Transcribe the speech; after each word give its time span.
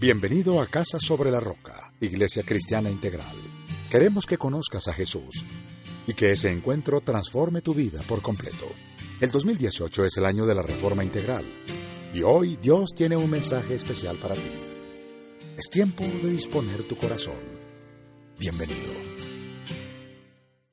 Bienvenido 0.00 0.62
a 0.62 0.66
Casa 0.66 0.98
sobre 0.98 1.30
la 1.30 1.40
Roca, 1.40 1.92
Iglesia 2.00 2.42
Cristiana 2.42 2.88
Integral. 2.88 3.36
Queremos 3.90 4.24
que 4.24 4.38
conozcas 4.38 4.88
a 4.88 4.94
Jesús 4.94 5.44
y 6.06 6.14
que 6.14 6.30
ese 6.30 6.50
encuentro 6.50 7.02
transforme 7.02 7.60
tu 7.60 7.74
vida 7.74 8.00
por 8.08 8.22
completo. 8.22 8.64
El 9.20 9.30
2018 9.30 10.06
es 10.06 10.16
el 10.16 10.24
año 10.24 10.46
de 10.46 10.54
la 10.54 10.62
Reforma 10.62 11.04
Integral 11.04 11.44
y 12.14 12.22
hoy 12.22 12.56
Dios 12.62 12.94
tiene 12.96 13.18
un 13.18 13.28
mensaje 13.28 13.74
especial 13.74 14.16
para 14.16 14.36
ti. 14.36 14.48
Es 15.58 15.68
tiempo 15.68 16.02
de 16.04 16.30
disponer 16.30 16.84
tu 16.84 16.96
corazón. 16.96 17.36
Bienvenido. 18.38 18.94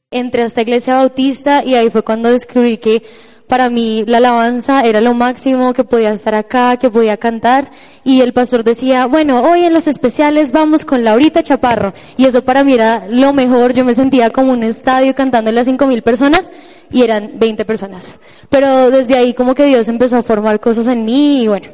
Entré 0.10 0.44
a 0.44 0.46
esta 0.46 0.62
iglesia 0.62 0.94
bautista 0.94 1.66
y 1.66 1.76
ahí 1.76 1.90
fue 1.90 2.02
cuando 2.02 2.32
descubrí 2.32 2.78
que 2.78 3.04
para 3.48 3.70
mí 3.70 4.04
la 4.06 4.18
alabanza 4.18 4.82
era 4.86 5.02
lo 5.02 5.14
máximo, 5.14 5.74
que 5.74 5.84
podía 5.84 6.12
estar 6.12 6.36
acá, 6.36 6.78
que 6.78 6.90
podía 6.90 7.18
cantar. 7.18 7.72
Y 8.04 8.22
el 8.22 8.34
pastor 8.34 8.64
decía, 8.64 9.06
bueno, 9.06 9.42
hoy 9.42 9.64
en 9.64 9.74
los 9.74 9.88
especiales 9.88 10.52
vamos 10.52 10.86
con 10.86 11.04
Laurita 11.04 11.44
Chaparro. 11.44 11.94
Y 12.18 12.26
eso 12.26 12.44
para 12.44 12.64
mí 12.64 12.74
era 12.74 13.08
lo 13.10 13.34
mejor. 13.34 13.74
Yo 13.74 13.86
me 13.86 13.96
sentía 13.96 14.30
como 14.30 14.52
un 14.52 14.64
estadio 14.64 15.16
cantándole 15.16 15.62
a 15.62 15.66
cinco 15.66 15.88
mil 15.88 16.02
personas 16.02 16.52
y 16.92 17.04
eran 17.04 17.32
20 17.36 17.66
personas. 17.66 18.16
Pero 18.50 18.92
desde 18.92 19.18
ahí 19.18 19.34
como 19.34 19.56
que 19.56 19.66
Dios 19.66 19.88
empezó 19.88 20.18
a 20.18 20.24
formar 20.24 20.60
cosas 20.60 20.88
en 20.88 21.06
mí 21.06 21.44
y 21.44 21.48
bueno, 21.48 21.68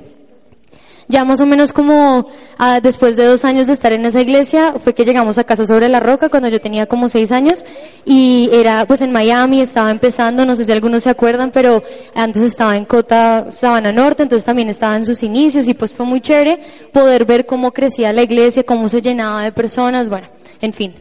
ya 1.08 1.26
más 1.26 1.40
o 1.40 1.46
menos 1.46 1.74
como 1.74 2.28
ah, 2.58 2.80
después 2.82 3.16
de 3.16 3.26
dos 3.26 3.46
años 3.46 3.68
de 3.68 3.74
estar 3.74 3.94
en 3.94 4.06
esa 4.06 4.22
iglesia 4.22 4.76
fue 4.84 4.94
que 4.94 5.06
llegamos 5.06 5.38
a 5.38 5.44
Casa 5.44 5.66
sobre 5.66 5.90
la 5.90 6.00
Roca 6.00 6.30
cuando 6.30 6.50
yo 6.50 6.62
tenía 6.62 6.86
como 6.86 7.10
seis 7.10 7.32
años 7.32 7.66
y 8.06 8.50
era 8.52 8.86
pues 8.86 9.02
en 9.02 9.12
Miami, 9.12 9.62
estaba 9.62 9.92
empezando, 9.92 10.46
no 10.46 10.56
sé 10.56 10.66
si 10.66 10.72
algunos 10.72 11.04
se 11.04 11.10
acuerdan, 11.10 11.52
pero 11.52 11.84
antes 12.16 12.44
estaba 12.44 12.78
en 12.78 12.86
Cota, 12.86 13.52
Sabana 13.52 13.92
Norte, 13.92 14.24
entonces 14.24 14.46
también 14.46 14.70
estaba 14.70 14.96
en 14.96 15.06
sus 15.06 15.24
inicios 15.24 15.68
y 15.68 15.74
pues 15.74 15.94
fue 15.94 16.06
muy 16.06 16.22
chévere 16.22 16.60
poder 16.92 17.26
ver 17.26 17.46
cómo 17.46 17.72
crecía 17.72 18.14
la 18.14 18.24
iglesia, 18.24 18.64
cómo 18.64 18.90
se 18.90 19.02
llenaba 19.02 19.44
de 19.44 19.52
personas, 19.52 20.10
bueno, 20.10 20.28
en 20.62 20.74
fin. 20.74 20.94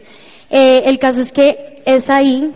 Eh, 0.50 0.82
el 0.84 0.98
caso 0.98 1.20
es 1.20 1.32
que 1.32 1.82
es 1.86 2.10
ahí 2.10 2.52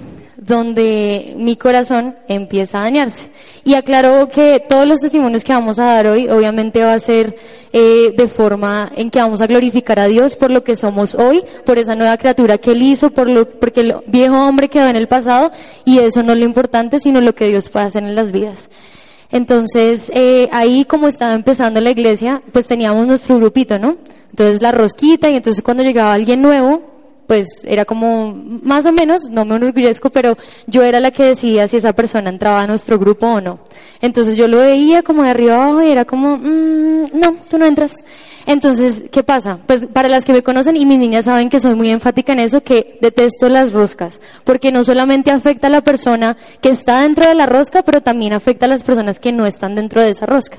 donde 0.46 1.34
mi 1.36 1.56
corazón 1.56 2.16
empieza 2.28 2.78
a 2.78 2.82
dañarse. 2.82 3.28
Y 3.64 3.74
aclaro 3.74 4.28
que 4.28 4.64
todos 4.68 4.86
los 4.86 5.00
testimonios 5.00 5.42
que 5.42 5.52
vamos 5.52 5.78
a 5.78 5.86
dar 5.86 6.06
hoy, 6.06 6.28
obviamente 6.28 6.82
va 6.84 6.94
a 6.94 7.00
ser 7.00 7.36
eh, 7.72 8.14
de 8.16 8.28
forma 8.28 8.90
en 8.94 9.10
que 9.10 9.18
vamos 9.18 9.40
a 9.40 9.48
glorificar 9.48 9.98
a 9.98 10.06
Dios 10.06 10.36
por 10.36 10.52
lo 10.52 10.62
que 10.62 10.76
somos 10.76 11.16
hoy, 11.16 11.42
por 11.64 11.78
esa 11.78 11.96
nueva 11.96 12.16
criatura 12.16 12.58
que 12.58 12.70
Él 12.70 12.82
hizo, 12.82 13.10
por 13.10 13.28
lo, 13.28 13.50
porque 13.58 13.80
el 13.80 13.96
viejo 14.06 14.36
hombre 14.36 14.68
quedó 14.68 14.86
en 14.86 14.96
el 14.96 15.08
pasado, 15.08 15.50
y 15.84 15.98
eso 15.98 16.22
no 16.22 16.32
es 16.32 16.38
lo 16.38 16.44
importante, 16.44 17.00
sino 17.00 17.20
lo 17.20 17.34
que 17.34 17.48
Dios 17.48 17.68
puede 17.68 17.86
hacer 17.86 18.04
en 18.04 18.14
las 18.14 18.30
vidas. 18.30 18.70
Entonces, 19.32 20.12
eh, 20.14 20.48
ahí 20.52 20.84
como 20.84 21.08
estaba 21.08 21.34
empezando 21.34 21.80
la 21.80 21.90
iglesia, 21.90 22.40
pues 22.52 22.68
teníamos 22.68 23.04
nuestro 23.04 23.36
grupito, 23.36 23.80
¿no? 23.80 23.96
Entonces 24.30 24.62
la 24.62 24.70
rosquita, 24.70 25.28
y 25.28 25.34
entonces 25.34 25.64
cuando 25.64 25.82
llegaba 25.82 26.12
alguien 26.12 26.40
nuevo, 26.40 26.95
pues 27.26 27.48
era 27.64 27.84
como 27.84 28.32
más 28.34 28.86
o 28.86 28.92
menos, 28.92 29.28
no 29.30 29.44
me 29.44 29.56
enorgullezco, 29.56 30.10
pero 30.10 30.36
yo 30.66 30.82
era 30.82 31.00
la 31.00 31.10
que 31.10 31.24
decidía 31.24 31.68
si 31.68 31.76
esa 31.76 31.92
persona 31.92 32.30
entraba 32.30 32.62
a 32.62 32.66
nuestro 32.66 32.98
grupo 32.98 33.26
o 33.26 33.40
no. 33.40 33.58
Entonces 34.00 34.36
yo 34.36 34.48
lo 34.48 34.58
veía 34.58 35.02
como 35.02 35.22
de 35.22 35.30
arriba 35.30 35.56
abajo 35.56 35.82
y 35.82 35.90
era 35.90 36.04
como, 36.04 36.36
mmm, 36.36 37.10
no, 37.12 37.36
tú 37.48 37.58
no 37.58 37.66
entras. 37.66 37.96
Entonces, 38.46 39.04
¿qué 39.10 39.24
pasa? 39.24 39.58
Pues 39.66 39.86
para 39.86 40.08
las 40.08 40.24
que 40.24 40.32
me 40.32 40.44
conocen 40.44 40.76
y 40.76 40.86
mis 40.86 41.00
niñas 41.00 41.24
saben 41.24 41.50
que 41.50 41.58
soy 41.58 41.74
muy 41.74 41.90
enfática 41.90 42.32
en 42.32 42.38
eso, 42.38 42.62
que 42.62 42.96
detesto 43.00 43.48
las 43.48 43.72
roscas, 43.72 44.20
porque 44.44 44.70
no 44.70 44.84
solamente 44.84 45.32
afecta 45.32 45.66
a 45.66 45.70
la 45.70 45.82
persona 45.82 46.36
que 46.60 46.68
está 46.68 47.02
dentro 47.02 47.28
de 47.28 47.34
la 47.34 47.46
rosca, 47.46 47.82
pero 47.82 48.02
también 48.02 48.32
afecta 48.32 48.66
a 48.66 48.68
las 48.68 48.84
personas 48.84 49.18
que 49.18 49.32
no 49.32 49.46
están 49.46 49.74
dentro 49.74 50.00
de 50.00 50.10
esa 50.10 50.26
rosca. 50.26 50.58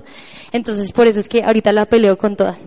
Entonces, 0.51 0.91
por 0.91 1.07
eso 1.07 1.21
es 1.21 1.29
que 1.29 1.43
ahorita 1.43 1.71
la 1.71 1.85
peleo 1.85 2.17
con 2.17 2.35
toda. 2.35 2.57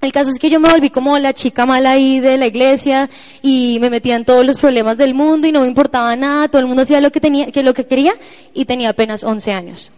El 0.00 0.12
caso 0.12 0.30
es 0.30 0.38
que 0.38 0.48
yo 0.48 0.60
me 0.60 0.68
volví 0.68 0.90
como 0.90 1.18
la 1.18 1.32
chica 1.32 1.66
mala 1.66 1.90
ahí 1.90 2.20
de 2.20 2.36
la 2.36 2.46
iglesia 2.46 3.10
y 3.42 3.78
me 3.80 3.90
metía 3.90 4.14
en 4.14 4.24
todos 4.24 4.46
los 4.46 4.58
problemas 4.58 4.96
del 4.96 5.12
mundo 5.12 5.48
y 5.48 5.52
no 5.52 5.62
me 5.62 5.66
importaba 5.66 6.14
nada, 6.14 6.46
todo 6.46 6.60
el 6.60 6.68
mundo 6.68 6.82
hacía 6.82 7.00
lo 7.00 7.10
que 7.10 7.20
tenía, 7.20 7.46
que 7.46 7.64
lo 7.64 7.74
que 7.74 7.84
quería 7.84 8.14
y 8.54 8.64
tenía 8.64 8.90
apenas 8.90 9.24
11 9.24 9.52
años. 9.52 9.90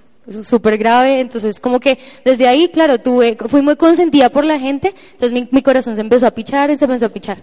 Súper 0.46 0.78
grave, 0.78 1.20
entonces 1.20 1.60
como 1.60 1.80
que 1.80 1.98
desde 2.24 2.48
ahí, 2.48 2.68
claro, 2.68 2.98
tuve, 2.98 3.36
fui 3.48 3.60
muy 3.60 3.76
consentida 3.76 4.30
por 4.30 4.44
la 4.44 4.58
gente, 4.58 4.94
entonces 5.12 5.48
mi, 5.50 5.62
corazón 5.62 5.96
se 5.96 6.00
empezó 6.00 6.26
a 6.26 6.30
pichar 6.30 6.70
y 6.70 6.78
se 6.78 6.86
empezó 6.86 7.06
a 7.06 7.08
pichar. 7.10 7.42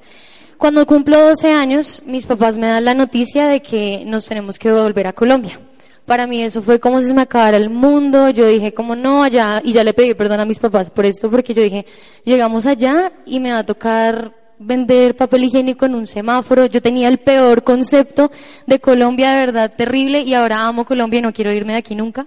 Cuando 0.57 0.85
cumplo 0.87 1.21
12 1.21 1.51
años, 1.51 2.01
mis 2.05 2.25
papás 2.25 2.57
me 2.57 2.67
dan 2.67 2.85
la 2.85 2.95
noticia 2.95 3.47
de 3.47 3.61
que 3.61 4.03
nos 4.05 4.25
tenemos 4.25 4.57
que 4.57 4.71
volver 4.71 5.05
a 5.05 5.13
Colombia. 5.13 5.59
Para 6.07 6.25
mí 6.25 6.41
eso 6.41 6.61
fue 6.61 6.79
como 6.79 7.01
si 7.01 7.07
se 7.07 7.13
me 7.13 7.23
acabara 7.23 7.57
el 7.57 7.69
mundo. 7.69 8.29
Yo 8.29 8.47
dije, 8.47 8.73
como 8.73 8.95
no, 8.95 9.23
allá, 9.23 9.61
y 9.61 9.73
ya 9.73 9.83
le 9.83 9.93
pedí 9.93 10.13
perdón 10.13 10.39
a 10.39 10.45
mis 10.45 10.57
papás 10.57 10.89
por 10.89 11.05
esto, 11.05 11.29
porque 11.29 11.53
yo 11.53 11.61
dije, 11.61 11.85
llegamos 12.23 12.65
allá 12.65 13.11
y 13.25 13.41
me 13.41 13.51
va 13.51 13.59
a 13.59 13.65
tocar 13.65 14.33
vender 14.57 15.17
papel 15.17 15.43
higiénico 15.43 15.85
en 15.85 15.95
un 15.95 16.07
semáforo. 16.07 16.65
Yo 16.67 16.81
tenía 16.81 17.09
el 17.09 17.17
peor 17.17 17.61
concepto 17.61 18.31
de 18.65 18.79
Colombia, 18.79 19.31
de 19.31 19.45
verdad 19.47 19.73
terrible, 19.75 20.21
y 20.21 20.33
ahora 20.33 20.65
amo 20.65 20.85
Colombia 20.85 21.19
y 21.19 21.23
no 21.23 21.33
quiero 21.33 21.51
irme 21.51 21.73
de 21.73 21.79
aquí 21.79 21.93
nunca. 21.93 22.25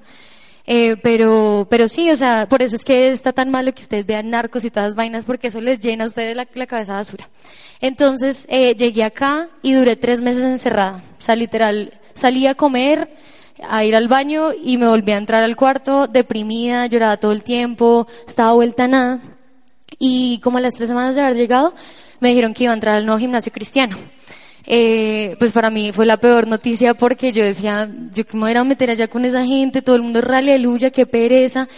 Eh, 0.66 0.96
pero, 1.02 1.66
pero 1.70 1.88
sí, 1.88 2.10
o 2.10 2.16
sea, 2.18 2.46
por 2.50 2.62
eso 2.62 2.76
es 2.76 2.84
que 2.84 3.10
está 3.10 3.32
tan 3.32 3.50
malo 3.50 3.72
que 3.72 3.80
ustedes 3.80 4.04
vean 4.04 4.28
narcos 4.28 4.62
y 4.66 4.70
todas 4.70 4.94
vainas, 4.94 5.24
porque 5.24 5.48
eso 5.48 5.62
les 5.62 5.80
llena 5.80 6.04
a 6.04 6.08
ustedes 6.08 6.36
la, 6.36 6.44
cabeza 6.44 6.92
de 6.92 6.98
basura. 6.98 7.30
Entonces, 7.80 8.46
eh, 8.50 8.74
llegué 8.74 9.04
acá 9.04 9.48
y 9.62 9.72
duré 9.72 9.96
tres 9.96 10.20
meses 10.20 10.42
encerrada. 10.42 11.02
O 11.18 11.22
sea, 11.22 11.34
literal, 11.34 11.94
salí 12.12 12.46
a 12.46 12.54
comer, 12.54 13.08
a 13.68 13.84
ir 13.84 13.94
al 13.96 14.08
baño 14.08 14.52
y 14.52 14.76
me 14.76 14.88
volví 14.88 15.12
a 15.12 15.16
entrar 15.16 15.42
al 15.42 15.56
cuarto 15.56 16.06
deprimida, 16.06 16.86
lloraba 16.86 17.16
todo 17.16 17.32
el 17.32 17.44
tiempo, 17.44 18.06
estaba 18.26 18.52
vuelta 18.52 18.84
a 18.84 18.88
nada. 18.88 19.20
Y 19.98 20.38
como 20.40 20.58
a 20.58 20.60
las 20.60 20.74
tres 20.74 20.88
semanas 20.88 21.14
de 21.14 21.20
haber 21.20 21.36
llegado, 21.36 21.74
me 22.20 22.30
dijeron 22.30 22.54
que 22.54 22.64
iba 22.64 22.72
a 22.72 22.74
entrar 22.74 22.96
al 22.96 23.06
nuevo 23.06 23.18
gimnasio 23.18 23.52
cristiano. 23.52 23.98
Eh, 24.66 25.36
pues 25.38 25.52
para 25.52 25.70
mí 25.70 25.92
fue 25.92 26.06
la 26.06 26.18
peor 26.18 26.46
noticia 26.46 26.94
porque 26.94 27.32
yo 27.32 27.42
decía, 27.44 27.90
yo 28.14 28.26
que 28.26 28.36
me 28.36 28.42
voy 28.42 28.54
a 28.54 28.64
meter 28.64 28.90
allá 28.90 29.08
con 29.08 29.24
esa 29.24 29.44
gente, 29.44 29.82
todo 29.82 29.96
el 29.96 30.02
mundo 30.02 30.20
aleluya, 30.26 30.90
qué 30.90 31.06
pereza. 31.06 31.68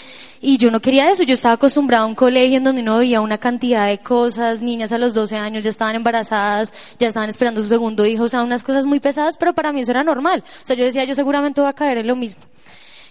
Y 0.41 0.57
yo 0.57 0.73
no 0.73 0.81
quería 0.81 1.09
eso, 1.11 1.23
yo 1.23 1.35
estaba 1.35 1.55
acostumbrada 1.55 2.03
a 2.03 2.07
un 2.07 2.17
colegio 2.17 2.57
en 2.57 2.65
donde 2.65 2.83
no 2.83 2.99
veía 2.99 3.21
una 3.21 3.39
cantidad 3.39 3.87
de 3.87 3.99
cosas, 3.99 4.61
niñas 4.61 4.91
a 4.91 4.99
los 4.99 5.15
12 5.15 5.37
años 5.37 5.63
ya 5.63 5.71
estaban 5.71 5.95
embarazadas, 5.95 6.75
ya 6.99 7.07
estaban 7.07 7.31
esperando 7.31 7.63
su 7.63 7.69
segundo 7.69 8.05
hijo, 8.05 8.25
o 8.25 8.29
sea, 8.29 8.43
unas 8.43 8.65
cosas 8.65 8.85
muy 8.85 8.99
pesadas, 8.99 9.37
pero 9.37 9.53
para 9.53 9.73
mí 9.73 9.83
eso 9.83 9.93
era 9.93 10.03
normal. 10.03 10.43
O 10.63 10.67
sea, 10.67 10.75
yo 10.75 10.85
decía, 10.85 11.05
yo 11.05 11.15
seguramente 11.15 11.61
voy 11.61 11.71
a 11.71 11.75
caer 11.75 11.99
en 11.99 12.09
lo 12.09 12.17
mismo. 12.17 12.43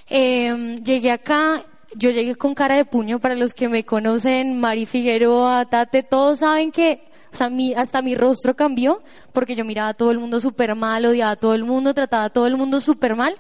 Eh, 0.10 0.82
llegué 0.84 1.10
acá, 1.10 1.64
yo 1.96 2.10
llegué 2.10 2.36
con 2.36 2.54
cara 2.54 2.76
de 2.76 2.84
puño, 2.84 3.20
para 3.20 3.36
los 3.36 3.54
que 3.54 3.70
me 3.70 3.86
conocen, 3.86 4.60
Mari 4.60 4.86
Figueroa, 4.86 5.66
Tate, 5.66 6.04
todos 6.04 6.40
saben 6.40 6.72
que 6.74 7.11
o 7.32 7.36
sea, 7.36 7.50
mi, 7.50 7.74
hasta 7.74 8.02
mi 8.02 8.16
rostro 8.16 8.56
cambió 8.56 9.02
porque 9.34 9.56
yo 9.56 9.66
miraba 9.66 9.90
a 9.90 9.94
todo 9.94 10.12
el 10.12 10.20
mundo 10.20 10.42
súper 10.42 10.76
mal, 10.76 11.06
odiaba 11.06 11.32
a 11.32 11.36
todo 11.36 11.54
el 11.54 11.64
mundo, 11.64 11.94
trataba 11.94 12.26
a 12.26 12.30
todo 12.30 12.48
el 12.48 12.58
mundo 12.58 12.82
súper 12.82 13.16
mal 13.16 13.38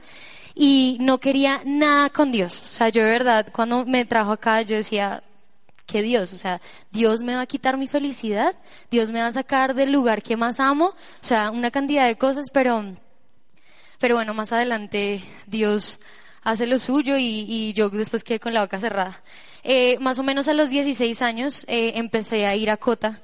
y 0.55 0.97
no 0.99 1.19
quería 1.19 1.61
nada 1.65 2.09
con 2.09 2.31
Dios. 2.31 2.61
O 2.67 2.71
sea, 2.71 2.89
yo 2.89 3.03
de 3.03 3.09
verdad, 3.09 3.47
cuando 3.51 3.85
me 3.85 4.05
trajo 4.05 4.31
acá, 4.31 4.61
yo 4.61 4.75
decía, 4.75 5.23
que 5.91 6.01
Dios, 6.01 6.33
o 6.33 6.37
sea, 6.37 6.61
Dios 6.91 7.21
me 7.21 7.35
va 7.35 7.41
a 7.41 7.45
quitar 7.45 7.77
mi 7.77 7.87
felicidad, 7.87 8.55
Dios 8.89 9.09
me 9.09 9.19
va 9.19 9.27
a 9.27 9.31
sacar 9.33 9.75
del 9.75 9.91
lugar 9.91 10.23
que 10.23 10.37
más 10.37 10.59
amo, 10.59 10.85
o 10.85 10.95
sea, 11.25 11.51
una 11.51 11.69
cantidad 11.69 12.07
de 12.07 12.17
cosas, 12.17 12.49
pero, 12.51 12.95
pero 13.99 14.15
bueno, 14.15 14.33
más 14.33 14.53
adelante 14.53 15.21
Dios 15.47 15.99
hace 16.43 16.65
lo 16.65 16.79
suyo 16.79 17.17
y, 17.17 17.73
yo 17.73 17.89
después 17.89 18.23
quedé 18.23 18.39
con 18.39 18.53
la 18.53 18.61
boca 18.61 18.79
cerrada. 18.79 19.21
Eh, 19.63 19.97
más 19.99 20.17
o 20.17 20.23
menos 20.23 20.47
a 20.47 20.53
los 20.53 20.69
16 20.69 21.21
años 21.21 21.65
eh, 21.67 21.93
empecé 21.95 22.45
a 22.47 22.55
ir 22.55 22.71
a 22.71 22.77
Cota 22.77 23.21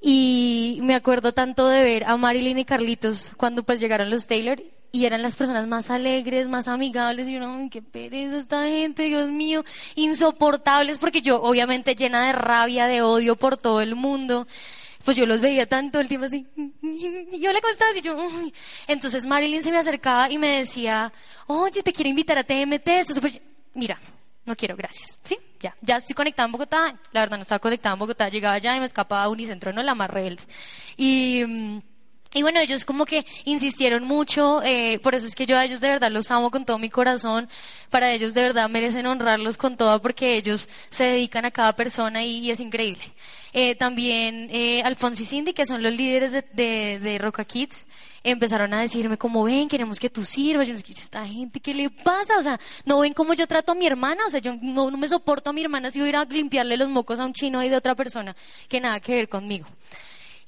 y 0.00 0.78
me 0.82 0.94
acuerdo 0.94 1.32
tanto 1.32 1.68
de 1.68 1.82
ver 1.82 2.04
a 2.04 2.16
Marilyn 2.16 2.58
y 2.58 2.64
Carlitos 2.64 3.30
cuando 3.36 3.62
pues 3.62 3.80
llegaron 3.80 4.10
los 4.10 4.26
Taylor 4.26 4.62
y 4.92 5.04
eran 5.04 5.22
las 5.22 5.36
personas 5.36 5.66
más 5.66 5.90
alegres, 5.90 6.48
más 6.48 6.66
amigables, 6.66 7.28
y 7.28 7.36
uno, 7.36 7.68
qué 7.70 7.82
pereza 7.82 8.38
esta 8.38 8.64
gente, 8.64 9.04
Dios 9.04 9.30
mío, 9.30 9.64
insoportables, 9.94 10.98
porque 10.98 11.22
yo 11.22 11.40
obviamente 11.42 11.94
llena 11.94 12.26
de 12.26 12.32
rabia, 12.32 12.86
de 12.86 13.02
odio 13.02 13.36
por 13.36 13.56
todo 13.56 13.80
el 13.80 13.94
mundo, 13.94 14.48
pues 15.04 15.16
yo 15.16 15.26
los 15.26 15.40
veía 15.40 15.66
tanto 15.66 16.00
el 16.00 16.08
tiempo 16.08 16.26
así, 16.26 16.44
y 16.82 17.40
yo 17.40 17.52
le 17.52 17.60
costaba 17.60 17.96
y 17.96 18.00
yo, 18.00 18.16
entonces 18.88 19.26
Marilyn 19.26 19.62
se 19.62 19.70
me 19.70 19.78
acercaba 19.78 20.30
y 20.30 20.38
me 20.38 20.58
decía, 20.58 21.12
oye, 21.46 21.82
te 21.82 21.92
quiero 21.92 22.08
invitar 22.08 22.38
a 22.38 22.44
TMT, 22.44 22.88
mira, 23.74 24.00
no 24.44 24.56
quiero, 24.56 24.76
gracias, 24.76 25.20
¿sí? 25.22 25.38
Ya, 25.60 25.76
ya 25.82 25.98
estoy 25.98 26.14
conectada 26.14 26.46
en 26.46 26.52
Bogotá, 26.52 26.98
la 27.12 27.20
verdad 27.20 27.36
no 27.36 27.42
estaba 27.42 27.58
conectada 27.58 27.92
en 27.92 27.98
Bogotá, 27.98 28.30
llegaba 28.30 28.54
allá 28.54 28.74
y 28.76 28.80
me 28.80 28.86
escapaba 28.86 29.24
a 29.24 29.28
Unicentro, 29.28 29.72
no 29.74 29.82
la 29.82 29.94
más 29.94 30.08
rebelde. 30.08 30.42
Y, 30.96 31.44
mm, 31.46 31.78
Y 32.32 32.42
bueno, 32.42 32.60
ellos 32.60 32.84
como 32.84 33.06
que 33.06 33.26
insistieron 33.44 34.04
mucho, 34.04 34.62
eh, 34.62 35.00
por 35.00 35.16
eso 35.16 35.26
es 35.26 35.34
que 35.34 35.46
yo 35.46 35.58
a 35.58 35.64
ellos 35.64 35.80
de 35.80 35.88
verdad 35.88 36.12
los 36.12 36.30
amo 36.30 36.52
con 36.52 36.64
todo 36.64 36.78
mi 36.78 36.88
corazón, 36.88 37.48
para 37.90 38.12
ellos 38.12 38.34
de 38.34 38.42
verdad 38.42 38.70
merecen 38.70 39.06
honrarlos 39.06 39.56
con 39.56 39.76
todo 39.76 40.00
porque 40.00 40.36
ellos 40.36 40.68
se 40.90 41.04
dedican 41.04 41.44
a 41.44 41.50
cada 41.50 41.74
persona 41.74 42.22
y, 42.22 42.48
es 42.50 42.60
increíble. 42.60 43.02
Eh, 43.52 43.74
también 43.74 44.48
eh, 44.52 44.80
Alfonso 44.84 45.22
y 45.22 45.24
Cindy, 45.24 45.52
que 45.52 45.66
son 45.66 45.82
los 45.82 45.92
líderes 45.92 46.30
de, 46.30 46.44
de, 46.52 47.00
de 47.00 47.18
Roca 47.18 47.44
Kids, 47.44 47.84
empezaron 48.22 48.72
a 48.74 48.80
decirme 48.80 49.16
como, 49.18 49.44
ven, 49.44 49.68
queremos 49.68 49.98
que 49.98 50.10
tú 50.10 50.24
sirvas. 50.24 50.68
Yo, 50.68 50.74
esta 50.74 51.26
gente, 51.26 51.60
¿qué 51.60 51.74
le 51.74 51.90
pasa? 51.90 52.38
O 52.38 52.42
sea, 52.42 52.60
¿no 52.84 53.00
ven 53.00 53.14
cómo 53.14 53.34
yo 53.34 53.46
trato 53.46 53.72
a 53.72 53.74
mi 53.74 53.86
hermana? 53.86 54.26
O 54.26 54.30
sea, 54.30 54.40
yo 54.40 54.56
no, 54.60 54.90
no 54.90 54.96
me 54.96 55.08
soporto 55.08 55.50
a 55.50 55.52
mi 55.52 55.62
hermana 55.62 55.90
si 55.90 56.00
voy 56.00 56.12
a 56.14 56.24
limpiarle 56.24 56.76
los 56.76 56.88
mocos 56.88 57.18
a 57.18 57.24
un 57.24 57.32
chino 57.32 57.62
y 57.64 57.68
de 57.68 57.76
otra 57.76 57.94
persona 57.94 58.36
que 58.68 58.80
nada 58.80 59.00
que 59.00 59.14
ver 59.14 59.28
conmigo. 59.28 59.66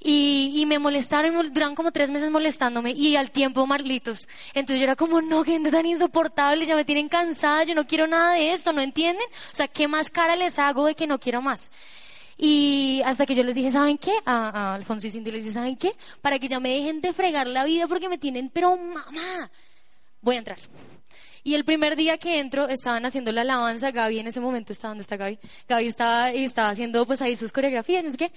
Y, 0.05 0.53
y 0.57 0.67
me 0.67 0.81
molestaron, 0.81 1.53
duran 1.53 1.77
como 1.77 1.93
tres 1.93 2.11
meses 2.11 2.31
molestándome 2.31 2.91
y 2.91 3.15
al 3.15 3.31
tiempo 3.31 3.67
Marlitos. 3.67 4.27
Entonces 4.53 4.79
yo 4.79 4.85
era 4.85 4.97
como, 4.97 5.21
no, 5.21 5.45
gente 5.45 5.71
tan 5.71 5.87
insoportable, 5.87 6.67
ya 6.67 6.75
me 6.75 6.85
tienen 6.85 7.09
cansada, 7.09 7.63
yo 7.65 7.75
no 7.75 7.87
quiero 7.87 8.07
nada 8.09 8.33
de 8.35 8.53
esto, 8.53 8.73
¿no 8.73 8.81
entienden? 8.81 9.27
O 9.53 9.55
sea, 9.55 9.69
¿qué 9.69 9.87
más 9.87 10.11
cara 10.11 10.35
les 10.35 10.59
hago 10.59 10.87
de 10.87 10.97
que 10.97 11.07
no 11.07 11.21
quiero 11.21 11.41
más? 11.41 11.71
Y 12.37 13.01
hasta 13.05 13.27
que 13.27 13.37
yo 13.37 13.45
les 13.45 13.55
dije, 13.55 13.71
¿saben 13.71 13.99
qué? 13.99 14.13
A, 14.25 14.75
Alfonso 14.75 15.07
y 15.07 15.13
Cindy 15.13 15.31
les 15.31 15.45
dije, 15.45 15.55
¿saben 15.55 15.77
qué? 15.77 15.95
Para 16.21 16.41
que 16.41 16.49
ya 16.49 16.59
me 16.59 16.71
dejen 16.71 17.01
de 17.01 17.13
fregar 17.13 17.47
la 17.47 17.65
vida 17.65 17.87
porque 17.87 18.09
me 18.09 18.19
tienen, 18.19 18.51
pero 18.51 18.77
mamá, 18.77 19.51
voy 20.21 20.35
a 20.35 20.39
entrar. 20.39 20.59
Y 21.45 21.55
el 21.55 21.65
primer 21.65 21.97
día 21.97 22.19
que 22.19 22.39
entro, 22.39 22.69
estaban 22.69 23.05
haciendo 23.05 23.33
la 23.33 23.41
alabanza, 23.41 23.91
Gaby 23.91 24.21
en 24.21 24.29
ese 24.29 24.41
momento 24.41 24.73
está, 24.73 24.89
¿dónde 24.89 25.03
está 25.03 25.17
Gaby? 25.17 25.39
Gaby 25.69 25.87
estaba, 25.87 26.31
estaba 26.33 26.71
haciendo 26.71 27.05
pues 27.07 27.21
ahí 27.21 27.37
sus 27.37 27.51
coreografías, 27.51 28.05
no 28.05 28.13
sé 28.13 28.17
qué 28.17 28.33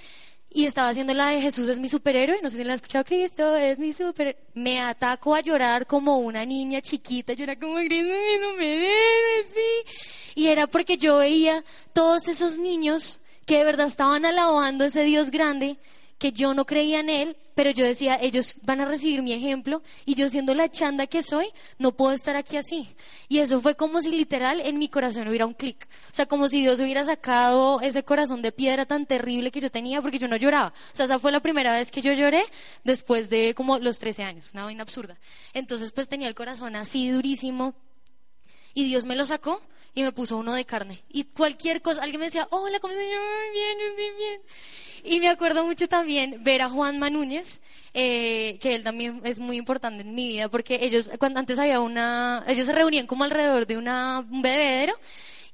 y 0.56 0.66
estaba 0.66 0.88
haciendo 0.88 1.14
la 1.14 1.32
de 1.32 1.42
Jesús 1.42 1.68
es 1.68 1.80
mi 1.80 1.90
superhéroe, 1.90 2.42
no 2.42 2.50
sé 2.50 2.56
si 2.56 2.64
la 2.64 2.72
han 2.72 2.76
escuchado, 2.76 3.04
Cristo 3.04 3.58
es 3.58 3.78
mi 3.78 3.92
superhéroe. 3.92 4.42
Me 4.54 4.80
ataco 4.80 5.36
a 5.36 5.42
llorar 5.42 5.86
como 5.86 6.20
una 6.20 6.46
niña 6.46 6.82
chiquita, 6.82 7.34
yo 7.34 7.46
como 7.60 7.76
Cristo 7.76 8.14
es 8.14 8.42
mi 8.42 8.48
superhéroe, 8.48 9.46
sí. 9.54 10.34
Y 10.36 10.48
era 10.48 10.66
porque 10.66 10.98
yo 10.98 11.18
veía 11.18 11.66
todos 11.92 12.30
esos 12.30 12.58
niños 12.58 13.20
que 13.46 13.58
de 13.58 13.66
verdad 13.66 13.88
estaban 13.88 14.24
alabando 14.24 14.86
a 14.86 14.88
ese 14.88 15.04
Dios 15.04 15.30
grande 15.30 15.78
que 16.18 16.32
yo 16.32 16.54
no 16.54 16.66
creía 16.66 17.02
en 17.02 17.10
él, 17.10 17.38
pero 17.56 17.72
yo 17.72 17.86
decía, 17.86 18.18
ellos 18.22 18.56
van 18.64 18.82
a 18.82 18.86
recibir 18.86 19.22
mi 19.22 19.34
ejemplo 19.34 19.82
y 20.06 20.16
yo 20.16 20.30
siendo 20.30 20.54
la 20.56 20.70
chanda 20.70 21.08
que 21.08 21.24
soy, 21.24 21.48
no 21.78 21.96
puedo 21.96 22.14
estar 22.14 22.36
aquí 22.36 22.58
así. 22.58 22.96
Y 23.28 23.40
eso 23.40 23.62
fue 23.62 23.76
como 23.76 24.02
si 24.02 24.12
literal 24.12 24.62
en 24.62 24.78
mi 24.78 24.90
corazón 24.90 25.28
hubiera 25.28 25.46
un 25.46 25.54
clic. 25.54 25.88
O 26.12 26.16
sea, 26.16 26.26
como 26.26 26.48
si 26.48 26.62
Dios 26.62 26.80
hubiera 26.80 27.04
sacado 27.06 27.82
ese 27.82 28.04
corazón 28.04 28.42
de 28.42 28.52
piedra 28.52 28.86
tan 28.86 29.06
terrible 29.06 29.52
que 29.52 29.62
yo 29.62 29.70
tenía 29.70 30.02
porque 30.02 30.20
yo 30.20 30.28
no 30.28 30.38
lloraba. 30.38 30.74
O 30.94 30.96
sea, 30.96 31.06
esa 31.06 31.20
fue 31.20 31.32
la 31.32 31.42
primera 31.42 31.74
vez 31.74 31.92
que 31.92 32.02
yo 32.02 32.14
lloré 32.14 32.44
después 32.84 33.30
de 33.30 33.54
como 33.54 33.80
los 33.80 34.00
13 34.00 34.24
años, 34.24 34.52
una 34.54 34.66
vaina 34.66 34.84
absurda. 34.84 35.18
Entonces 35.54 35.92
pues 35.92 36.08
tenía 36.08 36.28
el 36.28 36.36
corazón 36.36 36.76
así 36.76 37.10
durísimo 37.10 37.76
y 38.74 38.86
Dios 38.86 39.06
me 39.06 39.16
lo 39.16 39.26
sacó 39.26 39.62
y 39.96 40.04
me 40.04 40.12
puso 40.12 40.38
uno 40.38 40.54
de 40.54 40.66
carne. 40.66 41.02
Y 41.10 41.24
cualquier 41.24 41.82
cosa, 41.82 42.04
alguien 42.04 42.20
me 42.20 42.26
decía, 42.26 42.48
hola, 42.52 42.80
¿cómo 42.80 42.94
estás? 42.94 43.08
Yo, 43.10 43.54
bien, 43.54 43.80
estoy 43.90 44.18
bien. 44.18 44.42
Y 45.06 45.20
me 45.22 45.30
acuerdo 45.30 45.66
mucho 45.66 45.88
también 45.88 46.44
ver 46.44 46.62
a 46.62 46.70
Juan 46.70 47.00
Manúñez, 47.00 47.62
eh, 47.94 48.58
que 48.60 48.76
él 48.76 48.84
también 48.84 49.22
es 49.24 49.40
muy 49.40 49.56
importante 49.56 50.02
en 50.02 50.14
mi 50.14 50.28
vida, 50.28 50.50
porque 50.50 50.80
ellos, 50.82 51.10
cuando 51.18 51.40
antes 51.40 51.58
había 51.58 51.80
una, 51.80 52.44
ellos 52.48 52.66
se 52.66 52.74
reunían 52.74 53.08
como 53.08 53.24
alrededor 53.24 53.66
de 53.68 53.78
una, 53.78 54.20
un 54.20 54.42
bebedero, 54.42 55.00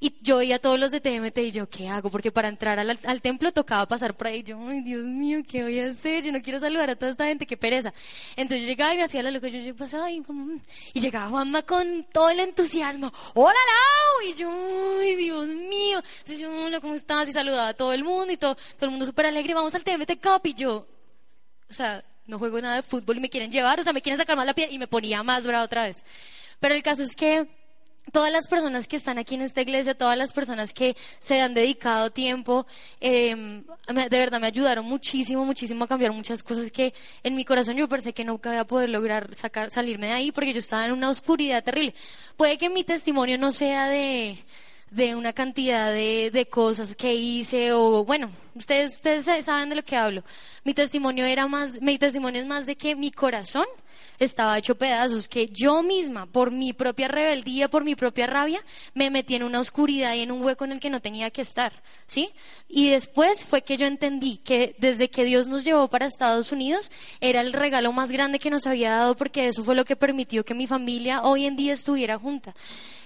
y 0.03 0.15
yo 0.23 0.37
veía 0.37 0.57
todos 0.57 0.79
los 0.79 0.89
de 0.89 0.99
TMT 0.99 1.37
y 1.37 1.51
yo, 1.51 1.69
¿qué 1.69 1.87
hago? 1.87 2.09
Porque 2.09 2.31
para 2.31 2.47
entrar 2.47 2.79
al, 2.79 2.97
al, 3.03 3.21
templo 3.21 3.51
tocaba 3.51 3.87
pasar 3.87 4.17
por 4.17 4.25
ahí. 4.25 4.41
Yo, 4.41 4.57
ay, 4.67 4.81
Dios 4.81 5.05
mío, 5.05 5.43
¿qué 5.47 5.61
voy 5.61 5.79
a 5.79 5.91
hacer? 5.91 6.23
Yo 6.23 6.31
no 6.31 6.41
quiero 6.41 6.59
saludar 6.59 6.89
a 6.89 6.95
toda 6.95 7.11
esta 7.11 7.27
gente, 7.27 7.45
qué 7.45 7.55
pereza. 7.55 7.93
Entonces 8.35 8.61
yo 8.61 8.67
llegaba 8.67 8.95
y 8.95 8.97
me 8.97 9.03
hacía 9.03 9.21
la 9.21 9.29
loca, 9.29 9.47
yo, 9.47 9.75
pasaba 9.75 10.09
y 10.09 10.23
como, 10.23 10.43
mm". 10.45 10.61
y 10.93 11.01
llegaba 11.01 11.29
Juanma 11.29 11.61
con 11.61 12.07
todo 12.11 12.31
el 12.31 12.39
entusiasmo. 12.39 13.13
¡Hola, 13.35 13.53
Lau! 13.53 14.31
Y 14.31 14.33
yo, 14.33 14.99
ay, 15.01 15.15
Dios 15.17 15.47
mío. 15.49 15.99
Entonces 15.99 16.39
yo, 16.39 16.51
hola, 16.51 16.79
¿cómo 16.79 16.95
estás? 16.95 17.29
Y 17.29 17.33
saludaba 17.33 17.67
a 17.67 17.73
todo 17.75 17.93
el 17.93 18.03
mundo 18.03 18.33
y 18.33 18.37
todo, 18.37 18.55
todo 18.55 18.85
el 18.85 18.89
mundo 18.89 19.05
súper 19.05 19.27
alegre. 19.27 19.53
Vamos 19.53 19.75
al 19.75 19.83
TMT 19.83 20.13
Cup 20.19 20.41
y 20.45 20.55
yo, 20.55 20.87
o 21.69 21.73
sea, 21.73 22.03
no 22.25 22.39
juego 22.39 22.59
nada 22.59 22.77
de 22.77 22.81
fútbol 22.81 23.17
y 23.17 23.19
me 23.19 23.29
quieren 23.29 23.51
llevar, 23.51 23.79
o 23.79 23.83
sea, 23.83 23.93
me 23.93 24.01
quieren 24.01 24.17
sacar 24.17 24.35
más 24.35 24.47
la 24.47 24.55
piel 24.55 24.73
y 24.73 24.79
me 24.79 24.87
ponía 24.87 25.21
más 25.21 25.45
brava 25.45 25.63
otra 25.63 25.83
vez. 25.83 26.03
Pero 26.59 26.73
el 26.73 26.81
caso 26.81 27.03
es 27.03 27.15
que 27.15 27.60
todas 28.11 28.31
las 28.31 28.47
personas 28.47 28.87
que 28.87 28.95
están 28.95 29.17
aquí 29.17 29.35
en 29.35 29.41
esta 29.41 29.61
iglesia, 29.61 29.93
todas 29.95 30.17
las 30.17 30.33
personas 30.33 30.73
que 30.73 30.95
se 31.19 31.41
han 31.41 31.53
dedicado 31.53 32.09
tiempo, 32.11 32.65
em, 32.99 33.63
de 33.87 34.17
verdad 34.17 34.39
me 34.39 34.47
ayudaron 34.47 34.85
muchísimo, 34.85 35.45
muchísimo 35.45 35.83
a 35.85 35.87
cambiar 35.87 36.11
muchas 36.11 36.43
cosas 36.43 36.71
que 36.71 36.93
en 37.23 37.35
mi 37.35 37.45
corazón 37.45 37.75
yo 37.75 37.87
pensé 37.87 38.13
que 38.13 38.25
nunca 38.25 38.51
iba 38.51 38.61
a 38.61 38.67
poder 38.67 38.89
lograr 38.89 39.33
sacar, 39.35 39.71
salirme 39.71 40.07
de 40.07 40.13
ahí 40.13 40.31
porque 40.31 40.53
yo 40.53 40.59
estaba 40.59 40.85
en 40.85 40.91
una 40.91 41.09
oscuridad 41.09 41.63
terrible. 41.63 41.93
Puede 42.37 42.57
que 42.57 42.69
mi 42.69 42.83
testimonio 42.83 43.37
no 43.37 43.51
sea 43.51 43.87
de, 43.87 44.37
de 44.89 45.15
una 45.15 45.33
cantidad 45.33 45.91
de, 45.91 46.31
de 46.31 46.45
cosas 46.47 46.95
que 46.95 47.13
hice 47.13 47.71
o 47.71 48.03
bueno, 48.03 48.31
ustedes, 48.55 48.95
ustedes 48.95 49.25
saben 49.45 49.69
de 49.69 49.75
lo 49.75 49.83
que 49.83 49.95
hablo. 49.95 50.23
Mi 50.63 50.73
testimonio 50.73 51.25
era 51.25 51.47
más, 51.47 51.81
mi 51.81 51.97
testimonio 51.97 52.41
es 52.41 52.47
más 52.47 52.65
de 52.65 52.75
que 52.75 52.95
mi 52.95 53.11
corazón 53.11 53.65
estaba 54.23 54.57
hecho 54.57 54.75
pedazos, 54.75 55.27
que 55.27 55.47
yo 55.47 55.81
misma, 55.81 56.27
por 56.27 56.51
mi 56.51 56.73
propia 56.73 57.07
rebeldía, 57.07 57.69
por 57.69 57.83
mi 57.83 57.95
propia 57.95 58.27
rabia, 58.27 58.63
me 58.93 59.09
metí 59.09 59.35
en 59.35 59.43
una 59.43 59.59
oscuridad 59.59 60.13
y 60.13 60.21
en 60.21 60.31
un 60.31 60.43
hueco 60.43 60.63
en 60.65 60.73
el 60.73 60.79
que 60.79 60.91
no 60.91 61.01
tenía 61.01 61.31
que 61.31 61.41
estar, 61.41 61.81
¿sí? 62.05 62.29
Y 62.67 62.89
después 62.89 63.43
fue 63.43 63.63
que 63.63 63.77
yo 63.77 63.87
entendí 63.87 64.37
que 64.37 64.75
desde 64.77 65.09
que 65.09 65.25
Dios 65.25 65.47
nos 65.47 65.63
llevó 65.63 65.87
para 65.87 66.05
Estados 66.05 66.51
Unidos, 66.51 66.91
era 67.19 67.41
el 67.41 67.51
regalo 67.51 67.91
más 67.93 68.11
grande 68.11 68.37
que 68.37 68.51
nos 68.51 68.67
había 68.67 68.91
dado 68.91 69.17
porque 69.17 69.47
eso 69.47 69.63
fue 69.63 69.75
lo 69.75 69.85
que 69.85 69.95
permitió 69.95 70.45
que 70.45 70.53
mi 70.53 70.67
familia 70.67 71.23
hoy 71.23 71.45
en 71.45 71.55
día 71.55 71.73
estuviera 71.73 72.19
junta 72.19 72.53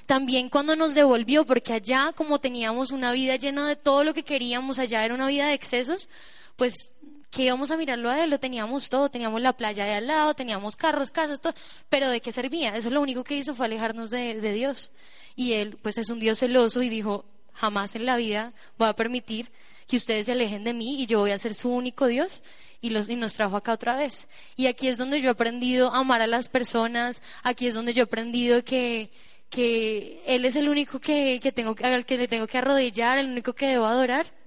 también 0.06 0.50
cuando 0.50 0.76
nos 0.76 0.94
devolvió, 0.94 1.48
porque 1.48 1.74
allá 1.74 2.14
como 2.16 2.40
teníamos 2.40 2.92
una 2.92 3.12
vida 3.12 3.38
llena 3.38 3.68
de 3.68 3.76
todo 3.76 4.04
lo 4.04 4.14
que 4.14 4.22
queríamos, 4.22 4.78
allá 4.78 5.04
era 5.04 5.16
una 5.16 5.28
vida 5.28 5.48
de 5.48 5.56
excesos, 5.56 6.10
pues 6.56 6.92
que 7.36 7.44
íbamos 7.44 7.70
a 7.70 7.76
mirarlo 7.76 8.10
a 8.10 8.24
él, 8.24 8.30
lo 8.30 8.40
teníamos 8.40 8.88
todo, 8.88 9.10
teníamos 9.10 9.42
la 9.42 9.52
playa 9.52 9.84
de 9.84 9.96
al 9.96 10.08
lado, 10.08 10.34
teníamos 10.36 10.78
carros, 10.78 11.12
casas, 11.12 11.42
todo, 11.42 11.54
pero 11.90 12.10
¿de 12.10 12.22
qué 12.22 12.32
servía? 12.32 12.74
Eso 12.78 12.90
lo 12.90 13.02
único 13.02 13.26
que 13.26 13.36
hizo 13.36 13.54
fue 13.54 13.66
alejarnos 13.66 14.10
de, 14.10 14.54
Dios. 14.54 14.94
Y 15.36 15.52
él, 15.52 15.78
pues 15.82 15.98
es 15.98 16.10
un 16.10 16.22
Dios 16.22 16.40
celoso 16.40 16.82
y 16.82 16.88
dijo, 16.88 17.26
jamás 17.52 17.94
en 17.96 18.06
la 18.06 18.16
vida 18.16 18.54
voy 18.78 18.88
a 18.88 18.96
permitir 18.96 19.52
que 19.86 19.98
ustedes 19.98 20.28
se 20.28 20.32
alejen 20.32 20.64
de 20.64 20.74
mí 20.74 21.02
y 21.02 21.08
yo 21.08 21.20
voy 21.20 21.32
a 21.32 21.38
ser 21.38 21.56
su 21.56 21.70
único 21.70 22.08
Dios 22.08 22.42
y, 22.80 22.92
los, 22.92 23.10
y 23.10 23.18
nos 23.18 23.34
trajo 23.34 23.58
acá 23.58 23.74
otra 23.74 23.98
vez. 23.98 24.30
Y 24.56 24.68
aquí 24.68 24.88
es 24.88 24.98
donde 24.98 25.20
yo 25.20 25.28
he 25.28 25.32
aprendido 25.32 25.94
a 25.94 26.00
amar 26.00 26.22
a 26.22 26.28
las 26.28 26.48
personas, 26.48 27.22
aquí 27.44 27.68
es 27.68 27.74
donde 27.74 27.94
yo 27.94 28.04
he 28.04 28.06
aprendido 28.06 28.64
que, 28.64 29.12
que 29.50 30.24
Él 30.26 30.46
es 30.46 30.56
el 30.56 30.70
único 30.70 31.02
que, 31.02 31.42
que 31.44 31.52
tengo, 31.52 31.76
al 31.84 32.06
que 32.06 32.18
le 32.18 32.30
tengo 32.30 32.48
que 32.48 32.60
arrodillar, 32.60 33.18
el 33.18 33.28
único 33.28 33.52
que 33.52 33.68
debo 33.68 33.88
adorar. 33.88 34.45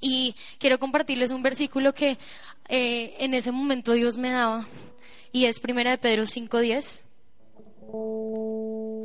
Y 0.00 0.34
quiero 0.58 0.78
compartirles 0.78 1.30
un 1.30 1.42
versículo 1.42 1.92
que 1.92 2.16
eh, 2.68 3.14
en 3.18 3.34
ese 3.34 3.52
momento 3.52 3.92
Dios 3.92 4.16
me 4.16 4.30
daba, 4.30 4.66
y 5.32 5.44
es 5.44 5.60
Primera 5.60 5.90
de 5.90 5.98
Pedro 5.98 6.22
5.10 6.22 7.02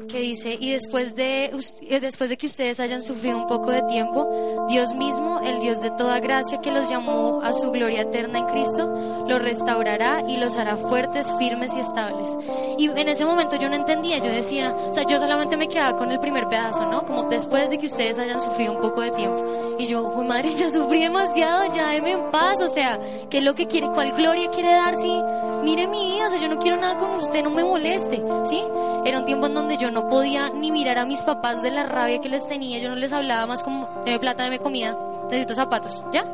que 0.07 0.19
dice, 0.19 0.57
y 0.59 0.71
después 0.71 1.15
de, 1.15 1.51
eh, 1.89 1.99
después 1.99 2.29
de 2.29 2.37
que 2.37 2.47
ustedes 2.47 2.79
hayan 2.79 3.01
sufrido 3.01 3.37
un 3.37 3.47
poco 3.47 3.71
de 3.71 3.81
tiempo, 3.83 4.65
Dios 4.69 4.93
mismo, 4.93 5.39
el 5.43 5.59
Dios 5.59 5.81
de 5.81 5.91
toda 5.91 6.19
gracia 6.19 6.59
que 6.59 6.71
los 6.71 6.89
llamó 6.89 7.41
a 7.43 7.53
su 7.53 7.71
gloria 7.71 8.01
eterna 8.01 8.39
en 8.39 8.45
Cristo, 8.45 9.25
los 9.27 9.41
restaurará 9.41 10.23
y 10.27 10.37
los 10.37 10.57
hará 10.57 10.77
fuertes, 10.77 11.31
firmes 11.37 11.75
y 11.75 11.79
estables. 11.79 12.31
Y 12.77 12.87
en 12.87 13.09
ese 13.09 13.25
momento 13.25 13.55
yo 13.57 13.69
no 13.69 13.75
entendía, 13.75 14.19
yo 14.19 14.31
decía, 14.31 14.73
o 14.73 14.93
sea, 14.93 15.03
yo 15.07 15.17
solamente 15.17 15.57
me 15.57 15.67
quedaba 15.67 15.97
con 15.97 16.11
el 16.11 16.19
primer 16.19 16.47
pedazo, 16.47 16.85
¿no? 16.85 17.03
Como 17.05 17.23
después 17.23 17.69
de 17.69 17.77
que 17.77 17.87
ustedes 17.87 18.17
hayan 18.17 18.39
sufrido 18.39 18.73
un 18.73 18.81
poco 18.81 19.01
de 19.01 19.11
tiempo. 19.11 19.43
Y 19.77 19.87
yo, 19.87 20.01
uy 20.01 20.25
madre, 20.25 20.53
ya 20.55 20.69
sufrí 20.69 21.01
demasiado, 21.01 21.73
ya 21.73 21.89
déme 21.89 22.11
en 22.11 22.31
paz, 22.31 22.61
o 22.61 22.69
sea, 22.69 22.99
¿qué 23.29 23.39
es 23.39 23.43
lo 23.43 23.55
que 23.55 23.67
quiere, 23.67 23.87
cuál 23.89 24.11
gloria 24.13 24.49
quiere 24.49 24.71
dar 24.71 24.95
si, 24.97 25.21
mire 25.63 25.87
mi 25.87 26.11
vida, 26.11 26.27
o 26.27 26.29
sea, 26.29 26.39
yo 26.39 26.47
no 26.47 26.57
quiero 26.57 26.77
nada 26.77 26.97
con 26.97 27.11
usted, 27.15 27.43
no 27.43 27.49
me 27.49 27.63
moleste, 27.63 28.23
¿sí? 28.45 28.63
Era 29.05 29.19
un 29.19 29.25
tiempo 29.25 29.47
en 29.47 29.53
donde 29.53 29.77
yo 29.77 29.91
no 29.91 30.07
podía 30.07 30.49
ni 30.49 30.71
mirar 30.71 30.97
a 30.97 31.05
mis 31.05 31.21
papás 31.23 31.61
de 31.61 31.71
la 31.71 31.83
rabia 31.83 32.19
que 32.19 32.29
les 32.29 32.47
tenía, 32.47 32.79
yo 32.79 32.89
no 32.89 32.95
les 32.95 33.13
hablaba 33.13 33.45
más 33.45 33.63
como, 33.63 33.89
de 34.05 34.19
plata, 34.19 34.43
deme 34.43 34.59
comida, 34.59 34.97
necesito 35.29 35.55
zapatos, 35.55 36.03
¿ya? 36.11 36.25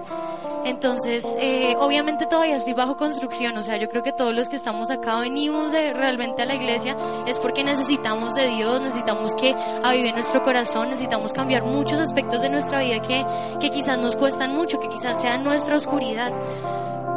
Entonces, 0.63 1.35
eh, 1.39 1.75
obviamente 1.79 2.27
todavía 2.27 2.55
estoy 2.55 2.73
bajo 2.73 2.95
construcción, 2.95 3.57
o 3.57 3.63
sea, 3.63 3.77
yo 3.77 3.89
creo 3.89 4.03
que 4.03 4.11
todos 4.11 4.35
los 4.35 4.47
que 4.47 4.57
estamos 4.57 4.91
acá 4.91 5.19
venimos 5.19 5.71
de, 5.71 5.93
realmente 5.93 6.43
a 6.43 6.45
la 6.45 6.55
iglesia 6.55 6.95
es 7.25 7.39
porque 7.39 7.63
necesitamos 7.63 8.35
de 8.35 8.47
Dios, 8.47 8.79
necesitamos 8.81 9.33
que 9.33 9.55
avive 9.83 10.13
nuestro 10.13 10.43
corazón, 10.43 10.89
necesitamos 10.89 11.33
cambiar 11.33 11.63
muchos 11.63 11.99
aspectos 11.99 12.41
de 12.41 12.49
nuestra 12.49 12.81
vida 12.81 13.01
que, 13.01 13.25
que 13.59 13.71
quizás 13.71 13.97
nos 13.97 14.15
cuestan 14.15 14.55
mucho, 14.55 14.79
que 14.79 14.87
quizás 14.87 15.19
sea 15.19 15.37
nuestra 15.39 15.75
oscuridad. 15.75 16.31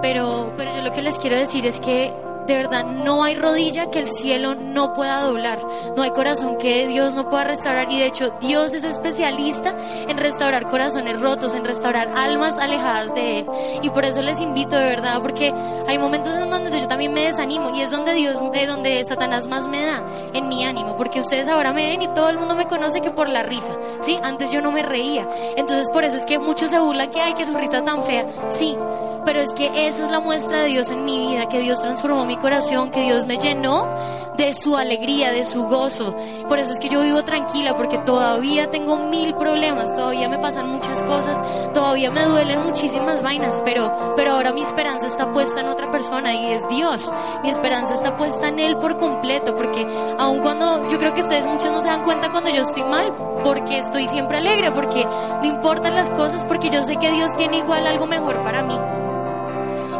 Pero, 0.02 0.52
pero 0.56 0.74
yo 0.76 0.82
lo 0.82 0.92
que 0.92 1.02
les 1.02 1.18
quiero 1.18 1.36
decir 1.36 1.66
es 1.66 1.80
que 1.80 2.12
de 2.46 2.56
verdad 2.56 2.84
no 2.84 3.22
hay 3.22 3.36
rodilla 3.36 3.90
que 3.90 4.00
el 4.00 4.06
cielo 4.06 4.54
no 4.54 4.92
pueda 4.92 5.22
doblar, 5.22 5.58
no 5.96 6.02
hay 6.02 6.10
corazón 6.10 6.56
que 6.58 6.86
Dios 6.86 7.14
no 7.14 7.28
pueda 7.28 7.44
restaurar 7.44 7.90
y 7.90 7.98
de 7.98 8.06
hecho 8.06 8.34
Dios 8.40 8.72
es 8.72 8.84
especialista 8.84 9.74
en 10.08 10.18
restaurar 10.18 10.66
corazones 10.68 11.20
rotos, 11.20 11.54
en 11.54 11.64
restaurar 11.64 12.12
almas 12.16 12.58
alejadas 12.58 13.14
de 13.14 13.40
Él. 13.40 13.46
Y 13.82 13.88
por 13.90 14.04
eso 14.04 14.20
les 14.20 14.40
invito 14.40 14.76
de 14.76 14.86
verdad, 14.86 15.20
porque 15.22 15.52
hay 15.88 15.98
momentos 15.98 16.34
en 16.34 16.50
donde 16.50 16.80
yo 16.80 16.88
también 16.88 17.12
me 17.12 17.26
desanimo 17.26 17.74
y 17.74 17.80
es 17.80 17.90
donde 17.90 18.12
Dios, 18.12 18.38
de 18.52 18.66
donde 18.66 19.04
Satanás 19.04 19.46
más 19.46 19.68
me 19.68 19.82
da 19.82 20.02
en 20.32 20.48
mi 20.48 20.64
ánimo, 20.64 20.96
porque 20.96 21.20
ustedes 21.20 21.48
ahora 21.48 21.72
me 21.72 21.88
ven 21.88 22.02
y 22.02 22.08
todo 22.08 22.28
el 22.28 22.38
mundo 22.38 22.54
me 22.54 22.66
conoce 22.66 23.00
que 23.00 23.10
por 23.10 23.28
la 23.28 23.42
risa, 23.42 23.72
¿sí? 24.02 24.18
Antes 24.22 24.50
yo 24.50 24.60
no 24.60 24.70
me 24.70 24.82
reía. 24.82 25.26
Entonces 25.56 25.88
por 25.90 26.04
eso 26.04 26.16
es 26.16 26.26
que 26.26 26.38
muchos 26.38 26.70
se 26.70 26.78
burlan 26.78 27.10
que 27.10 27.20
hay 27.20 27.34
que 27.34 27.46
su 27.46 27.56
risa 27.56 27.82
tan 27.84 28.04
fea. 28.04 28.26
Sí, 28.50 28.76
pero 29.24 29.40
es 29.40 29.52
que 29.54 29.66
esa 29.86 30.04
es 30.04 30.10
la 30.10 30.20
muestra 30.20 30.62
de 30.62 30.68
Dios 30.68 30.90
en 30.90 31.04
mi 31.04 31.28
vida, 31.28 31.48
que 31.48 31.60
Dios 31.60 31.80
transformó 31.80 32.26
mi 32.26 32.36
corazón, 32.36 32.90
que 32.90 33.02
Dios 33.02 33.26
me 33.26 33.38
llenó 33.38 33.88
de 34.36 34.52
su 34.54 34.76
alegría, 34.76 35.32
de 35.32 35.44
su 35.44 35.64
gozo. 35.64 36.14
Por 36.48 36.58
eso 36.58 36.72
es 36.72 36.80
que 36.80 36.88
yo 36.88 37.02
vivo 37.02 37.24
tranquila, 37.24 37.76
porque 37.76 37.98
todavía 37.98 38.70
tengo 38.70 38.96
mil 38.96 39.34
problemas, 39.34 39.94
todavía 39.94 40.28
me 40.28 40.38
pasan 40.38 40.68
muchas 40.68 41.02
cosas, 41.02 41.72
todavía 41.72 42.10
me 42.10 42.24
duelen 42.24 42.62
muchísimas 42.62 43.22
vainas, 43.22 43.62
pero, 43.64 44.14
pero 44.16 44.32
ahora 44.32 44.52
mi 44.52 44.62
esperanza 44.62 45.06
está 45.06 45.30
puesta 45.32 45.60
en 45.60 45.68
otra 45.68 45.90
persona 45.90 46.34
y 46.34 46.52
es 46.52 46.68
Dios. 46.68 47.10
Mi 47.42 47.50
esperanza 47.50 47.94
está 47.94 48.14
puesta 48.14 48.48
en 48.48 48.58
Él 48.58 48.76
por 48.78 48.96
completo, 48.96 49.54
porque 49.54 49.86
aun 50.18 50.40
cuando 50.40 50.88
yo 50.88 50.98
creo 50.98 51.14
que 51.14 51.20
ustedes 51.20 51.46
muchos 51.46 51.70
no 51.70 51.80
se 51.80 51.88
dan 51.88 52.04
cuenta 52.04 52.30
cuando 52.30 52.50
yo 52.50 52.62
estoy 52.62 52.84
mal, 52.84 53.14
porque 53.42 53.78
estoy 53.78 54.08
siempre 54.08 54.38
alegre, 54.38 54.72
porque 54.72 55.04
no 55.04 55.44
importan 55.44 55.94
las 55.94 56.10
cosas, 56.10 56.44
porque 56.44 56.70
yo 56.70 56.82
sé 56.84 56.96
que 56.96 57.10
Dios 57.10 57.36
tiene 57.36 57.58
igual 57.58 57.86
algo 57.86 58.06
mejor 58.06 58.42
para 58.42 58.62
mí. 58.62 58.76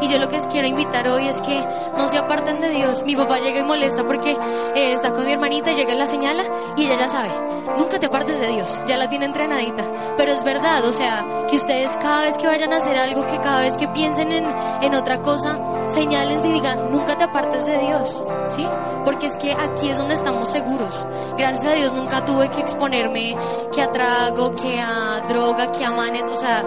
Y 0.00 0.08
yo 0.08 0.18
lo 0.18 0.28
que 0.28 0.38
quiero 0.50 0.68
invitar 0.68 1.08
hoy 1.08 1.28
es 1.28 1.40
que 1.40 1.66
no 1.96 2.08
se 2.08 2.18
aparten 2.18 2.60
de 2.60 2.70
Dios. 2.70 3.02
Mi 3.04 3.16
papá 3.16 3.38
llega 3.38 3.60
y 3.60 3.64
molesta 3.64 4.04
porque 4.04 4.32
eh, 4.32 4.92
está 4.92 5.12
con 5.12 5.24
mi 5.24 5.32
hermanita, 5.32 5.72
llega 5.72 5.94
y 5.94 5.98
la 5.98 6.06
señala 6.06 6.44
y 6.76 6.84
ella 6.84 6.98
ya 6.98 7.08
sabe. 7.08 7.30
Nunca 7.78 7.98
te 7.98 8.06
apartes 8.06 8.38
de 8.38 8.48
Dios, 8.48 8.82
ya 8.86 8.96
la 8.96 9.08
tiene 9.08 9.24
entrenadita. 9.24 9.84
Pero 10.16 10.32
es 10.32 10.44
verdad, 10.44 10.84
o 10.84 10.92
sea, 10.92 11.46
que 11.48 11.56
ustedes 11.56 11.96
cada 11.98 12.20
vez 12.20 12.36
que 12.36 12.46
vayan 12.46 12.72
a 12.72 12.76
hacer 12.76 12.96
algo, 12.96 13.26
que 13.26 13.38
cada 13.40 13.60
vez 13.60 13.76
que 13.76 13.88
piensen 13.88 14.30
en, 14.30 14.46
en 14.82 14.94
otra 14.94 15.20
cosa, 15.22 15.58
señalen 15.88 16.44
y 16.44 16.52
digan, 16.52 16.90
nunca 16.92 17.16
te 17.16 17.24
apartes 17.24 17.66
de 17.66 17.78
Dios, 17.78 18.24
¿sí? 18.48 18.66
Porque 19.04 19.26
es 19.26 19.36
que 19.36 19.52
aquí 19.52 19.88
es 19.88 19.98
donde 19.98 20.14
estamos 20.14 20.50
seguros. 20.50 21.06
Gracias 21.36 21.66
a 21.66 21.74
Dios 21.74 21.92
nunca 21.92 22.24
tuve 22.24 22.50
que 22.50 22.60
exponerme 22.60 23.36
que 23.72 23.82
a 23.82 23.90
trago, 23.92 24.52
que 24.52 24.80
a 24.80 25.24
droga, 25.28 25.72
que 25.72 25.84
a 25.84 25.90
manes, 25.90 26.22
o 26.22 26.36
sea, 26.36 26.64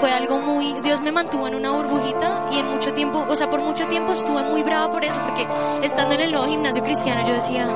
fue 0.00 0.10
algo 0.10 0.38
muy, 0.38 0.74
Dios 0.82 1.00
me 1.00 1.12
mantuvo 1.12 1.46
en 1.48 1.54
una 1.54 1.72
burbujita 1.72 2.46
y 2.52 2.58
en 2.58 2.66
mucho 2.66 2.92
tiempo, 2.92 3.24
o 3.28 3.34
sea, 3.34 3.48
por 3.48 3.62
mucho 3.62 3.86
tiempo 3.86 4.12
estuve 4.12 4.42
muy 4.44 4.62
brava 4.62 4.90
por 4.90 5.04
eso, 5.04 5.22
porque 5.22 5.46
estando 5.82 6.14
en 6.14 6.20
el 6.22 6.32
nuevo 6.32 6.46
gimnasio 6.46 6.82
cristiano 6.82 7.26
yo 7.26 7.34
decía, 7.34 7.66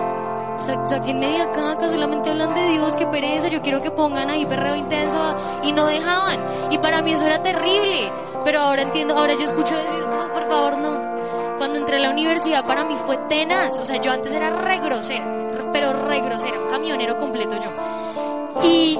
o 0.59 0.63
sea, 0.63 0.81
o 0.81 0.87
sea 0.87 1.01
¿quién 1.01 1.19
me 1.19 1.29
diga 1.29 1.45
acá 1.45 1.89
solamente 1.89 2.31
hablan 2.31 2.55
de 2.55 2.69
Dios, 2.71 2.95
qué 2.97 3.07
pereza, 3.07 3.49
yo 3.49 3.61
quiero 3.63 3.81
que 3.81 3.91
pongan 3.91 4.29
ahí 4.31 4.45
perreo 4.47 4.77
intenso 4.77 5.37
y 5.63 5.73
no 5.73 5.87
dejaban. 5.87 6.41
Y 6.71 6.79
para 6.79 7.03
mí 7.03 7.13
eso 7.13 7.27
era 7.27 7.43
terrible, 7.43 8.13
pero 8.45 8.61
ahora 8.61 8.83
entiendo, 8.83 9.17
ahora 9.17 9.35
yo 9.35 9.45
escucho 9.45 9.75
como, 10.05 10.29
por 10.33 10.49
favor, 10.49 10.79
no. 10.79 11.57
Cuando 11.59 11.79
entré 11.79 11.97
a 11.97 12.01
la 12.01 12.11
universidad 12.11 12.65
para 12.67 12.85
mí 12.85 12.97
fue 13.07 13.17
tenaz, 13.29 13.79
o 13.79 13.85
sea, 13.85 14.01
yo 14.01 14.13
antes 14.13 14.33
era 14.33 14.51
re 14.51 14.79
grosero, 14.79 15.71
pero 15.73 15.93
re 15.93 16.21
grosera, 16.21 16.61
un 16.61 16.69
camionero 16.69 17.17
completo 17.17 17.57
yo. 17.57 18.63
Y, 18.63 18.99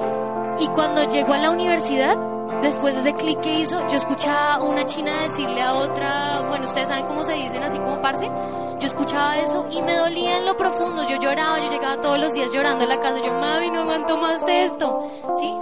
y 0.59 0.67
cuando 0.69 1.09
llego 1.11 1.33
a 1.33 1.39
la 1.39 1.51
universidad, 1.51 2.17
después 2.63 2.95
de 2.95 3.01
ese 3.01 3.15
clic 3.15 3.41
que 3.41 3.61
hizo, 3.61 3.87
yo 3.89 3.97
escuchaba 3.97 4.63
una 4.63 4.85
china 4.85 5.23
decirle 5.23 5.63
a 5.63 5.75
otra, 5.75 6.47
bueno, 6.49 6.67
ustedes 6.67 6.89
saben 6.89 7.07
cómo 7.07 7.25
se 7.25 7.35
dicen 7.35 7.63
así 7.63 7.79
como 7.79 8.01
parce, 8.01 8.27
yo 8.27 8.87
escuchaba 8.87 9.39
eso 9.39 9.67
y 9.71 9.83
me 9.83 9.95
dolía 9.97 10.39
en 10.39 10.47
lo 10.47 10.57
profundo, 10.57 11.03
yo 11.09 11.17
lloraba, 11.19 11.61
yo 11.61 11.71
llegaba 11.71 12.01
todos 12.01 12.21
los 12.21 12.33
días 12.33 12.51
llorando 12.53 12.85
en 12.85 12.91
la 12.91 13.01
casa, 13.01 13.19
yo, 13.25 13.33
mami, 13.35 13.71
no 13.71 13.81
aguanto 13.81 14.17
más 14.17 14.43
esto, 14.49 15.11
¿sí? 15.35 15.55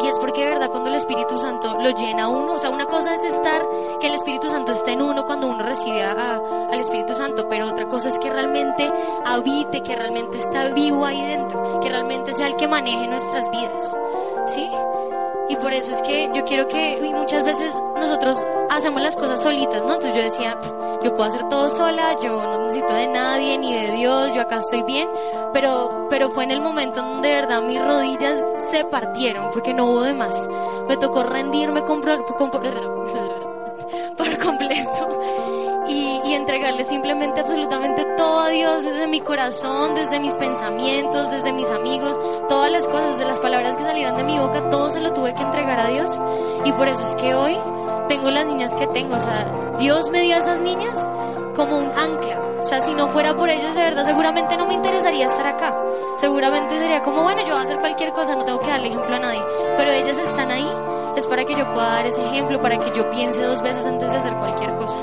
Y 0.00 0.06
es 0.06 0.18
porque 0.18 0.44
de 0.44 0.50
verdad 0.50 0.70
cuando 0.70 0.90
el 0.90 0.96
Espíritu 0.96 1.36
Santo 1.38 1.76
lo 1.76 1.90
llena 1.90 2.24
a 2.24 2.28
uno, 2.28 2.54
o 2.54 2.58
sea, 2.58 2.70
una 2.70 2.86
cosa 2.86 3.14
es 3.14 3.24
estar, 3.24 3.62
que 4.00 4.06
el 4.06 4.14
Espíritu 4.14 4.46
Santo 4.46 4.72
esté 4.72 4.92
en 4.92 5.02
uno 5.02 5.24
cuando 5.24 5.48
uno 5.48 5.64
recibe 5.64 6.04
a, 6.04 6.12
al 6.70 6.78
Espíritu 6.78 7.14
Santo, 7.14 7.48
pero 7.48 7.66
otra 7.66 7.88
cosa 7.88 8.08
es 8.08 8.18
que 8.20 8.30
realmente 8.30 8.90
habite, 9.24 9.82
que 9.82 9.96
realmente 9.96 10.38
está 10.38 10.68
vivo 10.68 11.04
ahí 11.04 11.20
dentro, 11.20 11.80
que 11.80 11.88
realmente 11.88 12.32
sea 12.34 12.46
el 12.46 12.56
que 12.56 12.68
maneje 12.68 13.08
nuestras 13.08 13.50
vidas, 13.50 13.96
¿sí? 14.46 14.70
Y 15.48 15.56
por 15.56 15.72
eso 15.72 15.92
es 15.92 16.02
que 16.02 16.30
yo 16.34 16.44
quiero 16.44 16.68
que, 16.68 16.98
y 16.98 17.14
muchas 17.14 17.42
veces 17.42 17.74
nosotros 17.96 18.42
hacemos 18.70 19.02
las 19.02 19.16
cosas 19.16 19.42
solitas, 19.42 19.82
¿no? 19.82 19.94
Entonces 19.94 20.14
yo 20.14 20.22
decía, 20.22 20.58
yo 21.02 21.14
puedo 21.14 21.24
hacer 21.24 21.48
todo 21.48 21.70
sola, 21.70 22.16
yo 22.22 22.42
no 22.42 22.66
necesito 22.66 22.92
de 22.92 23.08
nadie 23.08 23.58
ni 23.58 23.72
de 23.72 23.92
Dios, 23.92 24.32
yo 24.34 24.42
acá 24.42 24.56
estoy 24.56 24.82
bien, 24.82 25.08
pero, 25.52 26.06
pero 26.10 26.30
fue 26.30 26.44
en 26.44 26.50
el 26.50 26.60
momento 26.60 27.00
donde 27.00 27.28
de 27.28 27.34
verdad 27.34 27.62
mis 27.62 27.82
rodillas 27.82 28.38
se 28.70 28.84
partieron 28.84 29.50
porque 29.50 29.72
no 29.72 29.86
hubo 29.86 30.02
de 30.02 30.14
más. 30.14 30.38
Me 30.88 30.96
tocó 30.96 31.22
rendirme 31.22 31.82
por 34.16 34.38
completo 34.38 35.18
y, 35.88 36.20
y, 36.24 36.34
entregarle 36.34 36.84
simplemente 36.84 37.40
absolutamente 37.40 38.04
todo 38.16 38.40
a 38.40 38.48
Dios 38.48 38.82
desde 38.82 39.06
mi 39.06 39.20
corazón, 39.20 39.94
desde 39.94 40.20
mis 40.20 40.34
pensamientos, 40.36 41.30
desde 41.30 41.52
mis 41.52 41.68
amigos, 41.68 42.18
todas 42.48 42.70
las 42.70 42.86
cosas, 42.86 43.18
de 43.18 43.24
las 43.24 43.40
palabras 43.40 43.76
que 43.76 43.82
salieron 43.82 44.16
de 44.16 44.24
mi 44.24 44.38
boca, 44.38 44.68
todo 44.68 44.90
se 44.90 45.00
lo 45.00 45.12
tuve 45.12 45.34
que 45.34 45.42
entregar 45.42 45.78
a 45.80 45.88
Dios 45.88 46.18
y 46.64 46.72
por 46.72 46.88
eso 46.88 47.02
es 47.02 47.14
que 47.16 47.34
hoy 47.34 47.58
tengo 48.08 48.30
las 48.30 48.46
niñas 48.46 48.74
que 48.74 48.86
tengo, 48.88 49.16
o 49.16 49.20
sea, 49.20 49.76
Dios 49.78 50.10
me 50.10 50.20
dio 50.20 50.34
a 50.34 50.38
esas 50.38 50.60
niñas 50.60 50.98
como 51.54 51.78
un 51.78 51.86
ancla. 51.86 52.48
O 52.60 52.62
sea, 52.64 52.80
si 52.82 52.92
no 52.92 53.08
fuera 53.08 53.36
por 53.36 53.48
ellas, 53.48 53.74
de 53.74 53.82
verdad, 53.82 54.04
seguramente 54.04 54.56
no 54.56 54.66
me 54.66 54.74
interesaría 54.74 55.26
estar 55.26 55.46
acá. 55.46 55.76
Seguramente 56.18 56.76
sería 56.78 57.02
como, 57.02 57.22
bueno, 57.22 57.40
yo 57.42 57.50
voy 57.50 57.58
a 57.58 57.62
hacer 57.62 57.78
cualquier 57.78 58.12
cosa, 58.12 58.34
no 58.34 58.44
tengo 58.44 58.58
que 58.58 58.66
darle 58.66 58.88
ejemplo 58.88 59.14
a 59.14 59.18
nadie. 59.18 59.42
Pero 59.76 59.90
ellas 59.92 60.18
están 60.18 60.50
ahí, 60.50 60.68
es 61.16 61.26
para 61.26 61.44
que 61.44 61.54
yo 61.54 61.70
pueda 61.72 61.88
dar 61.88 62.06
ese 62.06 62.24
ejemplo, 62.24 62.60
para 62.60 62.78
que 62.78 62.90
yo 62.96 63.08
piense 63.10 63.42
dos 63.42 63.62
veces 63.62 63.86
antes 63.86 64.10
de 64.10 64.16
hacer 64.16 64.36
cualquier 64.36 64.74
cosa. 64.76 64.96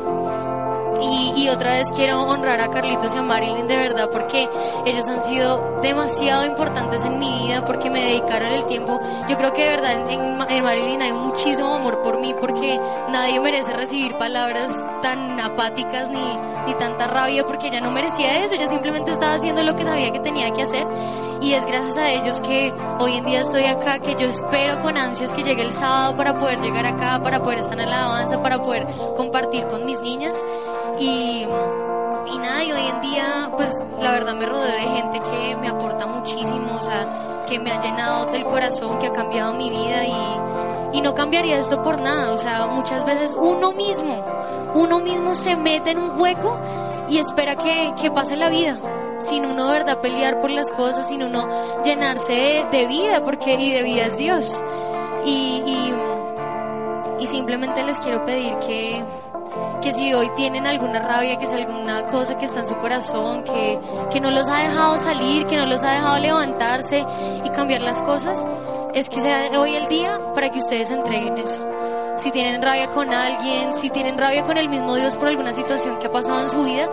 Y, 1.02 1.34
y, 1.44 1.50
otra 1.50 1.74
vez 1.74 1.90
quiero 1.96 2.22
honrar 2.22 2.62
a 2.62 2.70
Carlitos 2.70 3.14
y 3.14 3.18
a 3.18 3.22
Marilyn 3.22 3.68
de 3.68 3.78
verdad 3.78 4.10
porque 4.12 4.50
ellos 4.86 5.08
han 5.08 5.22
sido 5.22 5.80
demasiado 5.82 6.46
importantes 6.46 7.04
en 7.04 7.20
mi 7.20 7.44
vida 7.44 7.66
porque 7.66 7.90
me 7.90 8.02
dedicaron 8.02 8.52
el 8.52 8.66
tiempo. 8.66 9.00
Yo 9.28 9.38
creo 9.38 9.54
que 9.54 9.64
de 9.64 9.70
verdad 9.70 10.12
en, 10.12 10.64
Marilyn 10.64 11.02
hay 11.02 11.14
muchísimo 11.14 11.74
amor 11.74 12.02
por 12.02 12.20
mí 12.20 12.34
porque 12.40 12.80
nadie 13.10 13.40
merece 13.40 13.74
recibir 13.74 14.18
palabras 14.18 14.72
tan 15.02 15.40
apáticas 15.40 16.10
ni, 16.10 16.38
ni 16.66 16.74
tanta 16.76 17.08
rabia 17.08 17.46
porque 17.46 17.68
ella 17.68 17.82
no 17.82 17.92
merecía 17.92 18.44
eso, 18.44 18.56
ella 18.56 18.68
simplemente 18.68 19.12
estaba 19.12 19.36
haciendo 19.36 19.64
lo 19.64 19.76
que 19.76 19.84
sabía 19.84 20.12
que 20.12 20.20
tenía 20.20 20.52
que 20.52 20.64
hacer 20.64 20.88
y 21.42 21.54
es 21.54 21.66
gracias 21.66 21.98
a 21.98 22.12
ellos 22.12 22.42
que 22.42 22.74
hoy 23.00 23.18
en 23.18 23.26
día 23.26 23.42
estoy 23.42 23.66
acá, 23.66 24.00
que 24.00 24.16
yo 24.16 24.28
espero 24.28 24.82
con 24.82 24.98
ansias 24.98 25.34
que 25.34 25.44
llegue 25.44 25.62
el 25.62 25.74
sábado 25.74 26.16
para 26.16 26.38
poder 26.38 26.60
llegar 26.60 26.86
acá, 26.86 27.22
para 27.22 27.40
poder 27.40 27.60
estar 27.60 27.80
en 27.80 27.90
la 27.90 27.98
alabanza, 27.98 28.42
para 28.42 28.62
poder 28.62 28.88
compartir 29.16 29.66
con 29.68 29.86
mis 29.86 30.00
niñas. 30.02 30.42
Y, 31.00 31.46
y 32.32 32.38
nada, 32.38 32.64
y 32.64 32.72
hoy 32.72 32.88
en 32.88 33.02
día, 33.02 33.52
pues 33.56 33.74
la 34.00 34.12
verdad 34.12 34.34
me 34.36 34.46
rodeo 34.46 34.64
de 34.64 34.82
gente 34.82 35.20
que 35.20 35.56
me 35.58 35.68
aporta 35.68 36.08
muchísimo, 36.08 36.78
o 36.80 36.84
sea, 36.84 37.44
que 37.48 37.60
me 37.60 37.72
ha 37.72 37.80
llenado 37.80 38.26
del 38.28 38.46
corazón, 38.46 38.98
que 39.00 39.08
ha 39.08 39.14
cambiado 39.14 39.54
mi 39.54 39.70
vida 39.70 40.06
y, 40.06 40.98
y 40.98 41.02
no 41.02 41.14
cambiaría 41.14 41.60
esto 41.60 41.82
por 41.82 42.00
nada, 42.00 42.34
o 42.34 42.38
sea, 42.38 42.68
muchas 42.68 43.06
veces 43.06 43.36
uno 43.38 43.74
mismo, 43.74 44.24
uno 44.74 45.00
mismo 45.00 45.36
se 45.36 45.56
mete 45.56 45.92
en 45.92 46.00
un 46.00 46.20
hueco 46.20 46.60
y 47.10 47.20
espera 47.20 47.56
que, 47.56 47.94
que 48.02 48.10
pase 48.12 48.36
la 48.36 48.50
vida 48.50 48.78
sin 49.20 49.46
uno, 49.46 49.70
¿verdad?, 49.70 50.02
pelear 50.02 50.42
por 50.42 50.50
las 50.52 50.72
cosas, 50.72 51.08
sin 51.08 51.24
uno 51.24 51.48
llenarse 51.84 52.66
de, 52.72 52.86
vida, 52.86 53.24
porque 53.24 53.54
y 53.54 53.72
de 53.72 53.84
vida 53.84 54.08
es 54.08 54.18
Dios. 54.18 54.62
Y, 55.26 55.64
y 57.20 57.28
simplemente 57.28 57.84
les 57.84 58.00
quiero 58.00 58.24
pedir 58.26 58.58
que, 58.60 59.04
que 59.82 59.94
si 59.94 60.14
hoy 60.14 60.30
tienen 60.36 60.66
alguna 60.68 61.00
rabia, 61.00 61.38
que 61.38 61.46
es 61.46 61.52
alguna 61.52 62.06
cosa 62.08 62.38
que 62.38 62.46
está 62.46 62.62
en 62.62 62.68
su 62.68 62.76
corazón, 62.76 63.44
que, 63.44 63.80
que 64.12 64.20
no 64.20 64.32
los 64.32 64.48
ha 64.48 64.64
dejado 64.64 64.98
salir, 64.98 65.46
que 65.46 65.58
no 65.58 65.66
los 65.66 65.82
ha 65.84 65.92
dejado 65.92 66.18
levantarse 66.20 67.06
y 67.44 67.50
cambiar 67.50 67.82
las 67.82 68.02
cosas, 68.02 68.46
es 68.94 69.10
que 69.10 69.22
sea 69.22 69.50
hoy 69.60 69.76
el 69.76 69.88
día 69.88 70.20
para 70.34 70.50
que 70.50 70.60
ustedes 70.60 70.90
entreguen 70.90 71.38
eso. 71.38 71.62
Si 72.18 72.32
tienen 72.32 72.62
rabia 72.62 72.90
con 72.90 73.14
alguien, 73.14 73.74
si 73.74 73.90
tienen 73.90 74.18
rabia 74.18 74.44
con 74.44 74.58
el 74.58 74.70
mismo 74.70 74.96
Dios 74.96 75.16
por 75.18 75.28
alguna 75.28 75.54
situación 75.54 76.00
que 76.00 76.08
ha 76.08 76.12
pasado 76.12 76.42
en 76.42 76.50
su 76.50 76.64
vida, 76.64 76.90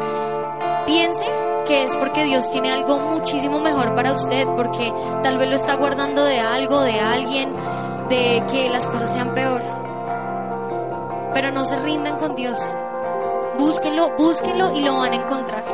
piensen 0.84 1.30
que 1.64 1.84
es 1.84 1.96
porque 1.96 2.24
Dios 2.24 2.50
tiene 2.50 2.72
algo 2.72 2.98
muchísimo 2.98 3.60
mejor 3.60 3.94
para 3.94 4.12
usted, 4.12 4.46
porque 4.56 4.92
tal 5.22 5.38
vez 5.38 5.48
lo 5.48 5.56
está 5.56 5.76
guardando 5.76 6.24
de 6.24 6.40
algo, 6.40 6.82
de 6.82 6.98
alguien, 6.98 7.54
de 8.08 8.44
que 8.50 8.68
las 8.68 8.86
cosas 8.86 9.12
sean 9.12 9.32
peor. 9.32 9.81
Pero 11.34 11.50
no 11.50 11.64
se 11.64 11.78
rindan 11.80 12.18
con 12.18 12.34
Dios. 12.34 12.58
Búsquenlo, 13.58 14.10
búsquenlo 14.16 14.72
y 14.74 14.82
lo 14.82 14.96
van 14.96 15.12
a 15.12 15.16
encontrar. 15.16 15.64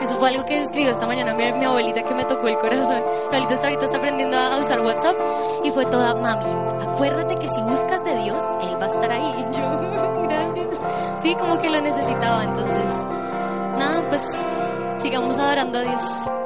Eso 0.00 0.18
fue 0.18 0.28
algo 0.28 0.44
que 0.44 0.60
escribió 0.60 0.90
esta 0.90 1.06
mañana 1.06 1.32
mi, 1.34 1.50
mi, 1.52 1.64
abuelita 1.64 2.02
que 2.02 2.14
me 2.14 2.24
tocó 2.24 2.48
el 2.48 2.58
corazón. 2.58 3.02
Mi 3.02 3.36
abuelita 3.36 3.54
hasta 3.54 3.66
ahorita 3.68 3.84
está 3.86 3.96
aprendiendo 3.96 4.36
a 4.36 4.58
usar 4.58 4.80
WhatsApp 4.80 5.16
y 5.64 5.70
fue 5.70 5.86
toda, 5.86 6.14
mami, 6.14 6.44
acuérdate 6.82 7.34
que 7.36 7.48
si 7.48 7.60
buscas 7.62 8.04
de 8.04 8.14
Dios, 8.22 8.44
Él 8.60 8.76
va 8.80 8.86
a 8.86 8.88
estar 8.88 9.10
ahí. 9.10 9.34
Y 9.38 9.56
yo, 9.56 10.22
gracias. 10.24 10.82
sí, 11.22 11.34
como 11.36 11.56
que 11.58 11.70
lo 11.70 11.80
necesitaba. 11.80 12.44
Entonces, 12.44 13.02
nada, 13.78 14.06
pues 14.08 14.38
sigamos 14.98 15.38
adorando 15.38 15.78
a 15.78 15.82
Dios. 15.82 16.43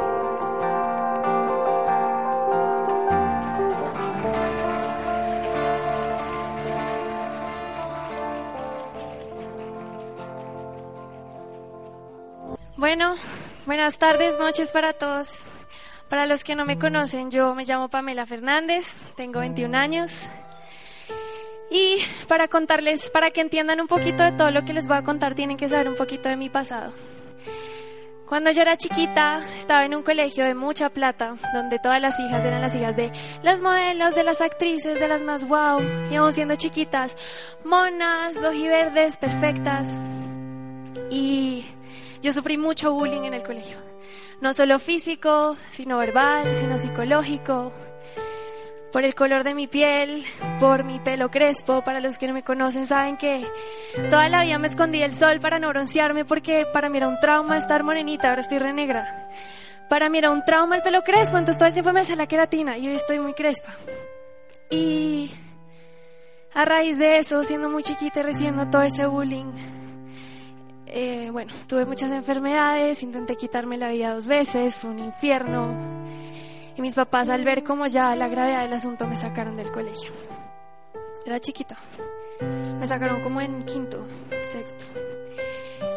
Bueno, 12.89 13.17
buenas 13.67 13.99
tardes, 13.99 14.39
noches 14.39 14.73
para 14.73 14.95
todos. 14.95 15.43
Para 16.09 16.25
los 16.25 16.43
que 16.43 16.55
no 16.55 16.65
me 16.65 16.79
conocen, 16.79 17.31
yo 17.31 17.55
me 17.55 17.67
llamo 17.67 17.91
Pamela 17.91 18.25
Fernández, 18.25 18.95
tengo 19.15 19.41
21 19.41 19.77
años. 19.77 20.11
Y 21.71 21.99
para 22.29 22.49
contarles, 22.49 23.11
para 23.11 23.31
que 23.31 23.43
entiendan 23.43 23.83
un 23.83 23.89
poquito 23.89 24.23
de 24.23 24.33
todo 24.33 24.51
lo 24.51 24.65
que 24.65 24.73
les 24.73 24.87
voy 24.87 24.97
a 24.97 25.03
contar, 25.03 25.35
tienen 25.35 25.59
que 25.59 25.69
saber 25.69 25.87
un 25.87 25.97
poquito 25.97 26.31
de 26.31 26.37
mi 26.37 26.49
pasado. 26.49 26.95
Cuando 28.27 28.53
yo 28.53 28.63
era 28.63 28.75
chiquita, 28.75 29.45
estaba 29.55 29.85
en 29.85 29.95
un 29.95 30.03
colegio 30.03 30.47
de 30.47 30.55
mucha 30.55 30.89
plata, 30.89 31.35
donde 31.53 31.79
todas 31.79 32.01
las 32.01 32.19
hijas 32.19 32.43
eran 32.43 32.63
las 32.63 32.75
hijas 32.75 32.97
de 32.97 33.13
los 33.43 33.61
modelos, 33.61 34.15
de 34.15 34.25
las 34.25 34.41
actrices, 34.41 34.99
de 34.99 35.09
las 35.09 35.23
más 35.23 35.47
wow. 35.47 35.83
Íbamos 36.11 36.35
siendo 36.35 36.57
chiquitas, 36.57 37.15
monas, 37.67 38.41
verdes, 38.41 39.19
perfectas. 39.19 39.89
Y 41.11 41.67
yo 42.23 42.33
sufrí 42.33 42.57
mucho 42.57 42.93
bullying 42.93 43.23
en 43.23 43.35
el 43.35 43.43
colegio. 43.43 43.79
No 44.41 44.55
solo 44.55 44.79
físico, 44.79 45.57
sino 45.71 45.99
verbal, 45.99 46.55
sino 46.55 46.79
psicológico. 46.79 47.73
Por 48.93 49.05
el 49.05 49.15
color 49.15 49.45
de 49.45 49.55
mi 49.55 49.67
piel, 49.67 50.25
por 50.59 50.85
mi 50.85 50.99
pelo 51.01 51.31
crespo. 51.31 51.83
Para 51.85 52.01
los 52.01 52.17
que 52.17 52.27
no 52.27 52.33
me 52.33 52.43
conocen 52.43 52.87
saben 52.87 53.17
que 53.17 53.47
toda 54.09 54.29
la 54.29 54.45
vida 54.45 54.59
me 54.59 54.69
escondí 54.69 55.03
el 55.03 55.15
sol 55.15 55.41
para 55.41 55.59
no 55.59 55.69
broncearme 55.69 56.25
porque 56.25 56.67
para 56.73 56.89
mí 56.89 56.99
era 56.99 57.09
un 57.09 57.21
trauma 57.21 57.59
estar 57.59 57.83
morenita, 57.83 58.31
ahora 58.31 58.41
estoy 58.41 58.59
re 58.59 58.73
negra. 58.73 59.29
Para 59.89 60.09
mí 60.09 60.19
era 60.19 60.31
un 60.31 60.45
trauma 60.45 60.77
el 60.77 60.83
pelo 60.83 61.03
crespo, 61.03 61.39
entonces 61.39 61.59
todo 61.59 61.69
el 61.69 61.75
tiempo 61.75 61.93
me 61.93 62.01
hacía 62.01 62.17
la 62.17 62.27
queratina 62.27 62.79
y 62.79 62.89
hoy 62.89 62.95
estoy 62.95 63.21
muy 63.21 63.35
crespa. 63.35 63.75
Y 64.71 65.31
a 66.55 66.65
raíz 66.65 66.99
de 66.99 67.19
eso, 67.19 67.43
siendo 67.45 67.69
muy 67.69 67.83
chiquita 67.83 68.21
y 68.21 68.23
recibiendo 68.23 68.69
todo 68.69 68.83
ese 68.83 69.07
bullying, 69.07 69.53
eh, 70.91 71.31
bueno, 71.31 71.53
tuve 71.67 71.87
muchas 71.87 72.11
enfermedades, 72.11 73.03
intenté 73.03 73.37
quitarme 73.37 73.77
la 73.77 73.91
vida 73.91 74.15
dos 74.15 74.27
veces, 74.27 74.75
fue 74.77 74.91
un 74.91 74.99
infierno. 74.99 75.75
Y 76.77 76.83
mis 76.83 76.95
papás 76.95 77.29
al 77.29 77.45
ver 77.45 77.65
como 77.65 77.87
ya 77.87 78.15
la 78.15 78.29
gravedad 78.29 78.63
del 78.63 78.73
asunto 78.73 79.07
me 79.07 79.17
sacaron 79.17 79.57
del 79.57 79.73
colegio. 79.73 80.13
Era 81.27 81.41
chiquito. 81.41 81.75
Me 82.79 82.87
sacaron 82.87 83.23
como 83.23 83.41
en 83.41 83.65
quinto, 83.65 84.07
sexto. 84.53 84.85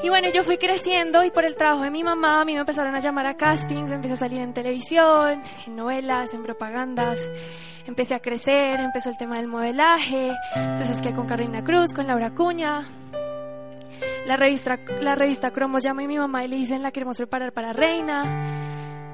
Y 0.03 0.09
bueno, 0.09 0.29
yo 0.29 0.43
fui 0.43 0.57
creciendo 0.57 1.23
y 1.23 1.29
por 1.29 1.45
el 1.45 1.55
trabajo 1.55 1.83
de 1.83 1.91
mi 1.91 2.03
mamá 2.03 2.41
a 2.41 2.45
mí 2.45 2.53
me 2.53 2.59
empezaron 2.59 2.95
a 2.95 2.99
llamar 2.99 3.27
a 3.27 3.35
castings, 3.35 3.91
empecé 3.91 4.15
a 4.15 4.17
salir 4.17 4.41
en 4.41 4.53
televisión, 4.53 5.43
en 5.67 5.75
novelas, 5.75 6.33
en 6.33 6.41
propagandas, 6.41 7.19
empecé 7.85 8.15
a 8.15 8.19
crecer, 8.19 8.79
empezó 8.79 9.09
el 9.09 9.17
tema 9.17 9.37
del 9.37 9.47
modelaje, 9.47 10.35
entonces 10.55 11.01
que 11.01 11.13
con 11.13 11.27
Carolina 11.27 11.63
Cruz, 11.63 11.93
con 11.93 12.07
Laura 12.07 12.31
Cuña, 12.31 12.89
la 14.25 14.37
revista, 14.37 14.79
la 15.01 15.15
revista 15.15 15.51
Cromo 15.51 15.79
llama 15.79 16.03
y 16.03 16.07
mi 16.07 16.17
mamá 16.17 16.45
y 16.45 16.47
le 16.47 16.55
dicen 16.55 16.81
la 16.81 16.91
queremos 16.91 17.17
preparar 17.17 17.53
para 17.53 17.73
reina. 17.73 18.69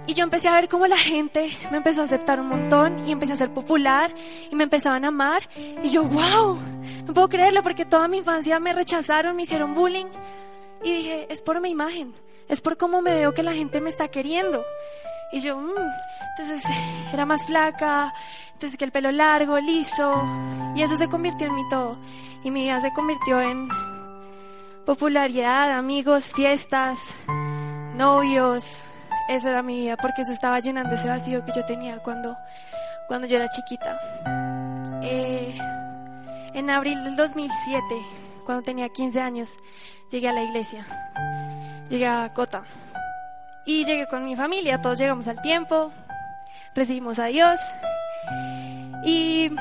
Y 0.08 0.14
yo 0.14 0.24
empecé 0.24 0.48
a 0.48 0.54
ver 0.54 0.70
cómo 0.70 0.88
la 0.88 0.98
gente 0.98 1.52
me 1.70 1.78
empezó 1.78 2.02
a 2.02 2.06
aceptar 2.06 2.40
un 2.40 2.48
montón 2.48 3.06
y 3.06 3.12
empecé 3.12 3.34
a 3.34 3.36
ser 3.36 3.54
popular 3.54 4.14
y 4.50 4.56
me 4.56 4.64
empezaban 4.64 5.04
a 5.04 5.10
amar. 5.10 5.48
Y 5.84 5.90
yo, 5.90 6.04
wow, 6.06 6.58
no 7.06 7.14
puedo 7.14 7.28
creerlo 7.28 7.62
porque 7.62 7.84
toda 7.84 8.08
mi 8.08 8.20
infancia 8.20 8.58
me 8.60 8.74
rechazaron, 8.74 9.36
me 9.36 9.44
hicieron 9.44 9.74
bullying. 9.74 10.08
Y 10.82 10.94
dije, 10.94 11.28
es 11.30 11.42
por 11.42 11.60
mi 11.60 11.72
imagen, 11.72 12.14
es 12.48 12.62
por 12.62 12.78
cómo 12.78 13.02
me 13.02 13.14
veo 13.14 13.34
que 13.34 13.44
la 13.44 13.54
gente 13.54 13.82
me 13.82 13.90
está 13.90 14.08
queriendo. 14.08 14.64
Y 15.34 15.42
yo, 15.42 15.58
mmm. 15.58 15.76
entonces 16.38 16.64
era 17.12 17.26
más 17.26 17.46
flaca, 17.46 18.14
entonces 18.54 18.78
que 18.78 18.86
el 18.86 18.94
pelo 18.94 19.12
largo, 19.12 19.60
liso. 19.60 20.24
Y 20.74 20.84
eso 20.84 20.96
se 20.96 21.10
convirtió 21.10 21.48
en 21.48 21.56
mi 21.56 21.68
todo. 21.68 21.98
Y 22.46 22.52
mi 22.52 22.64
vida 22.64 22.80
se 22.80 22.94
convirtió 22.94 23.42
en 23.42 23.68
popularidad, 24.88 25.72
amigos, 25.72 26.32
fiestas, 26.34 26.98
novios. 27.96 28.64
Eso 29.28 29.50
era 29.50 29.62
mi 29.62 29.82
vida 29.82 29.98
porque 29.98 30.24
se 30.24 30.32
estaba 30.32 30.62
llenando 30.62 30.96
ese 30.96 31.10
vacío 31.10 31.44
que 31.44 31.52
yo 31.54 31.66
tenía 31.66 32.00
cuando, 32.00 32.38
cuando 33.10 33.28
yo 33.28 33.36
era 33.36 33.50
chiquita. 33.50 34.00
Eh, 35.04 35.58
en 36.54 36.70
abril 36.70 37.04
del 37.04 37.18
2007, 37.18 37.84
cuando 38.46 38.64
tenía 38.64 38.88
15 38.88 39.20
años, 39.20 39.58
llegué 40.10 40.30
a 40.30 40.34
la 40.34 40.44
iglesia. 40.44 40.88
Llegué 41.90 42.08
a 42.08 42.34
Cota. 42.34 42.64
Y 43.66 43.84
llegué 43.84 44.08
con 44.08 44.24
mi 44.24 44.38
familia, 44.38 44.82
todos 44.82 44.98
llegamos 44.98 45.28
al 45.28 45.42
tiempo, 45.42 45.92
recibimos 46.74 47.20
a 47.20 47.26
Dios. 47.26 47.60
Y 49.04 49.52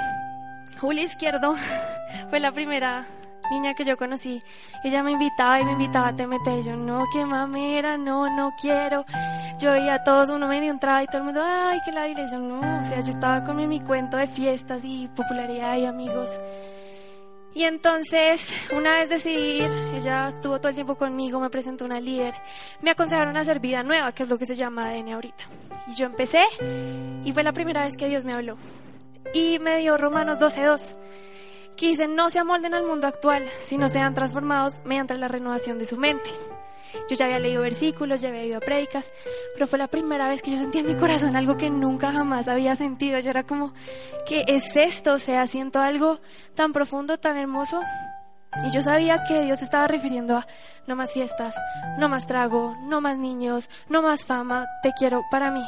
Julia 0.80 1.02
Izquierdo 1.02 1.56
fue 2.30 2.38
la 2.38 2.52
primera 2.52 3.08
niña 3.50 3.74
que 3.74 3.84
yo 3.84 3.96
conocí, 3.96 4.42
ella 4.84 5.02
me 5.02 5.12
invitaba 5.12 5.60
y 5.60 5.64
me 5.64 5.72
invitaba 5.72 6.08
a 6.08 6.16
TMT. 6.16 6.64
Yo, 6.64 6.76
no, 6.76 7.04
qué 7.12 7.24
mamera, 7.24 7.96
no, 7.96 8.34
no 8.34 8.52
quiero. 8.60 9.04
Yo 9.58 9.72
veía 9.72 9.94
a 9.94 10.04
todos, 10.04 10.30
uno 10.30 10.46
medio 10.46 10.70
entraba 10.70 11.02
y 11.02 11.06
todo 11.06 11.18
el 11.18 11.24
mundo, 11.24 11.42
ay, 11.44 11.78
que 11.84 11.92
la. 11.92 12.06
Yo, 12.06 12.38
no, 12.38 12.60
o 12.80 12.82
sea, 12.82 13.00
yo 13.00 13.10
estaba 13.10 13.44
con 13.44 13.56
mi, 13.56 13.66
mi 13.66 13.80
cuento 13.80 14.16
de 14.16 14.28
fiestas 14.28 14.82
y 14.84 15.08
popularidad 15.08 15.76
y 15.76 15.86
amigos. 15.86 16.38
Y 17.56 17.64
entonces, 17.64 18.52
una 18.76 18.98
vez 18.98 19.08
decidí 19.08 19.62
ir, 19.62 19.70
ella 19.94 20.28
estuvo 20.28 20.58
todo 20.58 20.68
el 20.68 20.74
tiempo 20.74 20.96
conmigo, 20.96 21.40
me 21.40 21.48
presentó 21.48 21.86
una 21.86 21.98
líder, 22.00 22.34
me 22.82 22.90
aconsejaron 22.90 23.34
hacer 23.38 23.60
vida 23.60 23.82
nueva, 23.82 24.12
que 24.12 24.24
es 24.24 24.28
lo 24.28 24.36
que 24.36 24.44
se 24.44 24.54
llama 24.54 24.90
ADN 24.90 25.14
ahorita. 25.14 25.44
Y 25.86 25.94
yo 25.94 26.04
empecé 26.04 26.44
y 27.24 27.32
fue 27.32 27.42
la 27.42 27.52
primera 27.52 27.84
vez 27.84 27.96
que 27.96 28.08
Dios 28.08 28.26
me 28.26 28.34
habló. 28.34 28.58
Y 29.32 29.58
me 29.58 29.78
dio 29.78 29.96
Romanos 29.96 30.38
12.2 30.38 30.94
que 31.76 31.88
dicen 31.88 32.14
no 32.14 32.30
se 32.30 32.38
amolden 32.38 32.74
al 32.74 32.84
mundo 32.84 33.06
actual, 33.06 33.48
sino 33.62 33.88
sean 33.88 34.14
transformados 34.14 34.80
mediante 34.84 35.16
la 35.16 35.28
renovación 35.28 35.78
de 35.78 35.86
su 35.86 35.96
mente. 35.96 36.30
Yo 37.08 37.16
ya 37.16 37.26
había 37.26 37.38
leído 37.38 37.62
versículos, 37.62 38.20
ya 38.20 38.30
había 38.30 38.44
ido 38.44 38.56
a 38.56 38.60
prédicas, 38.60 39.10
pero 39.54 39.66
fue 39.66 39.78
la 39.78 39.88
primera 39.88 40.28
vez 40.28 40.42
que 40.42 40.52
yo 40.52 40.56
sentía 40.56 40.80
en 40.80 40.86
mi 40.86 40.94
corazón 40.96 41.36
algo 41.36 41.56
que 41.56 41.70
nunca 41.70 42.12
jamás 42.12 42.48
había 42.48 42.74
sentido. 42.74 43.18
Yo 43.18 43.30
era 43.30 43.44
como, 43.44 43.72
¿qué 44.26 44.44
es 44.46 44.76
esto? 44.76 45.14
O 45.14 45.18
sea, 45.18 45.46
siento 45.46 45.80
algo 45.80 46.20
tan 46.54 46.72
profundo, 46.72 47.18
tan 47.18 47.36
hermoso. 47.36 47.80
Y 48.64 48.70
yo 48.70 48.80
sabía 48.80 49.24
que 49.24 49.42
Dios 49.42 49.60
estaba 49.62 49.86
refiriendo 49.86 50.36
a 50.36 50.46
no 50.86 50.96
más 50.96 51.12
fiestas, 51.12 51.54
no 51.98 52.08
más 52.08 52.26
trago, 52.26 52.74
no 52.82 53.00
más 53.00 53.18
niños, 53.18 53.68
no 53.88 54.00
más 54.00 54.24
fama, 54.24 54.66
te 54.82 54.92
quiero 54.98 55.22
para 55.30 55.50
mí. 55.50 55.62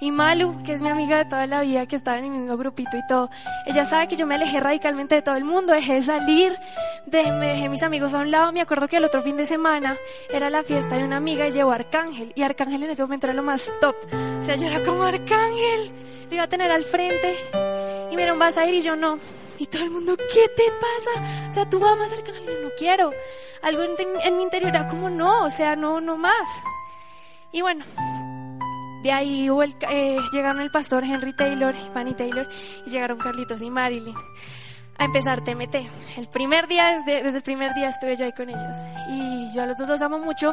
Y 0.00 0.12
Malu, 0.12 0.62
que 0.62 0.74
es 0.74 0.82
mi 0.82 0.88
amiga 0.88 1.18
de 1.18 1.24
toda 1.24 1.46
la 1.46 1.62
vida, 1.62 1.86
que 1.86 1.96
estaba 1.96 2.18
en 2.18 2.24
mi 2.24 2.38
mismo 2.38 2.56
grupito 2.56 2.96
y 2.96 3.06
todo, 3.06 3.30
ella 3.66 3.84
sabe 3.84 4.06
que 4.06 4.16
yo 4.16 4.26
me 4.26 4.36
alejé 4.36 4.60
radicalmente 4.60 5.16
de 5.16 5.22
todo 5.22 5.34
el 5.36 5.44
mundo, 5.44 5.72
dejé 5.72 5.94
de 5.94 6.02
salir, 6.02 6.56
de, 7.06 7.32
me 7.32 7.48
dejé 7.48 7.68
mis 7.68 7.82
amigos 7.82 8.14
a 8.14 8.18
un 8.18 8.30
lado. 8.30 8.52
Me 8.52 8.60
acuerdo 8.60 8.86
que 8.86 8.96
el 8.96 9.04
otro 9.04 9.22
fin 9.22 9.36
de 9.36 9.46
semana 9.46 9.96
era 10.30 10.50
la 10.50 10.62
fiesta 10.62 10.96
de 10.96 11.04
una 11.04 11.16
amiga 11.16 11.48
y 11.48 11.52
llevó 11.52 11.72
a 11.72 11.76
Arcángel. 11.76 12.32
Y 12.36 12.42
Arcángel 12.42 12.82
en 12.84 12.90
ese 12.90 13.02
momento 13.02 13.26
era 13.26 13.34
lo 13.34 13.42
más 13.42 13.70
top. 13.80 13.96
O 14.40 14.44
sea, 14.44 14.54
yo 14.54 14.66
era 14.66 14.82
como 14.84 15.02
Arcángel, 15.02 15.90
lo 16.28 16.34
iba 16.34 16.44
a 16.44 16.48
tener 16.48 16.70
al 16.70 16.84
frente. 16.84 17.36
Y 18.10 18.16
me 18.16 18.30
vas 18.32 18.56
a 18.56 18.66
ir 18.66 18.74
y 18.74 18.82
yo 18.82 18.94
no. 18.94 19.18
Y 19.58 19.66
todo 19.66 19.82
el 19.82 19.90
mundo, 19.90 20.16
¿qué 20.16 20.48
te 20.54 20.62
pasa? 20.80 21.48
O 21.50 21.52
sea, 21.52 21.68
tú 21.68 21.84
amas 21.84 22.12
Arcángel, 22.12 22.46
yo 22.46 22.62
no 22.62 22.70
quiero. 22.78 23.10
Algo 23.62 23.82
en, 23.82 23.90
en 24.22 24.36
mi 24.36 24.44
interior 24.44 24.70
era 24.70 24.86
como, 24.86 25.10
no, 25.10 25.44
o 25.44 25.50
sea, 25.50 25.74
no, 25.74 26.00
no 26.00 26.16
más. 26.16 26.48
Y 27.50 27.62
bueno, 27.62 27.84
de 29.02 29.12
ahí 29.12 29.46
el, 29.46 29.74
eh, 29.90 30.18
llegaron 30.32 30.60
el 30.60 30.70
pastor 30.70 31.04
Henry 31.04 31.32
Taylor 31.32 31.74
Fanny 31.92 32.14
Taylor 32.14 32.48
y 32.86 32.90
llegaron 32.90 33.18
Carlitos 33.18 33.62
y 33.62 33.70
Marilyn 33.70 34.14
a 34.98 35.04
empezar 35.04 35.42
TMT. 35.44 35.76
El 36.16 36.26
primer 36.28 36.66
día, 36.66 36.98
desde, 37.06 37.36
el 37.36 37.42
primer 37.42 37.72
día 37.74 37.88
estuve 37.88 38.16
yo 38.16 38.24
ahí 38.24 38.32
con 38.32 38.48
ellos. 38.48 38.76
Y 39.08 39.54
yo 39.54 39.62
a 39.62 39.66
los 39.66 39.78
dos 39.78 39.88
los 39.88 40.02
amo 40.02 40.18
mucho, 40.18 40.52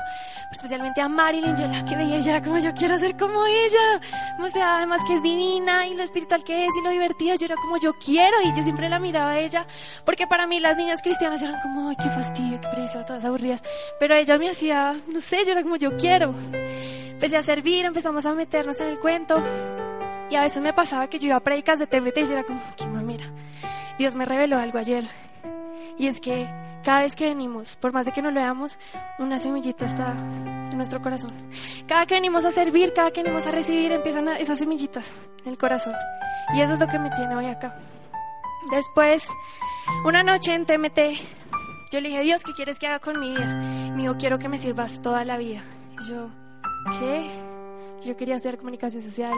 especialmente 0.52 1.02
a 1.02 1.10
Marilyn, 1.10 1.58
yo 1.58 1.68
la 1.68 1.84
que 1.84 1.96
veía, 1.96 2.18
ella 2.18 2.32
era 2.38 2.44
como 2.44 2.60
yo 2.60 2.72
quiero 2.74 2.98
ser 3.00 3.18
como 3.18 3.46
ella. 3.46 4.02
O 4.40 4.50
sea, 4.50 4.78
además 4.78 5.02
que 5.08 5.16
es 5.16 5.24
divina 5.24 5.88
y 5.88 5.96
lo 5.96 6.04
espiritual 6.04 6.44
que 6.44 6.66
es 6.66 6.72
y 6.80 6.84
lo 6.84 6.92
divertida, 6.92 7.36
yo 7.36 7.46
era 7.46 7.56
como 7.56 7.78
yo 7.78 7.94
quiero 7.94 8.40
y 8.44 8.56
yo 8.56 8.64
siempre 8.64 8.88
la 8.88 9.00
miraba 9.00 9.32
a 9.32 9.40
ella, 9.40 9.66
porque 10.06 10.28
para 10.28 10.46
mí 10.46 10.60
las 10.60 10.78
niñas 10.78 11.02
cristianas 11.02 11.42
eran 11.42 11.60
como, 11.62 11.90
ay, 11.90 11.96
qué 12.02 12.10
fastidio, 12.12 12.62
qué 12.62 12.68
prisa, 12.70 13.04
todas 13.04 13.26
aburridas. 13.26 13.64
Pero 14.00 14.14
ella 14.14 14.38
me 14.38 14.50
hacía, 14.50 14.96
no 15.12 15.22
sé, 15.22 15.44
yo 15.44 15.54
era 15.54 15.64
como 15.64 15.78
yo 15.78 15.98
quiero. 15.98 16.36
Empecé 17.10 17.38
a 17.38 17.44
servir, 17.44 17.86
empezamos 17.86 18.26
a 18.28 18.36
meternos 18.36 18.80
en 18.80 18.90
el 18.90 19.00
cuento. 19.00 19.42
Y 20.30 20.36
a 20.36 20.42
veces 20.42 20.62
me 20.62 20.74
pasaba 20.74 21.08
que 21.08 21.18
yo 21.18 21.28
iba 21.28 21.38
a 21.38 21.40
predicas 21.40 21.80
de 21.80 21.88
TMT 21.88 22.18
y 22.18 22.26
yo 22.26 22.34
era 22.34 22.44
como, 22.44 22.62
qué 22.78 22.86
mamera. 22.86 23.26
Dios 23.98 24.16
me 24.16 24.26
reveló 24.26 24.58
algo 24.58 24.78
ayer. 24.78 25.06
Y 25.98 26.08
es 26.08 26.20
que 26.20 26.48
cada 26.84 27.02
vez 27.02 27.16
que 27.16 27.26
venimos, 27.26 27.78
por 27.78 27.94
más 27.94 28.06
de 28.06 28.12
que 28.12 28.22
no 28.22 28.30
lo 28.30 28.40
veamos, 28.40 28.78
una 29.18 29.40
semillita 29.40 29.86
está 29.86 30.12
en 30.12 30.78
nuestro 30.78 31.02
corazón. 31.02 31.34
Cada 31.88 32.06
que 32.06 32.16
venimos 32.16 32.46
a 32.46 32.52
servir, 32.52 32.94
cada 32.94 33.12
que 33.12 33.24
venimos 33.24 33.48
a 33.48 33.52
recibir, 33.52 33.92
empiezan 33.92 34.28
esas 34.30 34.60
semillitas 34.60 35.12
en 35.44 35.52
el 35.52 35.58
corazón. 35.58 35.96
Y 36.54 36.62
eso 36.62 36.74
es 36.74 36.80
lo 36.80 36.88
que 36.88 37.00
me 37.00 37.10
tiene 37.12 37.36
hoy 37.36 37.48
acá. 37.48 37.76
Después, 38.72 39.28
una 40.06 40.22
noche 40.22 40.54
en 40.54 40.66
TMT, 40.66 41.00
yo 41.92 42.02
le 42.02 42.10
dije, 42.10 42.22
Dios, 42.22 42.44
¿qué 42.44 42.54
quieres 42.54 42.78
que 42.78 42.88
haga 42.88 43.00
con 43.00 43.20
mi 43.20 43.32
vida? 43.32 43.46
Me 43.96 44.04
dijo, 44.04 44.16
quiero 44.18 44.38
que 44.38 44.50
me 44.50 44.58
sirvas 44.58 45.02
toda 45.02 45.24
la 45.26 45.38
vida. 45.38 45.64
Y 46.00 46.10
yo, 46.10 46.30
¿qué? 47.00 47.30
Yo 48.06 48.16
quería 48.16 48.36
hacer 48.36 48.58
comunicación 48.58 49.02
social, 49.02 49.34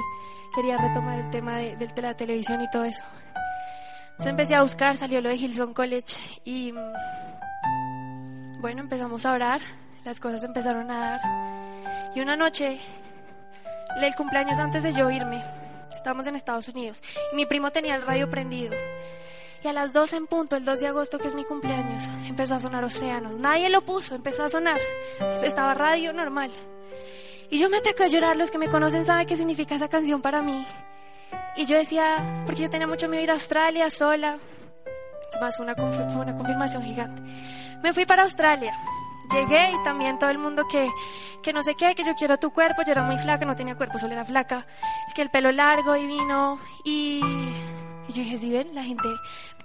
quería 0.53 0.77
retomar 0.77 1.19
el 1.19 1.29
tema 1.29 1.57
de, 1.57 1.75
de 1.77 2.01
la 2.01 2.17
televisión 2.17 2.61
y 2.61 2.69
todo 2.69 2.83
eso. 2.83 3.03
Entonces 4.17 4.31
empecé 4.31 4.55
a 4.55 4.63
buscar, 4.63 4.97
salió 4.97 5.21
lo 5.21 5.29
de 5.29 5.35
Hillsong 5.35 5.73
College 5.73 6.15
y 6.43 6.71
mm, 6.71 8.61
bueno, 8.61 8.81
empezamos 8.81 9.23
a 9.27 9.33
orar, 9.33 9.61
las 10.03 10.19
cosas 10.19 10.43
empezaron 10.43 10.89
a 10.89 10.99
dar. 10.99 11.21
Y 12.15 12.21
una 12.21 12.35
noche, 12.35 12.79
el 14.01 14.15
cumpleaños 14.15 14.57
antes 14.57 14.81
de 14.81 14.91
yo 14.91 15.11
irme, 15.11 15.43
estábamos 15.95 16.25
en 16.25 16.35
Estados 16.35 16.67
Unidos, 16.67 17.03
y 17.31 17.35
mi 17.35 17.45
primo 17.45 17.69
tenía 17.69 17.93
el 17.93 18.01
radio 18.01 18.27
prendido. 18.27 18.73
Y 19.63 19.67
a 19.67 19.73
las 19.73 19.93
12 19.93 20.15
en 20.15 20.25
punto, 20.25 20.55
el 20.55 20.65
2 20.65 20.79
de 20.79 20.87
agosto, 20.87 21.19
que 21.19 21.27
es 21.27 21.35
mi 21.35 21.43
cumpleaños, 21.43 22.05
empezó 22.25 22.55
a 22.55 22.59
sonar 22.59 22.83
Océanos. 22.83 23.37
Nadie 23.37 23.69
lo 23.69 23.81
puso, 23.81 24.15
empezó 24.15 24.43
a 24.43 24.49
sonar. 24.49 24.79
Estaba 25.43 25.75
radio 25.75 26.11
normal. 26.11 26.49
Y 27.51 27.59
yo 27.59 27.69
me 27.69 27.77
atacé 27.77 28.03
a 28.03 28.07
llorar. 28.07 28.35
Los 28.35 28.51
que 28.51 28.57
me 28.57 28.69
conocen 28.69 29.05
saben 29.05 29.27
qué 29.27 29.35
significa 29.35 29.75
esa 29.75 29.87
canción 29.87 30.21
para 30.21 30.41
mí. 30.41 30.65
Y 31.57 31.65
yo 31.65 31.75
decía, 31.75 32.43
porque 32.45 32.61
yo 32.61 32.69
tenía 32.69 32.85
mucho 32.85 33.09
miedo 33.09 33.23
ir 33.23 33.31
a 33.31 33.33
Australia 33.33 33.89
sola. 33.89 34.37
Es 35.31 35.41
más, 35.41 35.57
fue 35.57 35.65
una, 35.65 35.75
fue 35.75 36.21
una 36.21 36.35
confirmación 36.35 36.83
gigante. 36.83 37.19
Me 37.81 37.93
fui 37.93 38.05
para 38.05 38.23
Australia. 38.23 38.73
Llegué 39.33 39.71
y 39.71 39.83
también 39.83 40.19
todo 40.19 40.29
el 40.29 40.37
mundo 40.37 40.65
que, 40.71 40.87
que 41.43 41.51
no 41.51 41.63
sé 41.63 41.75
qué, 41.75 41.95
que 41.95 42.03
yo 42.03 42.13
quiero 42.15 42.37
tu 42.37 42.51
cuerpo. 42.51 42.83
Yo 42.85 42.91
era 42.91 43.03
muy 43.03 43.17
flaca, 43.17 43.43
no 43.43 43.55
tenía 43.55 43.75
cuerpo, 43.75 43.97
solo 43.97 44.13
era 44.13 44.23
flaca. 44.23 44.67
Es 45.07 45.13
que 45.15 45.23
el 45.23 45.31
pelo 45.31 45.51
largo, 45.51 45.95
divino. 45.95 46.59
Y 46.85 47.21
y 48.07 48.13
yo 48.13 48.23
dije, 48.23 48.37
si 48.37 48.49
ven, 48.49 48.73
la 48.73 48.83
gente 48.83 49.07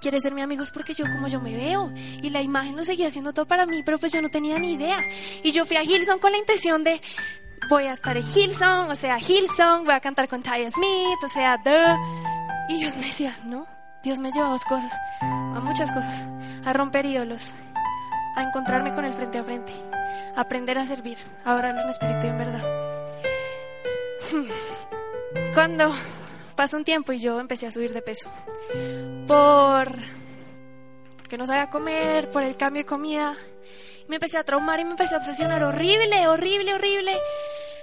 quiere 0.00 0.20
ser 0.20 0.34
mi 0.34 0.42
amigo 0.42 0.62
es 0.62 0.70
porque 0.70 0.94
yo 0.94 1.04
como 1.04 1.28
yo 1.28 1.40
me 1.40 1.54
veo. 1.54 1.92
Y 2.22 2.30
la 2.30 2.42
imagen 2.42 2.76
lo 2.76 2.84
seguía 2.84 3.08
haciendo 3.08 3.32
todo 3.32 3.46
para 3.46 3.66
mí, 3.66 3.82
pero 3.84 3.98
pues 3.98 4.12
yo 4.12 4.20
no 4.20 4.28
tenía 4.28 4.58
ni 4.58 4.72
idea. 4.72 4.98
Y 5.42 5.52
yo 5.52 5.64
fui 5.64 5.76
a 5.76 5.84
Hillsong 5.84 6.18
con 6.18 6.32
la 6.32 6.38
intención 6.38 6.82
de, 6.82 7.00
voy 7.70 7.84
a 7.84 7.92
estar 7.92 8.16
en 8.16 8.26
Hillsong, 8.26 8.90
o 8.90 8.96
sea, 8.96 9.18
Hillsong, 9.18 9.84
voy 9.84 9.94
a 9.94 10.00
cantar 10.00 10.28
con 10.28 10.42
Ty 10.42 10.70
Smith, 10.70 11.18
o 11.24 11.28
sea, 11.28 11.56
duh. 11.58 11.96
Y 12.68 12.78
Dios 12.78 12.96
me 12.96 13.06
decía, 13.06 13.36
no, 13.44 13.66
Dios 14.02 14.18
me 14.18 14.32
lleva 14.32 14.48
a 14.48 14.50
dos 14.50 14.64
cosas, 14.64 14.92
a 15.20 15.60
muchas 15.62 15.90
cosas, 15.92 16.26
a 16.64 16.72
romper 16.72 17.06
ídolos, 17.06 17.52
a 18.34 18.42
encontrarme 18.42 18.92
con 18.92 19.04
él 19.04 19.14
frente 19.14 19.38
a 19.38 19.44
frente, 19.44 19.72
a 20.34 20.40
aprender 20.40 20.78
a 20.78 20.86
servir, 20.86 21.18
a 21.44 21.54
orar 21.54 21.76
en 21.78 21.88
espíritu 21.88 22.26
y 22.26 22.30
en 22.30 22.38
verdad. 22.38 22.62
Cuando 25.54 25.94
pasó 26.62 26.76
un 26.76 26.84
tiempo 26.84 27.12
y 27.12 27.18
yo 27.18 27.40
empecé 27.40 27.66
a 27.66 27.72
subir 27.72 27.92
de 27.92 28.02
peso. 28.02 28.30
Por 29.26 29.98
porque 31.16 31.36
no 31.36 31.44
sabía 31.44 31.68
comer, 31.70 32.30
por 32.30 32.44
el 32.44 32.56
cambio 32.56 32.82
de 32.82 32.86
comida. 32.86 33.34
Me 34.06 34.14
empecé 34.14 34.38
a 34.38 34.44
traumar 34.44 34.78
y 34.78 34.84
me 34.84 34.92
empecé 34.92 35.16
a 35.16 35.18
obsesionar 35.18 35.64
horrible, 35.64 36.28
horrible, 36.28 36.72
horrible. 36.72 37.18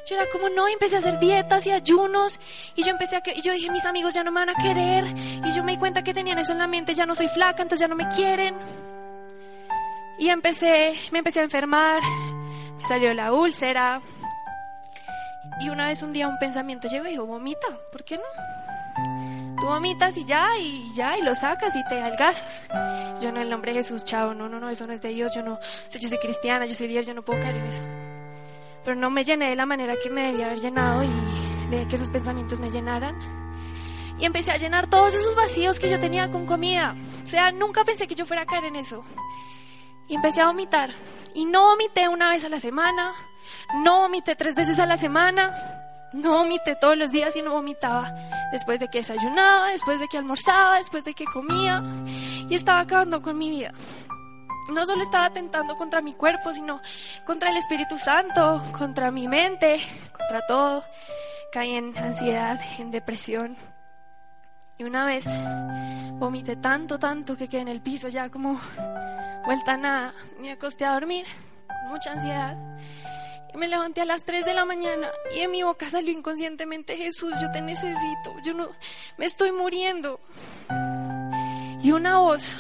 Yo 0.09 0.15
era 0.15 0.29
como 0.29 0.47
no, 0.47 0.69
y 0.69 0.71
empecé 0.71 0.95
a 0.95 0.99
hacer 0.99 1.19
dietas 1.19 1.67
y 1.67 1.71
ayunos 1.71 2.39
y 2.73 2.83
yo 2.83 2.91
empecé 2.91 3.17
a 3.17 3.21
y 3.35 3.41
yo 3.41 3.51
dije, 3.51 3.69
mis 3.69 3.83
amigos 3.83 4.13
ya 4.13 4.23
no 4.23 4.31
me 4.31 4.45
van 4.45 4.51
a 4.51 4.55
querer 4.55 5.03
y 5.45 5.51
yo 5.51 5.61
me 5.61 5.73
di 5.73 5.77
cuenta 5.77 6.01
que 6.01 6.13
tenían 6.13 6.39
eso 6.39 6.53
en 6.53 6.59
la 6.59 6.67
mente, 6.67 6.93
ya 6.95 7.05
no 7.05 7.15
soy 7.15 7.27
flaca, 7.27 7.61
entonces 7.61 7.81
ya 7.81 7.89
no 7.89 7.97
me 7.97 8.07
quieren. 8.07 8.55
Y 10.19 10.29
empecé, 10.29 10.95
me 11.11 11.19
empecé 11.19 11.41
a 11.41 11.43
enfermar, 11.43 12.01
me 12.77 12.85
salió 12.85 13.13
la 13.13 13.33
úlcera. 13.33 14.01
Y 15.59 15.67
una 15.67 15.89
vez 15.89 16.01
un 16.01 16.13
día 16.13 16.29
un 16.29 16.39
pensamiento 16.39 16.87
llegó 16.87 17.07
y 17.07 17.09
dijo, 17.09 17.25
vomita, 17.25 17.67
¿por 17.91 18.05
qué 18.05 18.15
no? 18.15 18.58
Tú 19.59 19.67
vomitas 19.67 20.15
y 20.17 20.23
ya, 20.23 20.57
y 20.57 20.89
ya, 20.93 21.17
y 21.17 21.21
lo 21.21 21.35
sacas 21.35 21.75
y 21.75 21.83
te 21.85 22.01
algazas. 22.01 22.61
Yo 23.21 23.31
no, 23.31 23.41
el 23.41 23.49
nombre 23.49 23.73
de 23.73 23.79
Jesús, 23.79 24.05
chao, 24.05 24.33
no, 24.33 24.47
no, 24.47 24.59
no, 24.59 24.69
eso 24.69 24.87
no 24.87 24.93
es 24.93 25.01
de 25.01 25.09
Dios, 25.09 25.33
yo 25.35 25.43
no, 25.43 25.59
yo 25.91 26.09
soy 26.09 26.17
cristiana, 26.19 26.65
yo 26.65 26.73
soy 26.73 26.87
líder, 26.87 27.05
yo 27.05 27.13
no 27.13 27.21
puedo 27.21 27.39
caer 27.41 27.57
en 27.57 27.65
eso. 27.65 27.83
Pero 28.83 28.95
no 28.95 29.09
me 29.09 29.23
llené 29.23 29.49
de 29.49 29.55
la 29.55 29.65
manera 29.65 29.95
que 30.01 30.09
me 30.09 30.27
debía 30.27 30.45
haber 30.45 30.59
llenado 30.59 31.03
y 31.03 31.09
de 31.69 31.87
que 31.87 31.95
esos 31.95 32.09
pensamientos 32.09 32.59
me 32.59 32.69
llenaran. 32.69 33.15
Y 34.17 34.25
empecé 34.25 34.51
a 34.51 34.57
llenar 34.57 34.87
todos 34.87 35.13
esos 35.13 35.35
vacíos 35.35 35.79
que 35.79 35.89
yo 35.89 35.99
tenía 35.99 36.29
con 36.29 36.45
comida. 36.45 36.95
O 37.23 37.27
sea, 37.27 37.51
nunca 37.51 37.83
pensé 37.83 38.07
que 38.07 38.15
yo 38.15 38.25
fuera 38.25 38.43
a 38.43 38.45
caer 38.45 38.65
en 38.65 38.75
eso. 38.75 39.03
Y 40.07 40.15
empecé 40.15 40.41
a 40.41 40.47
vomitar. 40.47 40.89
Y 41.33 41.45
no 41.45 41.67
vomité 41.67 42.07
una 42.09 42.29
vez 42.29 42.43
a 42.43 42.49
la 42.49 42.59
semana, 42.59 43.13
no 43.83 43.99
vomité 43.99 44.35
tres 44.35 44.55
veces 44.55 44.79
a 44.79 44.85
la 44.85 44.97
semana, 44.97 45.78
no 46.13 46.33
vomité 46.33 46.75
todos 46.75 46.97
los 46.97 47.11
días 47.11 47.35
y 47.35 47.41
no 47.41 47.51
vomitaba 47.51 48.13
después 48.51 48.79
de 48.79 48.87
que 48.87 48.99
desayunaba, 48.99 49.67
después 49.67 49.99
de 49.99 50.07
que 50.07 50.17
almorzaba, 50.17 50.77
después 50.77 51.03
de 51.03 51.13
que 51.13 51.25
comía 51.25 51.83
y 52.49 52.55
estaba 52.55 52.79
acabando 52.79 53.21
con 53.21 53.37
mi 53.37 53.49
vida. 53.49 53.71
No 54.69 54.85
solo 54.85 55.01
estaba 55.01 55.25
atentando 55.25 55.75
contra 55.75 56.01
mi 56.01 56.13
cuerpo, 56.13 56.53
sino 56.53 56.79
contra 57.25 57.49
el 57.49 57.57
Espíritu 57.57 57.97
Santo, 57.97 58.63
contra 58.77 59.09
mi 59.11 59.27
mente, 59.27 59.81
contra 60.11 60.45
todo. 60.45 60.83
Caí 61.51 61.73
en 61.73 61.97
ansiedad, 61.97 62.59
en 62.77 62.91
depresión. 62.91 63.57
Y 64.77 64.83
una 64.83 65.05
vez 65.05 65.25
vomité 66.19 66.55
tanto, 66.55 66.99
tanto 66.99 67.35
que 67.35 67.49
quedé 67.49 67.61
en 67.61 67.67
el 67.67 67.81
piso 67.81 68.07
ya 68.09 68.29
como 68.29 68.59
vuelta 69.45 69.73
a 69.73 69.77
nada. 69.77 70.13
Me 70.39 70.51
acosté 70.51 70.85
a 70.85 70.93
dormir 70.93 71.25
con 71.67 71.89
mucha 71.89 72.11
ansiedad. 72.11 72.55
Me 73.55 73.67
levanté 73.67 74.01
a 74.01 74.05
las 74.05 74.23
3 74.23 74.45
de 74.45 74.53
la 74.53 74.65
mañana 74.65 75.09
y 75.35 75.39
en 75.39 75.51
mi 75.51 75.63
boca 75.63 75.89
salió 75.89 76.11
inconscientemente, 76.11 76.95
Jesús, 76.95 77.33
yo 77.41 77.51
te 77.51 77.61
necesito, 77.61 78.33
yo 78.43 78.53
no, 78.53 78.69
me 79.17 79.25
estoy 79.25 79.51
muriendo. 79.51 80.19
Y 81.81 81.91
una 81.91 82.19
voz 82.19 82.57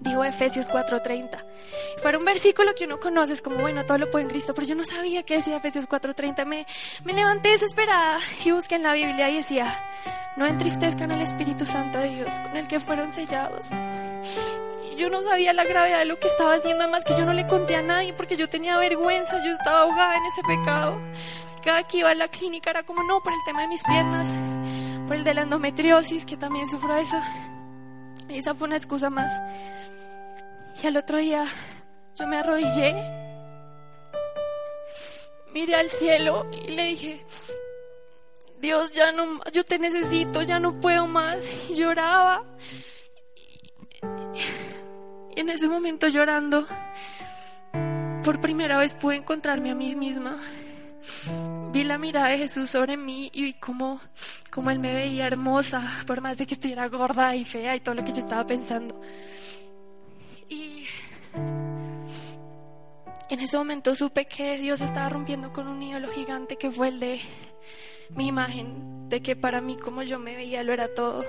dijo 0.00 0.24
Efesios 0.24 0.68
4:30. 0.68 1.44
Fue 2.02 2.16
un 2.16 2.24
versículo 2.24 2.74
que 2.74 2.84
uno 2.84 2.98
conoce, 3.00 3.32
es 3.32 3.42
como, 3.42 3.56
bueno, 3.56 3.84
todo 3.86 3.98
lo 3.98 4.10
puede 4.10 4.24
en 4.24 4.30
Cristo, 4.30 4.54
pero 4.54 4.66
yo 4.66 4.74
no 4.74 4.84
sabía 4.84 5.22
qué 5.22 5.34
decía 5.36 5.56
Efesios 5.56 5.88
4:30. 5.88 6.44
Me, 6.44 6.66
me 7.04 7.12
levanté 7.12 7.50
desesperada 7.50 8.18
y 8.44 8.50
busqué 8.50 8.76
en 8.76 8.82
la 8.82 8.92
Biblia 8.92 9.30
y 9.30 9.36
decía, 9.36 9.82
no 10.36 10.46
entristezcan 10.46 11.10
al 11.10 11.20
Espíritu 11.20 11.64
Santo 11.64 11.98
de 11.98 12.08
Dios 12.08 12.34
con 12.40 12.56
el 12.56 12.68
que 12.68 12.80
fueron 12.80 13.12
sellados 13.12 13.70
yo 15.00 15.08
no 15.08 15.22
sabía 15.22 15.54
la 15.54 15.64
gravedad 15.64 16.00
de 16.00 16.04
lo 16.04 16.18
que 16.20 16.26
estaba 16.26 16.54
haciendo, 16.54 16.82
además 16.82 17.04
que 17.04 17.14
yo 17.16 17.24
no 17.24 17.32
le 17.32 17.46
conté 17.46 17.74
a 17.74 17.82
nadie 17.82 18.12
porque 18.12 18.36
yo 18.36 18.50
tenía 18.50 18.76
vergüenza, 18.76 19.42
yo 19.42 19.52
estaba 19.52 19.80
ahogada 19.80 20.16
en 20.16 20.24
ese 20.26 20.42
pecado. 20.42 21.00
Cada 21.64 21.84
que 21.84 21.98
iba 21.98 22.10
a 22.10 22.14
la 22.14 22.28
clínica 22.28 22.68
era 22.70 22.82
como, 22.82 23.02
no, 23.02 23.22
por 23.22 23.32
el 23.32 23.38
tema 23.46 23.62
de 23.62 23.68
mis 23.68 23.82
piernas, 23.82 24.28
por 25.06 25.16
el 25.16 25.24
de 25.24 25.32
la 25.32 25.42
endometriosis, 25.42 26.26
que 26.26 26.36
también 26.36 26.68
sufro 26.68 26.94
eso. 26.96 27.18
Y 28.28 28.38
esa 28.38 28.54
fue 28.54 28.68
una 28.68 28.76
excusa 28.76 29.08
más. 29.08 29.32
Y 30.82 30.86
al 30.86 30.96
otro 30.96 31.18
día 31.18 31.44
yo 32.14 32.26
me 32.26 32.38
arrodillé, 32.38 32.94
miré 35.52 35.74
al 35.74 35.90
cielo 35.90 36.46
y 36.66 36.70
le 36.70 36.84
dije, 36.84 37.26
Dios, 38.60 38.92
ya 38.92 39.12
no, 39.12 39.40
yo 39.52 39.64
te 39.64 39.78
necesito, 39.78 40.42
ya 40.42 40.58
no 40.58 40.80
puedo 40.80 41.06
más. 41.06 41.44
Y 41.70 41.76
lloraba 41.76 42.44
en 45.40 45.48
ese 45.48 45.68
momento 45.68 46.08
llorando, 46.08 46.66
por 48.24 48.40
primera 48.40 48.78
vez 48.78 48.94
pude 48.94 49.16
encontrarme 49.16 49.70
a 49.70 49.74
mí 49.74 49.94
misma. 49.96 50.38
Vi 51.72 51.84
la 51.84 51.98
mirada 51.98 52.28
de 52.28 52.38
Jesús 52.38 52.70
sobre 52.70 52.96
mí 52.96 53.30
y 53.32 53.42
vi 53.44 53.54
cómo, 53.54 54.00
cómo 54.50 54.70
Él 54.70 54.78
me 54.78 54.94
veía 54.94 55.26
hermosa, 55.26 55.88
por 56.06 56.20
más 56.20 56.36
de 56.36 56.46
que 56.46 56.54
estuviera 56.54 56.88
gorda 56.88 57.34
y 57.36 57.44
fea 57.44 57.76
y 57.76 57.80
todo 57.80 57.94
lo 57.94 58.04
que 58.04 58.12
yo 58.12 58.20
estaba 58.20 58.46
pensando. 58.46 59.00
En 63.30 63.40
ese 63.40 63.56
momento 63.56 63.94
supe 63.94 64.26
que 64.26 64.58
Dios 64.58 64.80
estaba 64.80 65.08
rompiendo 65.08 65.52
con 65.52 65.68
un 65.68 65.82
ídolo 65.82 66.10
gigante 66.10 66.56
que 66.56 66.70
fue 66.70 66.88
el 66.88 66.98
de 66.98 67.20
mi 68.10 68.26
imagen, 68.26 69.08
de 69.08 69.22
que 69.22 69.36
para 69.36 69.60
mí 69.60 69.76
como 69.76 70.02
yo 70.02 70.18
me 70.18 70.34
veía 70.34 70.64
lo 70.64 70.72
era 70.72 70.92
todo, 70.92 71.24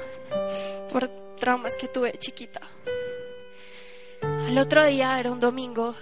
por 0.92 1.08
traumas 1.36 1.78
que 1.78 1.88
tuve 1.88 2.18
chiquita. 2.18 2.62
El 4.48 4.58
otro 4.58 4.84
día 4.86 5.20
era 5.20 5.32
un 5.32 5.40
domingo 5.40 5.96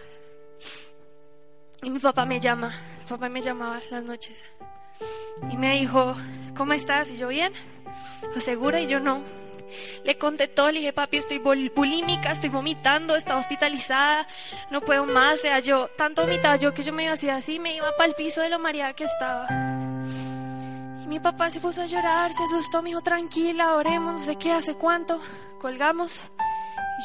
y 1.83 1.89
mi 1.89 1.99
papá 1.99 2.25
me 2.25 2.39
llama, 2.39 2.69
mi 2.99 3.05
papá 3.09 3.27
me 3.29 3.41
llamaba 3.41 3.81
las 3.91 4.03
noches 4.03 4.41
y 5.51 5.57
me 5.57 5.79
dijo, 5.79 6.15
¿cómo 6.55 6.73
estás? 6.73 7.09
Y 7.09 7.17
yo 7.17 7.27
bien, 7.27 7.53
segura 8.39 8.79
y 8.79 8.87
yo 8.87 8.99
no. 8.99 9.38
Le 10.03 10.17
conté 10.17 10.47
todo, 10.47 10.71
le 10.71 10.79
dije, 10.79 10.93
papi, 10.93 11.17
estoy 11.17 11.39
bulímica, 11.39 12.31
estoy 12.31 12.49
vomitando, 12.49 13.15
está 13.15 13.37
hospitalizada, 13.37 14.27
no 14.71 14.81
puedo 14.81 15.05
más. 15.05 15.39
O 15.39 15.41
sea, 15.43 15.59
yo 15.59 15.89
tanto 15.97 16.23
vomitaba 16.23 16.55
yo 16.55 16.73
que 16.73 16.83
yo 16.83 16.93
me 16.93 17.03
iba 17.03 17.13
así, 17.13 17.29
así, 17.29 17.59
me 17.59 17.75
iba 17.75 17.95
para 17.95 18.09
el 18.09 18.15
piso 18.15 18.41
de 18.41 18.49
lo 18.49 18.59
mareada 18.59 18.93
que 18.93 19.05
estaba. 19.05 19.47
Y 21.03 21.07
mi 21.07 21.19
papá 21.19 21.49
se 21.49 21.59
puso 21.59 21.81
a 21.81 21.85
llorar, 21.85 22.31
se 22.33 22.43
asustó, 22.43 22.81
me 22.81 22.89
dijo, 22.89 23.01
tranquila, 23.01 23.75
oremos, 23.75 24.13
no 24.13 24.23
sé 24.23 24.35
qué, 24.35 24.51
hace 24.51 24.75
cuánto. 24.75 25.21
Colgamos 25.59 26.21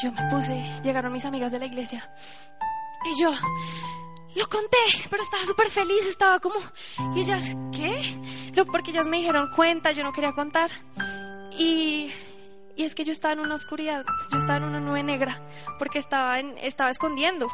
yo 0.03 0.13
me 0.13 0.23
puse, 0.29 0.81
llegaron 0.83 1.13
mis 1.13 1.25
amigas 1.25 1.53
de 1.53 1.59
la 1.59 1.67
iglesia. 1.67 2.11
Y 3.05 3.21
yo 3.21 3.31
lo 4.35 4.49
conté, 4.49 4.79
pero 5.09 5.23
estaba 5.23 5.43
súper 5.45 5.69
feliz, 5.71 6.05
estaba 6.07 6.41
como... 6.41 6.57
Y 7.15 7.21
ellas, 7.21 7.53
¿qué? 7.73 8.19
Porque 8.73 8.91
ellas 8.91 9.07
me 9.07 9.19
dijeron 9.19 9.51
cuenta, 9.55 9.93
yo 9.93 10.03
no 10.03 10.13
quería 10.13 10.33
contar. 10.33 10.71
Y, 11.57 12.11
Y 12.77 12.83
es 12.83 12.95
que 12.95 13.05
yo 13.05 13.13
estaba 13.13 13.35
en 13.35 13.41
una 13.41 13.55
oscuridad, 13.55 14.05
yo 14.33 14.39
estaba 14.39 14.57
en 14.57 14.65
una 14.65 14.81
nube 14.81 15.03
negra, 15.03 15.41
porque 15.79 15.99
estaba, 15.99 16.41
en, 16.41 16.59
estaba 16.59 16.91
escondiendo. 16.91 17.49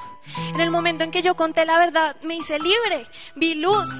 En 0.54 0.60
el 0.60 0.70
momento 0.70 1.04
en 1.04 1.10
que 1.10 1.20
yo 1.20 1.34
conté 1.34 1.64
la 1.66 1.78
verdad, 1.78 2.16
me 2.22 2.36
hice 2.36 2.58
libre, 2.58 3.06
vi 3.36 3.54
luz. 3.54 3.90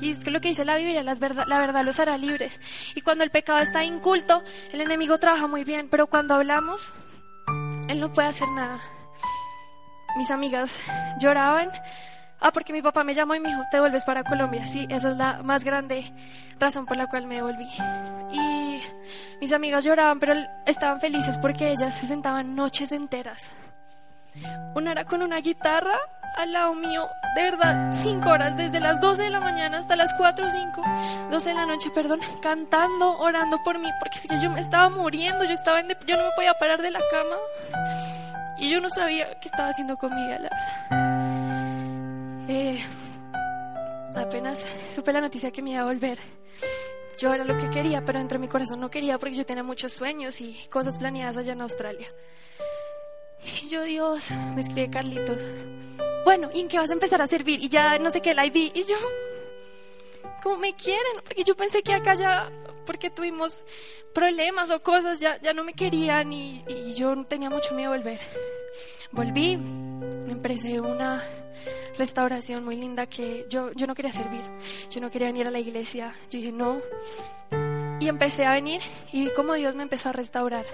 Y 0.00 0.10
es 0.10 0.24
que 0.24 0.30
lo 0.30 0.40
que 0.40 0.48
dice 0.48 0.64
la 0.64 0.76
Biblia, 0.76 1.02
las 1.02 1.18
verdad, 1.18 1.46
la 1.48 1.58
verdad 1.58 1.84
los 1.84 1.98
hará 1.98 2.16
libres. 2.16 2.60
Y 2.94 3.00
cuando 3.00 3.24
el 3.24 3.30
pecado 3.30 3.58
está 3.58 3.82
inculto, 3.82 4.42
el 4.72 4.80
enemigo 4.80 5.18
trabaja 5.18 5.48
muy 5.48 5.64
bien, 5.64 5.88
pero 5.90 6.06
cuando 6.06 6.34
hablamos, 6.34 6.94
él 7.88 7.98
no 7.98 8.12
puede 8.12 8.28
hacer 8.28 8.48
nada. 8.48 8.78
Mis 10.16 10.30
amigas 10.30 10.72
lloraban. 11.20 11.70
Ah, 12.40 12.52
porque 12.52 12.72
mi 12.72 12.82
papá 12.82 13.02
me 13.02 13.14
llamó 13.14 13.34
y 13.34 13.40
me 13.40 13.48
dijo, 13.48 13.62
te 13.70 13.80
vuelves 13.80 14.04
para 14.04 14.22
Colombia. 14.22 14.64
Sí, 14.64 14.86
esa 14.90 15.10
es 15.10 15.16
la 15.16 15.42
más 15.42 15.64
grande 15.64 16.12
razón 16.58 16.86
por 16.86 16.96
la 16.96 17.06
cual 17.06 17.26
me 17.26 17.36
devolví. 17.36 17.68
Y 18.32 18.80
mis 19.40 19.52
amigas 19.52 19.84
lloraban, 19.84 20.20
pero 20.20 20.34
estaban 20.66 21.00
felices 21.00 21.38
porque 21.38 21.72
ellas 21.72 21.94
se 21.94 22.06
sentaban 22.06 22.54
noches 22.54 22.92
enteras. 22.92 23.50
Una 24.74 24.92
era 24.92 25.04
con 25.04 25.22
una 25.22 25.38
guitarra 25.40 25.98
al 26.36 26.52
lado 26.52 26.74
mío, 26.74 27.08
de 27.34 27.42
verdad, 27.42 27.90
cinco 27.96 28.30
horas, 28.30 28.56
desde 28.56 28.78
las 28.78 29.00
12 29.00 29.24
de 29.24 29.30
la 29.30 29.40
mañana 29.40 29.78
hasta 29.78 29.96
las 29.96 30.14
4 30.14 30.46
o 30.46 30.50
5, 30.50 30.82
12 31.30 31.48
de 31.48 31.54
la 31.56 31.66
noche, 31.66 31.90
perdón, 31.92 32.20
cantando, 32.40 33.18
orando 33.18 33.60
por 33.64 33.78
mí, 33.80 33.88
porque 33.98 34.20
si 34.20 34.28
yo 34.40 34.48
me 34.48 34.60
estaba 34.60 34.88
muriendo, 34.88 35.44
yo, 35.44 35.52
estaba 35.52 35.80
en 35.80 35.88
yo 36.06 36.16
no 36.16 36.24
me 36.24 36.30
podía 36.36 36.54
parar 36.54 36.80
de 36.80 36.92
la 36.92 37.00
cama 37.10 37.36
y 38.58 38.70
yo 38.70 38.80
no 38.80 38.88
sabía 38.90 39.26
qué 39.40 39.48
estaba 39.48 39.70
haciendo 39.70 39.96
con 39.96 40.14
mi 40.14 40.24
vida, 40.26 40.38
la 40.38 40.50
verdad. 40.50 41.07
Eh, 42.48 42.82
apenas 44.16 44.66
supe 44.90 45.12
la 45.12 45.20
noticia 45.20 45.50
que 45.50 45.60
me 45.60 45.72
iba 45.72 45.80
a 45.80 45.84
volver. 45.84 46.18
Yo 47.18 47.34
era 47.34 47.44
lo 47.44 47.58
que 47.58 47.68
quería, 47.68 48.04
pero 48.04 48.18
dentro 48.18 48.38
de 48.38 48.46
mi 48.46 48.48
corazón 48.48 48.80
no 48.80 48.90
quería 48.90 49.18
porque 49.18 49.34
yo 49.34 49.44
tenía 49.44 49.62
muchos 49.62 49.92
sueños 49.92 50.40
y 50.40 50.56
cosas 50.70 50.98
planeadas 50.98 51.36
allá 51.36 51.52
en 51.52 51.60
Australia. 51.60 52.08
Y 53.62 53.68
yo, 53.68 53.82
Dios, 53.82 54.30
me 54.54 54.62
escribe 54.62 54.88
Carlitos. 54.88 55.42
Bueno, 56.24 56.48
¿y 56.54 56.60
en 56.60 56.68
qué 56.68 56.78
vas 56.78 56.90
a 56.90 56.94
empezar 56.94 57.20
a 57.20 57.26
servir? 57.26 57.62
Y 57.62 57.68
ya 57.68 57.98
no 57.98 58.10
sé 58.10 58.20
qué, 58.20 58.30
el 58.30 58.44
ID. 58.44 58.72
Y 58.74 58.84
yo, 58.84 58.96
¿cómo 60.42 60.56
me 60.56 60.74
quieren? 60.74 61.20
Porque 61.24 61.44
yo 61.44 61.54
pensé 61.56 61.82
que 61.82 61.92
acá 61.92 62.14
ya, 62.14 62.50
porque 62.86 63.10
tuvimos 63.10 63.60
problemas 64.14 64.70
o 64.70 64.82
cosas, 64.82 65.20
ya, 65.20 65.40
ya 65.40 65.52
no 65.52 65.64
me 65.64 65.74
querían 65.74 66.32
y, 66.32 66.64
y 66.66 66.92
yo 66.94 67.14
tenía 67.24 67.50
mucho 67.50 67.74
miedo 67.74 67.92
de 67.92 67.98
volver. 67.98 68.20
Volví, 69.12 69.58
empecé 70.28 70.80
una 70.80 71.24
restauración 71.96 72.64
muy 72.64 72.76
linda 72.76 73.06
que 73.06 73.46
yo, 73.48 73.72
yo 73.72 73.86
no 73.86 73.94
quería 73.94 74.12
servir, 74.12 74.42
yo 74.90 75.00
no 75.00 75.10
quería 75.10 75.28
venir 75.28 75.46
a 75.46 75.50
la 75.50 75.58
iglesia. 75.58 76.12
Yo 76.30 76.38
dije, 76.38 76.52
no. 76.52 76.80
Y 78.00 78.08
empecé 78.08 78.46
a 78.46 78.52
venir 78.52 78.80
y 79.12 79.24
vi 79.24 79.32
cómo 79.34 79.54
Dios 79.54 79.74
me 79.74 79.82
empezó 79.82 80.10
a 80.10 80.12
restaurar 80.12 80.64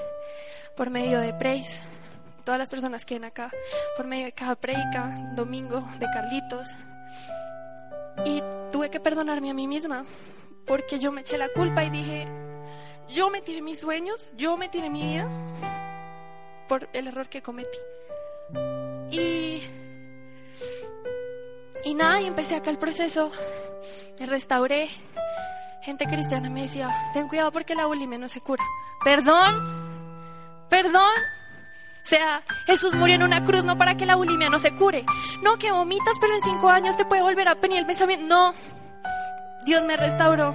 por 0.77 0.90
medio 0.90 1.20
de 1.20 1.33
praise 1.33 1.81
todas 2.44 2.59
las 2.59 2.68
personas 2.68 3.05
que 3.07 3.14
ven 3.14 3.25
acá, 3.25 3.51
por 3.97 4.07
medio 4.07 4.27
de 4.27 4.33
cada 4.33 4.55
predica, 4.55 5.33
domingo, 5.35 5.83
de 5.99 6.07
Carlitos. 6.07 6.68
Y 8.25 8.42
tuve 8.70 8.90
que 8.90 9.01
perdonarme 9.01 9.51
a 9.51 9.55
mí 9.55 9.66
misma, 9.66 10.05
porque 10.66 10.99
yo 10.99 11.11
me 11.11 11.23
eché 11.23 11.38
la 11.38 11.49
culpa 11.49 11.85
y 11.85 11.90
dije, 11.90 12.29
yo 13.09 13.31
me 13.31 13.40
tiré 13.40 13.62
mis 13.62 13.81
sueños, 13.81 14.31
yo 14.37 14.57
me 14.57 14.68
tiré 14.68 14.90
mi 14.90 15.03
vida 15.03 15.29
por 16.68 16.88
el 16.92 17.09
error 17.09 17.29
que 17.29 17.42
cometí. 17.42 17.79
Y, 19.11 19.63
y 21.85 21.95
nada, 21.95 22.21
y 22.21 22.27
empecé 22.27 22.57
acá 22.57 22.71
el 22.71 22.79
proceso, 22.79 23.31
me 24.19 24.27
restauré. 24.27 24.89
Gente 25.83 26.07
cristiana 26.07 26.49
me 26.49 26.63
decía, 26.63 26.91
ten 27.13 27.29
cuidado 27.29 27.53
porque 27.53 27.75
la 27.75 27.87
bulimia 27.87 28.19
no 28.19 28.29
se 28.29 28.41
cura. 28.41 28.65
Perdón, 29.05 30.67
perdón, 30.71 31.13
o 32.05 32.07
sea, 32.07 32.43
Jesús 32.67 32.95
murió 32.95 33.15
en 33.15 33.23
una 33.23 33.43
cruz 33.45 33.65
no 33.65 33.79
para 33.79 33.97
que 33.97 34.05
la 34.05 34.17
bulimia 34.17 34.51
no 34.51 34.59
se 34.59 34.75
cure. 34.75 35.07
No, 35.43 35.57
que 35.57 35.73
vomitas, 35.73 36.19
pero 36.21 36.35
en 36.35 36.41
cinco 36.43 36.69
años 36.69 36.99
te 36.99 37.07
puede 37.07 37.23
volver 37.23 37.49
a 37.49 37.55
venir 37.55 37.79
el 37.79 37.87
pensamiento. 37.87 38.27
No, 38.27 38.55
Dios 39.65 39.85
me 39.85 39.97
restauró. 39.97 40.55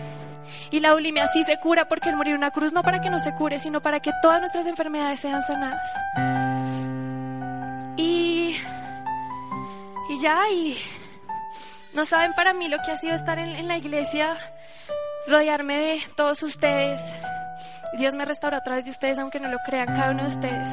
Y 0.70 0.80
la 0.80 0.94
bulimia 0.94 1.26
sí 1.28 1.44
se 1.44 1.60
cura 1.60 1.88
porque 1.88 2.10
Él 2.10 2.18
murió 2.18 2.34
en 2.34 2.38
una 2.38 2.52
cruz 2.52 2.72
no 2.72 2.84
para 2.84 3.02
que 3.02 3.10
no 3.10 3.20
se 3.20 3.34
cure, 3.34 3.60
sino 3.60 3.82
para 3.82 4.00
que 4.00 4.12
todas 4.22 4.40
nuestras 4.40 4.68
enfermedades 4.68 5.22
sean 5.22 5.42
sanadas. 5.42 5.90
Y 10.10 10.20
ya, 10.20 10.50
y 10.50 10.78
no 11.94 12.06
saben 12.06 12.34
para 12.34 12.54
mí 12.54 12.68
lo 12.68 12.78
que 12.84 12.92
ha 12.92 12.98
sido 12.98 13.16
estar 13.16 13.40
en, 13.40 13.50
en 13.50 13.68
la 13.68 13.78
iglesia, 13.78 14.36
rodearme 15.28 15.78
de 15.80 16.04
todos 16.16 16.44
ustedes. 16.44 17.02
Dios 17.98 18.16
me 18.16 18.26
restauró 18.26 18.58
a 18.58 18.64
través 18.64 18.86
de 18.86 18.92
ustedes, 18.92 19.18
aunque 19.18 19.40
no 19.40 19.50
lo 19.50 19.58
crean 19.66 19.88
cada 19.88 20.12
uno 20.12 20.24
de 20.24 20.30
ustedes. 20.30 20.68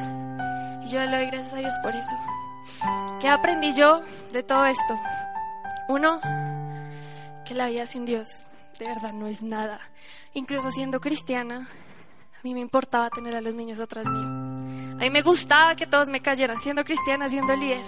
Y 0.83 0.91
yo 0.91 1.03
le 1.05 1.17
doy 1.17 1.27
gracias 1.27 1.53
a 1.53 1.57
Dios 1.57 1.75
por 1.81 1.95
eso. 1.95 2.15
¿Qué 3.21 3.29
aprendí 3.29 3.73
yo 3.73 4.01
de 4.31 4.43
todo 4.43 4.65
esto? 4.65 4.99
Uno, 5.87 6.19
que 7.45 7.53
la 7.53 7.67
vida 7.67 7.85
sin 7.87 8.05
Dios 8.05 8.47
de 8.79 8.87
verdad 8.87 9.13
no 9.13 9.27
es 9.27 9.41
nada. 9.41 9.79
Incluso 10.33 10.71
siendo 10.71 10.99
cristiana, 10.99 11.69
a 12.35 12.39
mí 12.43 12.53
me 12.53 12.59
importaba 12.59 13.09
tener 13.09 13.35
a 13.35 13.41
los 13.41 13.55
niños 13.55 13.79
atrás 13.79 14.05
mío. 14.05 14.46
A 14.97 15.01
mí 15.01 15.09
me 15.11 15.21
gustaba 15.21 15.75
que 15.75 15.85
todos 15.85 16.09
me 16.09 16.21
cayeran, 16.21 16.59
siendo 16.59 16.83
cristiana, 16.83 17.29
siendo 17.29 17.55
líder. 17.55 17.85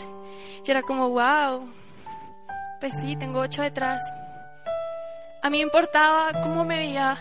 Y 0.64 0.70
era 0.70 0.84
como, 0.84 1.10
wow, 1.10 1.68
pues 2.80 2.94
sí, 3.02 3.16
tengo 3.16 3.40
ocho 3.40 3.64
detrás. 3.64 4.04
A 5.42 5.50
mí 5.50 5.58
me 5.58 5.64
importaba 5.64 6.42
cómo 6.44 6.64
me 6.64 6.78
veía 6.78 7.18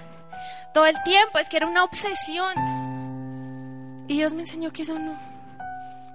todo 0.75 0.87
el 0.87 1.03
tiempo, 1.05 1.39
es 1.39 1.49
que 1.49 1.57
era 1.57 1.67
una 1.67 1.85
obsesión. 1.85 2.55
Y 4.09 4.17
Dios 4.19 4.35
me 4.35 4.41
enseñó 4.43 4.71
que 4.71 4.83
eso 4.83 4.99
no, 4.99 5.19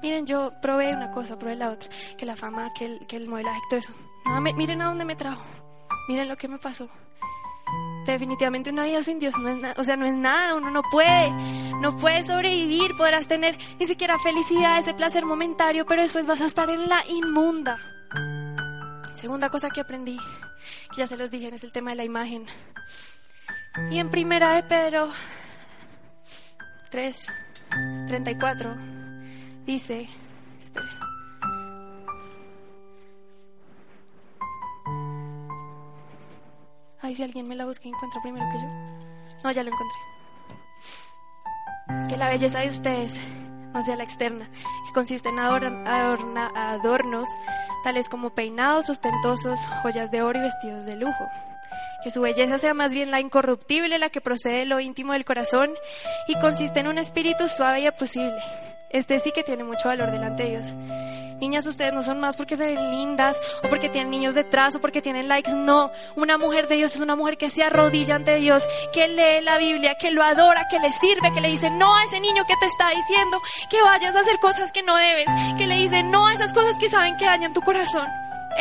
Miren, 0.04 0.26
yo 0.26 0.52
probé 0.62 0.94
una 0.94 1.12
cosa, 1.12 1.40
probé 1.40 1.56
la 1.56 1.70
otra, 1.72 1.90
que 2.18 2.26
la 2.26 2.36
fama, 2.36 2.74
que 2.78 2.86
el, 2.86 3.08
que 3.08 3.16
el 3.16 3.30
modelaje, 3.30 3.62
todo 3.70 3.80
eso. 3.80 3.94
miren 4.58 4.82
a 4.82 4.88
dónde 4.88 5.06
me 5.06 5.16
trajo. 5.16 5.42
Miren 6.10 6.28
lo 6.28 6.36
que 6.36 6.50
me 6.50 6.58
pasó. 6.58 6.90
Definitivamente 8.06 8.70
una 8.70 8.86
vida 8.86 9.02
sin 9.04 9.20
Dios 9.20 9.38
no 9.40 9.50
es 9.50 9.58
nada, 9.62 9.76
o 9.78 9.84
sea, 9.84 9.96
no 9.96 10.06
es 10.06 10.16
nada, 10.16 10.56
uno 10.56 10.70
no 10.70 10.82
puede, 10.92 11.32
no 11.80 11.96
puede 11.98 12.24
sobrevivir, 12.24 12.96
podrás 12.98 13.28
tener 13.28 13.58
ni 13.80 13.88
siquiera 13.88 14.20
felicidad, 14.20 14.80
ese 14.80 14.94
placer 14.94 15.26
momentario, 15.26 15.86
pero 15.86 16.02
después 16.02 16.28
vas 16.28 16.42
a 16.42 16.46
estar 16.46 16.70
en 16.70 16.90
la 16.90 17.04
inmunda. 17.08 17.80
Segunda 19.14 19.50
cosa 19.50 19.70
que 19.70 19.82
aprendí, 19.82 20.18
que 20.92 20.98
ya 20.98 21.08
se 21.08 21.16
los 21.16 21.32
dije, 21.32 21.50
es 21.54 21.64
el 21.64 21.72
tema 21.72 21.92
de 21.92 21.98
la 21.98 22.04
imagen. 22.04 22.46
Y 23.90 24.00
en 24.00 24.10
primera 24.10 24.54
de 24.54 24.64
Pedro 24.64 25.10
3, 26.92 27.28
34 28.08 28.94
Dice, 29.66 30.10
esperen. 30.60 31.03
Ay, 37.04 37.16
si 37.16 37.22
alguien 37.22 37.48
me 37.48 37.56
la 37.56 37.66
busca 37.66 37.86
y 37.86 37.90
encuentra 37.90 38.22
primero 38.22 38.46
que 38.50 38.58
yo. 38.60 38.68
No, 39.44 39.52
ya 39.52 39.62
lo 39.62 39.72
encontré. 39.72 39.98
Que 42.08 42.18
la 42.18 42.30
belleza 42.30 42.62
de 42.62 42.70
ustedes 42.70 43.20
no 43.74 43.84
sea 43.84 43.98
la 43.98 44.06
externa, 44.06 44.50
que 44.86 44.94
consiste 44.94 45.28
en 45.28 45.38
adornos 45.40 47.30
tales 47.84 48.08
como 48.08 48.30
peinados 48.30 48.90
ostentosos, 48.90 49.60
joyas 49.82 50.12
de 50.12 50.22
oro 50.22 50.40
y 50.40 50.44
vestidos 50.44 50.86
de 50.86 50.96
lujo. 50.96 51.26
Que 52.06 52.12
su 52.12 52.22
belleza 52.22 52.58
sea 52.58 52.74
más 52.74 52.94
bien 52.94 53.12
la 53.12 53.20
incorruptible, 53.20 54.00
la 54.00 54.10
que 54.10 54.22
procede 54.22 54.60
de 54.60 54.66
lo 54.66 54.80
íntimo 54.80 55.12
del 55.12 55.26
corazón 55.26 55.72
y 56.28 56.40
consiste 56.40 56.80
en 56.80 56.88
un 56.88 56.98
espíritu 56.98 57.50
suave 57.50 57.82
y 57.82 57.88
apacible 57.88 58.42
este 58.94 59.20
sí 59.20 59.32
que 59.32 59.44
tiene 59.44 59.64
mucho 59.64 59.90
valor 59.90 60.12
delante 60.12 60.44
de 60.44 60.50
Dios. 60.52 60.76
Niñas, 61.44 61.66
ustedes 61.66 61.92
no 61.92 62.04
son 62.04 62.22
más 62.22 62.38
porque 62.38 62.56
se 62.56 62.66
ven 62.66 62.90
lindas 62.90 63.38
o 63.62 63.68
porque 63.68 63.90
tienen 63.90 64.12
niños 64.12 64.34
detrás 64.34 64.76
o 64.76 64.80
porque 64.80 65.02
tienen 65.02 65.28
likes. 65.28 65.52
No, 65.52 65.92
una 66.16 66.38
mujer 66.38 66.70
de 66.70 66.76
Dios 66.76 66.96
es 66.96 67.02
una 67.02 67.18
mujer 67.18 67.38
que 67.38 67.50
se 67.50 67.64
arrodilla 67.64 68.16
ante 68.16 68.38
Dios, 68.38 68.66
que 68.94 69.10
lee 69.10 69.44
la 69.44 69.58
Biblia, 69.58 69.96
que 70.00 70.12
lo 70.12 70.24
adora, 70.24 70.68
que 70.72 70.80
le 70.80 70.90
sirve, 70.94 71.34
que 71.34 71.42
le 71.42 71.50
dice 71.50 71.70
no 71.70 71.94
a 71.94 72.06
ese 72.06 72.22
niño 72.22 72.46
que 72.48 72.56
te 72.62 72.66
está 72.66 72.92
diciendo 72.92 73.42
que 73.70 73.82
vayas 73.82 74.16
a 74.16 74.22
hacer 74.22 74.40
cosas 74.40 74.72
que 74.72 74.84
no 74.84 74.96
debes, 74.96 75.26
que 75.58 75.68
le 75.68 75.76
dice 75.76 76.02
no 76.02 76.28
a 76.28 76.34
esas 76.34 76.54
cosas 76.54 76.80
que 76.80 76.90
saben 76.90 77.18
que 77.18 77.26
dañan 77.26 77.52
tu 77.52 77.60
corazón. 77.60 78.08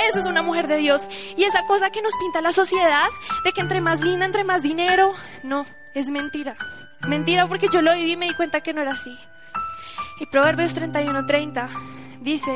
Eso 0.09 0.19
es 0.19 0.25
una 0.25 0.43
mujer 0.43 0.67
de 0.67 0.79
Dios. 0.79 1.07
Y 1.37 1.45
esa 1.45 1.65
cosa 1.67 1.91
que 1.91 2.03
nos 2.03 2.17
pinta 2.17 2.41
la 2.41 2.51
sociedad, 2.51 3.07
de 3.45 3.53
que 3.53 3.61
entre 3.61 3.81
más 3.81 4.01
linda, 4.01 4.27
entre 4.27 4.43
más 4.43 4.65
dinero, 4.65 5.13
no, 5.45 5.67
es 5.95 6.11
mentira. 6.11 6.57
Es 7.01 7.09
mentira 7.09 7.47
porque 7.47 7.69
yo 7.73 7.81
lo 7.81 7.95
viví 7.95 8.11
y 8.11 8.17
me 8.17 8.27
di 8.27 8.35
cuenta 8.35 8.61
que 8.61 8.73
no 8.73 8.83
era 8.83 8.91
así. 8.91 9.17
Y 10.19 10.27
Proverbios 10.27 10.75
31:30 10.75 12.02
dice, 12.23 12.53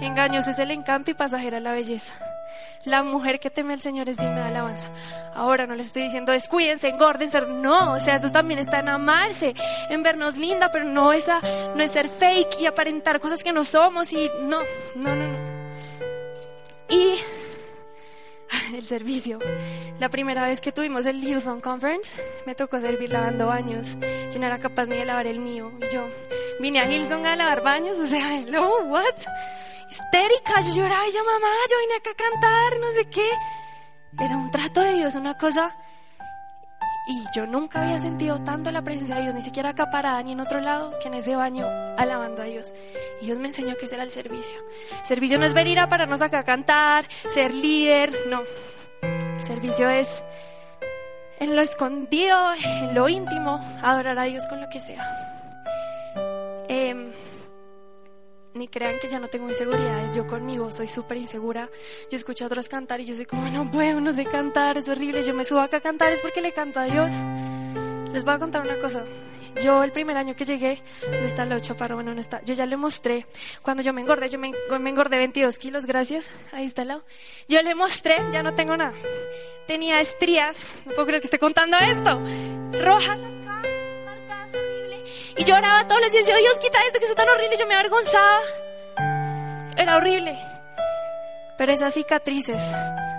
engaños 0.00 0.46
es 0.46 0.58
el 0.58 0.70
encanto 0.70 1.10
y 1.10 1.14
pasajera 1.14 1.60
la 1.60 1.72
belleza. 1.72 2.12
La 2.84 3.02
mujer 3.02 3.40
que 3.40 3.50
teme 3.50 3.74
al 3.74 3.80
Señor 3.80 4.08
es 4.08 4.16
digna 4.16 4.36
de 4.36 4.48
alabanza. 4.48 4.88
Ahora 5.34 5.66
no 5.66 5.74
les 5.74 5.88
estoy 5.88 6.04
diciendo 6.04 6.32
descuídense, 6.32 6.88
engórdense, 6.88 7.40
no, 7.42 7.92
o 7.92 8.00
sea, 8.00 8.16
eso 8.16 8.30
también 8.30 8.60
está 8.60 8.80
en 8.80 8.88
amarse, 8.88 9.54
en 9.90 10.02
vernos 10.02 10.36
linda, 10.36 10.70
pero 10.70 10.84
no, 10.84 11.12
esa, 11.12 11.40
no 11.74 11.82
es 11.82 11.92
ser 11.92 12.08
fake 12.08 12.60
y 12.60 12.66
aparentar 12.66 13.20
cosas 13.20 13.42
que 13.42 13.52
no 13.52 13.64
somos 13.64 14.12
y 14.12 14.30
no, 14.42 14.60
no, 14.96 15.14
no, 15.14 15.28
no. 15.28 15.58
Y 16.88 17.18
el 18.74 18.86
servicio. 18.86 19.38
La 19.98 20.08
primera 20.08 20.44
vez 20.44 20.60
que 20.60 20.72
tuvimos 20.72 21.06
el 21.06 21.22
Hillsong 21.22 21.60
Conference, 21.60 22.10
me 22.46 22.54
tocó 22.54 22.80
servir 22.80 23.10
lavando 23.10 23.46
baños. 23.46 23.96
Yo 24.32 24.38
no 24.38 24.46
era 24.46 24.58
capaz 24.58 24.86
ni 24.86 24.96
de 24.96 25.04
lavar 25.04 25.26
el 25.26 25.40
mío. 25.40 25.72
Y 25.80 25.94
yo 25.94 26.08
vine 26.60 26.80
a 26.80 26.90
Hillsong 26.90 27.26
a 27.26 27.36
lavar 27.36 27.62
baños, 27.62 27.96
o 27.98 28.06
sea, 28.06 28.36
hello, 28.38 28.84
what? 28.86 29.04
Histérica, 29.90 30.60
yo 30.60 30.74
lloraba 30.74 31.08
y 31.08 31.12
yo, 31.12 31.24
mamá, 31.24 31.48
yo 31.70 31.78
vine 31.80 31.94
acá 31.96 32.10
a 32.10 32.14
cantar, 32.14 32.80
no 32.80 32.92
sé 32.92 33.08
qué. 33.08 33.30
Era 34.20 34.36
un 34.36 34.50
trato 34.50 34.80
de 34.80 34.94
Dios, 34.94 35.14
una 35.14 35.36
cosa 35.36 35.74
y 37.08 37.24
yo 37.34 37.46
nunca 37.46 37.82
había 37.82 37.98
sentido 37.98 38.38
tanto 38.44 38.70
la 38.70 38.82
presencia 38.82 39.16
de 39.16 39.22
Dios, 39.22 39.34
ni 39.34 39.40
siquiera 39.40 39.70
acá 39.70 39.90
parada 39.90 40.22
ni 40.22 40.32
en 40.32 40.40
otro 40.40 40.60
lado, 40.60 40.94
que 41.00 41.08
en 41.08 41.14
ese 41.14 41.34
baño 41.34 41.66
alabando 41.96 42.42
a 42.42 42.44
Dios. 42.44 42.74
Y 43.22 43.26
Dios 43.26 43.38
me 43.38 43.48
enseñó 43.48 43.76
que 43.76 43.86
ese 43.86 43.94
era 43.94 44.04
el 44.04 44.10
servicio. 44.10 44.58
Servicio 45.04 45.38
no 45.38 45.46
es 45.46 45.54
venir 45.54 45.78
a 45.78 45.88
pararnos 45.88 46.20
acá 46.20 46.40
a 46.40 46.44
cantar, 46.44 47.06
ser 47.08 47.54
líder, 47.54 48.12
no. 48.28 48.42
Servicio 49.42 49.88
es 49.88 50.22
en 51.40 51.56
lo 51.56 51.62
escondido, 51.62 52.36
en 52.62 52.94
lo 52.94 53.08
íntimo, 53.08 53.58
adorar 53.82 54.18
a 54.18 54.24
Dios 54.24 54.46
con 54.46 54.60
lo 54.60 54.68
que 54.68 54.80
sea. 54.80 55.34
Eh, 56.68 57.10
ni 58.58 58.68
crean 58.68 58.98
que 58.98 59.08
ya 59.08 59.18
no 59.18 59.28
tengo 59.28 59.48
inseguridades, 59.48 60.14
yo 60.14 60.26
conmigo 60.26 60.70
soy 60.72 60.88
súper 60.88 61.16
insegura. 61.16 61.70
Yo 62.10 62.16
escucho 62.16 62.44
a 62.44 62.46
otros 62.48 62.68
cantar 62.68 63.00
y 63.00 63.06
yo 63.06 63.14
soy 63.14 63.24
como, 63.24 63.48
no 63.48 63.70
puedo, 63.70 64.00
no 64.00 64.12
sé 64.12 64.24
cantar, 64.24 64.76
es 64.76 64.88
horrible. 64.88 65.22
Yo 65.22 65.34
me 65.34 65.44
subo 65.44 65.60
acá 65.60 65.78
a 65.78 65.80
cantar 65.80 66.12
es 66.12 66.20
porque 66.20 66.40
le 66.40 66.52
canto 66.52 66.80
a 66.80 66.84
Dios. 66.84 67.14
Les 68.12 68.24
voy 68.24 68.34
a 68.34 68.38
contar 68.38 68.62
una 68.62 68.78
cosa. 68.78 69.04
Yo 69.62 69.82
el 69.82 69.92
primer 69.92 70.16
año 70.16 70.36
que 70.36 70.44
llegué, 70.44 70.82
¿dónde 71.02 71.26
está 71.26 71.42
el 71.42 71.60
chaparro? 71.60 71.96
Bueno, 71.96 72.14
no 72.14 72.20
está. 72.20 72.42
Yo 72.44 72.54
ya 72.54 72.66
le 72.66 72.76
mostré, 72.76 73.26
cuando 73.62 73.82
yo 73.82 73.92
me 73.92 74.00
engordé, 74.00 74.28
yo 74.28 74.38
me, 74.38 74.52
me 74.78 74.90
engordé 74.90 75.18
22 75.18 75.58
kilos, 75.58 75.86
gracias. 75.86 76.28
Ahí 76.52 76.66
está 76.66 76.82
el 76.82 76.88
lado. 76.88 77.04
Yo 77.48 77.60
le 77.62 77.74
mostré, 77.74 78.16
ya 78.32 78.42
no 78.42 78.54
tengo 78.54 78.76
nada. 78.76 78.92
Tenía 79.66 80.00
estrías, 80.00 80.64
no 80.86 80.92
puedo 80.92 81.06
creer 81.06 81.20
que 81.20 81.26
esté 81.26 81.38
contando 81.38 81.76
esto. 81.78 82.20
Rojas 82.84 83.18
y 85.36 85.44
lloraba 85.44 85.86
todos 85.86 86.00
los 86.00 86.12
días, 86.12 86.26
yo, 86.26 86.36
Dios, 86.36 86.58
quita 86.60 86.78
esto 86.86 86.98
que 86.98 87.06
es 87.06 87.14
tan 87.14 87.28
horrible, 87.28 87.56
yo 87.58 87.66
me 87.66 87.74
avergonzaba. 87.74 88.40
Era 89.76 89.96
horrible. 89.96 90.38
Pero 91.56 91.72
esas 91.72 91.94
cicatrices 91.94 92.62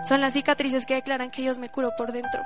son 0.04 0.22
las 0.22 0.34
cicatrices 0.34 0.86
que 0.86 0.96
declaran 0.96 1.30
que 1.30 1.42
Dios 1.42 1.60
me 1.60 1.70
curó 1.70 1.96
por 1.96 2.12
dentro. 2.12 2.42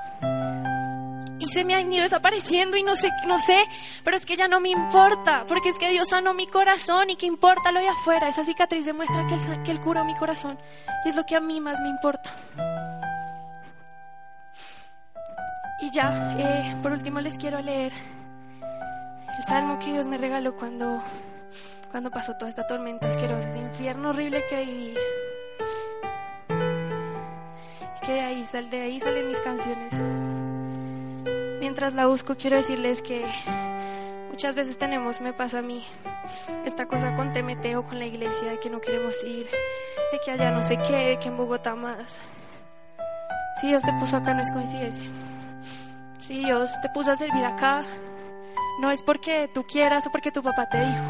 Y 1.39 1.47
se 1.47 1.65
me 1.65 1.75
han 1.75 1.91
ido 1.91 2.03
desapareciendo 2.03 2.77
y 2.77 2.83
no 2.83 2.95
sé, 2.95 3.09
no 3.27 3.39
sé, 3.39 3.65
pero 4.03 4.15
es 4.15 4.25
que 4.25 4.37
ya 4.37 4.47
no 4.47 4.59
me 4.59 4.69
importa, 4.69 5.43
porque 5.47 5.69
es 5.69 5.77
que 5.77 5.89
Dios 5.89 6.09
sanó 6.09 6.33
mi 6.33 6.47
corazón 6.47 7.09
y 7.09 7.15
que 7.15 7.25
importa 7.25 7.71
lo 7.71 7.79
de 7.79 7.89
afuera. 7.89 8.29
Esa 8.29 8.43
cicatriz 8.43 8.85
demuestra 8.85 9.27
que 9.27 9.33
Él, 9.33 9.63
que 9.63 9.71
él 9.71 9.79
curó 9.81 10.05
mi 10.05 10.15
corazón 10.15 10.57
y 11.05 11.09
es 11.09 11.15
lo 11.15 11.25
que 11.25 11.35
a 11.35 11.41
mí 11.41 11.59
más 11.59 11.79
me 11.81 11.89
importa. 11.89 12.33
Y 15.81 15.91
ya, 15.91 16.35
eh, 16.39 16.77
por 16.81 16.93
último 16.93 17.19
les 17.19 17.37
quiero 17.37 17.61
leer 17.61 17.91
el 19.37 19.43
salmo 19.43 19.79
que 19.79 19.91
Dios 19.91 20.07
me 20.07 20.17
regaló 20.17 20.55
cuando, 20.55 21.01
cuando 21.91 22.11
pasó 22.11 22.33
toda 22.37 22.49
esta 22.49 22.67
tormenta 22.67 23.07
asquerosa, 23.07 23.49
ese 23.49 23.59
infierno 23.59 24.09
horrible 24.09 24.45
que 24.47 24.65
viví. 24.65 24.93
Que 28.05 28.11
de 28.11 28.21
ahí, 28.21 28.45
sal, 28.45 28.69
de 28.69 28.81
ahí 28.81 28.99
salen 28.99 29.27
mis 29.27 29.39
canciones. 29.39 29.93
Mientras 31.59 31.93
la 31.93 32.07
busco, 32.07 32.35
quiero 32.35 32.57
decirles 32.57 33.01
que 33.01 33.25
muchas 34.29 34.55
veces 34.55 34.77
tenemos, 34.77 35.21
me 35.21 35.33
pasa 35.33 35.59
a 35.59 35.61
mí, 35.61 35.83
esta 36.65 36.85
cosa 36.85 37.15
con 37.15 37.31
TMT 37.31 37.75
o 37.77 37.83
con 37.83 37.99
la 37.99 38.05
iglesia, 38.05 38.49
de 38.49 38.59
que 38.59 38.69
no 38.69 38.81
queremos 38.81 39.23
ir, 39.23 39.47
de 40.11 40.19
que 40.23 40.31
allá 40.31 40.51
no 40.51 40.61
sé 40.61 40.77
qué, 40.77 41.09
de 41.09 41.19
que 41.19 41.29
en 41.29 41.37
Bogotá 41.37 41.75
más. 41.75 42.19
Si 43.61 43.67
Dios 43.67 43.83
te 43.83 43.93
puso 43.93 44.17
acá, 44.17 44.33
no 44.33 44.41
es 44.41 44.51
coincidencia. 44.51 45.09
Si 46.19 46.39
Dios 46.39 46.71
te 46.81 46.89
puso 46.89 47.11
a 47.11 47.15
servir 47.15 47.45
acá, 47.45 47.85
no 48.79 48.91
es 48.91 49.01
porque 49.01 49.49
tú 49.53 49.63
quieras 49.63 50.07
o 50.07 50.11
porque 50.11 50.31
tu 50.31 50.41
papá 50.41 50.67
te 50.67 50.79
dijo, 50.79 51.03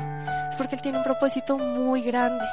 es 0.49 0.55
porque 0.57 0.75
Él 0.75 0.81
tiene 0.81 0.97
un 0.97 1.03
propósito 1.03 1.57
muy 1.57 2.01
grande. 2.01 2.45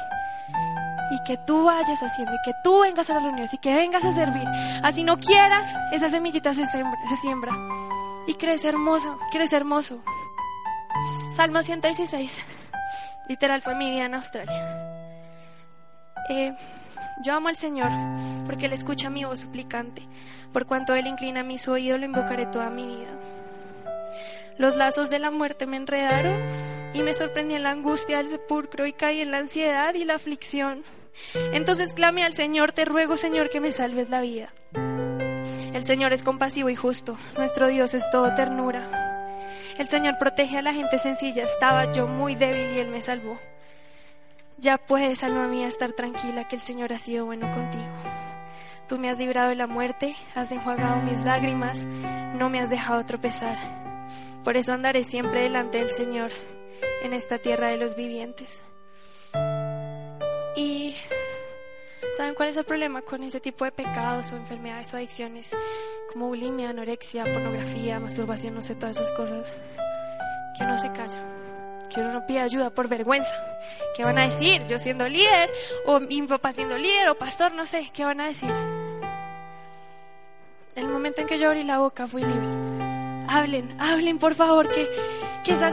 Y 1.13 1.23
que 1.25 1.37
tú 1.39 1.65
vayas 1.65 2.01
haciendo, 2.01 2.33
y 2.33 2.39
que 2.45 2.53
tú 2.63 2.81
vengas 2.81 3.11
a 3.11 3.15
la 3.15 3.21
reunión, 3.21 3.49
y 3.51 3.59
que 3.59 3.75
vengas 3.75 4.05
a 4.05 4.13
servir. 4.13 4.45
Así 4.83 5.03
no 5.03 5.19
quieras, 5.19 5.67
esa 5.91 6.09
semillita 6.09 6.55
se 6.55 6.65
siembra. 7.21 7.53
Y 8.29 8.35
crece 8.35 8.69
hermosa, 8.69 9.17
crece 9.33 9.57
hermoso. 9.57 10.01
Salmo 11.33 11.63
116. 11.63 12.39
Literal 13.29 13.61
fue 13.61 13.75
mi 13.75 13.91
vida 13.91 14.07
en 14.07 14.15
Australia. 14.15 14.91
Eh, 16.29 16.55
yo 17.23 17.35
amo 17.35 17.49
al 17.49 17.57
Señor 17.57 17.91
porque 18.47 18.67
Él 18.67 18.73
escucha 18.73 19.11
mi 19.11 19.25
voz 19.25 19.41
suplicante. 19.41 20.03
Por 20.53 20.67
cuanto 20.67 20.95
Él 20.95 21.07
inclina 21.07 21.43
mi 21.43 21.57
oído, 21.69 21.99
lo 21.99 22.05
invocaré 22.05 22.47
toda 22.47 22.71
mi 22.71 22.87
vida. 22.87 23.11
Los 24.59 24.77
lazos 24.77 25.11
de 25.11 25.19
la 25.19 25.31
muerte 25.31 25.67
me 25.67 25.77
enredaron 25.77 26.41
y 26.93 27.03
me 27.03 27.15
sorprendí 27.15 27.55
en 27.55 27.63
la 27.63 27.71
angustia 27.71 28.19
del 28.19 28.29
sepulcro 28.29 28.87
y 28.87 28.93
caí 28.93 29.21
en 29.21 29.31
la 29.31 29.39
ansiedad 29.39 29.95
y 29.95 30.05
la 30.05 30.15
aflicción. 30.17 30.85
Entonces 31.53 31.93
clamé 31.93 32.25
al 32.25 32.35
Señor, 32.35 32.73
te 32.73 32.85
ruego 32.85 33.17
Señor 33.17 33.51
que 33.51 33.61
me 33.61 33.73
salves 33.73 34.11
la 34.11 34.21
vida. 34.21 34.53
El 35.73 35.85
Señor 35.85 36.13
es 36.13 36.23
compasivo 36.23 36.69
y 36.69 36.77
justo, 36.77 37.19
nuestro 37.37 37.69
Dios 37.69 37.95
es 37.95 38.09
todo 38.11 38.35
ternura. 38.35 39.11
El 39.79 39.89
Señor 39.89 40.19
protege 40.19 40.59
a 40.59 40.63
la 40.63 40.75
gente 40.75 40.99
sencilla, 40.99 41.45
estaba 41.45 41.91
yo 41.93 42.07
muy 42.07 42.35
débil 42.35 42.77
y 42.77 42.81
Él 42.81 42.89
me 42.89 43.01
salvó. 43.01 43.39
Ya 44.59 44.77
puedes, 44.77 45.25
alma 45.25 45.49
mía, 45.49 45.69
estar 45.69 45.93
tranquila 45.93 46.47
que 46.47 46.57
el 46.57 46.61
Señor 46.61 46.93
ha 46.93 46.99
sido 46.99 47.25
bueno 47.25 47.51
contigo. 47.51 47.89
Tú 48.89 48.99
me 48.99 49.09
has 49.09 49.17
librado 49.17 49.49
de 49.49 49.55
la 49.55 49.67
muerte, 49.67 50.17
has 50.35 50.53
enjuagado 50.53 51.01
mis 51.01 51.25
lágrimas, 51.25 51.87
no 52.35 52.51
me 52.51 52.61
has 52.61 52.69
dejado 52.69 53.07
tropezar. 53.07 53.57
Por 54.45 54.57
eso 54.57 54.73
andaré 54.73 55.05
siempre 55.05 55.43
delante 55.43 55.79
del 55.79 55.91
Señor 55.91 56.31
en 57.03 57.13
esta 57.13 57.39
tierra 57.39 57.69
de 57.69 57.77
los 57.77 57.95
vivientes. 57.95 58.63
Y 60.57 60.97
¿saben 62.17 62.35
cuál 62.35 62.49
es 62.49 62.57
el 62.57 62.65
problema 62.65 63.03
con 63.03 63.23
ese 63.23 63.41
tipo 63.41 63.65
de 63.65 63.73
pecados 63.73 64.33
o 64.33 64.37
enfermedades 64.37 64.93
o 64.95 64.97
adicciones? 64.97 65.55
Como 66.13 66.29
bulimia, 66.29 66.71
anorexia, 66.71 67.31
pornografía, 67.31 68.01
masturbación, 68.01 68.55
no 68.55 68.63
sé, 68.63 68.75
todas 68.75 68.97
esas 68.97 69.11
cosas. 69.13 69.53
Que 70.57 70.65
uno 70.65 70.79
se 70.79 70.91
calla. 70.93 71.23
Que 71.93 72.01
uno 72.01 72.13
no 72.13 72.27
pide 72.27 72.41
ayuda 72.41 72.71
por 72.71 72.89
vergüenza. 72.89 73.33
¿Qué 73.95 74.05
van 74.05 74.19
a 74.19 74.25
decir? 74.25 74.67
Yo 74.67 74.79
siendo 74.79 75.09
líder, 75.09 75.51
o 75.87 76.01
mi 76.01 76.23
papá 76.23 76.53
siendo 76.53 76.79
líder, 76.79 77.11
o 77.11 77.15
pastor, 77.15 77.53
no 77.53 77.67
sé, 77.67 77.91
¿qué 77.93 78.05
van 78.05 78.21
a 78.21 78.29
decir? 78.29 78.51
El 80.77 80.89
momento 80.89 81.21
en 81.21 81.27
que 81.27 81.39
yo 81.39 81.49
abrí 81.49 81.63
la 81.63 81.79
boca 81.79 82.07
fui 82.07 82.23
libre 82.23 82.60
hablen, 83.31 83.75
hablen 83.79 84.19
por 84.19 84.35
favor, 84.35 84.69
que, 84.71 84.91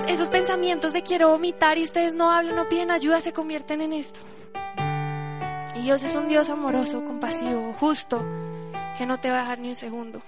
esos 0.07 0.29
pensamientos 0.29 0.93
de 0.93 1.01
quiero 1.01 1.29
vomitar 1.29 1.77
y 1.77 1.83
ustedes 1.83 2.13
no 2.13 2.31
hablan, 2.31 2.55
no 2.55 2.69
piden 2.69 2.91
ayuda, 2.91 3.19
se 3.19 3.33
convierten 3.33 3.81
en 3.81 3.93
esto. 3.93 4.19
Y 5.75 5.81
Dios 5.81 6.03
es 6.03 6.15
un 6.15 6.27
Dios 6.27 6.49
amoroso, 6.49 7.03
compasivo, 7.03 7.73
justo, 7.79 8.23
que 8.97 9.05
no 9.05 9.19
te 9.19 9.29
va 9.29 9.39
a 9.39 9.41
dejar 9.41 9.59
ni 9.59 9.69
un 9.69 9.75
segundo. 9.75 10.21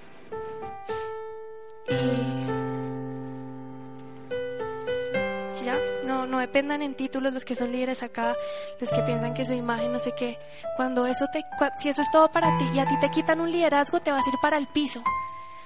Y 5.60 5.64
ya, 5.64 5.78
no, 6.06 6.26
no 6.26 6.40
dependan 6.40 6.82
en 6.82 6.96
títulos 6.96 7.34
los 7.34 7.46
que 7.46 7.56
son 7.56 7.72
líderes 7.72 8.04
acá, 8.04 8.36
los 8.80 8.90
que 8.92 9.02
piensan 9.02 9.34
que 9.34 9.46
su 9.46 9.54
imagen, 9.54 9.92
no 9.92 10.00
sé 10.00 10.14
qué. 10.18 10.38
Cuando 10.76 11.06
eso 11.06 11.26
te, 11.32 11.44
si 11.78 11.90
eso 11.90 12.02
es 12.02 12.12
todo 12.12 12.32
para 12.32 12.58
ti 12.58 12.66
y 12.74 12.80
a 12.80 12.86
ti 12.86 13.00
te 13.00 13.10
quitan 13.10 13.40
un 13.40 13.52
liderazgo, 13.52 14.00
te 14.00 14.12
vas 14.12 14.26
a 14.26 14.30
ir 14.30 14.36
para 14.42 14.58
el 14.58 14.68
piso. 14.68 15.04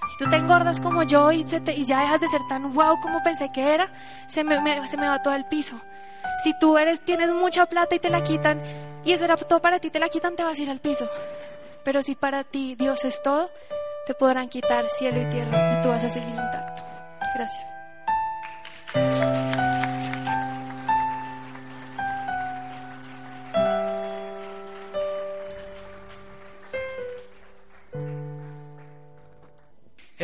Si 0.08 0.18
tú 0.18 0.30
te 0.30 0.36
engordas 0.36 0.80
como 0.82 1.04
yo 1.04 1.32
y, 1.32 1.44
ya 1.44 2.00
dejas 2.02 2.22
de 2.22 2.28
ser 2.28 2.42
tan 2.48 2.74
wow 2.74 3.00
como 3.02 3.22
pensé 3.24 3.52
que 3.54 3.74
era, 3.74 3.92
se 4.28 4.44
me, 4.44 4.88
se 4.88 4.98
me 4.98 5.08
va 5.08 5.22
todo 5.22 5.34
el 5.34 5.46
piso. 5.46 5.80
Si 6.44 6.58
tú 6.60 6.78
eres, 6.78 7.02
tienes 7.02 7.32
mucha 7.32 7.66
plata 7.66 7.96
y 7.96 8.00
te 8.00 8.10
la 8.10 8.24
quitan, 8.24 8.62
y 9.06 9.14
eso 9.14 9.26
era 9.26 9.38
todo 9.38 9.62
para 9.62 9.80
ti, 9.80 9.90
te 9.90 10.00
la 10.00 10.10
quitan, 10.10 10.36
te 10.36 10.44
vas 10.44 10.58
a 10.58 10.62
ir 10.62 10.70
al 10.70 10.80
piso. 10.80 11.10
Pero 11.84 12.02
si 12.02 12.16
para 12.16 12.44
ti 12.44 12.76
Dios 12.76 13.04
es 13.06 13.22
todo, 13.22 13.50
te 14.06 14.14
podrán 14.14 14.50
quitar 14.50 14.88
cielo 14.90 15.22
y 15.22 15.26
tierra 15.30 15.80
y 15.80 15.82
tú 15.82 15.90
vas 15.90 16.04
a 16.04 16.10
seguir 16.10 16.30
intacto. 16.30 16.84
Gracias. 17.36 17.83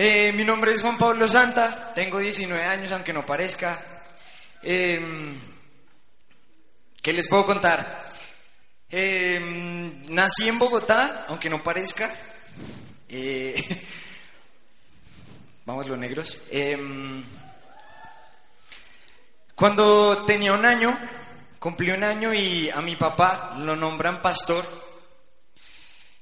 Eh, 0.01 0.31
mi 0.31 0.45
nombre 0.45 0.71
es 0.71 0.81
Juan 0.81 0.97
Pablo 0.97 1.27
Santa, 1.27 1.91
tengo 1.93 2.19
19 2.19 2.63
años, 2.63 2.89
aunque 2.93 3.11
no 3.11 3.25
parezca. 3.25 3.77
Em, 4.63 5.37
¿Qué 7.01 7.11
les 7.11 7.27
puedo 7.27 7.45
contar? 7.45 8.05
Em, 8.89 10.01
nací 10.07 10.47
en 10.47 10.57
Bogotá, 10.57 11.25
aunque 11.27 11.49
no 11.49 11.61
parezca. 11.61 12.09
Eh, 13.09 13.61
vamos 15.65 15.85
los 15.85 15.99
negros. 15.99 16.43
Em, 16.49 17.21
cuando 19.53 20.23
tenía 20.25 20.53
un 20.53 20.65
año, 20.65 20.97
cumplí 21.59 21.91
un 21.91 22.05
año 22.05 22.33
y 22.33 22.69
a 22.69 22.79
mi 22.79 22.95
papá 22.95 23.57
lo 23.59 23.75
nombran 23.75 24.21
pastor. 24.21 24.65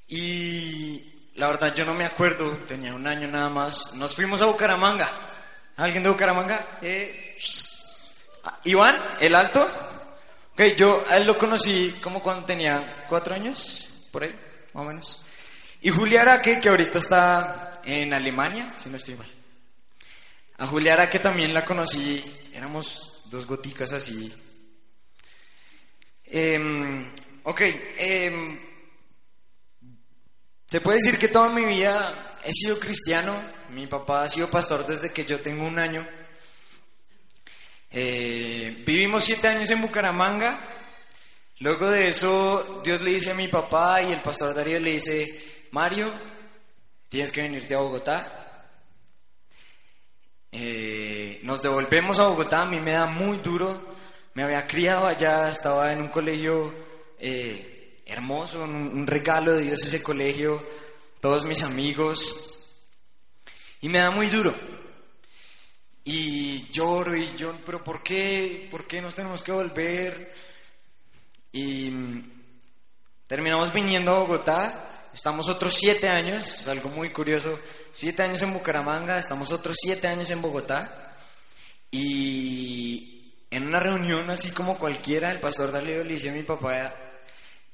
Y 0.07 1.06
la 1.37 1.47
verdad 1.47 1.73
yo 1.75 1.85
no 1.85 1.93
me 1.93 2.03
acuerdo, 2.03 2.49
tenía 2.67 2.95
un 2.95 3.05
año 3.05 3.27
nada 3.27 3.49
más. 3.49 3.93
Nos 3.93 4.15
fuimos 4.15 4.41
a 4.41 4.47
Bucaramanga. 4.47 5.07
¿Alguien 5.75 6.01
de 6.01 6.09
Bucaramanga? 6.09 6.79
Eh, 6.81 7.37
Iván, 8.63 8.99
el 9.19 9.35
alto. 9.35 9.69
Ok, 10.53 10.61
yo 10.75 11.03
a 11.07 11.17
él 11.17 11.27
lo 11.27 11.37
conocí 11.37 11.95
como 12.01 12.23
cuando 12.23 12.43
tenía 12.43 13.05
cuatro 13.07 13.35
años, 13.35 13.87
por 14.11 14.23
ahí, 14.23 14.31
más 14.73 14.83
o 14.83 14.87
menos. 14.87 15.25
Y 15.81 15.91
Julia 15.91 16.23
Araque, 16.23 16.59
que 16.59 16.69
ahorita 16.69 16.97
está 16.97 17.81
en 17.85 18.15
Alemania, 18.15 18.73
si 18.75 18.89
no 18.89 18.97
estoy 18.97 19.13
mal. 19.13 19.27
A 20.57 20.65
Julia 20.65 20.93
Araque 20.93 21.19
también 21.19 21.53
la 21.53 21.63
conocí, 21.63 22.49
éramos 22.51 23.21
dos 23.25 23.45
goticas 23.45 23.93
así. 23.93 24.33
Em, 26.25 27.13
ok, 27.43 27.61
em, 27.99 28.66
se 30.67 30.81
puede 30.81 30.97
decir 30.97 31.17
que 31.17 31.29
toda 31.29 31.49
mi 31.49 31.63
vida 31.63 32.37
he 32.43 32.51
sido 32.51 32.77
cristiano. 32.77 33.41
Mi 33.69 33.87
papá 33.87 34.23
ha 34.23 34.29
sido 34.29 34.49
pastor 34.49 34.85
desde 34.85 35.13
que 35.13 35.23
yo 35.23 35.39
tengo 35.39 35.65
un 35.65 35.79
año. 35.79 36.05
Eh, 37.89 38.83
vivimos 38.85 39.23
siete 39.23 39.47
años 39.47 39.69
en 39.69 39.81
Bucaramanga. 39.81 40.59
Luego 41.59 41.89
de 41.89 42.09
eso, 42.09 42.81
Dios 42.83 43.01
le 43.01 43.11
dice 43.11 43.31
a 43.31 43.35
mi 43.35 43.47
papá 43.47 44.01
y 44.03 44.11
el 44.11 44.21
pastor 44.21 44.53
Darío 44.53 44.77
le 44.79 44.91
dice, 44.91 45.25
Mario, 45.71 46.13
tienes 47.07 47.31
que 47.31 47.43
venirte 47.43 47.73
a 47.73 47.79
Bogotá. 47.79 48.65
Eh, 50.51 51.39
nos 51.43 51.61
devolvemos 51.61 52.19
a 52.19 52.27
Bogotá, 52.27 52.63
a 52.63 52.65
mí 52.65 52.81
me 52.81 52.91
da 52.91 53.05
muy 53.05 53.37
duro. 53.37 53.95
Me 54.33 54.43
había 54.43 54.67
criado 54.67 55.07
allá, 55.07 55.49
estaba 55.49 55.93
en 55.93 56.01
un 56.01 56.09
colegio 56.09 56.73
eh, 57.17 57.76
hermoso, 58.07 58.63
un, 58.63 59.05
regalo 59.05 59.53
de 59.53 59.63
Dios 59.63 59.83
ese 59.83 60.01
colegio, 60.01 60.63
todos 61.19 61.45
mis 61.45 61.61
amigos. 61.63 62.53
Y 63.81 63.89
me 63.89 63.99
da 63.99 64.11
muy 64.11 64.27
duro. 64.27 64.55
Y 66.03 66.69
lloro 66.71 67.15
y 67.15 67.35
lloro, 67.35 67.59
pero 67.65 67.83
¿por 67.83 68.01
qué? 68.01 68.67
¿Por 68.71 68.87
qué 68.87 69.01
nos 69.01 69.13
tenemos 69.13 69.43
que 69.43 69.51
volver? 69.51 70.33
Y 71.51 71.89
mm, 71.89 72.43
terminamos 73.27 73.73
viniendo 73.73 74.11
a 74.11 74.19
Bogotá, 74.19 75.09
estamos 75.13 75.49
otros 75.49 75.75
siete 75.75 76.07
años, 76.07 76.59
es 76.59 76.67
algo 76.69 76.89
muy 76.89 77.11
curioso, 77.11 77.59
siete 77.91 78.23
años 78.23 78.41
en 78.41 78.53
Bucaramanga, 78.53 79.17
estamos 79.17 79.51
otros 79.51 79.75
siete 79.77 80.07
años 80.07 80.29
en 80.31 80.41
Bogotá. 80.41 81.17
Y 81.91 83.33
en 83.51 83.67
una 83.67 83.81
reunión 83.81 84.29
así 84.29 84.51
como 84.51 84.77
cualquiera, 84.77 85.29
el 85.31 85.41
pastor 85.41 85.73
Daleo 85.73 86.05
le 86.05 86.13
dice 86.13 86.29
a 86.29 86.33
mi 86.33 86.43
papá, 86.43 87.06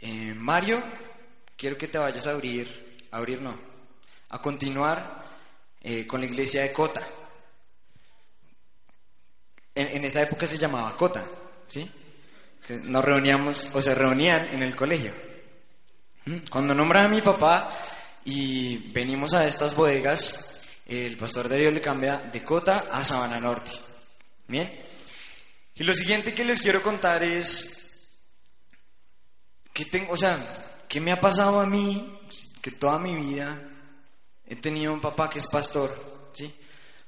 eh, 0.04 0.34
Mario, 0.36 0.84
quiero 1.56 1.78
que 1.78 1.88
te 1.88 1.97
vayas 1.97 2.28
a 2.28 2.32
abrir, 2.32 3.08
a 3.10 3.18
abrir 3.18 3.41
no, 3.41 3.58
a 4.30 4.41
continuar 4.41 5.24
eh, 5.82 6.06
con 6.06 6.20
la 6.20 6.28
iglesia 6.28 6.64
de 6.64 6.74
Cota. 6.74 7.01
En, 9.74 10.04
esa 10.04 10.22
época 10.22 10.45
se 10.45 10.58
llamaba 10.58 10.97
Cota, 10.97 11.26
¿sí? 11.70 11.89
Nos 12.84 13.06
reuníamos, 13.06 13.70
o 13.74 13.82
se 13.82 13.95
reunían 13.95 14.47
en 14.47 14.62
el 14.62 14.76
colegio. 14.76 15.14
¿Mm? 16.26 16.38
Cuando 16.49 16.74
nombran 16.74 17.06
a 17.06 17.10
mi 17.10 17.22
papá 17.22 17.70
y 18.26 18.91
venimos 18.91 19.34
a 19.34 19.47
estas 19.47 19.74
bodegas, 19.74 20.60
el 20.86 21.16
pastor 21.16 21.47
de 21.47 21.60
Dios 21.60 21.74
le 21.74 21.82
cambia 21.82 22.18
de 22.18 22.43
Cota 22.43 22.88
a 22.91 23.06
Sabana 23.06 23.39
Norte. 23.39 23.72
Bien. 24.47 24.82
Y 25.76 25.84
lo 25.86 25.95
siguiente 25.95 26.34
que 26.34 26.43
les 26.43 26.62
quiero 26.62 26.82
contar 26.84 27.24
es 27.24 27.83
que 29.74 29.86
tengo, 29.86 30.14
o 30.14 30.18
sea, 30.18 30.38
¿qué 30.88 31.02
me 31.02 31.12
ha 31.12 31.20
pasado 31.20 31.60
a 31.60 31.66
mí? 31.66 32.20
Que 32.62 32.72
toda 32.72 33.00
mi 33.00 33.16
vida 33.16 33.62
he 34.46 34.56
tenido 34.56 34.94
un 34.94 35.02
papá 35.02 35.30
que 35.30 35.40
es 35.40 35.48
pastor, 35.48 36.32
¿sí? 36.34 36.54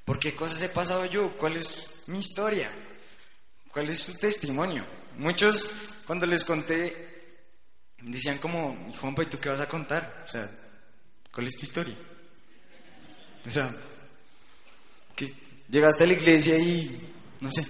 ¿Por 0.03 0.19
qué 0.19 0.35
cosas 0.35 0.61
he 0.63 0.69
pasado 0.69 1.05
yo? 1.05 1.37
¿Cuál 1.37 1.57
es 1.57 1.87
mi 2.07 2.19
historia? 2.19 2.71
¿Cuál 3.71 3.89
es 3.89 4.01
su 4.01 4.17
testimonio? 4.17 4.85
Muchos, 5.17 5.69
cuando 6.05 6.25
les 6.25 6.43
conté, 6.43 7.43
decían 8.01 8.37
como, 8.39 8.91
Juanpa, 8.99 9.23
¿y 9.23 9.27
tú 9.27 9.39
qué 9.39 9.49
vas 9.49 9.61
a 9.61 9.67
contar? 9.67 10.23
O 10.25 10.27
sea, 10.27 10.49
¿cuál 11.31 11.47
es 11.47 11.55
tu 11.55 11.65
historia? 11.65 11.95
O 13.45 13.49
sea, 13.49 13.73
que 15.15 15.33
llegaste 15.69 16.03
a 16.03 16.07
la 16.07 16.13
iglesia 16.13 16.57
y, 16.57 17.13
no 17.39 17.51
sé, 17.51 17.65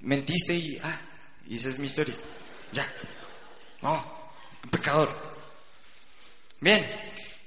mentiste 0.00 0.54
y, 0.54 0.78
ah, 0.82 1.00
y 1.46 1.56
esa 1.56 1.68
es 1.68 1.78
mi 1.78 1.86
historia. 1.86 2.16
Ya. 2.72 2.90
No, 3.82 4.04
un 4.64 4.70
pecador. 4.70 5.14
Bien, 6.60 6.86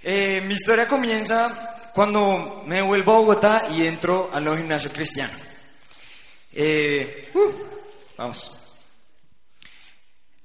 eh, 0.02 0.42
mi 0.46 0.56
historia 0.56 0.88
comienza 0.88 1.92
cuando 1.94 2.64
me 2.66 2.82
vuelvo 2.82 3.14
a 3.14 3.18
Bogotá 3.20 3.68
y 3.72 3.86
entro 3.86 4.30
al 4.34 4.44
nuevo 4.44 4.58
gimnasio 4.58 4.92
cristiano. 4.92 5.34
Eh, 6.52 7.32
uh, 7.34 7.54
vamos. 8.18 8.58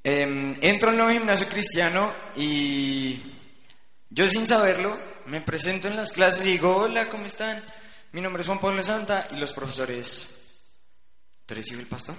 Eh, 0.04 0.56
entro 0.60 0.90
al 0.90 0.96
nuevo 0.96 1.12
gimnasio 1.12 1.48
cristiano 1.48 2.12
y 2.36 3.20
yo 4.10 4.28
sin 4.28 4.46
saberlo 4.46 4.98
me 5.26 5.40
presento 5.40 5.88
en 5.88 5.96
las 5.96 6.12
clases 6.12 6.46
y 6.46 6.52
digo, 6.52 6.76
hola, 6.76 7.08
¿cómo 7.08 7.26
están? 7.26 7.62
Mi 8.12 8.20
nombre 8.20 8.42
es 8.42 8.46
Juan 8.46 8.60
Pablo 8.60 8.82
Santa 8.82 9.28
y 9.30 9.36
los 9.36 9.52
profesores, 9.52 10.28
¿tú 11.44 11.54
eres 11.54 11.68
hijo 11.68 11.76
del 11.76 11.86
pastor? 11.86 12.16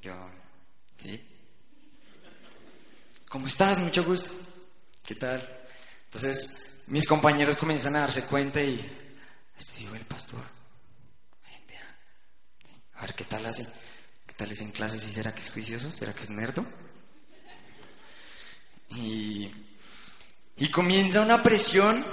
Yo, 0.00 0.14
sí. 0.96 1.27
¿Cómo 3.28 3.46
estás? 3.46 3.78
Mucho 3.78 4.04
gusto. 4.04 4.30
¿Qué 5.04 5.14
tal? 5.14 5.46
Entonces, 6.04 6.82
mis 6.86 7.06
compañeros 7.06 7.56
comienzan 7.56 7.96
a 7.96 8.00
darse 8.00 8.24
cuenta 8.24 8.62
y, 8.62 8.80
este 9.58 9.86
del 9.90 10.04
pastor. 10.06 10.42
A 12.94 13.02
ver, 13.02 13.14
¿qué 13.14 13.24
tal 13.24 13.44
hace? 13.46 13.66
¿Qué 14.26 14.34
tal 14.34 14.50
es 14.50 14.60
en 14.60 14.72
clase? 14.72 14.98
¿Sí 14.98 15.12
será 15.12 15.34
que 15.34 15.40
es 15.40 15.50
juicioso? 15.50 15.92
¿Será 15.92 16.14
que 16.14 16.22
es 16.22 16.30
nerdo? 16.30 16.64
Y, 18.96 19.52
y 20.56 20.70
comienza 20.70 21.20
una 21.20 21.42
presión 21.42 22.04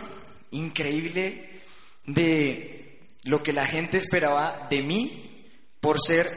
increíble 0.51 1.61
de 2.05 2.99
lo 3.23 3.41
que 3.41 3.53
la 3.53 3.65
gente 3.65 3.97
esperaba 3.97 4.67
de 4.69 4.81
mí 4.83 5.49
por 5.79 5.97
ser 6.01 6.29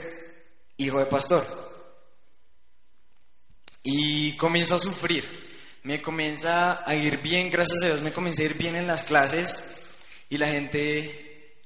hijo 0.77 1.01
de 1.01 1.07
pastor. 1.07 1.68
Y 3.91 4.33
comienzo 4.33 4.75
a 4.75 4.79
sufrir. 4.79 5.25
Me 5.85 6.03
comienza 6.03 6.83
a 6.87 6.95
ir 6.95 7.23
bien, 7.23 7.49
gracias 7.49 7.83
a 7.83 7.87
Dios, 7.87 8.03
me 8.03 8.13
comencé 8.13 8.43
a 8.43 8.47
ir 8.47 8.55
bien 8.55 8.77
en 8.77 8.87
las 8.87 9.03
clases 9.03 9.65
y 10.29 10.37
la 10.37 10.49
gente, 10.49 11.63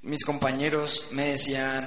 mis 0.00 0.24
compañeros 0.24 1.08
me 1.10 1.32
decían, 1.32 1.86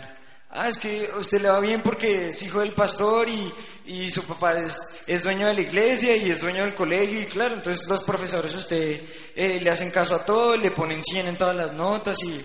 ah, 0.51 0.67
es 0.67 0.77
que 0.77 1.09
usted 1.17 1.41
le 1.41 1.49
va 1.49 1.59
bien 1.59 1.81
porque 1.81 2.27
es 2.27 2.43
hijo 2.43 2.59
del 2.59 2.73
pastor 2.73 3.27
y, 3.27 3.51
y 3.87 4.11
su 4.11 4.23
papá 4.23 4.55
es, 4.59 4.77
es, 5.07 5.23
dueño 5.23 5.47
de 5.47 5.55
la 5.55 5.61
iglesia 5.61 6.15
y 6.15 6.29
es 6.29 6.39
dueño 6.39 6.63
del 6.63 6.75
colegio 6.75 7.19
y 7.19 7.25
claro, 7.25 7.55
entonces 7.55 7.87
los 7.87 8.03
profesores 8.03 8.53
usted 8.53 9.03
eh, 9.35 9.59
le 9.59 9.69
hacen 9.71 9.89
caso 9.89 10.13
a 10.13 10.23
todo, 10.23 10.55
le 10.57 10.69
ponen 10.69 11.01
100 11.03 11.29
en 11.29 11.37
todas 11.37 11.55
las 11.55 11.73
notas 11.73 12.17
y 12.21 12.39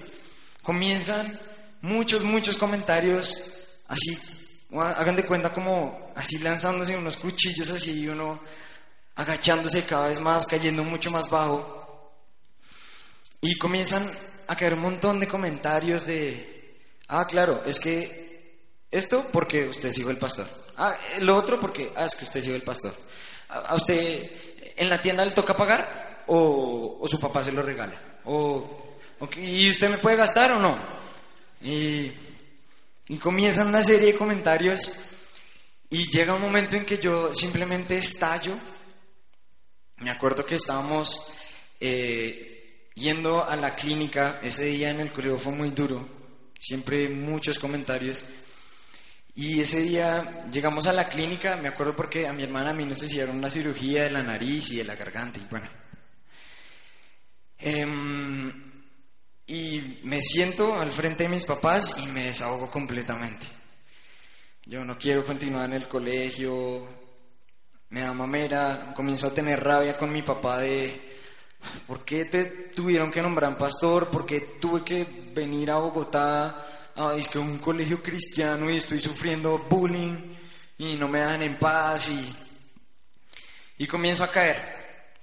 comienzan 0.62 1.38
muchos, 1.82 2.24
muchos 2.24 2.56
comentarios 2.56 3.30
así, 3.88 4.16
hagan 4.82 5.16
de 5.16 5.24
cuenta 5.24 5.52
como 5.52 6.10
así 6.14 6.38
lanzándose 6.38 6.96
unos 6.96 7.16
cuchillos 7.16 7.70
así 7.70 8.00
y 8.00 8.08
uno 8.08 8.40
agachándose 9.14 9.84
cada 9.84 10.08
vez 10.08 10.20
más, 10.20 10.46
cayendo 10.46 10.84
mucho 10.84 11.10
más 11.10 11.28
bajo. 11.30 12.12
Y 13.40 13.56
comienzan 13.56 14.08
a 14.46 14.56
caer 14.56 14.74
un 14.74 14.80
montón 14.80 15.20
de 15.20 15.28
comentarios 15.28 16.06
de, 16.06 16.78
ah, 17.08 17.26
claro, 17.26 17.62
es 17.64 17.78
que 17.80 18.60
esto 18.90 19.26
porque 19.32 19.68
usted 19.68 19.88
es 19.88 19.98
hijo 19.98 20.08
del 20.08 20.18
pastor. 20.18 20.48
Ah, 20.76 20.96
lo 21.20 21.36
otro 21.36 21.58
porque, 21.58 21.92
ah, 21.96 22.04
es 22.04 22.14
que 22.14 22.24
usted 22.24 22.42
hijo 22.42 22.52
del 22.52 22.62
pastor. 22.62 22.94
¿A, 23.48 23.74
usted 23.74 24.30
en 24.76 24.88
la 24.88 25.00
tienda 25.00 25.24
le 25.24 25.30
toca 25.30 25.56
pagar 25.56 26.24
o, 26.26 26.98
o 27.00 27.08
su 27.08 27.18
papá 27.18 27.42
se 27.42 27.52
lo 27.52 27.62
regala? 27.62 28.00
O, 28.24 28.86
¿Y 29.36 29.70
usted 29.70 29.90
me 29.90 29.98
puede 29.98 30.16
gastar 30.16 30.52
o 30.52 30.58
no? 30.58 30.78
Y, 31.62 32.12
y 33.08 33.18
comienzan 33.18 33.68
una 33.68 33.82
serie 33.82 34.12
de 34.12 34.18
comentarios 34.18 34.92
y 35.90 36.10
llega 36.10 36.34
un 36.34 36.42
momento 36.42 36.76
en 36.76 36.84
que 36.84 36.98
yo 36.98 37.32
simplemente 37.32 37.98
estallo 37.98 38.58
me 39.98 40.10
acuerdo 40.10 40.44
que 40.44 40.56
estábamos 40.56 41.26
eh, 41.80 42.90
yendo 42.94 43.42
a 43.42 43.56
la 43.56 43.74
clínica, 43.74 44.40
ese 44.42 44.66
día 44.66 44.90
en 44.90 45.00
el 45.00 45.10
colegio 45.10 45.38
fue 45.38 45.52
muy 45.52 45.70
duro, 45.70 46.06
siempre 46.58 47.08
muchos 47.08 47.58
comentarios. 47.58 48.26
Y 49.34 49.60
ese 49.60 49.80
día 49.80 50.46
llegamos 50.50 50.86
a 50.86 50.92
la 50.92 51.08
clínica, 51.08 51.56
me 51.56 51.68
acuerdo 51.68 51.96
porque 51.96 52.26
a 52.26 52.32
mi 52.32 52.42
hermana 52.42 52.70
a 52.70 52.74
mí 52.74 52.84
nos 52.84 53.02
hicieron 53.02 53.36
una 53.36 53.50
cirugía 53.50 54.04
de 54.04 54.10
la 54.10 54.22
nariz 54.22 54.70
y 54.72 54.76
de 54.76 54.84
la 54.84 54.96
garganta, 54.96 55.40
y 55.40 55.46
bueno. 55.50 55.68
Eh, 57.58 58.52
y 59.46 60.00
me 60.02 60.20
siento 60.20 60.78
al 60.78 60.90
frente 60.90 61.24
de 61.24 61.28
mis 61.28 61.44
papás 61.44 61.98
y 61.98 62.06
me 62.06 62.24
desahogo 62.24 62.68
completamente. 62.68 63.46
Yo 64.64 64.84
no 64.84 64.98
quiero 64.98 65.24
continuar 65.24 65.66
en 65.66 65.74
el 65.74 65.88
colegio, 65.88 66.88
me 67.90 68.00
da 68.00 68.12
mamera, 68.12 68.92
comienzo 68.94 69.28
a 69.28 69.34
tener 69.34 69.62
rabia 69.62 69.96
con 69.96 70.12
mi 70.12 70.22
papá 70.22 70.58
de 70.58 71.18
¿por 71.86 72.04
qué 72.04 72.24
te 72.24 72.44
tuvieron 72.74 73.12
que 73.12 73.22
nombrar 73.22 73.56
pastor? 73.56 74.10
¿Por 74.10 74.26
qué 74.26 74.40
tuve 74.60 74.84
que 74.84 75.04
venir 75.32 75.70
a 75.70 75.76
Bogotá 75.76 76.90
a 76.96 77.14
es 77.14 77.28
que 77.28 77.38
un 77.38 77.58
colegio 77.58 78.02
cristiano 78.02 78.68
y 78.70 78.78
estoy 78.78 78.98
sufriendo 78.98 79.58
bullying 79.58 80.34
y 80.78 80.96
no 80.96 81.06
me 81.06 81.20
dan 81.20 81.42
en 81.42 81.58
paz 81.58 82.10
y, 82.10 82.36
y 83.78 83.86
comienzo 83.86 84.24
a 84.24 84.30
caer, 84.30 84.56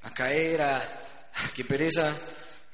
a 0.04 0.14
caer, 0.14 0.62
a 0.62 0.78
ah, 0.78 1.50
qué 1.54 1.66
pereza, 1.66 2.16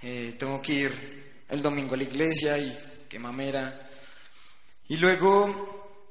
eh, 0.02 0.36
tengo 0.38 0.62
que 0.62 0.74
ir 0.74 1.19
el 1.50 1.62
domingo 1.62 1.96
a 1.96 1.98
la 1.98 2.04
iglesia 2.04 2.58
y 2.58 2.78
qué 3.10 3.20
mamera. 3.20 3.90
Y 4.88 4.98
luego, 4.98 6.06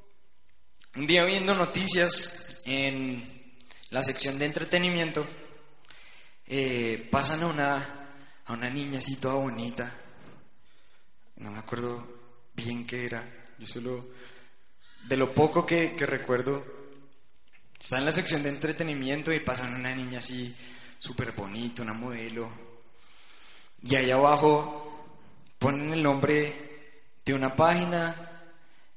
un 0.97 1.07
día 1.07 1.25
viendo 1.25 1.55
noticias 1.55 2.61
en 2.65 3.47
la 3.91 4.03
sección 4.03 4.39
de 4.39 4.47
entretenimiento, 4.47 5.27
eh, 6.47 7.09
pasan 7.11 7.43
a 7.43 7.47
una, 7.47 8.15
a 8.45 8.53
una 8.53 8.69
niña 8.69 8.99
así 8.99 9.17
toda 9.17 9.35
bonita. 9.35 9.95
No 11.37 11.53
me 11.53 11.59
acuerdo 11.59 12.07
bien 12.55 12.87
qué 12.87 13.05
era. 13.05 13.25
Yo 13.59 13.67
solo, 13.67 14.09
de 15.09 15.17
lo 15.17 15.33
poco 15.33 15.65
que, 15.65 15.95
que 15.95 16.07
recuerdo, 16.07 16.65
está 17.79 17.99
en 17.99 18.05
la 18.05 18.13
sección 18.13 18.43
de 18.43 18.49
entretenimiento 18.49 19.33
y 19.33 19.41
pasan 19.41 19.75
a 19.75 19.77
una 19.77 19.95
niña 19.95 20.19
así 20.19 20.55
súper 20.99 21.33
bonita, 21.33 21.83
una 21.83 21.95
modelo. 21.95 22.51
Y 23.83 23.95
ahí 23.95 24.11
abajo 24.11 24.88
ponen 25.59 25.93
el 25.93 26.03
nombre 26.03 26.69
de 27.25 27.35
una 27.35 27.55
página 27.55 28.15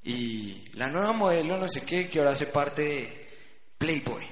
y 0.04 0.64
la 0.74 0.88
nueva 0.88 1.12
modelo 1.12 1.58
no 1.58 1.68
sé 1.68 1.84
qué, 1.84 2.08
que 2.08 2.20
ahora 2.20 2.32
hace 2.32 2.48
parte 2.48 2.82
de 2.82 3.30
Playboy. 3.78 4.26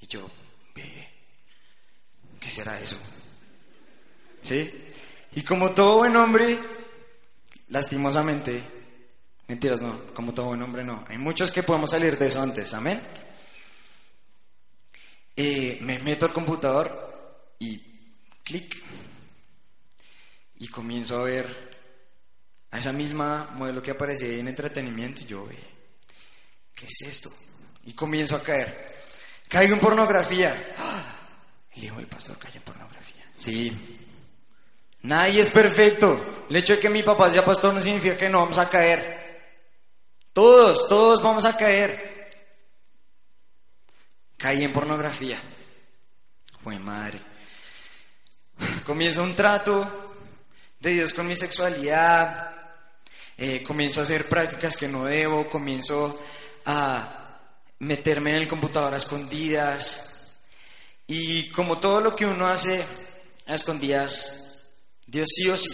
Y 0.00 0.06
yo, 0.06 0.30
¿qué 0.74 2.48
será 2.48 2.78
eso? 2.80 2.96
¿Sí? 4.42 4.70
Y 5.32 5.42
como 5.42 5.70
todo 5.70 5.98
buen 5.98 6.14
hombre, 6.16 6.58
lastimosamente, 7.68 8.62
mentiras 9.48 9.80
no, 9.80 10.12
como 10.14 10.34
todo 10.34 10.46
buen 10.46 10.62
hombre 10.62 10.84
no, 10.84 11.04
hay 11.08 11.18
muchos 11.18 11.50
que 11.50 11.62
podemos 11.62 11.90
salir 11.90 12.18
de 12.18 12.26
eso 12.26 12.40
antes, 12.40 12.72
amén. 12.74 13.00
Eh, 15.36 15.78
me 15.80 15.98
meto 15.98 16.26
al 16.26 16.32
computador 16.32 17.54
y 17.58 17.78
clic 18.44 18.76
y 20.56 20.68
comienzo 20.68 21.20
a 21.20 21.24
ver 21.24 21.74
a 22.70 22.78
esa 22.78 22.92
misma 22.92 23.50
modelo 23.54 23.82
que 23.82 23.92
aparecía 23.92 24.28
en 24.28 24.48
entretenimiento 24.48 25.22
y 25.22 25.26
yo, 25.26 25.48
¿qué 26.74 26.86
es 26.86 27.08
esto? 27.08 27.30
Y 27.84 27.92
comienzo 27.92 28.36
a 28.36 28.42
caer. 28.42 28.94
Caigo 29.48 29.74
en 29.74 29.80
pornografía. 29.80 30.74
El 31.72 31.84
hijo 31.84 31.96
del 31.96 32.06
pastor 32.06 32.38
cayó 32.38 32.56
en 32.56 32.62
pornografía. 32.62 33.30
Sí. 33.34 34.00
Nadie 35.02 35.40
es 35.40 35.50
perfecto. 35.50 36.46
El 36.48 36.56
hecho 36.56 36.74
de 36.74 36.80
que 36.80 36.88
mi 36.88 37.02
papá 37.02 37.28
sea 37.30 37.44
pastor 37.44 37.74
no 37.74 37.80
significa 37.80 38.16
que 38.16 38.28
no 38.28 38.40
vamos 38.40 38.58
a 38.58 38.68
caer. 38.68 39.24
Todos, 40.32 40.88
todos 40.88 41.22
vamos 41.22 41.44
a 41.44 41.56
caer. 41.56 42.30
Caí 44.36 44.64
en 44.64 44.72
pornografía. 44.72 45.40
Fue 46.62 46.78
madre. 46.78 47.20
Comienzo 48.84 49.22
un 49.22 49.36
trato 49.36 50.03
de 50.84 50.90
Dios 50.90 51.14
con 51.14 51.26
mi 51.26 51.34
sexualidad. 51.34 52.54
Eh, 53.38 53.62
comienzo 53.62 54.00
a 54.00 54.02
hacer 54.02 54.28
prácticas 54.28 54.76
que 54.76 54.86
no 54.86 55.06
debo. 55.06 55.48
Comienzo 55.48 56.22
a 56.66 57.40
meterme 57.78 58.30
en 58.30 58.36
el 58.36 58.48
computador 58.48 58.92
a 58.92 58.98
escondidas. 58.98 60.28
Y 61.06 61.48
como 61.50 61.78
todo 61.80 62.00
lo 62.00 62.14
que 62.14 62.26
uno 62.26 62.46
hace 62.46 62.84
a 63.46 63.54
escondidas, 63.54 64.62
Dios 65.06 65.28
sí 65.34 65.48
o 65.48 65.56
sí, 65.56 65.70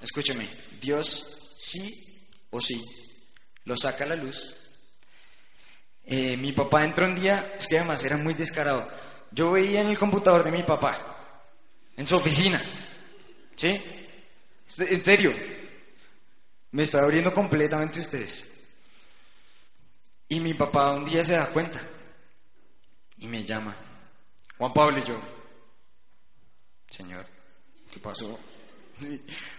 escúcheme, 0.00 0.48
Dios 0.80 1.52
sí 1.56 2.24
o 2.50 2.60
sí 2.60 2.84
lo 3.64 3.76
saca 3.76 4.04
a 4.04 4.08
la 4.08 4.16
luz. 4.16 4.54
Eh, 6.04 6.36
mi 6.36 6.52
papá 6.52 6.84
entró 6.84 7.06
un 7.06 7.14
día, 7.14 7.54
es 7.58 7.66
que 7.66 7.78
además 7.78 8.04
era 8.04 8.16
muy 8.16 8.34
descarado. 8.34 8.88
Yo 9.30 9.52
veía 9.52 9.80
en 9.80 9.88
el 9.88 9.98
computador 9.98 10.44
de 10.44 10.50
mi 10.50 10.62
papá, 10.62 11.44
en 11.96 12.06
su 12.06 12.16
oficina, 12.16 12.60
¿sí? 13.54 13.80
En 14.78 15.04
serio, 15.04 15.32
me 16.70 16.82
estoy 16.82 17.00
abriendo 17.00 17.32
completamente 17.32 18.00
ustedes. 18.00 18.50
Y 20.28 20.40
mi 20.40 20.54
papá 20.54 20.92
un 20.92 21.04
día 21.04 21.24
se 21.24 21.32
da 21.32 21.46
cuenta 21.46 21.80
y 23.18 23.26
me 23.26 23.44
llama. 23.44 23.76
Juan 24.56 24.72
Pablo 24.72 24.98
y 24.98 25.04
yo. 25.04 25.20
Señor, 26.88 27.26
¿qué 27.92 28.00
pasó? 28.00 28.38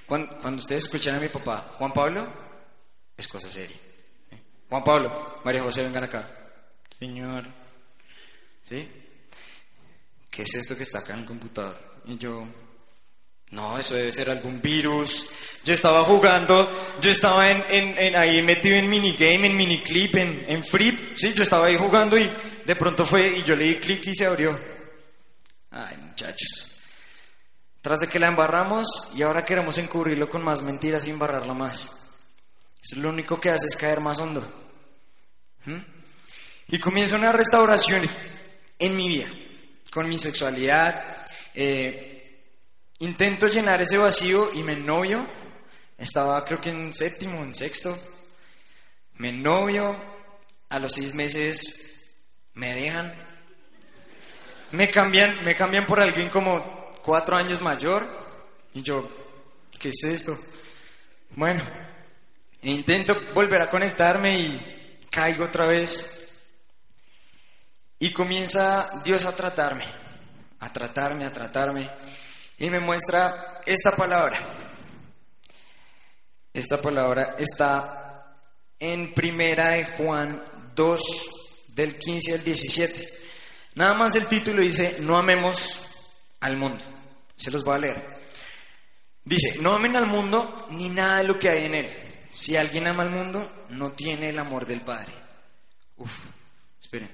Cuando, 0.07 0.57
ustedes 0.57 0.85
escuchan 0.85 1.15
a 1.15 1.19
mi 1.19 1.29
papá, 1.29 1.73
Juan 1.77 1.91
Pablo, 1.91 2.33
es 3.15 3.27
cosa 3.27 3.49
seria. 3.49 3.77
Juan 4.69 4.83
Pablo, 4.83 5.41
María 5.43 5.61
José, 5.61 5.83
vengan 5.83 6.05
acá. 6.05 6.29
Señor, 6.97 7.45
¿sí? 8.63 8.89
¿Qué 10.29 10.41
es 10.41 10.53
esto 10.55 10.75
que 10.75 10.83
está 10.83 10.99
acá 10.99 11.13
en 11.13 11.19
el 11.19 11.25
computador? 11.25 11.77
Y 12.05 12.17
yo, 12.17 12.47
no, 13.53 13.77
eso 13.77 13.93
debe 13.93 14.11
ser 14.11 14.31
algún 14.31 14.59
virus. 14.59 15.27
Yo 15.63 15.75
estaba 15.75 16.01
jugando, 16.01 16.97
yo 16.99 17.11
estaba 17.11 17.49
en, 17.51 17.63
en, 17.69 18.15
ahí 18.15 18.41
metido 18.41 18.75
en 18.75 18.89
minigame, 18.89 19.45
en 19.45 19.55
miniclip, 19.55 20.15
en, 20.15 20.43
en 20.47 20.65
free. 20.65 21.13
Sí, 21.15 21.33
yo 21.33 21.43
estaba 21.43 21.67
ahí 21.67 21.77
jugando 21.77 22.17
y 22.17 22.29
de 22.65 22.75
pronto 22.75 23.05
fue 23.05 23.27
y 23.27 23.43
yo 23.43 23.55
le 23.55 23.65
di 23.65 23.75
clic 23.75 24.07
y 24.07 24.15
se 24.15 24.25
abrió. 24.25 24.59
Ay, 25.69 25.95
muchachos. 25.97 26.67
Tras 27.79 27.99
de 27.99 28.07
que 28.07 28.19
la 28.19 28.27
embarramos 28.27 28.87
y 29.15 29.21
ahora 29.21 29.45
queremos 29.45 29.77
encubrirlo 29.77 30.27
con 30.27 30.41
más 30.43 30.63
mentiras 30.63 31.05
y 31.05 31.11
embarrarla 31.11 31.53
más. 31.53 31.91
Eso 32.81 32.99
lo 32.99 33.09
único 33.09 33.39
que 33.39 33.51
hace 33.51 33.67
es 33.67 33.75
caer 33.75 33.99
más 33.99 34.17
hondo. 34.17 34.41
¿Mm? 35.65 35.77
Y 36.69 36.79
comienza 36.79 37.17
una 37.17 37.31
restauración 37.31 38.03
en 38.79 38.97
mi 38.97 39.09
vida, 39.09 39.27
con 39.91 40.09
mi 40.09 40.17
sexualidad. 40.17 41.27
Eh, 41.53 42.12
Intento 43.03 43.49
llenar 43.49 43.81
ese 43.81 43.97
vacío 43.97 44.49
y 44.53 44.63
me 44.63 44.77
novio. 44.77 45.27
Estaba 45.97 46.45
creo 46.45 46.61
que 46.61 46.69
en 46.69 46.93
séptimo, 46.93 47.43
en 47.43 47.53
sexto. 47.53 47.97
Me 49.15 49.29
novio. 49.33 50.01
A 50.69 50.79
los 50.79 50.93
seis 50.93 51.13
meses 51.13 52.07
me 52.53 52.73
dejan. 52.73 53.13
Me 54.71 54.89
cambian, 54.89 55.43
me 55.43 55.53
cambian 55.53 55.85
por 55.85 56.01
alguien 56.01 56.29
como 56.29 56.91
cuatro 57.03 57.35
años 57.35 57.59
mayor. 57.59 58.07
Y 58.73 58.81
yo, 58.81 59.05
¿qué 59.77 59.89
es 59.89 60.01
esto? 60.05 60.39
Bueno, 61.31 61.61
intento 62.61 63.19
volver 63.33 63.63
a 63.63 63.69
conectarme 63.69 64.39
y 64.39 64.99
caigo 65.11 65.43
otra 65.43 65.67
vez. 65.67 66.09
Y 67.99 68.13
comienza 68.13 69.01
Dios 69.03 69.25
a 69.25 69.35
tratarme, 69.35 69.87
a 70.61 70.71
tratarme, 70.71 71.25
a 71.25 71.33
tratarme 71.33 71.91
y 72.63 72.69
me 72.69 72.79
muestra 72.79 73.59
esta 73.65 73.93
palabra. 73.93 74.41
Esta 76.53 76.81
palabra 76.81 77.35
está 77.37 78.37
en 78.79 79.13
Primera 79.13 79.71
de 79.71 79.83
Juan 79.97 80.41
2, 80.73 81.01
del 81.75 81.99
15 81.99 82.35
al 82.35 82.41
17. 82.41 83.09
Nada 83.75 83.95
más 83.95 84.15
el 84.15 84.27
título 84.27 84.61
dice, 84.61 84.95
no 85.01 85.17
amemos 85.17 85.81
al 86.39 86.55
mundo. 86.55 86.81
Se 87.35 87.51
los 87.51 87.65
voy 87.65 87.75
a 87.75 87.79
leer. 87.79 88.17
Dice, 89.25 89.57
no 89.61 89.73
amen 89.73 89.97
al 89.97 90.07
mundo 90.07 90.65
ni 90.69 90.87
nada 90.87 91.17
de 91.17 91.23
lo 91.25 91.37
que 91.37 91.49
hay 91.49 91.65
en 91.65 91.75
él. 91.75 91.89
Si 92.31 92.55
alguien 92.55 92.87
ama 92.87 93.03
al 93.03 93.09
mundo, 93.09 93.65
no 93.71 93.91
tiene 93.91 94.29
el 94.29 94.39
amor 94.39 94.65
del 94.65 94.79
Padre. 94.79 95.11
Uf, 95.97 96.17
esperen. 96.81 97.11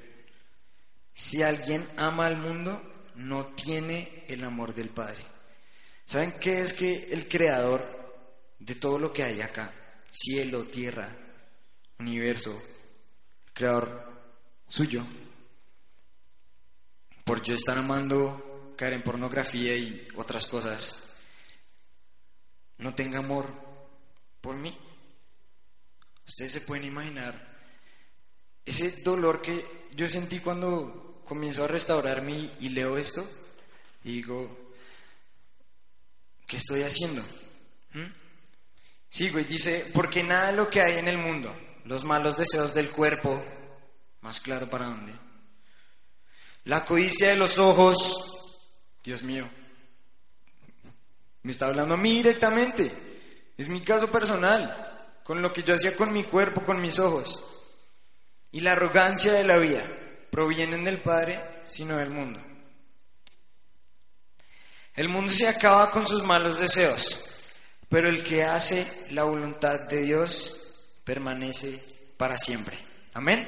Si 1.12 1.42
alguien 1.42 1.90
ama 1.98 2.28
al 2.28 2.38
mundo, 2.38 2.84
no 3.16 3.48
tiene 3.48 4.26
el 4.28 4.44
amor 4.44 4.76
del 4.76 4.90
Padre. 4.90 5.29
¿Saben 6.10 6.32
qué 6.40 6.62
es 6.62 6.74
que 6.74 7.10
el 7.12 7.28
creador 7.28 7.86
de 8.58 8.74
todo 8.74 8.98
lo 8.98 9.14
que 9.14 9.22
hay 9.22 9.42
acá, 9.42 9.72
cielo, 10.10 10.64
tierra, 10.64 11.16
universo, 12.00 12.60
creador 13.54 14.12
suyo, 14.66 15.06
por 17.24 17.44
yo 17.44 17.54
estar 17.54 17.78
amando 17.78 18.74
caer 18.76 18.94
en 18.94 19.04
pornografía 19.04 19.76
y 19.76 20.08
otras 20.16 20.48
cosas, 20.48 21.14
no 22.80 22.96
tenga 22.96 23.20
amor 23.20 23.54
por 24.42 24.56
mí? 24.56 24.76
Ustedes 26.28 26.54
se 26.54 26.62
pueden 26.62 26.86
imaginar 26.86 27.56
ese 28.66 29.04
dolor 29.04 29.44
que 29.44 29.64
yo 29.96 30.10
sentí 30.10 30.40
cuando 30.40 31.22
comienzo 31.24 31.66
a 31.66 31.68
restaurarme 31.68 32.50
y 32.60 32.70
leo 32.70 32.98
esto 32.98 33.30
y 34.04 34.14
digo, 34.14 34.69
¿Qué 36.50 36.58
estoy 36.58 36.82
haciendo? 36.82 37.22
¿Mm? 37.94 38.12
Sigo 39.08 39.40
y 39.40 39.44
dice, 39.44 39.86
porque 39.94 40.24
nada 40.24 40.48
de 40.48 40.54
lo 40.54 40.68
que 40.68 40.82
hay 40.82 40.98
en 40.98 41.08
el 41.08 41.20
mundo, 41.20 41.56
los 41.86 42.04
malos 42.04 42.38
deseos 42.38 42.74
del 42.74 42.90
cuerpo, 42.90 43.46
más 44.22 44.42
claro 44.42 44.68
para 44.68 44.86
dónde, 44.86 45.14
La 46.64 46.86
codicia 46.86 47.30
de 47.30 47.36
los 47.36 47.60
ojos, 47.60 48.58
Dios 49.04 49.22
mío, 49.22 49.48
me 51.44 51.52
está 51.52 51.68
hablando 51.68 51.94
a 51.94 51.98
mí 51.98 52.14
directamente. 52.14 52.92
Es 53.56 53.68
mi 53.68 53.82
caso 53.82 54.10
personal, 54.10 55.20
con 55.24 55.44
lo 55.44 55.54
que 55.54 55.62
yo 55.62 55.76
hacía 55.76 55.96
con 55.96 56.12
mi 56.12 56.24
cuerpo, 56.24 56.66
con 56.66 56.82
mis 56.82 56.98
ojos. 56.98 57.46
Y 58.52 58.62
la 58.62 58.72
arrogancia 58.72 59.34
de 59.34 59.44
la 59.44 59.58
vida 59.58 59.88
provienen 60.32 60.84
del 60.84 61.00
Padre, 61.04 61.62
sino 61.66 61.98
del 61.98 62.10
mundo. 62.10 62.49
El 65.00 65.08
mundo 65.08 65.32
se 65.32 65.48
acaba 65.48 65.90
con 65.92 66.06
sus 66.06 66.24
malos 66.24 66.60
deseos, 66.60 67.24
pero 67.88 68.10
el 68.10 68.22
que 68.22 68.44
hace 68.44 68.86
la 69.12 69.24
voluntad 69.24 69.88
de 69.88 70.02
Dios 70.02 71.00
permanece 71.06 71.82
para 72.18 72.38
siempre. 72.38 72.78
Amén. 73.14 73.48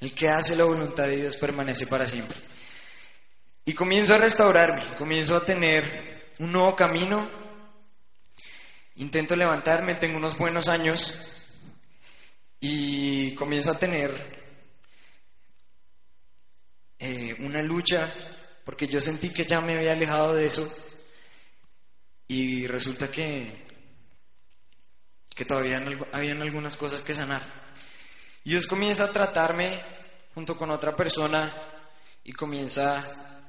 El 0.00 0.12
que 0.12 0.28
hace 0.28 0.54
la 0.54 0.64
voluntad 0.64 1.04
de 1.04 1.16
Dios 1.16 1.38
permanece 1.38 1.86
para 1.86 2.06
siempre. 2.06 2.36
Y 3.64 3.72
comienzo 3.72 4.14
a 4.14 4.18
restaurarme, 4.18 4.98
comienzo 4.98 5.34
a 5.34 5.42
tener 5.46 6.28
un 6.40 6.52
nuevo 6.52 6.76
camino. 6.76 7.30
Intento 8.96 9.34
levantarme, 9.36 9.94
tengo 9.94 10.18
unos 10.18 10.36
buenos 10.36 10.68
años 10.68 11.18
y 12.60 13.34
comienzo 13.34 13.70
a 13.70 13.78
tener 13.78 14.12
eh, 16.98 17.34
una 17.38 17.62
lucha 17.62 18.06
porque 18.70 18.86
yo 18.86 19.00
sentí 19.00 19.30
que 19.30 19.44
ya 19.44 19.60
me 19.60 19.74
había 19.74 19.94
alejado 19.94 20.32
de 20.32 20.46
eso 20.46 20.72
y 22.28 22.68
resulta 22.68 23.10
que, 23.10 23.66
que 25.34 25.44
todavía 25.44 25.82
habían 26.12 26.40
algunas 26.40 26.76
cosas 26.76 27.02
que 27.02 27.12
sanar. 27.12 27.42
Y 28.44 28.50
Dios 28.50 28.68
comienza 28.68 29.06
a 29.06 29.10
tratarme 29.10 29.82
junto 30.36 30.56
con 30.56 30.70
otra 30.70 30.94
persona 30.94 31.52
y 32.22 32.32
comienza 32.32 33.42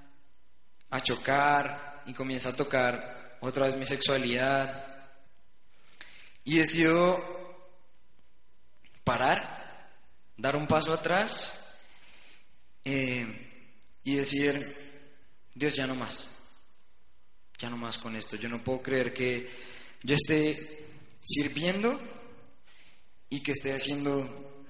a 0.90 1.02
chocar 1.02 2.02
y 2.08 2.16
comienza 2.16 2.50
a 2.50 2.56
tocar 2.56 3.38
otra 3.42 3.68
vez 3.68 3.78
mi 3.78 3.86
sexualidad. 3.86 5.06
Y 6.46 6.58
decido 6.58 7.78
parar, 9.04 9.88
dar 10.36 10.56
un 10.56 10.66
paso 10.66 10.92
atrás 10.94 11.54
eh, 12.84 13.70
y 14.04 14.16
decir, 14.16 14.90
Dios 15.54 15.76
ya 15.76 15.86
no 15.86 15.96
más, 15.96 16.28
ya 17.58 17.70
no 17.70 17.78
más 17.78 17.98
con 17.98 18.16
esto. 18.16 18.36
Yo 18.36 18.50
no 18.50 18.64
puedo 18.64 18.82
creer 18.82 19.14
que 19.14 19.50
yo 20.04 20.16
esté 20.16 20.88
sirviendo 21.22 22.00
y 23.30 23.42
que 23.42 23.52
esté 23.52 23.74
haciendo 23.74 24.64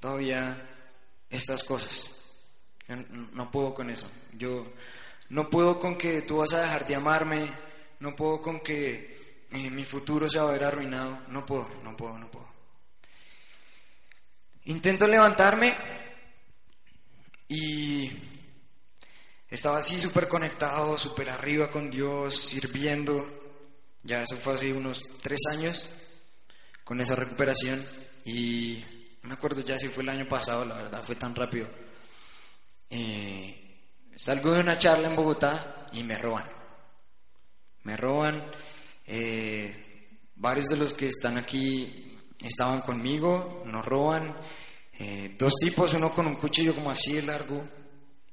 todavía 0.00 0.68
estas 1.28 1.62
cosas. 1.64 2.10
No 3.32 3.50
puedo 3.50 3.74
con 3.74 3.90
eso. 3.90 4.10
Yo 4.32 4.72
no 5.30 5.48
puedo 5.48 5.78
con 5.78 5.96
que 5.96 6.22
tú 6.22 6.38
vas 6.38 6.52
a 6.52 6.60
dejar 6.60 6.86
de 6.86 6.94
amarme. 6.94 7.52
No 8.00 8.14
puedo 8.14 8.42
con 8.42 8.60
que 8.60 9.46
eh, 9.50 9.70
mi 9.70 9.84
futuro 9.84 10.28
se 10.28 10.38
va 10.38 10.48
a 10.48 10.52
ver 10.52 10.64
arruinado. 10.64 11.22
No 11.28 11.46
puedo, 11.46 11.68
no 11.82 11.96
puedo, 11.96 12.18
no 12.18 12.30
puedo. 12.30 12.52
Intento 14.64 15.06
levantarme 15.06 15.76
y 17.48 18.10
estaba 19.52 19.78
así 19.78 20.00
súper 20.00 20.28
conectado, 20.28 20.96
súper 20.96 21.28
arriba 21.28 21.70
con 21.70 21.90
Dios, 21.90 22.34
sirviendo. 22.34 23.28
Ya 24.02 24.22
eso 24.22 24.36
fue 24.36 24.54
hace 24.54 24.72
unos 24.72 25.06
tres 25.20 25.40
años 25.52 25.88
con 26.84 27.02
esa 27.02 27.14
recuperación. 27.14 27.84
Y 28.24 28.82
no 29.22 29.28
me 29.28 29.34
acuerdo 29.34 29.60
ya 29.60 29.78
si 29.78 29.88
fue 29.88 30.04
el 30.04 30.08
año 30.08 30.26
pasado, 30.26 30.64
la 30.64 30.76
verdad, 30.76 31.02
fue 31.04 31.16
tan 31.16 31.34
rápido. 31.34 31.68
Eh, 32.88 33.90
salgo 34.16 34.52
de 34.52 34.60
una 34.60 34.78
charla 34.78 35.08
en 35.08 35.16
Bogotá 35.16 35.86
y 35.92 36.02
me 36.02 36.16
roban. 36.16 36.50
Me 37.82 37.94
roban. 37.94 38.50
Eh, 39.06 40.18
varios 40.34 40.68
de 40.68 40.76
los 40.78 40.94
que 40.94 41.08
están 41.08 41.36
aquí 41.36 42.18
estaban 42.40 42.80
conmigo, 42.80 43.64
nos 43.66 43.84
roban. 43.84 44.34
Eh, 44.98 45.36
dos 45.38 45.52
tipos, 45.60 45.92
uno 45.92 46.10
con 46.14 46.26
un 46.26 46.36
cuchillo 46.36 46.74
como 46.74 46.90
así 46.90 47.12
de 47.12 47.22
largo, 47.22 47.62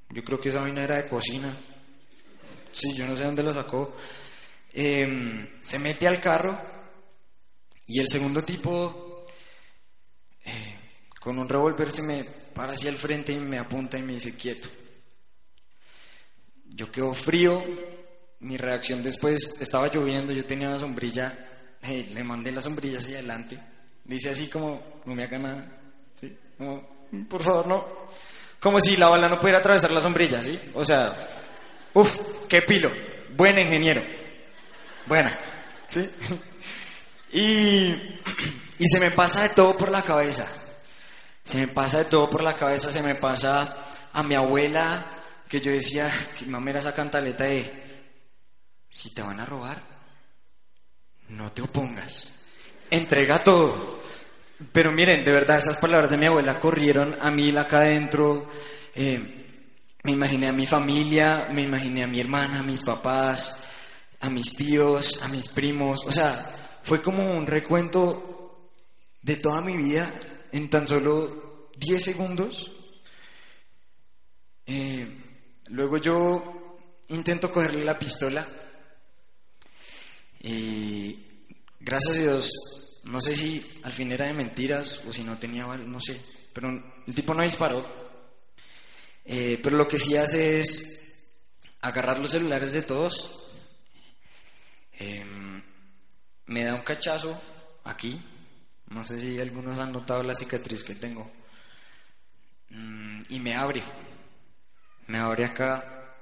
yo 0.10 0.24
creo 0.24 0.40
que 0.40 0.50
esa 0.50 0.62
vaina 0.62 0.84
era 0.84 0.98
de 0.98 1.08
cocina. 1.08 1.56
Sí, 2.72 2.92
yo 2.94 3.06
no 3.08 3.16
sé 3.16 3.26
dónde 3.26 3.44
lo 3.44 3.54
sacó. 3.54 3.96
Em, 4.72 5.48
se 5.62 5.80
mete 5.80 6.08
al 6.08 6.22
carro 6.22 6.60
y 7.88 8.00
el 8.00 8.08
segundo 8.08 8.44
tipo, 8.44 9.26
eh, 10.46 10.80
con 11.20 11.38
un 11.40 11.50
revólver, 11.50 11.92
se 11.92 12.04
me 12.04 12.24
para 12.54 12.74
hacia 12.74 12.90
el 12.90 12.98
frente 12.98 13.32
y 13.32 13.40
me 13.40 13.58
apunta 13.58 13.98
y 13.98 14.04
me 14.04 14.14
dice 14.14 14.36
quieto. 14.36 14.68
Yo 16.66 16.92
quedo 16.92 17.14
frío. 17.14 17.64
Mi 18.42 18.56
reacción 18.58 19.04
después 19.04 19.58
estaba 19.60 19.92
lloviendo, 19.92 20.32
yo 20.32 20.46
tenía 20.46 20.70
una 20.70 20.80
sombrilla, 20.80 21.78
eh, 21.82 22.10
le 22.14 22.24
mandé 22.24 22.54
la 22.54 22.62
sombrilla 22.62 23.00
hacia 23.00 23.18
adelante. 23.18 23.60
Dice 24.06 24.30
así 24.30 24.48
como, 24.48 25.02
no 25.06 25.14
me 25.14 25.24
haga 25.24 25.40
nada. 25.40 25.82
¿sí? 26.20 26.38
por 27.28 27.44
favor, 27.44 27.68
no. 27.68 27.86
Como 28.60 28.80
si 28.80 28.98
la 28.98 29.10
bala 29.10 29.30
no 29.30 29.40
pudiera 29.40 29.60
atravesar 29.60 29.92
la 29.92 30.02
sombrilla, 30.02 30.42
¿sí? 30.42 30.60
O 30.74 30.84
sea, 30.84 31.14
uff, 31.94 32.18
qué 32.48 32.62
pilo. 32.62 32.92
Buen 33.36 33.58
ingeniero. 33.58 34.04
Buena, 35.06 35.40
¿sí? 35.88 36.10
Y, 37.32 37.90
y 38.80 38.88
se 38.88 39.00
me 39.00 39.12
pasa 39.12 39.44
de 39.44 39.50
todo 39.50 39.78
por 39.78 39.92
la 39.92 40.04
cabeza. 40.04 40.48
Se 41.44 41.58
me 41.58 41.68
pasa 41.68 42.00
de 42.00 42.06
todo 42.06 42.30
por 42.30 42.44
la 42.44 42.56
cabeza, 42.56 42.92
se 42.92 43.02
me 43.02 43.16
pasa 43.16 43.76
a 44.14 44.24
mi 44.24 44.36
abuela, 44.36 45.24
que 45.48 45.62
yo 45.62 45.72
decía, 45.72 46.12
que 46.38 46.46
mamá 46.46 46.70
era 46.70 46.80
esa 46.80 46.94
cantaleta 46.94 47.46
de, 47.46 48.06
si 48.90 49.14
te 49.14 49.22
van 49.22 49.40
a 49.40 49.46
robar, 49.46 49.82
no 51.30 51.52
te 51.52 51.62
opongas, 51.62 52.32
entrega 52.90 53.44
todo. 53.44 53.99
Pero 54.74 54.92
miren, 54.92 55.24
de 55.24 55.32
verdad, 55.32 55.58
esas 55.58 55.78
palabras 55.78 56.12
de 56.12 56.18
mi 56.18 56.26
abuela 56.26 56.60
corrieron 56.60 57.16
a 57.22 57.32
mí 57.32 57.56
acá 57.56 57.80
adentro. 57.80 58.50
Eh, 58.94 59.46
me 60.04 60.12
imaginé 60.12 60.50
a 60.50 60.52
mi 60.52 60.66
familia, 60.66 61.48
me 61.52 61.62
imaginé 61.62 62.04
a 62.04 62.08
mi 62.08 62.20
hermana, 62.20 62.60
a 62.60 62.64
mis 62.64 62.84
papás, 62.84 63.58
a 64.20 64.30
mis 64.30 64.58
tíos, 64.58 65.22
a 65.24 65.30
mis 65.30 65.48
primos. 65.48 66.02
O 66.06 66.12
sea, 66.12 66.34
fue 66.84 67.02
como 67.02 67.34
un 67.34 67.48
recuento 67.48 68.72
de 69.22 69.38
toda 69.38 69.62
mi 69.62 69.78
vida 69.78 70.14
en 70.52 70.70
tan 70.70 70.86
solo 70.86 71.70
10 71.78 72.04
segundos. 72.04 72.72
Eh, 74.66 75.08
luego 75.68 75.98
yo 75.98 76.78
intento 77.08 77.50
cogerle 77.50 77.86
la 77.86 77.98
pistola 77.98 78.46
y 80.42 81.18
gracias 81.80 82.18
a 82.18 82.20
Dios 82.20 82.79
no 83.10 83.20
sé 83.20 83.36
si 83.36 83.80
al 83.84 83.92
fin 83.92 84.12
era 84.12 84.26
de 84.26 84.34
mentiras 84.34 85.02
o 85.08 85.12
si 85.12 85.24
no 85.24 85.38
tenía, 85.38 85.66
no 85.66 86.00
sé, 86.00 86.22
pero 86.54 86.70
el 86.70 87.16
tipo 87.16 87.34
no 87.34 87.42
disparó. 87.42 87.84
Eh, 89.26 89.60
pero 89.64 89.78
lo 89.78 89.88
que 89.88 89.98
sí 89.98 90.16
hace 90.16 90.60
es 90.60 91.26
agarrar 91.82 92.20
los 92.20 92.32
celulares 92.32 92.72
de 92.72 92.84
todos, 92.84 93.32
em, 94.94 95.62
me 96.46 96.64
da 96.64 96.76
un 96.76 96.82
cachazo 96.82 97.40
aquí, 97.84 98.22
no 98.90 99.04
sé 99.04 99.20
si 99.20 99.40
algunos 99.40 99.80
han 99.80 99.92
notado 99.92 100.22
la 100.22 100.36
cicatriz 100.36 100.84
que 100.84 100.96
tengo, 100.96 101.32
mm, 102.70 103.24
y 103.30 103.40
me 103.40 103.56
abre, 103.56 103.84
me 105.08 105.18
abre 105.18 105.46
acá, 105.46 106.16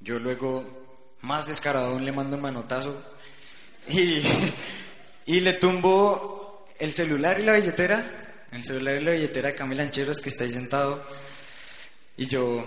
yo 0.00 0.18
luego, 0.18 1.16
más 1.20 1.46
descarado, 1.46 1.98
le 1.98 2.12
mando 2.12 2.36
un 2.36 2.42
manotazo. 2.42 3.04
Y 3.88 4.22
Y 5.26 5.40
le 5.40 5.54
tumbo 5.54 6.66
el 6.78 6.92
celular 6.92 7.38
y 7.38 7.44
la 7.44 7.52
billetera, 7.52 8.46
el 8.50 8.64
celular 8.64 8.96
y 8.96 9.04
la 9.04 9.10
billetera 9.12 9.48
de 9.48 9.54
Camila 9.54 9.82
Ancheros 9.84 10.20
que 10.20 10.30
está 10.30 10.44
ahí 10.44 10.50
sentado. 10.50 11.04
Y 12.16 12.26
yo 12.26 12.64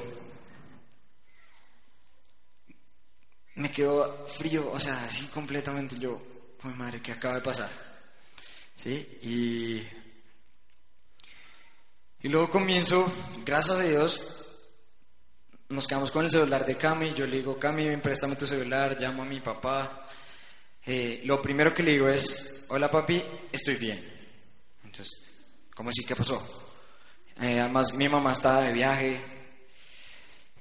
me 3.55 3.71
quedo 3.71 4.25
frío, 4.27 4.71
o 4.71 4.79
sea, 4.79 5.03
así 5.03 5.27
completamente 5.27 5.97
yo, 5.99 6.21
pues 6.61 6.75
madre, 6.75 7.01
¿qué 7.01 7.11
acaba 7.11 7.35
de 7.35 7.41
pasar? 7.41 7.69
¿Sí? 8.75 9.19
Y, 9.21 9.83
y 12.21 12.29
luego 12.29 12.49
comienzo, 12.49 13.11
gracias 13.45 13.77
a 13.77 13.83
Dios, 13.83 14.25
nos 15.69 15.87
quedamos 15.87 16.11
con 16.11 16.25
el 16.25 16.31
celular 16.31 16.65
de 16.65 16.75
Cami, 16.75 17.13
yo 17.13 17.27
le 17.27 17.37
digo, 17.37 17.59
Cami, 17.59 17.97
préstame 17.97 18.35
tu 18.35 18.47
celular, 18.47 18.99
llamo 18.99 19.23
a 19.23 19.25
mi 19.25 19.39
papá, 19.39 20.02
eh, 20.85 21.21
lo 21.23 21.41
primero 21.41 21.73
que 21.73 21.83
le 21.83 21.91
digo 21.91 22.09
es, 22.09 22.65
hola 22.69 22.91
papi, 22.91 23.23
estoy 23.51 23.75
bien. 23.75 24.03
Entonces, 24.83 25.23
¿cómo 25.73 25.89
así? 25.89 26.03
¿Qué 26.03 26.15
pasó? 26.15 26.41
Eh, 27.41 27.59
además, 27.59 27.93
mi 27.93 28.09
mamá 28.09 28.33
estaba 28.33 28.61
de 28.63 28.73
viaje 28.73 29.21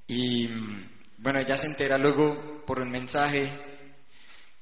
y, 0.07 0.49
bueno, 1.19 1.41
ella 1.41 1.59
se 1.59 1.67
entera 1.67 1.99
luego 1.99 2.65
por 2.65 2.81
un 2.81 2.91
mensaje 2.91 3.51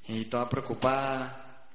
y 0.08 0.24
toda 0.24 0.48
preocupada. 0.48 1.68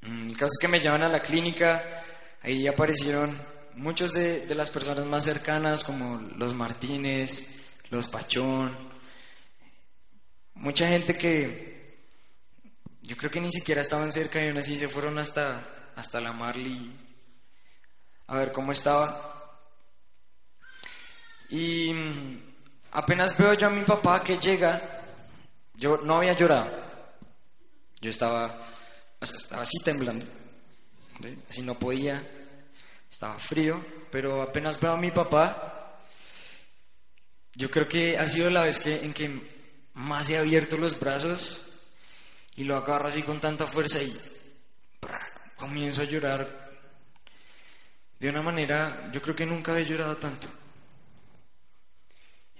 Mm, 0.00 0.30
el 0.30 0.36
caso 0.36 0.52
es 0.52 0.58
que 0.60 0.68
me 0.68 0.80
llevan 0.80 1.02
a 1.02 1.08
la 1.08 1.20
clínica, 1.20 2.04
ahí 2.42 2.66
aparecieron 2.66 3.38
muchos 3.74 4.12
de, 4.12 4.46
de 4.46 4.54
las 4.54 4.70
personas 4.70 5.06
más 5.06 5.24
cercanas, 5.24 5.84
como 5.84 6.20
los 6.36 6.54
Martínez, 6.54 7.48
los 7.90 8.08
Pachón, 8.08 8.74
mucha 10.54 10.88
gente 10.88 11.14
que 11.14 11.71
yo 13.12 13.18
creo 13.18 13.30
que 13.30 13.42
ni 13.42 13.52
siquiera 13.52 13.82
estaban 13.82 14.10
cerca 14.10 14.40
y 14.40 14.48
aún 14.48 14.56
así 14.56 14.78
se 14.78 14.88
fueron 14.88 15.18
hasta, 15.18 15.90
hasta 15.94 16.18
la 16.18 16.32
Marley. 16.32 16.90
A 18.28 18.38
ver 18.38 18.52
cómo 18.52 18.72
estaba. 18.72 19.60
Y 21.50 21.92
mm, 21.92 22.54
apenas 22.92 23.36
veo 23.36 23.52
yo 23.52 23.66
a 23.66 23.70
mi 23.70 23.82
papá 23.82 24.24
que 24.24 24.38
llega, 24.38 25.04
yo 25.74 25.98
no 25.98 26.16
había 26.16 26.32
llorado, 26.32 26.70
yo 28.00 28.08
estaba, 28.08 28.66
estaba 29.20 29.60
así 29.60 29.76
temblando, 29.84 30.24
así 31.50 31.60
no 31.60 31.78
podía, 31.78 32.26
estaba 33.10 33.38
frío, 33.38 33.84
pero 34.10 34.40
apenas 34.40 34.80
veo 34.80 34.92
a 34.92 34.96
mi 34.96 35.10
papá, 35.10 36.00
yo 37.52 37.70
creo 37.70 37.86
que 37.86 38.16
ha 38.16 38.26
sido 38.26 38.48
la 38.48 38.62
vez 38.62 38.80
que, 38.80 39.04
en 39.04 39.12
que 39.12 39.90
más 39.92 40.30
he 40.30 40.38
abierto 40.38 40.78
los 40.78 40.98
brazos 40.98 41.60
y 42.56 42.64
lo 42.64 42.76
agarro 42.76 43.08
así 43.08 43.22
con 43.22 43.40
tanta 43.40 43.66
fuerza 43.66 44.02
y 44.02 44.16
comienzo 45.56 46.02
a 46.02 46.04
llorar 46.04 46.62
de 48.22 48.30
una 48.30 48.40
manera, 48.40 49.10
yo 49.12 49.20
creo 49.20 49.34
que 49.34 49.44
nunca 49.44 49.72
había 49.72 49.84
llorado 49.84 50.16
tanto. 50.16 50.46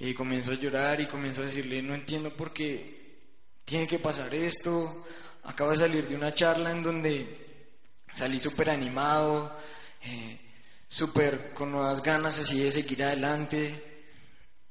Y 0.01 0.13
comienzo 0.13 0.51
a 0.51 0.57
llorar 0.57 1.01
y 1.01 1.07
comienzo 1.07 1.43
a 1.43 1.45
decirle, 1.45 1.81
no 1.81 1.95
entiendo 1.95 2.37
por 2.37 2.53
qué 2.53 3.21
tiene 3.65 3.87
que 3.87 4.01
pasar 4.01 4.35
esto. 4.35 5.07
Acabo 5.45 5.71
de 5.71 5.77
salir 5.77 6.09
de 6.09 6.17
una 6.17 6.35
charla 6.35 6.73
en 6.73 6.83
donde 6.83 7.69
salí 8.13 8.41
súper 8.41 8.71
animado, 8.71 9.57
eh, 10.03 10.41
súper 10.89 11.55
con 11.55 11.71
nuevas 11.71 12.03
ganas 12.03 12.41
así 12.41 12.61
de 12.61 12.73
seguir 12.73 13.05
adelante. 13.05 14.09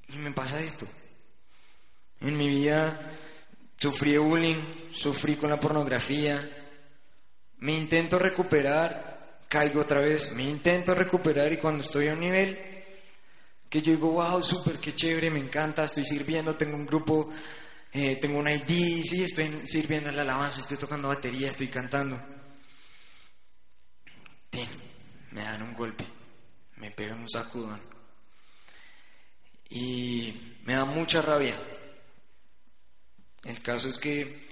Y 0.09 0.17
me 0.17 0.33
pasa 0.33 0.61
esto. 0.61 0.85
En 2.19 2.35
mi 2.35 2.49
vida 2.49 3.17
sufrí 3.81 4.15
bullying, 4.15 4.91
sufrí 4.91 5.35
con 5.35 5.49
la 5.49 5.59
pornografía. 5.59 6.39
Me 7.57 7.75
intento 7.75 8.19
recuperar, 8.19 9.39
caigo 9.47 9.81
otra 9.81 10.01
vez, 10.01 10.33
me 10.35 10.43
intento 10.43 10.93
recuperar 10.93 11.51
y 11.51 11.57
cuando 11.57 11.83
estoy 11.83 12.07
a 12.07 12.13
un 12.13 12.19
nivel 12.19 12.59
que 13.67 13.81
yo 13.81 13.93
digo, 13.93 14.11
wow, 14.11 14.43
súper, 14.43 14.77
qué 14.77 14.93
chévere, 14.93 15.31
me 15.31 15.39
encanta, 15.39 15.85
estoy 15.85 16.05
sirviendo, 16.05 16.55
tengo 16.55 16.75
un 16.75 16.85
grupo, 16.85 17.29
eh, 17.91 18.17
tengo 18.17 18.37
un 18.37 18.49
ID, 18.49 19.01
sí, 19.03 19.23
estoy 19.23 19.49
sirviendo 19.65 20.09
en 20.09 20.17
la 20.17 20.21
alabanza, 20.21 20.61
estoy 20.61 20.77
tocando 20.77 21.07
batería, 21.07 21.49
estoy 21.49 21.69
cantando. 21.69 22.21
me 25.31 25.41
dan 25.41 25.63
un 25.63 25.73
golpe, 25.73 26.05
me 26.75 26.91
pegan 26.91 27.21
un 27.21 27.29
sacudón. 27.29 27.81
Y 29.69 30.59
me 30.65 30.73
da 30.73 30.85
mucha 30.85 31.21
rabia. 31.21 31.55
El 33.43 33.61
caso 33.61 33.87
es 33.89 33.97
que 33.97 34.47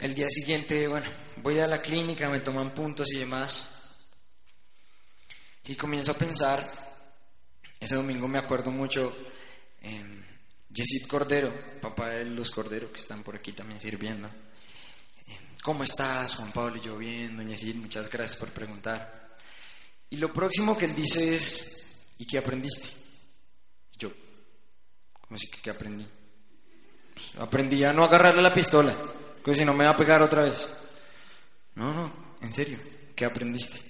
el 0.00 0.14
día 0.14 0.28
siguiente, 0.28 0.88
bueno, 0.88 1.10
voy 1.36 1.60
a 1.60 1.66
la 1.66 1.80
clínica, 1.80 2.28
me 2.28 2.40
toman 2.40 2.74
puntos 2.74 3.12
y 3.12 3.18
demás. 3.18 3.68
Y 5.64 5.76
comienzo 5.76 6.12
a 6.12 6.18
pensar 6.18 6.84
ese 7.84 7.96
domingo 7.96 8.26
me 8.26 8.38
acuerdo 8.38 8.70
mucho 8.70 9.14
en 9.82 10.24
Yesid 10.70 11.06
Cordero, 11.06 11.80
papá 11.82 12.10
de 12.10 12.24
los 12.24 12.50
Cordero 12.50 12.90
que 12.90 13.00
están 13.00 13.22
por 13.22 13.36
aquí 13.36 13.52
también 13.52 13.78
sirviendo. 13.78 14.30
¿Cómo 15.62 15.84
estás, 15.84 16.34
Juan 16.36 16.50
Pablo? 16.50 16.80
Yo 16.82 16.96
bien, 16.96 17.36
doña 17.36 17.54
Yesid, 17.54 17.76
muchas 17.76 18.10
gracias 18.10 18.38
por 18.38 18.48
preguntar. 18.50 19.36
Y 20.08 20.16
lo 20.16 20.32
próximo 20.32 20.76
que 20.76 20.86
él 20.86 20.94
dice 20.94 21.34
es, 21.34 21.84
¿y 22.16 22.26
qué 22.26 22.38
aprendiste? 22.38 22.88
yo, 23.98 24.10
¿cómo 25.12 25.36
así 25.36 25.46
que 25.48 25.60
qué 25.60 25.68
aprendí? 25.68 26.06
Pues, 27.32 27.42
aprendí 27.42 27.84
a 27.84 27.92
no 27.92 28.04
agarrarle 28.04 28.42
la 28.42 28.52
pistola, 28.52 28.94
porque 29.42 29.54
si 29.54 29.64
no 29.64 29.74
me 29.74 29.84
va 29.84 29.90
a 29.90 29.96
pegar 29.96 30.22
otra 30.22 30.44
vez. 30.44 30.68
No, 31.74 31.92
no, 31.92 32.36
en 32.40 32.52
serio, 32.52 32.78
¿qué 33.14 33.24
aprendiste? 33.24 33.80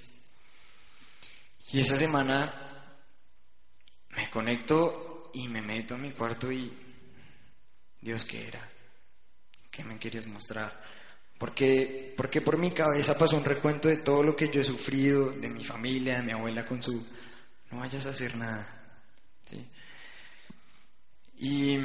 Y 1.73 1.81
esa 1.81 1.99
semana 1.99 2.53
me 4.11 4.31
conecto 4.31 5.31
y 5.35 5.49
me 5.49 5.61
meto 5.61 5.95
en 5.95 6.03
mi 6.03 6.13
cuarto 6.13 6.51
y 6.53 6.73
Dios, 8.01 8.25
¿qué 8.25 8.47
era? 8.49 8.71
¿Qué 9.71 9.83
me 9.83 9.99
querías 9.99 10.27
mostrar? 10.27 10.83
Porque, 11.39 12.15
porque 12.17 12.41
por 12.41 12.59
mi 12.59 12.71
cabeza 12.71 13.19
pasó 13.19 13.37
un 13.37 13.45
recuento 13.45 13.89
de 13.89 13.97
todo 13.97 14.23
lo 14.23 14.37
que 14.37 14.49
yo 14.49 14.61
he 14.61 14.65
sufrido, 14.65 15.31
de 15.33 15.51
mi 15.51 15.65
familia, 15.65 16.17
de 16.17 16.23
mi 16.23 16.33
abuela 16.33 16.65
con 16.65 16.81
su, 16.81 17.05
no 17.71 17.79
vayas 17.79 18.07
a 18.07 18.11
hacer 18.11 18.37
nada. 18.37 19.01
¿sí? 19.45 19.67
Y 21.39 21.79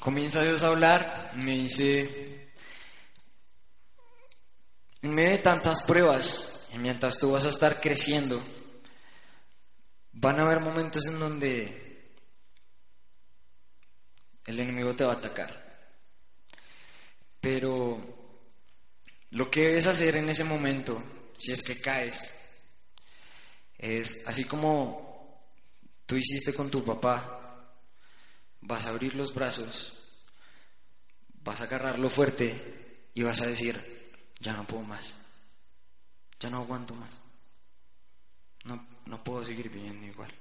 comienza 0.00 0.42
Dios 0.42 0.62
a 0.62 0.68
hablar, 0.68 1.32
me 1.36 1.52
dice, 1.52 2.52
en 5.02 5.14
medio 5.14 5.30
de 5.30 5.38
tantas 5.38 5.82
pruebas, 5.82 6.68
y 6.74 6.78
mientras 6.78 7.18
tú 7.18 7.32
vas 7.32 7.44
a 7.44 7.50
estar 7.50 7.80
creciendo, 7.80 8.42
Van 10.16 10.38
a 10.38 10.42
haber 10.42 10.60
momentos 10.60 11.04
en 11.06 11.18
donde 11.18 12.12
el 14.46 14.60
enemigo 14.60 14.94
te 14.94 15.04
va 15.04 15.14
a 15.14 15.16
atacar. 15.16 15.90
Pero 17.40 18.46
lo 19.30 19.50
que 19.50 19.62
debes 19.62 19.88
hacer 19.88 20.16
en 20.16 20.28
ese 20.28 20.44
momento, 20.44 21.02
si 21.36 21.50
es 21.50 21.62
que 21.64 21.80
caes, 21.80 22.32
es 23.76 24.22
así 24.26 24.44
como 24.44 25.44
tú 26.06 26.16
hiciste 26.16 26.54
con 26.54 26.70
tu 26.70 26.84
papá, 26.84 27.43
vas 28.64 28.86
a 28.86 28.90
abrir 28.90 29.14
los 29.14 29.32
brazos, 29.34 29.94
vas 31.42 31.60
a 31.60 31.64
agarrarlo 31.64 32.08
fuerte 32.10 33.08
y 33.14 33.22
vas 33.22 33.40
a 33.42 33.46
decir, 33.46 33.78
ya 34.40 34.54
no 34.54 34.66
puedo 34.66 34.82
más, 34.82 35.14
ya 36.40 36.50
no 36.50 36.58
aguanto 36.58 36.94
más. 36.94 37.22
No, 38.64 38.86
no 39.06 39.22
puedo 39.22 39.44
seguir 39.44 39.68
viviendo 39.68 40.06
igual. 40.06 40.32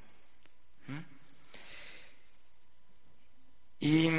Y 3.82 4.10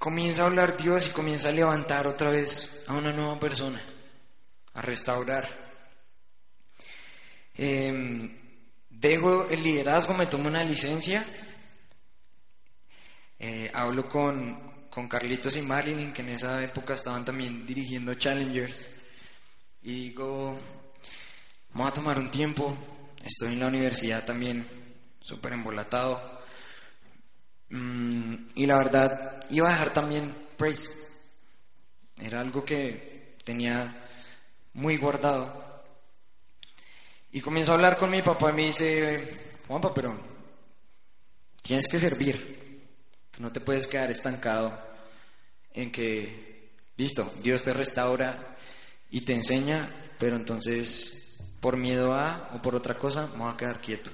comienza 0.00 0.42
a 0.42 0.46
hablar 0.46 0.76
Dios 0.76 1.06
y 1.06 1.12
comienza 1.12 1.48
a 1.48 1.52
levantar 1.52 2.08
otra 2.08 2.28
vez 2.28 2.84
a 2.88 2.94
una 2.94 3.12
nueva 3.12 3.38
persona, 3.38 3.80
a 4.74 4.82
restaurar. 4.82 5.48
Em, 7.54 8.36
dejo 8.90 9.48
el 9.48 9.62
liderazgo, 9.62 10.14
me 10.14 10.26
tomo 10.26 10.48
una 10.48 10.64
licencia, 10.64 11.24
eh, 13.38 13.70
hablo 13.74 14.08
con, 14.08 14.88
con 14.90 15.08
Carlitos 15.08 15.56
y 15.56 15.62
Marilyn, 15.62 16.12
que 16.12 16.22
en 16.22 16.30
esa 16.30 16.62
época 16.62 16.94
estaban 16.94 17.24
también 17.24 17.64
dirigiendo 17.64 18.14
Challengers, 18.14 18.90
y 19.82 20.08
digo, 20.08 20.58
vamos 21.72 21.90
a 21.90 21.94
tomar 21.94 22.18
un 22.18 22.30
tiempo, 22.30 22.76
Estoy 23.26 23.54
en 23.54 23.60
la 23.60 23.66
universidad 23.66 24.24
también 24.24 24.64
súper 25.20 25.54
embolatado. 25.54 26.42
Mm, 27.70 28.34
y 28.54 28.66
la 28.66 28.78
verdad, 28.78 29.44
iba 29.50 29.66
a 29.66 29.72
dejar 29.72 29.92
también 29.92 30.32
Praise. 30.56 30.94
Era 32.16 32.40
algo 32.40 32.64
que 32.64 33.36
tenía 33.42 34.06
muy 34.74 34.96
guardado. 34.96 35.82
Y 37.32 37.40
comienzo 37.40 37.72
a 37.72 37.74
hablar 37.74 37.98
con 37.98 38.10
mi 38.10 38.22
papá 38.22 38.50
y 38.50 38.52
me 38.52 38.66
dice, 38.66 39.56
Juanpa, 39.66 39.92
pero 39.92 40.16
tienes 41.62 41.88
que 41.88 41.98
servir. 41.98 42.55
No 43.38 43.52
te 43.52 43.60
puedes 43.60 43.86
quedar 43.86 44.10
estancado 44.10 44.78
en 45.72 45.92
que, 45.92 46.70
listo, 46.96 47.30
Dios 47.42 47.62
te 47.62 47.72
restaura 47.72 48.56
y 49.10 49.20
te 49.20 49.34
enseña, 49.34 49.88
pero 50.18 50.36
entonces 50.36 51.16
por 51.60 51.76
miedo 51.76 52.14
a 52.14 52.50
o 52.54 52.62
por 52.62 52.74
otra 52.74 52.96
cosa, 52.96 53.26
me 53.28 53.38
voy 53.38 53.52
a 53.52 53.56
quedar 53.56 53.80
quieto. 53.80 54.10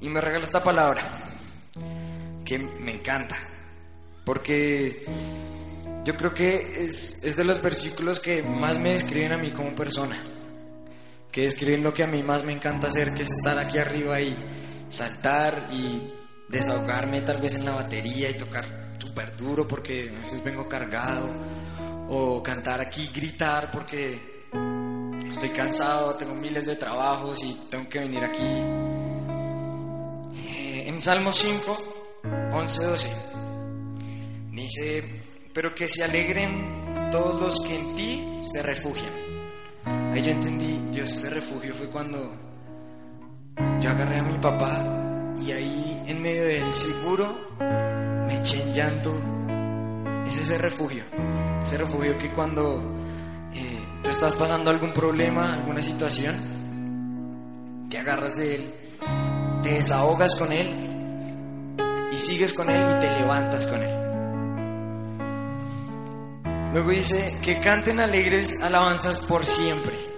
Y 0.00 0.08
me 0.08 0.20
regala 0.20 0.44
esta 0.44 0.62
palabra, 0.62 1.18
que 2.44 2.58
me 2.58 2.92
encanta, 2.92 3.36
porque 4.24 5.04
yo 6.04 6.16
creo 6.16 6.34
que 6.34 6.84
es, 6.84 7.22
es 7.22 7.36
de 7.36 7.44
los 7.44 7.62
versículos 7.62 8.18
que 8.20 8.42
más 8.42 8.78
me 8.78 8.92
describen 8.92 9.32
a 9.32 9.38
mí 9.38 9.50
como 9.52 9.74
persona, 9.74 10.16
que 11.30 11.42
describen 11.42 11.82
lo 11.82 11.94
que 11.94 12.02
a 12.02 12.08
mí 12.08 12.22
más 12.22 12.44
me 12.44 12.52
encanta 12.52 12.88
hacer, 12.88 13.14
que 13.14 13.22
es 13.22 13.30
estar 13.30 13.58
aquí 13.58 13.78
arriba 13.78 14.20
y 14.20 14.36
saltar 14.88 15.68
y 15.72 16.21
desahogarme 16.48 17.22
tal 17.22 17.40
vez 17.40 17.54
en 17.54 17.64
la 17.64 17.72
batería 17.72 18.30
y 18.30 18.34
tocar 18.34 18.94
súper 18.98 19.36
duro 19.36 19.66
porque 19.66 20.10
a 20.14 20.18
veces 20.18 20.42
vengo 20.44 20.68
cargado, 20.68 21.28
o 22.08 22.42
cantar 22.42 22.80
aquí, 22.80 23.10
gritar 23.12 23.70
porque 23.70 24.46
estoy 25.30 25.48
cansado, 25.50 26.14
tengo 26.14 26.34
miles 26.34 26.66
de 26.66 26.76
trabajos 26.76 27.42
y 27.42 27.54
tengo 27.70 27.88
que 27.88 28.00
venir 28.00 28.22
aquí. 28.22 28.46
Eh, 30.34 30.84
en 30.88 31.00
Salmo 31.00 31.32
5, 31.32 31.78
11, 32.52 32.84
12, 32.84 33.08
dice, 34.52 35.22
pero 35.54 35.74
que 35.74 35.88
se 35.88 36.04
alegren 36.04 37.10
todos 37.10 37.40
los 37.40 37.60
que 37.60 37.78
en 37.78 37.94
ti 37.94 38.42
se 38.44 38.62
refugian. 38.62 39.12
ahí 40.12 40.22
yo 40.22 40.30
entendí, 40.30 40.78
Dios 40.90 41.10
ese 41.10 41.30
refugio 41.30 41.74
fue 41.74 41.88
cuando 41.88 42.36
yo 43.80 43.90
agarré 43.90 44.18
a 44.18 44.22
mi 44.22 44.38
papá 44.38 45.34
y 45.44 45.50
ahí 45.50 45.81
en 46.06 46.22
medio 46.22 46.44
del 46.44 46.72
seguro 46.72 47.36
me 48.26 48.36
eché 48.36 48.62
en 48.62 48.74
llanto. 48.74 49.14
Es 50.26 50.38
ese 50.38 50.58
refugio, 50.58 51.04
ese 51.62 51.78
refugio 51.78 52.16
que 52.16 52.32
cuando 52.32 52.80
eh, 53.54 53.78
tú 54.02 54.10
estás 54.10 54.34
pasando 54.34 54.70
algún 54.70 54.92
problema, 54.92 55.52
alguna 55.52 55.82
situación, 55.82 56.36
te 57.90 57.98
agarras 57.98 58.36
de 58.36 58.54
él, 58.54 58.74
te 59.62 59.74
desahogas 59.74 60.34
con 60.34 60.52
él 60.52 61.76
y 62.12 62.16
sigues 62.16 62.52
con 62.52 62.70
él 62.70 62.80
y 62.80 63.00
te 63.00 63.10
levantas 63.10 63.66
con 63.66 63.82
él. 63.82 64.02
Luego 66.72 66.90
dice 66.90 67.38
que 67.42 67.60
canten 67.60 68.00
alegres 68.00 68.62
alabanzas 68.62 69.20
por 69.20 69.44
siempre. 69.44 70.11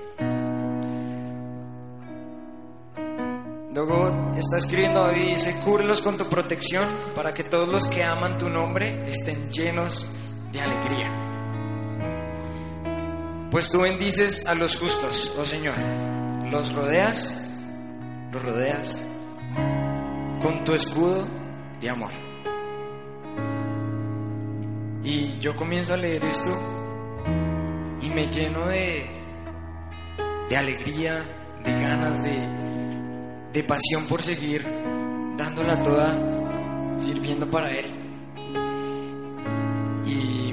Luego 3.74 4.30
está 4.36 4.58
escribiendo 4.58 5.02
David, 5.02 5.30
dice, 5.30 5.56
cúbrelos 5.64 6.00
con 6.00 6.16
tu 6.16 6.28
protección 6.28 6.88
para 7.16 7.34
que 7.34 7.42
todos 7.42 7.68
los 7.68 7.88
que 7.88 8.04
aman 8.04 8.38
tu 8.38 8.48
nombre 8.48 9.02
estén 9.10 9.50
llenos 9.50 10.06
de 10.52 10.60
alegría. 10.60 11.10
Pues 13.50 13.68
tú 13.70 13.80
bendices 13.80 14.46
a 14.46 14.54
los 14.54 14.78
justos, 14.78 15.34
oh 15.36 15.44
Señor. 15.44 15.74
Los 16.52 16.72
rodeas, 16.72 17.34
los 18.30 18.42
rodeas 18.42 19.04
con 20.40 20.62
tu 20.62 20.72
escudo 20.72 21.26
de 21.80 21.90
amor. 21.90 22.12
Y 25.02 25.36
yo 25.40 25.56
comienzo 25.56 25.94
a 25.94 25.96
leer 25.96 26.24
esto 26.24 26.56
y 28.02 28.08
me 28.10 28.28
lleno 28.28 28.66
de, 28.66 29.10
de 30.48 30.56
alegría, 30.56 31.24
de 31.64 31.72
ganas, 31.72 32.22
de, 32.22 32.63
de 33.54 33.62
pasión 33.62 34.04
por 34.08 34.20
seguir 34.20 34.66
dándola 35.38 35.80
toda, 35.80 36.98
sirviendo 36.98 37.48
para 37.48 37.70
Él. 37.70 37.86
Y 40.04 40.52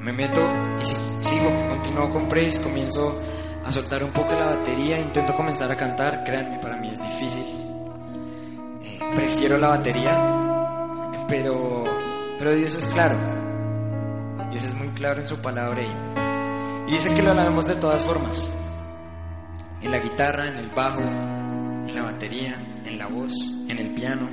me 0.00 0.12
meto 0.12 0.40
y 0.80 0.84
sigo, 1.24 1.68
continúo 1.68 2.10
con 2.10 2.26
Praise, 2.26 2.60
comienzo 2.60 3.22
a 3.64 3.70
soltar 3.70 4.02
un 4.02 4.10
poco 4.10 4.32
la 4.32 4.56
batería, 4.56 4.98
intento 4.98 5.36
comenzar 5.36 5.70
a 5.70 5.76
cantar, 5.76 6.24
créanme, 6.24 6.58
para 6.58 6.78
mí 6.78 6.90
es 6.90 7.00
difícil. 7.00 7.46
Eh, 8.82 8.98
prefiero 9.14 9.56
la 9.56 9.68
batería, 9.68 11.12
pero, 11.28 11.84
pero 12.40 12.56
Dios 12.56 12.74
es 12.74 12.88
claro. 12.88 13.16
Dios 14.50 14.64
es 14.64 14.74
muy 14.74 14.88
claro 14.88 15.20
en 15.20 15.28
su 15.28 15.38
palabra 15.38 15.80
y, 15.80 16.90
y 16.90 16.94
dice 16.94 17.14
que 17.14 17.22
lo 17.22 17.30
alabemos 17.30 17.66
de 17.68 17.76
todas 17.76 18.02
formas. 18.02 18.50
En 19.80 19.92
la 19.92 19.98
guitarra, 19.98 20.48
en 20.48 20.56
el 20.56 20.70
bajo, 20.70 21.02
en 21.88 21.94
la 21.94 22.02
batería, 22.02 22.56
en 22.84 22.98
la 22.98 23.06
voz, 23.06 23.32
en 23.68 23.78
el 23.78 23.94
piano, 23.94 24.28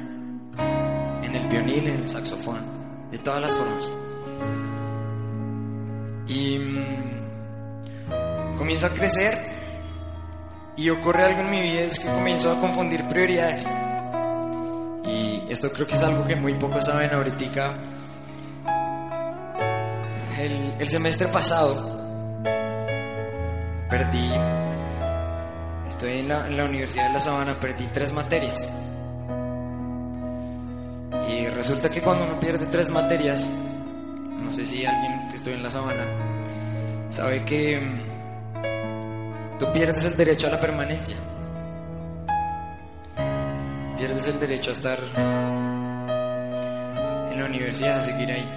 en 1.23 1.35
el 1.35 1.47
violín, 1.47 1.87
en 1.87 1.99
el 1.99 2.07
saxofón, 2.07 2.65
de 3.11 3.19
todas 3.19 3.41
las 3.41 3.55
formas. 3.55 3.89
Y 6.27 6.57
mm, 6.57 8.57
comienzo 8.57 8.87
a 8.87 8.93
crecer 8.93 9.37
y 10.75 10.89
ocurre 10.89 11.23
algo 11.23 11.41
en 11.41 11.51
mi 11.51 11.61
vida, 11.61 11.81
es 11.81 11.99
que 11.99 12.09
comienzo 12.09 12.51
a 12.51 12.59
confundir 12.59 13.07
prioridades. 13.07 13.69
Y 15.05 15.43
esto 15.49 15.71
creo 15.71 15.85
que 15.85 15.93
es 15.93 16.03
algo 16.03 16.25
que 16.25 16.35
muy 16.35 16.55
pocos 16.55 16.85
saben 16.85 17.13
ahorita. 17.13 17.73
El 20.79 20.89
semestre 20.89 21.27
pasado 21.29 21.75
perdí, 23.89 24.29
estoy 26.03 26.19
en 26.19 26.27
la, 26.27 26.65
Universidad 26.65 27.07
de 27.07 27.13
La 27.13 27.21
Sabana, 27.21 27.53
perdí 27.53 27.87
tres 27.93 28.11
materias. 28.11 28.69
Y 31.29 31.47
resulta 31.47 31.89
que 31.89 32.01
cuando 32.01 32.25
uno 32.25 32.37
pierde 32.41 32.65
tres 32.65 32.89
materias, 32.89 33.49
no 33.49 34.51
sé 34.51 34.65
si 34.65 34.85
alguien 34.85 35.29
que 35.29 35.37
estoy 35.37 35.53
en 35.53 35.63
La 35.63 35.69
Sabana 35.69 36.05
sabe 37.07 37.45
que 37.45 37.79
mm, 37.79 39.57
tú 39.59 39.71
pierdes 39.71 40.03
el 40.03 40.17
derecho 40.17 40.47
a 40.47 40.49
la 40.49 40.59
permanencia. 40.59 41.15
Pierdes 43.95 44.27
el 44.27 44.37
derecho 44.41 44.71
a 44.71 44.73
estar 44.73 44.99
en 47.31 47.39
la 47.39 47.45
universidad, 47.45 47.99
a 47.99 48.03
seguir 48.03 48.29
ahí. 48.29 48.51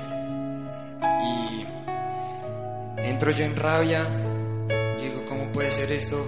Y 1.22 1.64
entro 3.08 3.30
yo 3.30 3.44
en 3.44 3.54
rabia, 3.54 4.04
digo, 5.00 5.24
¿cómo 5.28 5.52
puede 5.52 5.70
ser 5.70 5.92
esto? 5.92 6.26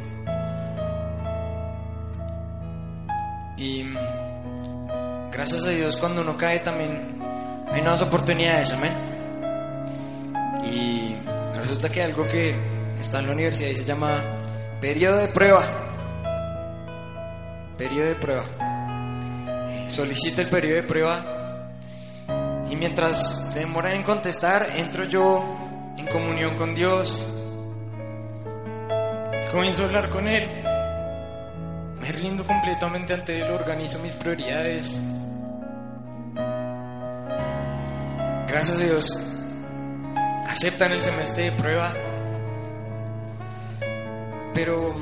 Y 3.59 3.82
mm, 3.82 5.30
gracias 5.32 5.64
a 5.64 5.70
Dios 5.70 5.96
cuando 5.96 6.22
uno 6.22 6.36
cae 6.36 6.61
también 6.61 7.20
hay 7.70 7.82
nuevas 7.82 8.02
oportunidades, 8.02 8.72
amén. 8.72 8.92
Y 10.64 11.16
resulta 11.56 11.88
que 11.90 12.02
algo 12.02 12.26
que 12.26 12.56
está 12.98 13.18
en 13.18 13.26
la 13.26 13.32
universidad 13.32 13.70
y 13.70 13.76
se 13.76 13.84
llama 13.84 14.22
periodo 14.80 15.18
de 15.18 15.28
prueba. 15.28 15.64
Periodo 17.76 18.09
de 18.09 18.14
prueba. 18.14 18.44
Solicita 19.88 20.42
el 20.42 20.48
periodo 20.48 20.76
de 20.76 20.82
prueba 20.84 21.38
y 22.70 22.76
mientras 22.76 23.52
se 23.52 23.61
demora 23.61 23.94
en 23.94 24.02
contestar, 24.02 24.68
entro 24.76 25.04
yo 25.04 25.94
en 25.96 26.06
comunión 26.06 26.56
con 26.56 26.74
Dios. 26.74 27.24
Comienzo 29.50 29.82
a 29.82 29.86
hablar 29.86 30.11
con 30.11 30.28
Él. 30.28 30.57
Me 32.09 32.12
rindo 32.12 32.46
completamente 32.46 33.12
ante 33.12 33.38
Él, 33.38 33.50
organizo 33.50 33.98
mis 33.98 34.16
prioridades. 34.16 34.96
Gracias 38.46 38.80
a 38.80 38.84
Dios, 38.84 39.12
aceptan 40.46 40.92
el 40.92 41.02
semestre 41.02 41.50
de 41.50 41.52
prueba. 41.52 41.92
Pero 44.54 44.94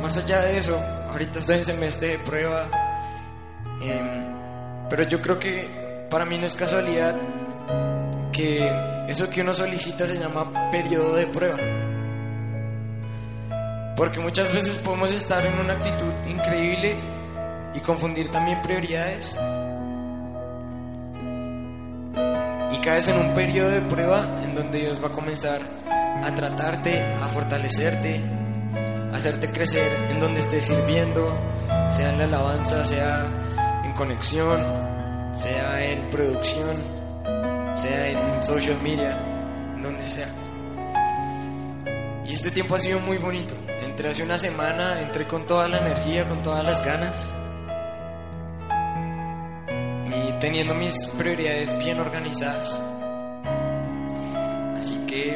más 0.00 0.16
allá 0.16 0.40
de 0.40 0.56
eso, 0.56 0.80
ahorita 1.10 1.40
estoy 1.40 1.58
en 1.58 1.64
semestre 1.66 2.08
de 2.08 2.18
prueba. 2.20 2.70
em, 3.82 4.88
pero 4.88 5.02
yo 5.02 5.20
creo 5.20 5.38
que 5.38 6.06
para 6.08 6.24
mí 6.24 6.38
no 6.38 6.46
es 6.46 6.56
casualidad 6.56 7.16
que 8.32 8.66
eso 9.08 9.28
que 9.28 9.42
uno 9.42 9.52
solicita 9.52 10.06
se 10.06 10.18
llama 10.18 10.70
periodo 10.70 11.16
de 11.16 11.26
prueba. 11.26 11.85
Porque 13.96 14.20
muchas 14.20 14.52
veces 14.52 14.76
podemos 14.76 15.10
estar 15.12 15.44
en 15.46 15.58
una 15.58 15.72
actitud 15.72 16.12
increíble 16.26 16.98
y 17.74 17.80
confundir 17.80 18.30
también 18.30 18.60
prioridades. 18.60 19.34
Y 22.72 22.78
caes 22.78 23.08
en 23.08 23.16
un 23.16 23.34
periodo 23.34 23.70
de 23.70 23.80
prueba 23.82 24.42
en 24.42 24.54
donde 24.54 24.80
Dios 24.80 25.02
va 25.02 25.08
a 25.08 25.12
comenzar 25.12 25.62
a 26.22 26.34
tratarte, 26.34 27.02
a 27.02 27.28
fortalecerte, 27.28 28.22
a 29.12 29.16
hacerte 29.16 29.48
crecer 29.50 29.90
en 30.10 30.20
donde 30.20 30.40
estés 30.40 30.66
sirviendo, 30.66 31.34
sea 31.88 32.10
en 32.10 32.18
la 32.18 32.24
alabanza, 32.24 32.84
sea 32.84 33.82
en 33.82 33.92
conexión, 33.94 34.60
sea 35.34 35.84
en 35.84 36.10
producción, 36.10 36.76
sea 37.74 38.08
en 38.10 38.42
social 38.42 38.80
media, 38.82 39.16
donde 39.82 40.06
sea. 40.06 40.28
Y 42.26 42.34
este 42.34 42.50
tiempo 42.50 42.74
ha 42.74 42.78
sido 42.78 43.00
muy 43.00 43.16
bonito. 43.16 43.54
Entré 43.82 44.10
hace 44.10 44.22
una 44.22 44.38
semana, 44.38 45.00
entré 45.00 45.26
con 45.26 45.46
toda 45.46 45.68
la 45.68 45.78
energía, 45.78 46.26
con 46.28 46.42
todas 46.42 46.64
las 46.64 46.84
ganas. 46.84 47.30
Y 50.06 50.38
teniendo 50.38 50.74
mis 50.74 50.94
prioridades 51.18 51.78
bien 51.78 52.00
organizadas. 52.00 52.80
Así 54.76 54.96
que 55.06 55.34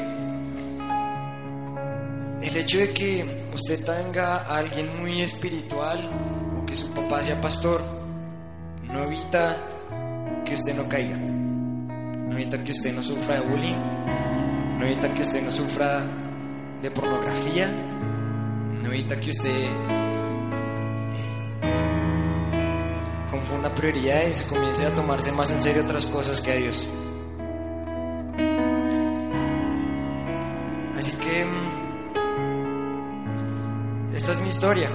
el 2.42 2.56
hecho 2.56 2.78
de 2.78 2.90
que 2.92 3.50
usted 3.54 3.84
tenga 3.84 4.36
a 4.36 4.56
alguien 4.56 5.00
muy 5.00 5.22
espiritual 5.22 5.98
o 6.58 6.66
que 6.66 6.74
su 6.74 6.92
papá 6.92 7.22
sea 7.22 7.40
pastor 7.40 7.82
no 8.84 9.04
evita 9.04 9.56
que 10.44 10.54
usted 10.54 10.74
no 10.74 10.88
caiga. 10.88 11.16
No 11.16 12.32
evita 12.32 12.62
que 12.64 12.72
usted 12.72 12.92
no 12.94 13.02
sufra 13.02 13.36
de 13.36 13.40
bullying. 13.40 13.76
No 14.78 14.86
evita 14.86 15.12
que 15.12 15.22
usted 15.22 15.42
no 15.42 15.50
sufra 15.50 16.02
de 16.82 16.90
pornografía. 16.90 17.72
Evita 18.90 19.20
que 19.20 19.30
usted 19.30 19.68
confunda 23.30 23.72
prioridades 23.72 24.44
y 24.44 24.48
comience 24.48 24.84
a 24.84 24.92
tomarse 24.92 25.30
más 25.30 25.48
en 25.52 25.62
serio 25.62 25.84
otras 25.84 26.06
cosas 26.06 26.40
que 26.40 26.50
a 26.50 26.56
Dios. 26.56 26.88
Así 30.98 31.12
que 31.18 31.44
mm, 31.44 31.70
esta 34.12 34.32
es 34.32 34.40
mi 34.40 34.48
historia. 34.48 34.90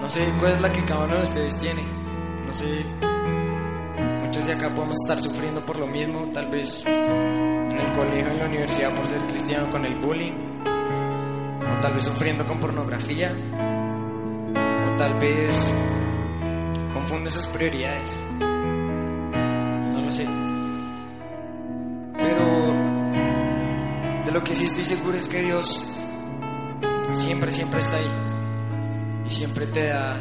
No 0.00 0.08
sé 0.08 0.24
cuál 0.40 0.52
es 0.54 0.60
la 0.62 0.72
que 0.72 0.82
cada 0.86 1.04
uno 1.04 1.16
de 1.16 1.22
ustedes 1.22 1.58
tiene. 1.58 1.82
No 2.46 2.54
sé, 2.54 2.82
muchos 4.24 4.46
de 4.46 4.54
acá 4.54 4.74
podemos 4.74 4.96
estar 5.02 5.20
sufriendo 5.20 5.60
por 5.66 5.78
lo 5.78 5.86
mismo, 5.86 6.30
tal 6.32 6.48
vez 6.48 6.82
en 6.86 7.78
el 7.78 7.92
colegio, 7.92 8.32
en 8.32 8.38
la 8.38 8.46
universidad 8.46 8.94
por 8.94 9.06
ser 9.06 9.20
cristiano 9.26 9.70
con 9.70 9.84
el 9.84 9.96
bullying. 10.00 10.49
O 11.72 11.80
tal 11.80 11.94
vez 11.94 12.04
sufriendo 12.04 12.46
con 12.46 12.60
pornografía, 12.60 13.34
o 14.52 14.96
tal 14.96 15.18
vez 15.18 15.74
confunde 16.92 17.30
sus 17.30 17.46
prioridades. 17.46 18.20
No 18.40 20.02
lo 20.02 20.12
sé. 20.12 20.26
Pero 22.16 22.74
de 24.24 24.32
lo 24.32 24.44
que 24.44 24.54
sí 24.54 24.64
estoy 24.66 24.84
seguro 24.84 25.16
es 25.16 25.28
que 25.28 25.42
Dios 25.42 25.82
siempre, 27.12 27.50
siempre 27.52 27.80
está 27.80 27.96
ahí. 27.96 28.10
Y 29.26 29.30
siempre 29.30 29.66
te 29.66 29.88
da 29.88 30.16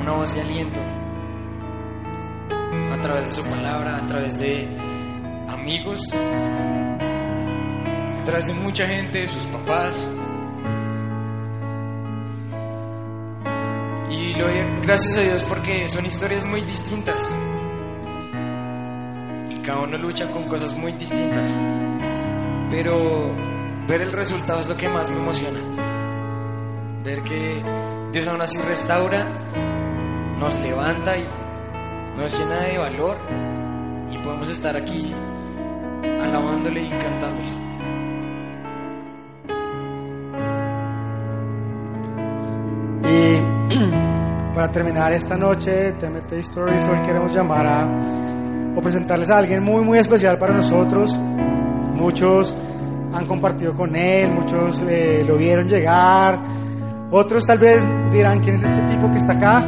una 0.00 0.12
voz 0.12 0.34
de 0.34 0.40
aliento 0.40 0.80
a 2.92 3.00
través 3.00 3.28
de 3.28 3.34
su 3.34 3.42
palabra, 3.44 3.96
a 3.98 4.06
través 4.06 4.38
de 4.38 4.68
amigos, 5.48 6.08
través 8.26 8.46
de 8.48 8.54
mucha 8.54 8.86
gente, 8.88 9.28
sus 9.28 9.44
papás. 9.44 9.92
Y 14.10 14.34
lo 14.34 14.46
gracias 14.82 15.16
a 15.16 15.20
Dios 15.20 15.42
porque 15.44 15.88
son 15.88 16.04
historias 16.04 16.44
muy 16.44 16.60
distintas. 16.62 17.32
Y 19.48 19.54
cada 19.62 19.80
uno 19.80 19.96
lucha 19.96 20.28
con 20.30 20.42
cosas 20.48 20.76
muy 20.76 20.92
distintas. 20.92 21.56
Pero 22.68 23.32
ver 23.86 24.00
el 24.00 24.12
resultado 24.12 24.60
es 24.60 24.68
lo 24.68 24.76
que 24.76 24.88
más 24.88 25.08
me 25.08 25.18
emociona. 25.18 25.60
Ver 27.04 27.22
que 27.22 27.62
Dios 28.12 28.26
aún 28.26 28.42
así 28.42 28.58
restaura, 28.58 29.24
nos 30.36 30.52
levanta 30.62 31.16
y 31.16 31.28
nos 32.16 32.36
llena 32.36 32.60
de 32.62 32.78
valor 32.78 33.18
y 34.10 34.18
podemos 34.18 34.50
estar 34.50 34.76
aquí 34.76 35.14
alabándole 36.02 36.82
y 36.82 36.90
cantándole. 36.90 37.65
Para 44.56 44.72
terminar 44.72 45.12
esta 45.12 45.36
noche, 45.36 45.92
TMT 45.92 46.32
Stories, 46.38 46.88
hoy 46.88 46.98
queremos 47.04 47.34
llamar 47.34 47.66
a 47.66 47.86
o 48.74 48.80
presentarles 48.80 49.28
a 49.28 49.36
alguien 49.36 49.62
muy, 49.62 49.84
muy 49.84 49.98
especial 49.98 50.38
para 50.38 50.54
nosotros. 50.54 51.14
Muchos 51.14 52.56
han 53.12 53.26
compartido 53.26 53.74
con 53.74 53.94
él, 53.94 54.30
muchos 54.30 54.82
eh, 54.88 55.22
lo 55.28 55.36
vieron 55.36 55.68
llegar, 55.68 56.38
otros 57.10 57.44
tal 57.44 57.58
vez 57.58 57.86
dirán 58.10 58.40
quién 58.40 58.54
es 58.54 58.62
este 58.62 58.80
tipo 58.84 59.10
que 59.10 59.18
está 59.18 59.34
acá. 59.34 59.62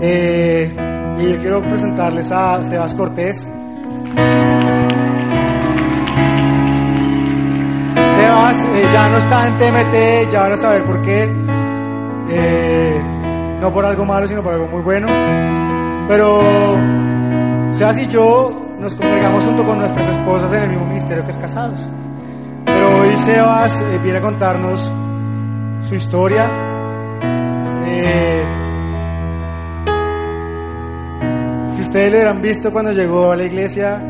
Eh, 0.00 0.74
y 1.20 1.32
yo 1.32 1.38
quiero 1.38 1.62
presentarles 1.62 2.32
a 2.32 2.64
Sebas 2.64 2.94
Cortés. 2.94 3.46
Sebas 8.16 8.64
eh, 8.64 8.88
ya 8.92 9.08
no 9.08 9.18
está 9.18 9.46
en 9.46 9.54
TMT, 9.54 10.32
ya 10.32 10.40
van 10.40 10.52
a 10.52 10.56
saber 10.56 10.84
por 10.84 11.00
qué. 11.00 11.28
No 13.60 13.72
por 13.72 13.84
algo 13.84 14.04
malo, 14.04 14.26
sino 14.26 14.42
por 14.42 14.54
algo 14.54 14.66
muy 14.68 14.82
bueno. 14.82 15.06
Pero 16.08 16.40
Sebas 17.72 17.98
y 17.98 18.08
yo 18.08 18.66
nos 18.78 18.94
congregamos 18.94 19.44
junto 19.44 19.64
con 19.64 19.78
nuestras 19.78 20.08
esposas 20.08 20.52
en 20.54 20.62
el 20.62 20.70
mismo 20.70 20.86
ministerio 20.86 21.24
que 21.24 21.30
es 21.30 21.36
Casados. 21.36 21.88
Pero 22.64 23.00
hoy 23.00 23.16
Sebas 23.16 23.80
eh, 23.80 23.98
viene 24.02 24.18
a 24.18 24.22
contarnos 24.22 24.92
su 25.80 25.94
historia. 25.94 26.50
Eh, 27.86 28.44
si 31.68 31.82
ustedes 31.82 32.10
lo 32.10 32.18
hubieran 32.18 32.40
visto 32.40 32.72
cuando 32.72 32.92
llegó 32.92 33.30
a 33.30 33.36
la 33.36 33.44
iglesia, 33.44 34.00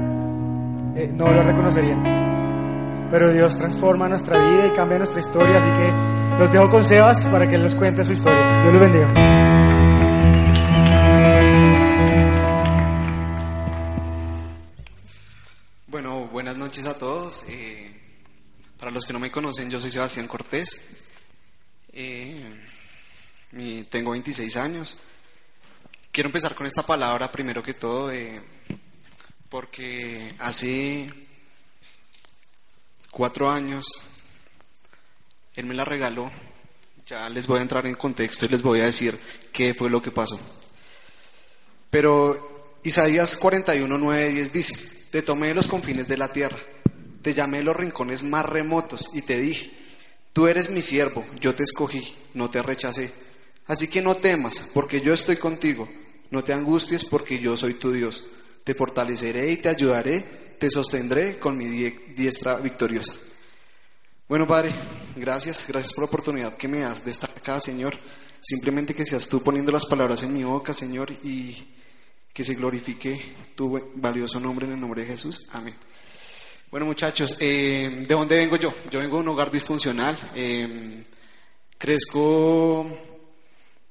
eh, 0.95 1.13
no 1.15 1.31
lo 1.31 1.43
reconocerían. 1.43 3.09
Pero 3.11 3.33
Dios 3.33 3.59
transforma 3.59 4.09
nuestra 4.09 4.39
vida 4.39 4.69
y 4.69 4.71
cambia 4.71 4.99
nuestra 4.99 5.21
historia, 5.21 5.59
así 5.59 5.71
que 5.71 6.20
los 6.39 6.53
dejo 6.53 6.69
con 6.71 6.85
Sebas 6.85 7.27
para 7.27 7.49
que 7.49 7.55
él 7.57 7.63
les 7.63 7.75
cuente 7.75 8.05
su 8.05 8.13
historia. 8.13 8.63
Dios 8.63 8.73
los 8.73 8.81
bendiga. 8.81 9.41
Bueno, 15.87 16.29
buenas 16.29 16.57
noches 16.57 16.87
a 16.87 16.97
todos. 16.97 17.45
Eh, 17.49 17.91
para 18.79 18.91
los 18.91 19.05
que 19.05 19.13
no 19.13 19.19
me 19.19 19.31
conocen, 19.31 19.71
yo 19.71 19.81
soy 19.81 19.91
Sebastián 19.91 20.27
Cortés. 20.27 20.87
Eh, 21.93 22.69
tengo 23.91 24.13
26 24.13 24.57
años. 24.57 24.97
Quiero 26.13 26.29
empezar 26.29 26.55
con 26.55 26.67
esta 26.67 26.83
palabra 26.85 27.31
primero 27.31 27.63
que 27.63 27.75
todo, 27.75 28.11
eh, 28.11 28.43
porque 29.49 30.35
hace 30.39 31.13
cuatro 33.11 33.51
años 33.51 33.85
él 35.55 35.67
me 35.67 35.75
la 35.75 35.85
regaló. 35.85 36.31
Ya 37.07 37.29
les 37.29 37.47
voy 37.47 37.59
a 37.59 37.63
entrar 37.63 37.87
en 37.87 37.95
contexto 37.95 38.45
y 38.47 38.49
les 38.49 38.63
voy 38.63 38.81
a 38.81 38.85
decir 38.85 39.19
qué 39.53 39.75
fue 39.75 39.91
lo 39.91 40.01
que 40.01 40.11
pasó. 40.13 40.39
Pero 41.91 42.79
Isaías 42.85 43.37
41, 43.37 43.99
9, 43.99 44.29
10 44.33 44.53
dice, 44.53 44.75
te 45.11 45.23
tomé 45.23 45.49
de 45.49 45.55
los 45.55 45.67
confines 45.67 46.07
de 46.09 46.17
la 46.17 46.33
tierra, 46.33 46.59
te 47.23 47.35
llamé 47.35 47.59
de 47.59 47.65
los 47.65 47.77
rincones 47.77 48.23
más 48.23 48.47
remotos 48.47 49.11
y 49.13 49.23
te 49.23 49.39
dije, 49.41 49.71
tú 50.33 50.47
eres 50.47 50.71
mi 50.71 50.83
siervo, 50.83 51.25
yo 51.41 51.55
te 51.55 51.65
escogí, 51.65 52.15
no 52.35 52.49
te 52.49 52.63
rechacé. 52.63 53.13
Así 53.67 53.89
que 53.89 54.03
no 54.03 54.15
temas, 54.17 54.69
porque 54.73 55.01
yo 55.01 55.13
estoy 55.13 55.37
contigo, 55.37 55.89
no 56.31 56.45
te 56.45 56.53
angusties, 56.53 57.05
porque 57.05 57.39
yo 57.39 57.57
soy 57.57 57.75
tu 57.75 57.93
Dios. 57.93 58.25
Te 58.65 58.75
fortaleceré 58.75 59.51
y 59.51 59.57
te 59.57 59.69
ayudaré, 59.69 60.57
te 60.59 60.71
sostendré 60.71 61.39
con 61.39 61.57
mi 61.57 61.67
die- 61.67 62.15
diestra 62.17 62.57
victoriosa. 62.57 63.15
Bueno, 64.31 64.47
Padre, 64.47 64.73
gracias, 65.17 65.65
gracias 65.67 65.93
por 65.93 66.05
la 66.05 66.07
oportunidad 66.07 66.55
que 66.55 66.69
me 66.69 66.79
das 66.79 67.05
de 67.05 67.11
estar 67.11 67.29
acá, 67.31 67.61
Señor. 67.61 67.99
Simplemente 68.41 68.95
que 68.95 69.05
seas 69.05 69.27
tú 69.27 69.43
poniendo 69.43 69.73
las 69.73 69.87
palabras 69.87 70.23
en 70.23 70.33
mi 70.33 70.45
boca, 70.45 70.73
Señor, 70.73 71.11
y 71.25 71.57
que 72.33 72.45
se 72.45 72.55
glorifique 72.55 73.35
tu 73.57 73.91
valioso 73.97 74.39
nombre 74.39 74.67
en 74.67 74.75
el 74.75 74.81
nombre 74.81 75.03
de 75.03 75.09
Jesús. 75.09 75.49
Amén. 75.53 75.75
Bueno, 76.71 76.87
muchachos, 76.87 77.39
eh, 77.41 78.05
¿de 78.07 78.15
dónde 78.15 78.37
vengo 78.37 78.55
yo? 78.55 78.73
Yo 78.89 79.01
vengo 79.01 79.17
de 79.17 79.23
un 79.23 79.29
hogar 79.31 79.51
disfuncional. 79.51 80.17
eh, 80.37 81.05
crezco 81.77 82.87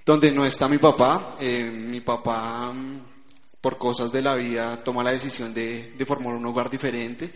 donde 0.05 0.31
no 0.31 0.45
está 0.45 0.69
mi 0.69 0.77
papá. 0.77 1.35
eh, 1.41 1.69
mi 1.69 1.99
papá, 1.99 2.71
mm, 2.71 3.01
por 3.59 3.77
cosas 3.77 4.09
de 4.09 4.21
la 4.21 4.35
vida, 4.35 4.81
toma 4.85 5.03
la 5.03 5.11
decisión 5.11 5.53
de, 5.53 5.95
de 5.97 6.05
formar 6.05 6.33
un 6.33 6.45
hogar 6.45 6.69
diferente. 6.69 7.29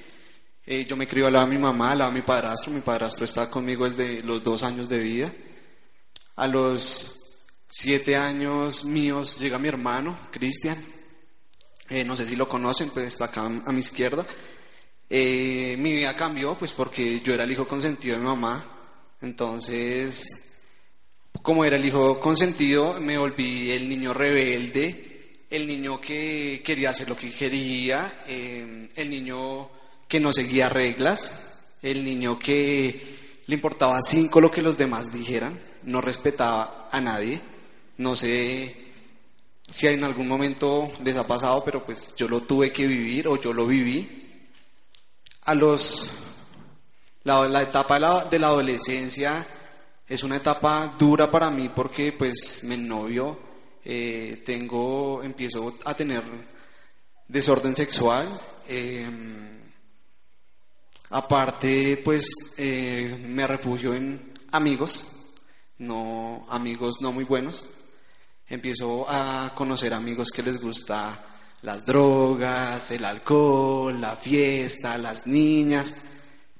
Eh, 0.66 0.86
yo 0.86 0.95
me 0.95 1.07
crié 1.07 1.26
al 1.28 1.34
lado 1.34 1.45
de 1.47 1.55
mi 1.55 1.61
mamá, 1.61 1.91
al 1.91 1.97
lado 1.97 2.11
de 2.11 2.20
mi 2.20 2.26
padrastro. 2.26 2.72
Mi 2.72 2.80
padrastro 2.80 3.26
está 3.26 3.49
conmigo 3.49 3.84
desde 3.86 4.22
los 4.22 4.41
dos 4.41 4.64
años 4.64 4.88
de 4.88 4.99
vida. 4.99 5.34
A 6.38 6.47
los 6.47 7.16
siete 7.68 8.16
años 8.16 8.86
míos 8.86 9.39
llega 9.39 9.59
mi 9.59 9.68
hermano, 9.68 10.18
Cristian. 10.32 10.82
Eh, 11.89 12.05
no 12.05 12.16
sé 12.16 12.26
si 12.26 12.38
lo 12.38 12.47
conocen, 12.47 12.91
pero 12.93 13.07
está 13.07 13.26
acá 13.26 13.41
a 13.41 13.72
mi 13.74 13.80
izquierda. 13.80 14.26
Eh, 15.09 15.76
mi 15.78 15.91
vida 15.91 16.16
cambió, 16.16 16.55
pues 16.57 16.72
porque 16.72 17.20
yo 17.20 17.34
era 17.34 17.43
el 17.43 17.51
hijo 17.51 17.68
consentido 17.68 18.16
de 18.16 18.22
mi 18.22 18.28
mamá. 18.28 18.64
Entonces, 19.22 20.26
como 21.41 21.66
era 21.66 21.76
el 21.76 21.84
hijo 21.84 22.22
consentido, 22.22 23.01
me 23.01 23.18
volví 23.18 23.70
el 23.70 23.89
niño 23.89 24.14
rebelde, 24.14 25.34
el 25.49 25.68
niño 25.68 25.99
que 25.99 26.61
quería 26.64 26.91
hacer 26.91 27.09
lo 27.09 27.18
que 27.18 27.30
quería, 27.32 28.24
el 28.28 29.09
niño 29.09 29.82
que 30.14 30.20
no 30.20 30.32
seguía 30.32 30.70
reglas, 30.70 31.39
el 31.82 32.03
niño 32.03 32.38
que 32.38 33.41
le 33.47 33.55
importaba 33.55 33.99
cinco 33.99 34.39
lo 34.39 34.51
que 34.51 34.61
los 34.61 34.78
demás 34.78 35.11
dijeran, 35.11 35.59
no 35.82 36.01
respetaba 36.01 36.88
a 36.91 37.01
nadie. 37.01 37.41
No 37.97 38.16
sé 38.16 38.76
si 39.68 39.88
en 39.88 40.03
algún 40.03 40.28
momento 40.28 40.91
les 41.03 41.18
ha 41.18 41.26
pasado, 41.26 41.64
pero 41.66 41.84
pues 41.84 42.14
yo 42.16 42.28
lo 42.28 42.41
tuve 42.41 42.72
que 42.72 42.86
vivir 42.86 43.28
o 43.28 43.41
yo 43.41 43.53
lo 43.53 43.66
viví. 43.66 44.47
A 45.45 45.55
los 45.55 46.05
la, 47.24 47.64
etapa 47.64 47.95
de 47.95 47.99
la, 47.99 48.26
de 48.26 48.38
la 48.38 48.47
adolescencia 48.49 49.47
es 50.07 50.22
una 50.22 50.36
etapa 50.36 50.93
dura 50.95 51.32
para 51.32 51.49
mí 51.49 51.72
porque 51.76 52.11
pues 52.11 52.64
me 52.66 52.78
novio, 52.78 53.39
eh, 53.84 54.43
tengo, 54.45 55.24
empiezo 55.24 55.76
a 55.84 55.95
tener 55.95 56.24
desorden 57.28 57.74
sexual. 57.74 58.28
eh, 58.68 59.53
aparte, 61.14 62.01
pues 62.03 62.28
eh, 62.57 63.24
me 63.28 63.45
refugio 63.45 63.93
en 63.93 64.34
amigos, 64.51 65.05
no 65.78 66.45
amigos 66.49 67.01
no 67.01 67.11
muy 67.11 67.24
buenos. 67.24 67.70
Empiezo 68.47 69.05
a 69.07 69.51
conocer 69.53 69.93
amigos 69.93 70.30
que 70.32 70.41
les 70.41 70.59
gusta 70.59 71.24
las 71.61 71.86
drogas, 71.86 72.89
el 72.91 73.05
alcohol, 73.05 74.01
la 74.01 74.18
fiesta, 74.18 74.97
las 74.97 75.28
niñas, 75.28 75.95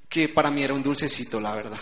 que 0.08 0.28
para 0.28 0.52
mí 0.52 0.62
era 0.62 0.72
un 0.72 0.82
dulcecito, 0.82 1.40
la 1.40 1.54
verdad. 1.54 1.80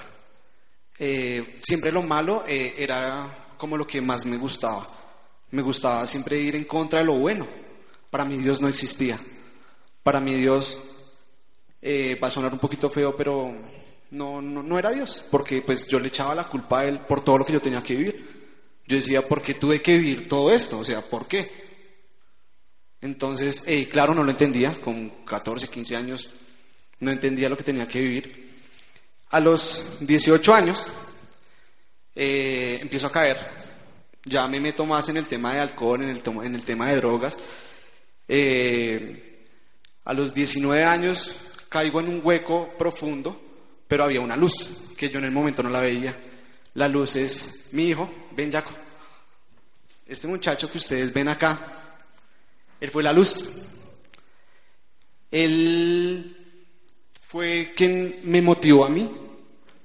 Eh, 0.98 1.58
siempre 1.62 1.92
lo 1.92 2.02
malo 2.02 2.44
eh, 2.48 2.74
era 2.78 3.54
como 3.58 3.76
lo 3.76 3.86
que 3.86 4.00
más 4.00 4.24
me 4.24 4.38
gustaba. 4.38 4.88
Me 5.50 5.60
gustaba 5.60 6.06
siempre 6.06 6.40
ir 6.40 6.56
en 6.56 6.64
contra 6.64 7.00
de 7.00 7.04
lo 7.04 7.18
bueno. 7.18 7.46
Para 8.08 8.24
mí 8.24 8.38
Dios 8.38 8.62
no 8.62 8.68
existía. 8.68 9.18
Para 10.02 10.20
mí 10.20 10.34
Dios 10.34 10.78
eh, 11.82 12.16
va 12.22 12.28
a 12.28 12.30
sonar 12.30 12.52
un 12.52 12.60
poquito 12.60 12.88
feo, 12.88 13.16
pero 13.16 13.52
no, 14.12 14.40
no, 14.40 14.62
no 14.62 14.78
era 14.78 14.92
Dios, 14.92 15.24
porque 15.28 15.62
pues 15.62 15.88
yo 15.88 15.98
le 15.98 16.08
echaba 16.08 16.34
la 16.34 16.44
culpa 16.44 16.80
a 16.80 16.84
Él 16.84 17.00
por 17.00 17.24
todo 17.24 17.38
lo 17.38 17.44
que 17.44 17.52
yo 17.54 17.60
tenía 17.60 17.82
que 17.82 17.96
vivir. 17.96 18.42
Yo 18.86 18.96
decía, 18.96 19.26
¿por 19.26 19.42
qué 19.42 19.54
tuve 19.54 19.82
que 19.82 19.98
vivir 19.98 20.28
todo 20.28 20.52
esto? 20.52 20.78
O 20.78 20.84
sea, 20.84 21.00
¿por 21.00 21.26
qué? 21.26 21.50
Entonces, 23.00 23.64
eh, 23.66 23.88
claro, 23.88 24.14
no 24.14 24.22
lo 24.22 24.30
entendía, 24.30 24.80
con 24.80 25.24
14, 25.24 25.68
15 25.68 25.96
años, 25.96 26.30
no 27.00 27.10
entendía 27.10 27.48
lo 27.48 27.56
que 27.56 27.64
tenía 27.64 27.88
que 27.88 28.00
vivir. 28.00 28.52
A 29.30 29.40
los 29.40 29.84
18 30.00 30.54
años, 30.54 30.88
eh, 32.14 32.78
empiezo 32.80 33.08
a 33.08 33.12
caer, 33.12 33.38
ya 34.24 34.46
me 34.46 34.60
meto 34.60 34.86
más 34.86 35.08
en 35.08 35.16
el 35.16 35.26
tema 35.26 35.54
de 35.54 35.60
alcohol, 35.60 36.04
en 36.04 36.10
el, 36.10 36.22
en 36.44 36.54
el 36.54 36.64
tema 36.64 36.88
de 36.88 36.96
drogas. 36.96 37.38
Eh, 38.28 39.46
a 40.04 40.12
los 40.12 40.32
19 40.32 40.84
años 40.84 41.34
caigo 41.72 42.00
en 42.00 42.08
un 42.08 42.20
hueco 42.22 42.68
profundo, 42.76 43.40
pero 43.88 44.04
había 44.04 44.20
una 44.20 44.36
luz 44.36 44.68
que 44.94 45.08
yo 45.08 45.18
en 45.18 45.24
el 45.24 45.32
momento 45.32 45.62
no 45.62 45.70
la 45.70 45.80
veía. 45.80 46.14
La 46.74 46.86
luz 46.86 47.16
es 47.16 47.68
mi 47.72 47.86
hijo, 47.88 48.12
Ben 48.32 48.52
Jaco. 48.52 48.72
Este 50.06 50.28
muchacho 50.28 50.70
que 50.70 50.76
ustedes 50.76 51.12
ven 51.14 51.28
acá, 51.28 51.96
él 52.78 52.90
fue 52.90 53.02
la 53.02 53.12
luz. 53.14 53.50
Él 55.30 56.36
fue 57.26 57.72
quien 57.74 58.20
me 58.24 58.42
motivó 58.42 58.84
a 58.84 58.90
mí 58.90 59.10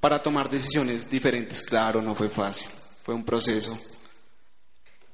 para 0.01 0.21
tomar 0.21 0.49
decisiones 0.49 1.09
diferentes. 1.09 1.61
Claro, 1.61 2.01
no 2.01 2.13
fue 2.13 2.29
fácil, 2.29 2.67
fue 3.01 3.15
un 3.15 3.23
proceso. 3.23 3.77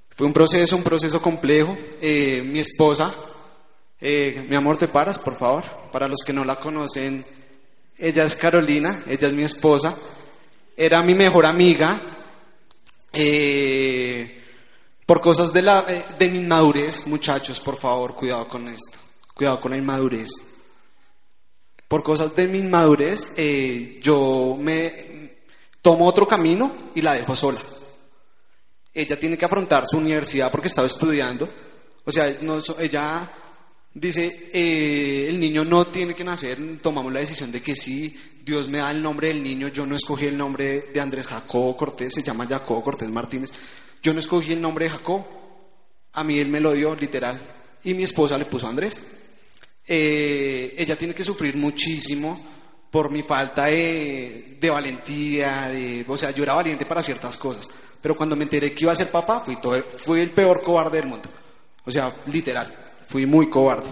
Fue 0.10 0.26
un 0.26 0.34
proceso, 0.34 0.76
un 0.76 0.84
proceso 0.84 1.22
complejo. 1.22 1.78
Eh, 2.02 2.42
mi 2.42 2.60
esposa, 2.60 3.14
eh, 4.02 4.44
mi 4.50 4.56
amor, 4.56 4.78
¿te 4.78 4.88
paras, 4.88 5.20
por 5.20 5.38
favor? 5.38 5.83
Para 5.94 6.10
los 6.10 6.20
que 6.26 6.34
no 6.34 6.44
la 6.44 6.58
conocen, 6.58 7.24
ella 7.98 8.26
es 8.26 8.36
Carolina, 8.36 9.04
ella 9.08 9.30
es 9.30 9.34
mi 9.34 9.44
esposa. 9.44 9.96
Era 10.76 11.02
mi 11.02 11.16
mejor 11.16 11.46
amiga. 11.46 11.98
Eh, 13.14 14.44
por 15.06 15.22
cosas 15.22 15.54
de, 15.54 15.62
la, 15.62 15.84
de 15.84 16.30
mi 16.30 16.40
inmadurez, 16.40 17.08
muchachos, 17.08 17.62
por 17.62 17.78
favor, 17.78 18.14
cuidado 18.14 18.50
con 18.50 18.68
esto. 18.68 18.98
Cuidado 19.34 19.62
con 19.62 19.72
la 19.72 19.78
inmadurez. 19.78 20.32
Por 21.88 22.04
cosas 22.04 22.36
de 22.36 22.48
mi 22.48 22.60
inmadurez, 22.60 23.34
yo 24.02 24.58
me 24.60 25.46
tomo 25.82 26.08
otro 26.08 26.28
camino 26.28 26.76
y 26.94 27.02
la 27.02 27.14
dejo 27.14 27.36
sola 27.38 27.62
ella 28.94 29.18
tiene 29.18 29.38
que 29.38 29.46
afrontar 29.46 29.86
su 29.88 29.98
universidad 29.98 30.52
porque 30.52 30.68
estaba 30.68 30.88
estudiando. 30.88 31.50
O 32.06 32.12
sea, 32.12 32.28
ella 32.28 33.32
dice, 33.94 34.50
eh, 34.54 35.28
el 35.30 35.40
niño 35.40 35.64
no 35.64 35.88
tiene 35.88 36.14
que 36.14 36.24
nacer, 36.24 36.58
tomamos 36.82 37.14
la 37.14 37.20
decisión 37.20 37.52
de 37.52 37.62
que 37.62 37.76
sí, 37.76 38.16
Dios 38.44 38.68
me 38.70 38.80
da 38.80 38.92
el 38.92 39.02
nombre 39.02 39.28
del 39.28 39.44
niño, 39.44 39.68
yo 39.68 39.86
no 39.86 39.96
escogí 39.96 40.26
el 40.26 40.38
nombre 40.38 40.90
de 40.94 41.00
Andrés 41.00 41.28
Jacobo 41.28 41.78
Cortés, 41.78 42.14
se 42.14 42.24
llama 42.24 42.48
Jacobo 42.48 42.82
Cortés 42.82 43.10
Martínez, 43.10 43.52
yo 44.02 44.14
no 44.14 44.20
escogí 44.20 44.54
el 44.54 44.62
nombre 44.62 44.86
de 44.86 44.92
Jacob, 44.92 45.24
a 46.14 46.24
mí 46.24 46.40
él 46.40 46.50
me 46.50 46.60
lo 46.60 46.72
dio 46.72 46.96
literal, 46.96 47.80
y 47.84 47.94
mi 47.94 48.04
esposa 48.04 48.38
le 48.38 48.46
puso 48.46 48.68
Andrés. 48.68 49.06
Eh, 49.86 50.74
ella 50.78 50.98
tiene 50.98 51.14
que 51.14 51.26
sufrir 51.26 51.58
muchísimo 51.58 52.40
por 52.90 53.12
mi 53.12 53.24
falta 53.24 53.66
de, 53.66 54.58
de 54.60 54.70
valentía, 54.70 55.68
de, 55.68 56.06
o 56.08 56.18
sea, 56.18 56.32
yo 56.32 56.44
era 56.44 56.54
valiente 56.54 56.86
para 56.86 57.04
ciertas 57.04 57.38
cosas, 57.38 57.70
pero 58.02 58.16
cuando 58.16 58.36
me 58.36 58.44
enteré 58.44 58.74
que 58.74 58.84
iba 58.84 58.92
a 58.92 58.96
ser 58.96 59.10
papá, 59.10 59.42
fui, 59.42 59.60
todo, 59.60 59.82
fui 59.98 60.22
el 60.22 60.32
peor 60.32 60.62
cobarde 60.62 61.00
del 61.00 61.08
mundo. 61.08 61.30
O 61.86 61.92
sea, 61.92 62.16
literal, 62.28 62.83
fui 63.08 63.26
muy 63.26 63.50
cobarde. 63.50 63.90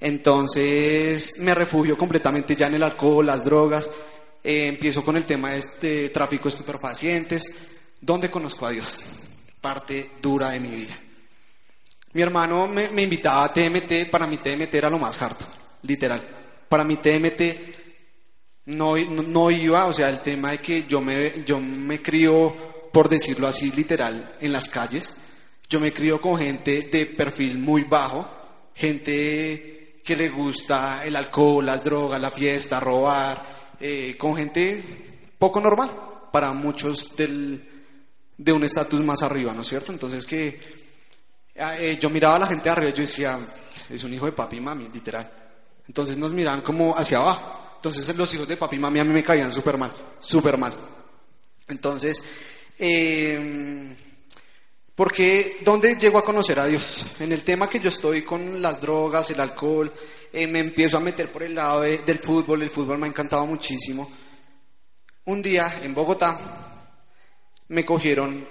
Entonces 0.00 1.34
me 1.38 1.54
refugio 1.54 1.96
completamente 1.96 2.54
ya 2.54 2.66
en 2.66 2.74
el 2.74 2.82
alcohol, 2.82 3.26
las 3.26 3.44
drogas. 3.44 3.90
Eh, 4.42 4.68
empiezo 4.68 5.02
con 5.02 5.16
el 5.16 5.24
tema 5.24 5.52
de 5.52 5.58
este 5.58 6.08
tráfico 6.10 6.44
de 6.44 6.48
estupefacientes, 6.50 7.42
donde 8.00 8.30
conozco 8.30 8.66
a 8.66 8.70
Dios. 8.70 9.04
Parte 9.60 10.10
dura 10.20 10.50
de 10.50 10.60
mi 10.60 10.70
vida. 10.70 10.98
Mi 12.12 12.22
hermano 12.22 12.68
me, 12.68 13.02
invitaba 13.02 13.44
a 13.44 13.52
TMT, 13.52 14.10
para 14.10 14.26
mí 14.26 14.36
TMT 14.36 14.74
era 14.74 14.90
lo 14.90 14.98
más 14.98 15.20
harto, 15.20 15.46
literal. 15.82 16.24
Para 16.68 16.84
mí 16.84 16.96
TMT 16.96 17.42
no, 18.66 18.96
no, 18.96 19.50
iba, 19.50 19.86
o 19.86 19.92
sea, 19.92 20.10
el 20.10 20.20
tema 20.20 20.52
de 20.52 20.58
que 20.58 20.84
yo 20.84 21.00
me, 21.00 21.42
yo 21.44 21.58
me 21.58 22.00
crío 22.00 22.54
por 22.92 23.08
decirlo 23.08 23.48
así 23.48 23.72
literal, 23.72 24.36
en 24.40 24.52
las 24.52 24.68
calles. 24.68 25.16
Yo 25.74 25.80
me 25.80 25.92
crío 25.92 26.20
con 26.20 26.38
gente 26.38 26.82
de 26.82 27.06
perfil 27.06 27.58
muy 27.58 27.82
bajo, 27.82 28.24
gente 28.72 30.00
que 30.04 30.14
le 30.14 30.28
gusta 30.28 31.02
el 31.04 31.16
alcohol, 31.16 31.66
las 31.66 31.82
drogas, 31.82 32.20
la 32.20 32.30
fiesta, 32.30 32.78
robar, 32.78 33.74
eh, 33.80 34.14
con 34.16 34.36
gente 34.36 35.32
poco 35.36 35.60
normal 35.60 35.90
para 36.30 36.52
muchos 36.52 37.16
del, 37.16 37.68
de 38.38 38.52
un 38.52 38.62
estatus 38.62 39.00
más 39.00 39.20
arriba, 39.24 39.52
¿no 39.52 39.62
es 39.62 39.66
cierto? 39.66 39.90
Entonces 39.90 40.24
que 40.24 40.60
ah, 41.58 41.76
eh, 41.76 41.98
yo 42.00 42.08
miraba 42.08 42.36
a 42.36 42.38
la 42.38 42.46
gente 42.46 42.68
de 42.68 42.70
arriba 42.70 42.90
y 42.90 42.94
yo 42.94 43.00
decía, 43.00 43.36
es 43.90 44.04
un 44.04 44.14
hijo 44.14 44.26
de 44.26 44.32
papi 44.32 44.58
y 44.58 44.60
mami, 44.60 44.86
literal. 44.86 45.28
Entonces 45.88 46.16
nos 46.16 46.32
miraban 46.32 46.60
como 46.60 46.96
hacia 46.96 47.18
abajo. 47.18 47.72
Entonces 47.74 48.16
los 48.16 48.32
hijos 48.32 48.46
de 48.46 48.56
papi 48.56 48.76
y 48.76 48.78
mami 48.78 49.00
a 49.00 49.04
mí 49.04 49.12
me 49.12 49.24
caían 49.24 49.50
súper 49.50 49.76
mal, 49.76 49.92
súper 50.20 50.56
mal. 50.56 50.72
Entonces 51.66 52.24
eh, 52.78 53.96
porque, 54.94 55.58
¿dónde 55.64 55.96
llego 55.96 56.18
a 56.18 56.24
conocer 56.24 56.58
a 56.60 56.66
Dios? 56.66 57.04
En 57.18 57.32
el 57.32 57.42
tema 57.42 57.68
que 57.68 57.80
yo 57.80 57.88
estoy 57.88 58.22
con 58.22 58.62
las 58.62 58.80
drogas, 58.80 59.28
el 59.30 59.40
alcohol, 59.40 59.92
eh, 60.32 60.46
me 60.46 60.60
empiezo 60.60 60.98
a 60.98 61.00
meter 61.00 61.32
por 61.32 61.42
el 61.42 61.54
lado 61.54 61.80
del 61.80 62.18
fútbol, 62.20 62.62
el 62.62 62.70
fútbol 62.70 62.98
me 62.98 63.06
ha 63.06 63.10
encantado 63.10 63.44
muchísimo. 63.44 64.08
Un 65.24 65.42
día 65.42 65.80
en 65.82 65.94
Bogotá 65.94 66.92
me 67.68 67.84
cogieron 67.84 68.46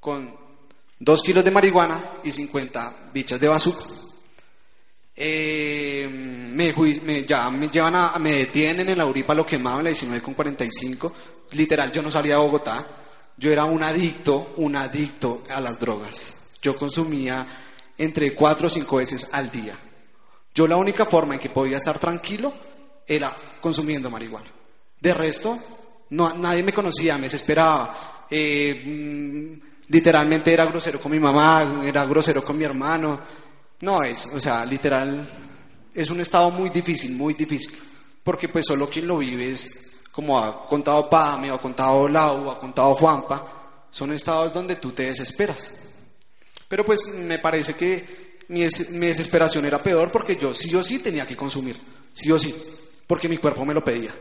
con 0.00 0.36
dos 0.98 1.22
kilos 1.22 1.44
de 1.44 1.50
marihuana 1.50 2.02
y 2.24 2.30
50 2.30 3.10
bichas 3.14 3.40
de 3.40 3.48
bazooka. 3.48 3.86
Eh, 5.18 6.06
me, 6.10 7.24
ya 7.26 7.50
me 7.50 7.68
llevan 7.68 7.96
a, 7.96 8.18
me 8.18 8.32
detienen 8.32 8.90
en 8.90 8.98
la 8.98 9.06
Uripa, 9.06 9.34
lo 9.34 9.46
quemaban 9.46 9.78
en 9.78 9.84
la 9.84 9.90
19 9.90 10.20
con 10.20 10.34
45. 10.34 11.12
Literal, 11.52 11.90
yo 11.90 12.02
no 12.02 12.10
salía 12.10 12.34
a 12.34 12.40
Bogotá. 12.40 12.86
Yo 13.36 13.52
era 13.52 13.64
un 13.64 13.82
adicto, 13.82 14.54
un 14.56 14.76
adicto 14.76 15.44
a 15.50 15.60
las 15.60 15.78
drogas. 15.78 16.36
Yo 16.62 16.74
consumía 16.74 17.46
entre 17.98 18.34
cuatro 18.34 18.66
o 18.66 18.70
cinco 18.70 18.96
veces 18.96 19.28
al 19.32 19.50
día. 19.50 19.74
Yo 20.54 20.66
la 20.66 20.76
única 20.76 21.04
forma 21.06 21.34
en 21.34 21.40
que 21.40 21.50
podía 21.50 21.76
estar 21.76 21.98
tranquilo 21.98 22.52
era 23.06 23.36
consumiendo 23.60 24.10
marihuana. 24.10 24.50
De 25.00 25.12
resto, 25.12 25.58
no, 26.10 26.34
nadie 26.34 26.62
me 26.62 26.72
conocía, 26.72 27.16
me 27.16 27.24
desesperaba. 27.24 28.26
Eh, 28.30 28.82
mm, 28.84 29.66
literalmente 29.88 30.52
era 30.52 30.64
grosero 30.64 31.00
con 31.00 31.12
mi 31.12 31.20
mamá, 31.20 31.82
era 31.84 32.06
grosero 32.06 32.42
con 32.42 32.56
mi 32.56 32.64
hermano. 32.64 33.20
No 33.80 34.02
es, 34.02 34.26
o 34.32 34.40
sea, 34.40 34.64
literal, 34.64 35.28
es 35.94 36.10
un 36.10 36.20
estado 36.20 36.50
muy 36.50 36.70
difícil, 36.70 37.12
muy 37.12 37.34
difícil. 37.34 37.76
Porque 38.24 38.48
pues 38.48 38.64
solo 38.66 38.88
quien 38.88 39.06
lo 39.06 39.18
vive 39.18 39.52
es 39.52 39.85
como 40.16 40.38
ha 40.38 40.64
contado 40.64 41.10
Pame, 41.10 41.52
o 41.52 41.56
ha 41.56 41.60
contado 41.60 42.08
Lau, 42.08 42.50
ha 42.50 42.58
contado 42.58 42.94
Juanpa, 42.94 43.88
son 43.90 44.14
estados 44.14 44.50
donde 44.50 44.76
tú 44.76 44.92
te 44.92 45.02
desesperas. 45.02 45.74
Pero 46.66 46.86
pues 46.86 47.08
me 47.18 47.38
parece 47.38 47.74
que 47.74 48.38
mi, 48.48 48.62
desesperación 48.62 49.66
era 49.66 49.76
peor 49.76 50.10
porque 50.10 50.36
yo 50.36 50.54
sí 50.54 50.74
o 50.74 50.82
sí 50.82 51.00
tenía 51.00 51.26
que 51.26 51.36
consumir, 51.36 51.76
sí 52.12 52.32
o 52.32 52.38
sí, 52.38 52.54
porque 53.06 53.28
mi 53.28 53.36
cuerpo 53.36 53.66
me 53.66 53.74
lo 53.74 53.84
pedía. 53.84 54.16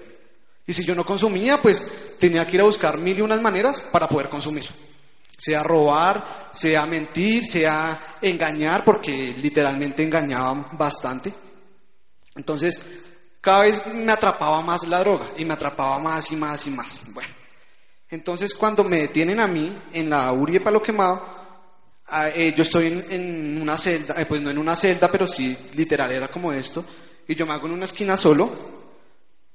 Y 0.67 0.73
si 0.73 0.83
yo 0.83 0.95
no 0.95 1.05
consumía, 1.05 1.61
pues 1.61 1.89
tenía 2.19 2.45
que 2.45 2.57
ir 2.57 2.61
a 2.61 2.65
buscar 2.65 2.97
mil 2.97 3.17
y 3.17 3.21
unas 3.21 3.41
maneras 3.41 3.79
para 3.79 4.09
poder 4.09 4.27
consumir. 4.27 4.65
Sea 5.37 5.63
robar, 5.63 6.49
sea 6.51 6.85
mentir, 6.85 7.45
sea 7.45 8.17
engañar, 8.21 8.83
porque 8.83 9.33
literalmente 9.41 10.03
engañaban 10.03 10.77
bastante. 10.77 11.33
Entonces, 12.35 12.81
cada 13.45 13.61
vez 13.61 13.85
me 13.93 14.11
atrapaba 14.11 14.59
más 14.63 14.87
la 14.87 15.01
droga 15.01 15.27
y 15.37 15.45
me 15.45 15.53
atrapaba 15.53 15.99
más 15.99 16.31
y 16.31 16.35
más 16.35 16.65
y 16.65 16.71
más. 16.71 17.03
Bueno, 17.13 17.29
entonces 18.09 18.55
cuando 18.55 18.83
me 18.83 19.01
detienen 19.01 19.39
a 19.39 19.45
mí 19.45 19.71
en 19.93 20.09
la 20.09 20.33
Uri 20.33 20.59
Palo 20.59 20.81
Quemado, 20.81 21.23
ah, 22.07 22.29
eh, 22.29 22.55
yo 22.57 22.63
estoy 22.63 23.05
en, 23.07 23.61
una 23.61 23.77
celda, 23.77 24.19
eh, 24.19 24.25
pues 24.25 24.41
no 24.41 24.49
en 24.49 24.57
una 24.57 24.75
celda, 24.75 25.11
pero 25.11 25.27
sí 25.27 25.55
literal 25.75 26.11
era 26.11 26.27
como 26.27 26.51
esto, 26.51 26.83
y 27.27 27.35
yo 27.35 27.45
me 27.45 27.53
hago 27.53 27.67
en 27.67 27.73
una 27.73 27.85
esquina 27.85 28.17
solo, 28.17 28.51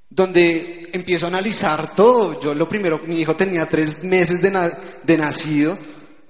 donde 0.08 0.90
empiezo 0.92 1.26
a 1.26 1.30
analizar 1.30 1.92
todo. 1.92 2.40
Yo 2.40 2.54
lo 2.54 2.68
primero, 2.68 3.00
mi 3.04 3.20
hijo 3.20 3.34
tenía 3.34 3.66
tres 3.66 4.04
meses 4.04 4.40
de, 4.40 4.72
de 5.02 5.16
nacido, 5.16 5.76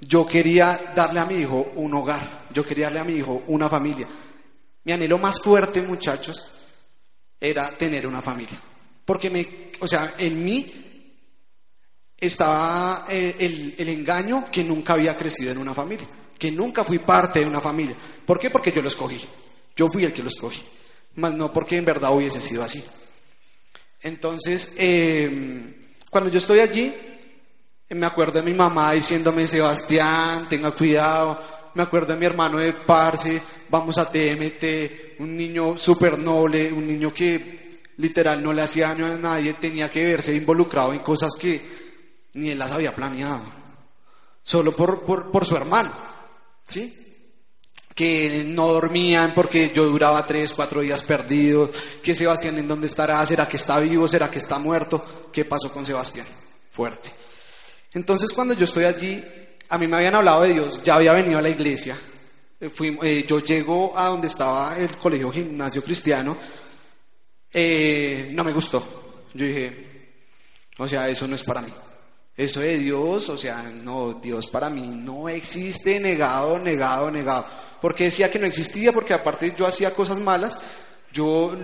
yo 0.01 0.24
quería 0.24 0.93
darle 0.97 1.20
a 1.20 1.26
mi 1.26 1.35
hijo 1.35 1.72
un 1.74 1.93
hogar, 1.93 2.47
yo 2.55 2.64
quería 2.64 2.86
darle 2.86 3.01
a 3.01 3.05
mi 3.05 3.16
hijo 3.16 3.43
una 3.48 3.68
familia. 3.68 4.09
Mi 4.82 4.93
anhelo 4.93 5.18
más 5.18 5.43
fuerte, 5.43 5.82
muchachos, 5.82 6.51
era 7.40 7.70
tener 7.70 8.06
una 8.06 8.20
familia. 8.20 8.60
Porque 9.04 9.30
me, 9.30 9.72
o 9.80 9.86
sea, 9.86 10.14
en 10.18 10.44
mí 10.44 10.66
estaba 12.16 13.06
eh, 13.08 13.36
el, 13.38 13.74
el, 13.78 13.88
engaño 13.88 14.50
que 14.52 14.62
nunca 14.62 14.92
había 14.92 15.16
crecido 15.16 15.50
en 15.52 15.58
una 15.58 15.74
familia, 15.74 16.06
que 16.38 16.52
nunca 16.52 16.84
fui 16.84 16.98
parte 16.98 17.40
de 17.40 17.46
una 17.46 17.60
familia. 17.60 17.96
¿Por 18.26 18.38
qué? 18.38 18.50
Porque 18.50 18.72
yo 18.72 18.82
lo 18.82 18.88
escogí. 18.88 19.20
Yo 19.74 19.88
fui 19.88 20.04
el 20.04 20.12
que 20.12 20.22
lo 20.22 20.28
escogí. 20.28 20.62
Más 21.14 21.32
no 21.32 21.52
porque 21.52 21.76
en 21.76 21.84
verdad 21.84 22.14
hubiese 22.14 22.40
sido 22.40 22.62
así. 22.62 22.84
Entonces, 24.02 24.74
eh, 24.76 25.78
cuando 26.10 26.30
yo 26.30 26.38
estoy 26.38 26.60
allí, 26.60 26.94
me 27.90 28.06
acuerdo 28.06 28.34
de 28.34 28.42
mi 28.42 28.54
mamá 28.54 28.92
diciéndome, 28.92 29.46
Sebastián, 29.46 30.48
tenga 30.48 30.72
cuidado. 30.72 31.42
Me 31.74 31.82
acuerdo 31.82 32.12
de 32.12 32.18
mi 32.18 32.26
hermano 32.26 32.59
de 32.59 32.72
Parce, 32.72 33.40
vamos 33.68 33.97
a 33.98 34.10
TMT, 34.10 35.20
un 35.20 35.36
niño 35.36 35.76
súper 35.76 36.18
noble, 36.18 36.72
un 36.72 36.86
niño 36.86 37.12
que 37.14 37.82
literal 37.98 38.42
no 38.42 38.52
le 38.52 38.62
hacía 38.62 38.88
daño 38.88 39.06
a 39.06 39.16
nadie, 39.16 39.55
tenía 39.55 39.88
que 39.88 40.05
verse 40.05 40.34
involucrado 40.34 40.92
en 40.92 41.01
cosas 41.01 41.32
que 41.38 41.60
ni 42.34 42.51
él 42.51 42.59
las 42.59 42.72
había 42.72 42.94
planeado, 42.94 43.42
solo 44.42 44.74
por, 44.74 45.05
por, 45.30 45.44
su 45.44 45.56
hermano, 45.56 45.92
¿sí? 46.66 46.92
que 47.94 48.44
no 48.44 48.68
dormían 48.68 49.34
porque 49.34 49.70
yo 49.74 49.84
duraba 49.86 50.26
tres, 50.26 50.52
cuatro 50.52 50.80
días 50.80 51.02
perdido, 51.02 51.70
que 52.02 52.14
Sebastián 52.14 52.59
en 52.59 52.68
dónde 52.68 52.86
estará, 52.86 53.24
será 53.26 53.47
que 53.47 53.56
está 53.56 53.78
vivo, 53.78 54.09
será 54.09 54.30
que 54.30 54.38
está 54.38 54.59
muerto, 54.59 55.28
¿qué 55.32 55.44
pasó 55.44 55.70
con 55.72 55.84
Sebastián? 55.84 56.26
Fuerte. 56.70 57.10
Entonces 57.92 58.32
cuando 58.32 58.55
yo 58.55 58.64
estoy 58.64 58.84
allí, 58.84 59.22
a 59.70 59.78
mí 59.78 59.86
me 59.86 59.97
habían 59.97 60.16
hablado 60.16 60.42
de 60.42 60.52
Dios, 60.52 60.82
ya 60.82 60.97
había 60.97 61.12
venido 61.12 61.38
a 61.38 61.42
la 61.42 61.48
iglesia, 61.48 61.97
eh, 62.60 62.70
eh, 63.02 63.24
yo 63.26 63.38
llego 63.38 63.97
a 63.97 64.06
donde 64.06 64.26
estaba 64.26 64.76
el 64.76 64.97
colegio 64.97 65.30
gimnasio 65.30 65.82
cristiano, 65.82 66.36
eh, 67.52 68.28
no 68.32 68.44
me 68.44 68.52
gustó, 68.52 69.22
yo 69.32 69.47
dije, 69.47 69.86
o 70.78 70.88
sea, 70.88 71.09
eso 71.09 71.26
no 71.26 71.34
es 71.34 71.42
para 71.42 71.62
mí. 71.62 71.72
Eso 72.36 72.60
de 72.60 72.78
Dios, 72.78 73.28
o 73.28 73.36
sea, 73.36 73.62
no, 73.62 74.14
Dios 74.14 74.47
para 74.47 74.70
mí 74.70 74.88
no 74.88 75.28
existe, 75.28 76.01
negado, 76.01 76.59
negado, 76.59 77.10
negado. 77.10 77.44
Porque 77.82 78.05
decía 78.05 78.30
que 78.30 78.38
no 78.38 78.47
existía, 78.47 78.92
porque 78.92 79.12
aparte 79.12 79.55
yo 79.55 79.66
hacía 79.66 79.92
cosas 79.92 80.18
malas, 80.20 80.59
yo 81.12 81.55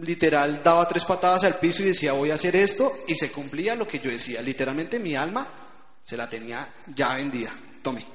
literal 0.00 0.62
daba 0.62 0.88
tres 0.88 1.04
patadas 1.04 1.44
al 1.44 1.56
piso 1.56 1.82
y 1.82 1.86
decía 1.86 2.12
voy 2.12 2.30
a 2.30 2.34
hacer 2.34 2.56
esto 2.56 3.00
y 3.06 3.14
se 3.14 3.30
cumplía 3.30 3.74
lo 3.74 3.86
que 3.86 3.98
yo 3.98 4.10
decía. 4.10 4.40
Literalmente 4.40 4.98
mi 4.98 5.14
alma 5.14 5.65
se 6.06 6.16
la 6.16 6.28
tenía 6.28 6.72
ya 6.94 7.16
vendida. 7.16 7.52
Tome, 7.82 8.06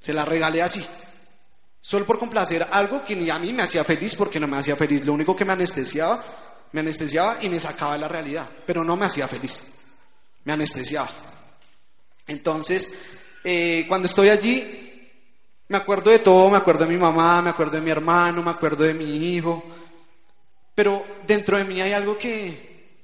se 0.00 0.14
la 0.14 0.24
regalé 0.24 0.62
así. 0.62 0.82
Solo 1.82 2.06
por 2.06 2.18
complacer 2.18 2.66
algo 2.72 3.04
que 3.04 3.14
ni 3.14 3.28
a 3.28 3.38
mí 3.38 3.52
me 3.52 3.62
hacía 3.62 3.84
feliz 3.84 4.14
porque 4.14 4.40
no 4.40 4.46
me 4.46 4.56
hacía 4.56 4.74
feliz. 4.74 5.04
Lo 5.04 5.12
único 5.12 5.36
que 5.36 5.44
me 5.44 5.52
anestesiaba, 5.52 6.24
me 6.72 6.80
anestesiaba 6.80 7.36
y 7.42 7.50
me 7.50 7.60
sacaba 7.60 7.92
de 7.92 7.98
la 7.98 8.08
realidad, 8.08 8.48
pero 8.64 8.82
no 8.82 8.96
me 8.96 9.04
hacía 9.04 9.28
feliz. 9.28 9.66
Me 10.44 10.54
anestesiaba. 10.54 11.10
Entonces, 12.26 12.94
eh, 13.44 13.84
cuando 13.86 14.08
estoy 14.08 14.30
allí, 14.30 15.10
me 15.68 15.76
acuerdo 15.76 16.12
de 16.12 16.20
todo, 16.20 16.48
me 16.48 16.56
acuerdo 16.56 16.86
de 16.86 16.92
mi 16.92 16.98
mamá, 16.98 17.42
me 17.42 17.50
acuerdo 17.50 17.72
de 17.74 17.82
mi 17.82 17.90
hermano, 17.90 18.42
me 18.42 18.50
acuerdo 18.50 18.84
de 18.84 18.94
mi 18.94 19.34
hijo, 19.34 19.62
pero 20.74 21.04
dentro 21.26 21.58
de 21.58 21.64
mí 21.64 21.82
hay 21.82 21.92
algo 21.92 22.16
que, 22.16 23.02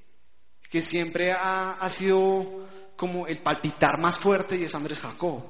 que 0.70 0.80
siempre 0.80 1.32
ha, 1.32 1.72
ha 1.72 1.90
sido 1.90 2.61
como 2.96 3.26
el 3.26 3.38
palpitar 3.38 3.98
más 3.98 4.18
fuerte 4.18 4.56
y 4.56 4.64
es 4.64 4.74
Andrés 4.74 5.00
Jacob. 5.00 5.42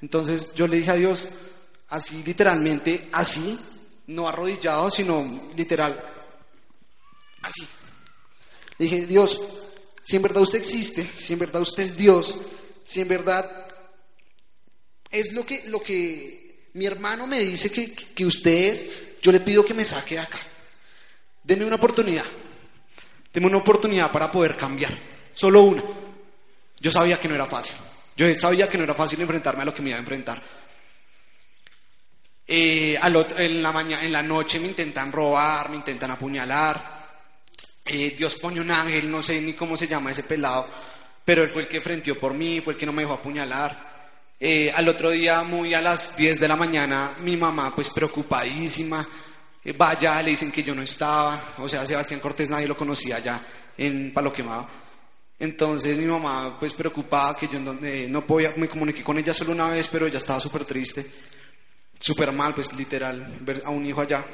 Entonces 0.00 0.52
yo 0.54 0.66
le 0.66 0.78
dije 0.78 0.90
a 0.90 0.94
Dios, 0.94 1.28
así 1.88 2.22
literalmente, 2.24 3.08
así, 3.12 3.58
no 4.08 4.28
arrodillado, 4.28 4.90
sino 4.90 5.50
literal, 5.56 6.02
así. 7.42 7.62
Le 8.78 8.84
dije, 8.86 9.06
Dios, 9.06 9.40
si 10.02 10.16
en 10.16 10.22
verdad 10.22 10.42
usted 10.42 10.58
existe, 10.58 11.06
si 11.06 11.34
en 11.34 11.38
verdad 11.38 11.62
usted 11.62 11.84
es 11.84 11.96
Dios, 11.96 12.38
si 12.82 13.00
en 13.00 13.08
verdad 13.08 13.68
es 15.10 15.32
lo 15.32 15.46
que, 15.46 15.64
lo 15.68 15.80
que 15.80 16.70
mi 16.74 16.86
hermano 16.86 17.26
me 17.26 17.40
dice 17.40 17.70
que, 17.70 17.92
que 17.92 18.26
usted 18.26 18.72
es, 18.72 18.84
yo 19.22 19.30
le 19.30 19.40
pido 19.40 19.64
que 19.64 19.74
me 19.74 19.84
saque 19.84 20.16
de 20.16 20.22
acá. 20.22 20.38
Deme 21.44 21.64
una 21.64 21.76
oportunidad. 21.76 22.24
Deme 23.32 23.46
una 23.46 23.58
oportunidad 23.58 24.10
para 24.10 24.32
poder 24.32 24.56
cambiar. 24.56 24.98
Solo 25.32 25.62
una. 25.62 25.82
Yo 26.82 26.90
sabía 26.90 27.16
que 27.16 27.28
no 27.28 27.36
era 27.36 27.46
fácil. 27.46 27.76
Yo 28.16 28.26
sabía 28.34 28.68
que 28.68 28.76
no 28.76 28.82
era 28.82 28.94
fácil 28.94 29.20
enfrentarme 29.20 29.62
a 29.62 29.66
lo 29.66 29.72
que 29.72 29.82
me 29.82 29.90
iba 29.90 29.98
a 29.98 30.00
enfrentar. 30.00 30.42
Eh, 32.44 32.98
en, 33.00 33.62
la 33.62 33.80
en 33.80 34.12
la 34.12 34.22
noche 34.24 34.58
me 34.58 34.66
intentan 34.66 35.12
robar, 35.12 35.70
me 35.70 35.76
intentan 35.76 36.10
apuñalar. 36.10 37.02
Eh, 37.84 38.16
Dios 38.18 38.34
pone 38.34 38.60
un 38.60 38.72
ángel, 38.72 39.08
no 39.08 39.22
sé 39.22 39.40
ni 39.40 39.52
cómo 39.52 39.76
se 39.76 39.86
llama 39.86 40.10
ese 40.10 40.24
pelado, 40.24 40.66
pero 41.24 41.44
él 41.44 41.50
fue 41.50 41.62
el 41.62 41.68
que 41.68 41.80
frenteó 41.80 42.18
por 42.18 42.34
mí, 42.34 42.60
fue 42.60 42.72
el 42.72 42.78
que 42.80 42.86
no 42.86 42.92
me 42.92 43.02
dejó 43.02 43.14
apuñalar. 43.14 43.92
Eh, 44.40 44.72
al 44.74 44.88
otro 44.88 45.10
día, 45.10 45.44
muy 45.44 45.72
a 45.74 45.80
las 45.80 46.16
10 46.16 46.40
de 46.40 46.48
la 46.48 46.56
mañana, 46.56 47.14
mi 47.20 47.36
mamá, 47.36 47.72
pues 47.72 47.90
preocupadísima, 47.90 49.06
eh, 49.64 49.72
vaya, 49.72 50.20
le 50.20 50.32
dicen 50.32 50.50
que 50.50 50.64
yo 50.64 50.74
no 50.74 50.82
estaba, 50.82 51.54
o 51.58 51.68
sea, 51.68 51.86
Sebastián 51.86 52.18
Cortés 52.18 52.50
nadie 52.50 52.66
lo 52.66 52.76
conocía 52.76 53.16
allá 53.18 53.40
en 53.78 54.12
Palo 54.12 54.32
Quemado. 54.32 54.81
Entonces 55.42 55.98
mi 55.98 56.06
mamá, 56.06 56.56
pues 56.56 56.72
preocupada, 56.72 57.34
que 57.34 57.48
yo 57.48 57.58
eh, 57.82 58.06
no 58.08 58.24
podía, 58.24 58.54
me 58.56 58.68
comuniqué 58.68 59.02
con 59.02 59.18
ella 59.18 59.34
solo 59.34 59.50
una 59.50 59.68
vez, 59.68 59.88
pero 59.88 60.06
ella 60.06 60.18
estaba 60.18 60.38
súper 60.38 60.64
triste, 60.64 61.04
súper 61.98 62.30
mal, 62.30 62.54
pues 62.54 62.72
literal, 62.74 63.38
ver 63.40 63.60
a 63.66 63.70
un 63.70 63.84
hijo 63.84 64.02
allá. 64.02 64.24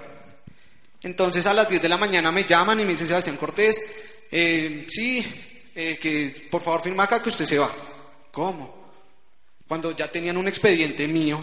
Entonces 1.01 1.47
a 1.47 1.55
las 1.55 1.67
10 1.67 1.81
de 1.81 1.89
la 1.89 1.97
mañana 1.97 2.31
me 2.31 2.45
llaman 2.45 2.81
y 2.81 2.85
me 2.85 2.91
dicen, 2.91 3.09
Sebastián 3.09 3.39
Cortés, 3.39 3.87
eh, 4.31 4.87
sí, 4.87 5.25
que 5.75 6.47
por 6.51 6.61
favor 6.61 6.83
firma 6.83 7.05
acá 7.05 7.23
que 7.23 7.31
usted 7.31 7.47
se 7.47 7.59
va. 7.59 7.75
¿Cómo? 8.31 8.91
Cuando 9.67 9.97
ya 9.97 10.13
tenían 10.13 10.37
un 10.37 10.49
expediente 10.49 11.09
mío, 11.09 11.43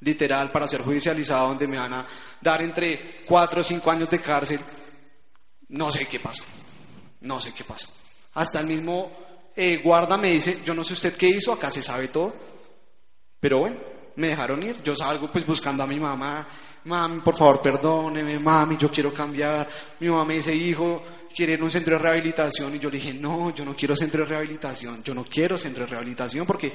literal, 0.00 0.50
para 0.50 0.66
ser 0.66 0.80
judicializado, 0.80 1.48
donde 1.48 1.66
me 1.66 1.76
van 1.76 1.92
a 1.92 2.06
dar 2.40 2.62
entre 2.62 3.22
cuatro 3.26 3.60
o 3.60 3.64
cinco 3.64 3.90
años 3.90 4.08
de 4.08 4.18
cárcel. 4.18 4.60
No 5.68 5.92
sé 5.92 6.06
qué 6.06 6.20
pasó. 6.20 6.44
No 7.20 7.38
sé 7.38 7.52
qué 7.52 7.64
pasó. 7.64 7.88
Hasta 8.34 8.60
el 8.60 8.66
mismo 8.66 9.10
eh, 9.56 9.80
guarda 9.82 10.16
me 10.16 10.30
dice, 10.30 10.58
yo 10.64 10.74
no 10.74 10.82
sé 10.82 10.94
usted 10.94 11.16
qué 11.16 11.28
hizo, 11.28 11.52
acá 11.52 11.70
se 11.70 11.82
sabe 11.82 12.08
todo. 12.08 12.34
Pero 13.38 13.58
bueno, 13.60 13.76
me 14.16 14.28
dejaron 14.28 14.62
ir. 14.62 14.82
Yo 14.82 14.96
salgo 14.96 15.30
pues 15.30 15.46
buscando 15.46 15.82
a 15.82 15.86
mi 15.86 15.98
mamá. 16.00 16.46
Mami, 16.84 17.20
por 17.20 17.36
favor, 17.36 17.62
perdóneme, 17.62 18.38
mami, 18.38 18.76
yo 18.76 18.90
quiero 18.90 19.12
cambiar. 19.12 19.68
Mi 20.00 20.08
mamá 20.08 20.24
me 20.24 20.34
dice, 20.34 20.54
hijo, 20.54 21.02
¿quiere 21.34 21.60
un 21.62 21.70
centro 21.70 21.96
de 21.96 22.02
rehabilitación? 22.02 22.74
Y 22.74 22.78
yo 22.78 22.90
le 22.90 22.98
dije, 22.98 23.14
no, 23.14 23.54
yo 23.54 23.64
no 23.64 23.74
quiero 23.74 23.96
centro 23.96 24.22
de 24.22 24.30
rehabilitación. 24.30 25.02
Yo 25.02 25.14
no 25.14 25.24
quiero 25.24 25.56
centro 25.56 25.84
de 25.84 25.90
rehabilitación 25.90 26.46
porque 26.46 26.72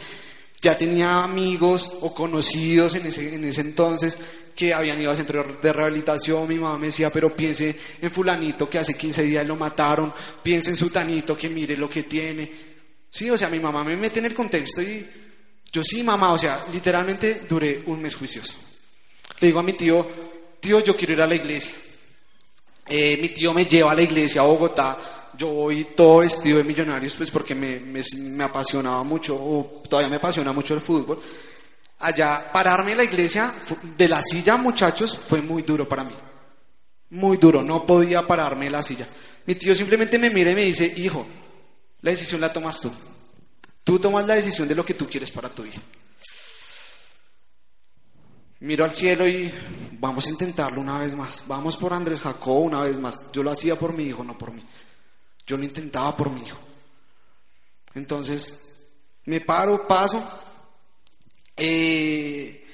ya 0.61 0.75
tenía 0.75 1.23
amigos 1.23 1.89
o 2.01 2.13
conocidos 2.13 2.95
en 2.95 3.05
ese, 3.05 3.33
en 3.33 3.43
ese 3.45 3.61
entonces 3.61 4.17
que 4.55 4.73
habían 4.73 4.99
ido 4.99 5.09
al 5.09 5.15
centro 5.15 5.57
de 5.61 5.73
rehabilitación. 5.73 6.47
Mi 6.47 6.55
mamá 6.55 6.77
me 6.77 6.87
decía, 6.87 7.09
pero 7.09 7.33
piense 7.33 7.75
en 8.01 8.11
fulanito 8.11 8.69
que 8.69 8.79
hace 8.79 8.93
15 8.93 9.23
días 9.23 9.47
lo 9.47 9.55
mataron, 9.55 10.13
piense 10.43 10.71
en 10.71 10.75
su 10.75 10.89
tanito 10.89 11.37
que 11.37 11.47
mire 11.47 11.77
lo 11.77 11.89
que 11.89 12.03
tiene. 12.03 12.51
Sí, 13.09 13.29
o 13.29 13.37
sea, 13.37 13.49
mi 13.49 13.59
mamá 13.59 13.83
me 13.83 13.95
mete 13.95 14.19
en 14.19 14.25
el 14.25 14.33
contexto 14.33 14.81
y 14.81 15.05
yo 15.71 15.83
sí, 15.83 16.03
mamá, 16.03 16.33
o 16.33 16.37
sea, 16.37 16.65
literalmente 16.73 17.43
duré 17.47 17.83
un 17.85 18.01
mes 18.01 18.15
juicioso. 18.15 18.55
Le 19.39 19.47
digo 19.47 19.59
a 19.59 19.63
mi 19.63 19.73
tío, 19.73 20.05
tío, 20.59 20.81
yo 20.81 20.95
quiero 20.95 21.13
ir 21.13 21.21
a 21.21 21.27
la 21.27 21.35
iglesia. 21.35 21.73
Eh, 22.85 23.17
mi 23.21 23.29
tío 23.29 23.53
me 23.53 23.65
lleva 23.65 23.91
a 23.91 23.95
la 23.95 24.01
iglesia 24.01 24.41
a 24.41 24.45
Bogotá 24.45 25.18
yo 25.39 25.47
voy 25.47 25.85
todo 25.95 26.17
vestido 26.17 26.57
de 26.57 26.65
millonarios, 26.65 27.15
pues 27.15 27.31
porque 27.31 27.55
me, 27.55 27.79
me, 27.79 28.43
apasionaba 28.43 29.01
mucho, 29.05 29.37
o 29.37 29.81
todavía 29.87 30.09
me 30.09 30.17
apasiona 30.17 30.51
mucho 30.51 30.73
el 30.73 30.81
fútbol. 30.81 31.21
Allá, 31.99 32.51
pararme 32.51 32.91
en 32.91 32.97
la 32.97 33.03
iglesia, 33.05 33.53
de 33.95 34.07
la 34.09 34.21
silla, 34.21 34.57
muchachos, 34.57 35.17
fue 35.17 35.41
muy 35.41 35.63
duro 35.63 35.87
para 35.87 36.03
mí. 36.03 36.13
Muy 37.11 37.37
duro, 37.37 37.63
no 37.63 37.85
podía 37.85 38.27
pararme 38.27 38.65
en 38.65 38.73
la 38.73 38.83
silla. 38.83 39.07
Mi 39.45 39.55
tío 39.55 39.73
simplemente 39.73 40.19
me 40.19 40.29
mira 40.29 40.51
y 40.51 40.55
me 40.55 40.65
dice, 40.65 40.93
hijo, 40.97 41.25
la 42.01 42.11
decisión 42.11 42.41
la 42.41 42.51
tomas 42.51 42.81
tú. 42.81 42.91
Tú 43.85 43.97
tomas 43.97 44.27
la 44.27 44.35
decisión 44.35 44.67
de 44.67 44.75
lo 44.75 44.83
que 44.83 44.93
tú 44.93 45.07
quieres 45.07 45.31
para 45.31 45.47
tu 45.47 45.63
vida. 45.63 45.81
Miro 48.59 48.83
al 48.83 48.91
cielo 48.91 49.25
y 49.25 49.49
vamos 49.99 50.27
a 50.27 50.31
intentarlo 50.31 50.81
una 50.81 50.99
vez 50.99 51.15
más. 51.15 51.45
Vamos 51.47 51.77
por 51.77 51.93
Andrés 51.93 52.19
Jacob 52.19 52.57
una 52.57 52.81
vez 52.81 52.99
más. 52.99 53.31
Yo 53.31 53.41
lo 53.41 53.51
hacía 53.51 53.79
por 53.79 53.93
mi 53.93 54.03
hijo, 54.03 54.25
no 54.25 54.37
por 54.37 54.51
mí. 54.51 54.65
Yo 55.49 55.57
lo 55.57 55.63
intentaba 55.63 56.15
por 56.15 56.29
mi 56.29 56.41
hijo. 56.41 56.59
Entonces, 57.95 58.59
me 59.25 59.41
paro, 59.41 59.87
paso, 59.87 60.23
eh, 61.57 62.67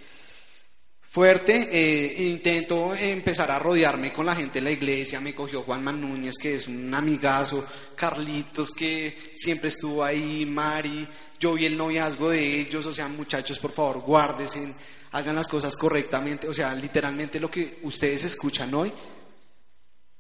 fuerte, 1.00 1.70
eh, 1.72 2.24
intento 2.24 2.94
empezar 2.94 3.50
a 3.50 3.60
rodearme 3.60 4.12
con 4.12 4.26
la 4.26 4.36
gente 4.36 4.60
de 4.60 4.66
la 4.66 4.72
iglesia, 4.72 5.22
me 5.22 5.34
cogió 5.34 5.62
Juan 5.62 5.86
Núñez, 6.02 6.36
que 6.38 6.56
es 6.56 6.68
un 6.68 6.94
amigazo, 6.94 7.66
Carlitos, 7.96 8.74
que 8.74 9.32
siempre 9.34 9.70
estuvo 9.70 10.04
ahí, 10.04 10.46
Mari, 10.46 11.08
yo 11.40 11.54
vi 11.54 11.68
el 11.68 11.78
noviazgo 11.78 12.32
de 12.32 12.60
ellos, 12.60 12.86
o 12.86 12.94
sea, 12.94 13.08
muchachos, 13.08 13.58
por 13.58 13.72
favor, 13.72 14.02
guárdense, 14.02 14.76
hagan 15.14 15.36
las 15.36 15.48
cosas 15.48 15.78
correctamente, 15.78 16.50
o 16.50 16.54
sea, 16.54 16.76
literalmente 16.76 17.40
lo 17.40 17.50
que 17.50 17.80
ustedes 17.84 18.26
escuchan 18.26 18.74
hoy 18.74 18.92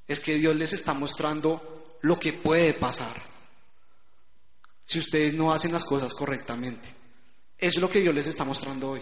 es 0.08 0.22
que 0.22 0.36
Dios 0.36 0.56
les 0.56 0.72
está 0.72 0.94
mostrando 0.94 1.76
lo 2.06 2.20
que 2.20 2.34
puede 2.34 2.74
pasar 2.74 3.14
si 4.84 5.00
ustedes 5.00 5.34
no 5.34 5.52
hacen 5.52 5.72
las 5.72 5.84
cosas 5.84 6.14
correctamente. 6.14 6.88
Eso 7.58 7.80
es 7.80 7.82
lo 7.82 7.90
que 7.90 8.02
Dios 8.02 8.14
les 8.14 8.28
está 8.28 8.44
mostrando 8.44 8.92
hoy. 8.92 9.02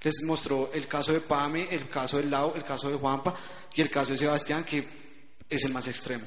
Les 0.00 0.22
mostró 0.22 0.70
el 0.72 0.86
caso 0.86 1.12
de 1.12 1.20
Pame, 1.20 1.68
el 1.70 1.90
caso 1.90 2.16
de 2.16 2.24
Lau, 2.24 2.54
el 2.56 2.64
caso 2.64 2.88
de 2.88 2.96
Juanpa 2.96 3.34
y 3.74 3.82
el 3.82 3.90
caso 3.90 4.12
de 4.12 4.18
Sebastián, 4.18 4.64
que 4.64 4.88
es 5.46 5.64
el 5.64 5.74
más 5.74 5.88
extremo. 5.88 6.24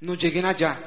No 0.00 0.14
lleguen 0.14 0.46
allá. 0.46 0.80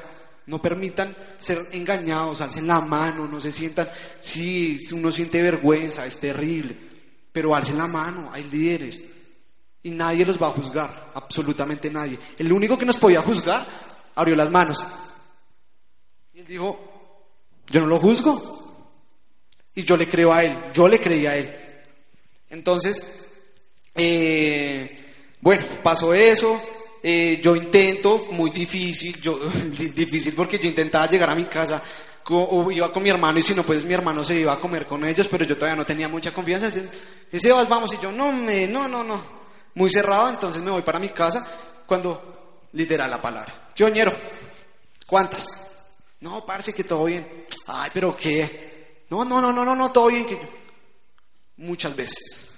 No 0.46 0.60
permitan 0.60 1.14
ser 1.38 1.68
engañados, 1.72 2.40
alcen 2.40 2.66
la 2.66 2.80
mano, 2.80 3.28
no 3.28 3.38
se 3.38 3.52
sientan, 3.52 3.86
sí, 4.18 4.78
uno 4.94 5.12
siente 5.12 5.42
vergüenza, 5.42 6.06
es 6.06 6.18
terrible, 6.18 6.74
pero 7.30 7.54
alcen 7.54 7.76
la 7.76 7.86
mano, 7.86 8.30
hay 8.32 8.44
líderes 8.44 9.04
y 9.82 9.90
nadie 9.90 10.24
los 10.24 10.40
va 10.40 10.48
a 10.48 10.52
juzgar, 10.52 11.12
absolutamente 11.14 11.90
nadie. 11.90 12.18
El 12.38 12.50
único 12.50 12.78
que 12.78 12.86
nos 12.86 12.96
podía 12.96 13.20
juzgar 13.20 13.66
abrió 14.18 14.34
las 14.34 14.50
manos. 14.50 14.84
Y 16.34 16.40
él 16.40 16.46
dijo, 16.46 16.78
yo 17.68 17.80
no 17.80 17.86
lo 17.86 18.00
juzgo. 18.00 18.66
Y 19.74 19.84
yo 19.84 19.96
le 19.96 20.08
creo 20.08 20.32
a 20.32 20.42
él, 20.42 20.58
yo 20.74 20.88
le 20.88 20.98
creí 20.98 21.24
a 21.26 21.36
él. 21.36 21.54
Entonces, 22.50 23.28
eh, 23.94 25.12
bueno, 25.40 25.66
pasó 25.84 26.12
eso, 26.12 26.60
eh, 27.00 27.40
yo 27.40 27.54
intento, 27.54 28.26
muy 28.32 28.50
difícil, 28.50 29.20
yo, 29.20 29.38
difícil 29.94 30.34
porque 30.34 30.58
yo 30.58 30.68
intentaba 30.68 31.08
llegar 31.08 31.30
a 31.30 31.36
mi 31.36 31.44
casa, 31.44 31.80
iba 32.72 32.92
con 32.92 33.02
mi 33.04 33.10
hermano 33.10 33.38
y 33.38 33.42
si 33.42 33.54
no, 33.54 33.62
pues 33.62 33.84
mi 33.84 33.94
hermano 33.94 34.24
se 34.24 34.40
iba 34.40 34.52
a 34.52 34.58
comer 34.58 34.84
con 34.84 35.08
ellos, 35.08 35.28
pero 35.28 35.44
yo 35.44 35.56
todavía 35.56 35.76
no 35.76 35.84
tenía 35.84 36.08
mucha 36.08 36.32
confianza. 36.32 36.70
Dice, 37.30 37.52
vas, 37.52 37.68
vamos, 37.68 37.94
y 37.94 38.02
yo, 38.02 38.10
no, 38.10 38.32
me, 38.32 38.66
no, 38.66 38.88
no, 38.88 39.04
no, 39.04 39.22
muy 39.74 39.90
cerrado, 39.90 40.28
entonces 40.30 40.60
me 40.62 40.72
voy 40.72 40.82
para 40.82 40.98
mi 40.98 41.10
casa. 41.10 41.46
Cuando, 41.86 42.37
literal 42.72 43.10
la 43.10 43.20
palabra, 43.20 43.70
ñero? 43.92 44.12
¿cuántas? 45.06 45.46
No, 46.20 46.44
parece 46.44 46.72
que 46.72 46.84
todo 46.84 47.04
bien. 47.04 47.46
Ay, 47.66 47.90
pero 47.94 48.16
¿qué? 48.16 49.04
No, 49.10 49.24
no, 49.24 49.40
no, 49.40 49.52
no, 49.52 49.64
no, 49.64 49.74
no, 49.74 49.92
todo 49.92 50.08
bien. 50.08 50.26
Muchas 51.58 51.94
veces. 51.94 52.48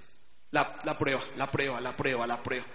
La, 0.50 0.78
la 0.84 0.98
prueba, 0.98 1.22
la 1.36 1.50
prueba, 1.50 1.80
la 1.80 1.96
prueba, 1.96 2.26
la 2.26 2.42
prueba 2.42 2.66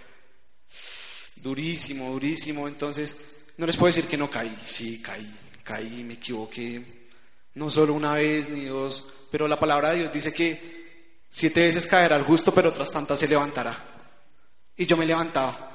durísimo, 1.45 2.11
durísimo. 2.11 2.67
Entonces, 2.67 3.19
no 3.57 3.65
les 3.65 3.77
puedo 3.77 3.93
decir 3.93 4.09
que 4.09 4.17
no 4.17 4.29
caí. 4.29 4.55
Sí, 4.65 5.01
caí, 5.01 5.33
caí, 5.63 6.03
me 6.03 6.15
equivoqué. 6.15 7.07
No 7.53 7.69
solo 7.69 7.93
una 7.93 8.13
vez 8.15 8.49
ni 8.49 8.65
dos, 8.65 9.07
pero 9.31 9.47
la 9.47 9.59
palabra 9.59 9.91
de 9.91 9.99
Dios 9.99 10.13
dice 10.13 10.33
que 10.33 11.23
siete 11.29 11.61
veces 11.61 11.87
caerá 11.87 12.17
el 12.17 12.23
justo, 12.23 12.53
pero 12.53 12.69
otras 12.69 12.91
tantas 12.91 13.19
se 13.19 13.27
levantará. 13.27 13.77
Y 14.75 14.85
yo 14.85 14.97
me 14.97 15.05
levantaba. 15.05 15.71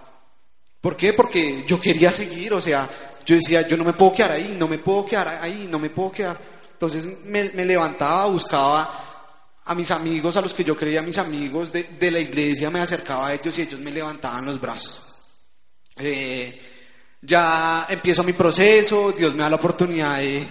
¿Por 0.81 0.97
qué? 0.97 1.13
Porque 1.13 1.65
yo 1.67 1.81
quería 1.81 2.13
seguir, 2.13 2.53
o 2.53 2.61
sea, 2.61 2.89
yo 3.25 3.35
decía, 3.35 3.67
yo 3.67 3.77
no 3.77 3.85
me 3.85 3.93
puedo 3.93 4.13
quedar 4.13 4.33
ahí, 4.33 4.55
no 4.59 4.67
me 4.67 4.79
puedo 4.79 5.05
quedar 5.05 5.39
ahí, 5.41 5.69
no 5.71 5.79
me 5.79 5.91
puedo 5.91 6.11
quedar. 6.11 6.41
Entonces 6.73 7.07
me, 7.25 7.45
levantaba, 7.53 8.27
buscaba 8.27 9.61
a 9.65 9.75
mis 9.75 9.91
amigos, 9.91 10.37
a 10.37 10.41
los 10.41 10.55
que 10.55 10.65
yo 10.65 10.75
creía 10.75 11.03
mis 11.03 11.19
amigos 11.19 11.71
de, 11.71 11.85
de 11.85 12.11
la 12.11 12.19
iglesia, 12.19 12.71
me 12.71 12.81
acercaba 12.81 13.29
a 13.29 13.35
ellos 13.35 13.57
y 13.59 13.63
ellos 13.63 13.81
me 13.81 13.91
levantaban 13.91 14.47
los 14.47 14.61
brazos. 14.61 15.11
Eh, 15.97 16.59
ya 17.23 17.87
empiezo 17.89 18.23
mi 18.23 18.33
proceso, 18.33 19.13
Dios 19.13 19.35
me 19.35 19.43
da 19.43 19.51
la 19.51 19.57
oportunidad 19.57 20.19
de, 20.19 20.49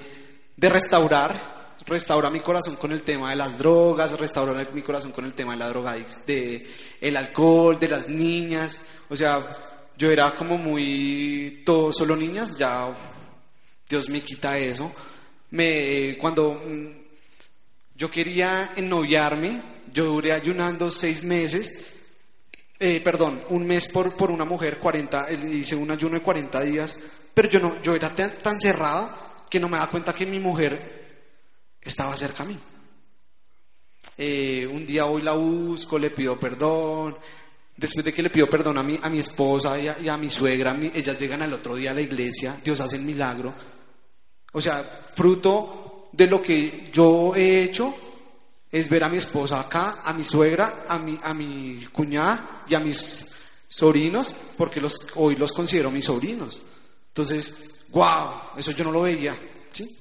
restaurar, 0.70 1.76
restaurar 1.88 2.32
mi 2.32 2.42
corazón 2.42 2.76
con 2.76 2.92
el 2.92 3.02
tema 3.02 3.32
de 3.32 3.38
las 3.38 3.58
drogas, 3.58 4.18
restaurar 4.20 4.72
mi 4.74 4.84
corazón 4.84 5.12
con 5.12 5.26
el 5.26 5.34
tema 5.34 5.54
de 5.54 5.60
la 5.60 5.70
droga, 5.70 5.96
de 6.28 6.68
el 7.02 7.18
alcohol, 7.18 7.80
de 7.80 7.88
las 7.88 8.08
niñas, 8.08 8.80
o 9.10 9.16
sea, 9.16 9.69
yo 10.00 10.10
era 10.10 10.34
como 10.34 10.58
muy 10.58 11.62
todo 11.66 11.94
solo 11.94 12.16
niñas, 12.16 12.58
ya 12.58 12.98
Dios 13.88 14.10
me 14.10 14.24
quita 14.24 14.58
eso. 14.58 14.92
Me, 15.52 16.18
cuando 16.18 16.54
mm, 16.54 16.88
yo 17.96 18.10
quería 18.10 18.72
ennoviarme, 18.76 19.62
yo 19.92 20.06
duré 20.06 20.32
ayunando 20.32 20.90
seis 20.90 21.24
meses 21.24 21.98
eh, 22.82 23.02
perdón, 23.02 23.44
un 23.50 23.68
mes 23.68 23.92
por, 23.92 24.16
por 24.16 24.32
una 24.32 24.46
mujer, 24.46 24.80
40, 24.80 25.34
hice 25.34 25.76
un 25.76 25.92
ayuno 25.92 26.16
de 26.16 26.22
40 26.22 26.62
días, 26.62 26.98
pero 27.34 27.50
yo, 27.50 27.60
no, 27.60 27.82
yo 27.82 27.94
era 27.94 28.16
tan, 28.16 28.38
tan 28.38 28.58
cerrado 28.58 29.12
que 29.50 29.60
no 29.60 29.68
me 29.68 29.78
daba 29.78 29.92
cuenta 29.92 30.14
que 30.14 30.26
mi 30.26 30.40
mujer 30.40 31.28
estaba 31.82 32.16
cerca 32.16 32.44
a 32.44 32.46
mí. 32.46 32.58
Eh, 34.18 34.66
un 34.66 34.86
día 34.86 35.06
hoy 35.06 35.22
la 35.22 35.34
busco, 35.34 36.00
le 36.00 36.10
pido 36.10 36.40
perdón. 36.40 37.18
Después 37.80 38.04
de 38.04 38.12
que 38.12 38.22
le 38.22 38.30
pido 38.30 38.50
perdón 38.50 38.78
a 38.78 38.84
mi, 38.84 39.00
a 39.02 39.10
mi 39.10 39.20
esposa 39.20 39.80
y 39.80 40.10
a, 40.10 40.18
mi 40.18 40.30
suegra, 40.30 40.78
ellas 40.94 41.18
llegan 41.18 41.44
al 41.44 41.54
otro 41.54 41.76
día 41.76 41.92
a 41.92 41.94
la 41.94 42.02
iglesia, 42.02 42.60
Dios 42.62 42.82
hace 42.82 42.98
el 42.98 43.04
milagro. 43.04 43.56
O 44.52 44.60
sea, 44.60 44.84
fruto 45.14 46.10
de 46.12 46.28
lo 46.28 46.42
que 46.42 46.90
yo 46.92 47.34
he 47.34 47.64
hecho, 47.64 47.96
es 48.70 48.90
ver 48.90 49.06
a 49.06 49.08
mi 49.08 49.16
esposa 49.16 49.62
acá, 49.62 50.00
a 50.04 50.12
mi 50.12 50.26
suegra, 50.26 50.84
a 50.90 51.00
mi, 51.00 51.18
a 51.24 51.34
mi 51.34 51.86
cuñada 51.94 52.66
y 52.68 52.76
a 52.76 52.82
mis 52.82 53.26
sobrinos, 53.66 54.36
porque 54.58 54.82
hoy 55.16 55.38
los 55.38 55.54
considero 55.54 55.90
mis 55.90 56.04
sobrinos. 56.04 56.62
Entonces, 57.08 57.86
wow, 57.92 58.58
eso 58.58 58.72
yo 58.72 58.84
no 58.84 58.92
lo 58.92 59.04
veía. 59.04 59.40
¿sí? 59.72 59.96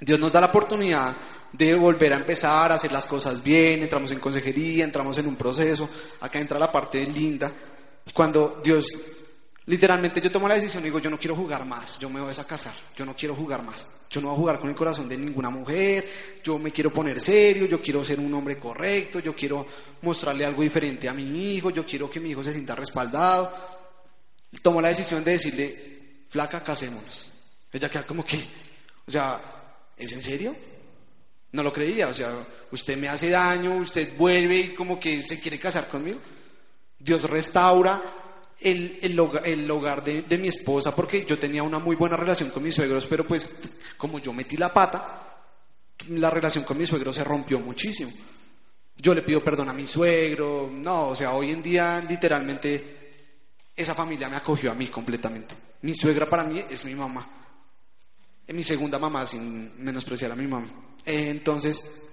Dios 0.00 0.18
nos 0.18 0.32
da 0.32 0.40
la 0.40 0.46
oportunidad 0.46 1.14
de 1.56 1.74
volver 1.74 2.12
a 2.12 2.16
empezar 2.16 2.72
a 2.72 2.74
hacer 2.74 2.92
las 2.92 3.06
cosas 3.06 3.42
bien, 3.42 3.82
entramos 3.82 4.10
en 4.10 4.20
consejería, 4.20 4.84
entramos 4.84 5.16
en 5.18 5.26
un 5.26 5.36
proceso, 5.36 5.88
acá 6.20 6.38
entra 6.38 6.58
la 6.58 6.70
parte 6.70 7.04
linda. 7.06 7.52
Cuando 8.12 8.60
Dios 8.62 8.92
Literalmente 9.66 10.20
yo 10.20 10.30
tomo 10.30 10.46
la 10.46 10.54
decisión 10.54 10.84
y 10.84 10.86
digo, 10.86 11.00
yo 11.00 11.10
no 11.10 11.18
quiero 11.18 11.34
jugar 11.34 11.64
más, 11.64 11.98
yo 11.98 12.08
me 12.08 12.20
voy 12.20 12.32
a 12.32 12.44
casar, 12.44 12.72
yo 12.96 13.04
no 13.04 13.16
quiero 13.16 13.34
jugar 13.34 13.64
más, 13.64 13.90
yo 14.08 14.20
no 14.20 14.28
voy 14.28 14.36
a 14.36 14.38
jugar 14.38 14.58
con 14.60 14.70
el 14.70 14.76
corazón 14.76 15.08
de 15.08 15.18
ninguna 15.18 15.50
mujer, 15.50 16.08
yo 16.44 16.56
me 16.56 16.70
quiero 16.70 16.92
poner 16.92 17.20
serio, 17.20 17.66
yo 17.66 17.82
quiero 17.82 18.04
ser 18.04 18.20
un 18.20 18.32
hombre 18.32 18.56
correcto, 18.58 19.18
yo 19.18 19.34
quiero 19.34 19.66
mostrarle 20.02 20.46
algo 20.46 20.62
diferente 20.62 21.08
a 21.08 21.12
mi 21.12 21.54
hijo, 21.54 21.70
yo 21.70 21.84
quiero 21.84 22.08
que 22.08 22.20
mi 22.20 22.30
hijo 22.30 22.44
se 22.44 22.52
sienta 22.52 22.76
respaldado. 22.76 23.52
Tomo 24.62 24.80
la 24.80 24.88
decisión 24.88 25.24
de 25.24 25.32
decirle, 25.32 26.26
flaca, 26.28 26.62
casémonos. 26.62 27.28
Ella 27.72 27.90
queda 27.90 28.04
como 28.04 28.24
que, 28.24 28.38
o 29.04 29.10
sea, 29.10 29.40
¿es 29.96 30.12
en 30.12 30.22
serio? 30.22 30.54
No 31.52 31.62
lo 31.62 31.72
creía, 31.72 32.08
o 32.08 32.14
sea, 32.14 32.46
usted 32.70 32.96
me 32.96 33.08
hace 33.08 33.30
daño, 33.30 33.76
usted 33.76 34.16
vuelve 34.16 34.56
y 34.56 34.74
como 34.74 34.98
que 34.98 35.22
se 35.22 35.40
quiere 35.40 35.58
casar 35.58 35.88
conmigo. 35.88 36.18
Dios 36.98 37.22
restaura, 37.24 38.02
el, 38.60 38.98
el, 39.02 39.70
hogar, 39.70 40.02
de, 40.02 40.38
mi 40.38 40.48
esposa 40.48 40.94
porque 40.94 41.24
yo 41.24 41.38
tenía 41.38 41.62
una 41.62 41.78
muy 41.78 41.96
buena 41.96 42.16
relación 42.16 42.50
con 42.50 42.62
mis 42.62 42.74
suegros, 42.74 43.06
pero 43.06 43.24
pues 43.24 43.56
como 43.96 44.18
yo 44.18 44.32
metí 44.32 44.56
la 44.56 44.72
pata, 44.72 45.42
la 46.08 46.30
relación 46.30 46.64
con 46.64 46.78
mi 46.78 46.86
suegro 46.86 47.12
se 47.12 47.24
rompió 47.24 47.60
muchísimo. 47.60 48.12
Yo 48.96 49.14
le 49.14 49.22
pido 49.22 49.44
perdón 49.44 49.68
a 49.68 49.74
mi 49.74 49.86
suegro, 49.86 50.70
no, 50.72 51.08
o 51.08 51.14
sea, 51.14 51.34
hoy 51.34 51.52
en 51.52 51.62
día 51.62 52.02
literalmente 52.08 52.96
esa 53.76 53.94
familia 53.94 54.28
me 54.28 54.36
acogió 54.36 54.70
a 54.70 54.74
mí 54.74 54.88
completamente. 54.88 55.54
Mi 55.82 55.94
suegra 55.94 56.26
para 56.26 56.44
mí 56.44 56.64
es 56.70 56.84
mi 56.86 56.94
mamá, 56.94 57.28
es 58.46 58.54
mi 58.54 58.64
segunda 58.64 58.98
mamá, 58.98 59.26
sin 59.26 59.84
menospreciar 59.84 60.32
a 60.32 60.36
mi 60.36 60.46
mamá. 60.46 60.85
Entonces, 61.06 62.06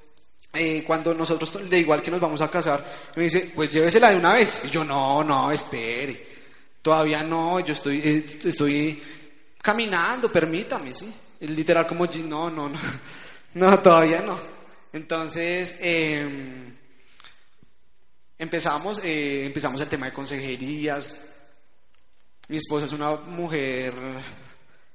eh, 0.53 0.83
cuando 0.85 1.15
nosotros, 1.15 1.67
de 1.67 1.79
igual 1.79 1.99
que 1.99 2.11
nos 2.11 2.21
vamos 2.21 2.39
a 2.41 2.49
casar, 2.49 3.11
me 3.15 3.23
dice, 3.23 3.51
pues 3.55 3.71
llévesela 3.71 4.11
de 4.11 4.17
una 4.17 4.35
vez. 4.35 4.63
Y 4.65 4.69
yo, 4.69 4.83
no, 4.83 5.23
no, 5.23 5.51
espere. 5.51 6.27
Todavía 6.79 7.23
no, 7.23 7.59
yo 7.61 7.73
estoy, 7.73 7.99
eh, 8.03 8.25
estoy 8.43 9.01
caminando, 9.59 10.31
permítame, 10.31 10.93
¿sí? 10.93 11.11
Literal 11.39 11.87
como, 11.87 12.05
no, 12.05 12.51
no, 12.51 12.69
no, 12.69 12.79
no, 13.55 13.79
todavía 13.79 14.21
no. 14.21 14.39
Entonces, 14.93 15.79
em, 15.81 16.71
empezamos, 18.37 19.03
eh, 19.03 19.45
empezamos 19.45 19.81
el 19.81 19.87
tema 19.87 20.05
de 20.05 20.13
consejerías. 20.13 21.19
Mi 22.49 22.57
esposa 22.57 22.85
es 22.85 22.91
una 22.91 23.15
mujer 23.15 23.95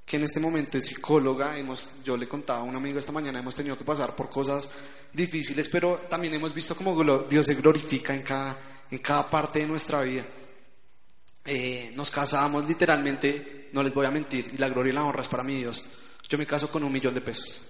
que 0.08 0.16
en 0.16 0.24
este 0.24 0.40
momento 0.40 0.78
es 0.78 0.86
psicóloga. 0.86 1.58
Hemos, 1.58 2.02
yo 2.02 2.16
le 2.16 2.26
contaba 2.26 2.60
a 2.60 2.62
un 2.62 2.74
amigo 2.74 2.98
esta 2.98 3.12
mañana, 3.12 3.40
hemos 3.40 3.54
tenido 3.54 3.76
que 3.76 3.84
pasar 3.84 4.16
por 4.16 4.30
cosas 4.30 4.70
difíciles, 5.12 5.68
pero 5.68 5.98
también 6.08 6.32
hemos 6.32 6.54
visto 6.54 6.74
cómo 6.74 7.04
Dios 7.24 7.44
se 7.44 7.54
glorifica 7.54 8.14
en 8.14 8.22
cada, 8.22 8.58
en 8.90 8.98
cada 8.98 9.28
parte 9.28 9.58
de 9.58 9.66
nuestra 9.66 10.00
vida. 10.00 10.24
Eh, 11.44 11.92
nos 11.94 12.10
casamos 12.10 12.66
literalmente, 12.66 13.68
no 13.74 13.82
les 13.82 13.92
voy 13.92 14.06
a 14.06 14.10
mentir, 14.10 14.50
y 14.54 14.56
la 14.56 14.70
gloria 14.70 14.92
y 14.92 14.94
la 14.94 15.04
honra 15.04 15.20
es 15.20 15.28
para 15.28 15.44
mi 15.44 15.56
Dios. 15.56 15.84
Yo 16.26 16.38
me 16.38 16.46
caso 16.46 16.70
con 16.70 16.82
un 16.82 16.92
millón 16.92 17.12
de 17.12 17.20
pesos. 17.20 17.60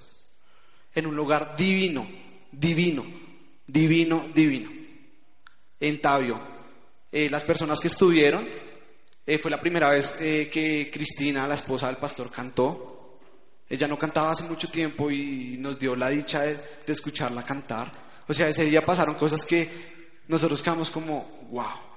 En 0.94 1.06
un 1.06 1.16
lugar 1.16 1.56
divino, 1.56 2.08
divino, 2.52 3.04
divino, 3.66 4.28
divino. 4.32 4.70
En 5.80 6.00
Tabio. 6.00 6.40
Eh, 7.10 7.28
las 7.30 7.42
personas 7.42 7.80
que 7.80 7.88
estuvieron, 7.88 8.48
eh, 9.34 9.38
fue 9.38 9.50
la 9.50 9.60
primera 9.60 9.90
vez 9.90 10.14
que 10.14 10.90
Cristina, 10.92 11.46
la 11.46 11.54
esposa 11.54 11.86
del 11.86 11.96
pastor, 11.96 12.30
cantó. 12.30 13.18
Ella 13.68 13.86
no 13.86 13.98
cantaba 13.98 14.30
hace 14.30 14.44
mucho 14.44 14.68
tiempo 14.68 15.10
y 15.10 15.56
nos 15.58 15.78
dio 15.78 15.94
la 15.94 16.08
dicha 16.08 16.42
de, 16.42 16.58
escucharla 16.86 17.42
cantar. 17.42 17.92
O 18.26 18.32
sea, 18.32 18.48
ese 18.48 18.64
día 18.64 18.84
pasaron 18.84 19.14
cosas 19.14 19.44
que 19.44 19.68
nosotros 20.28 20.62
quedamos 20.62 20.90
como, 20.90 21.46
wow. 21.50 21.88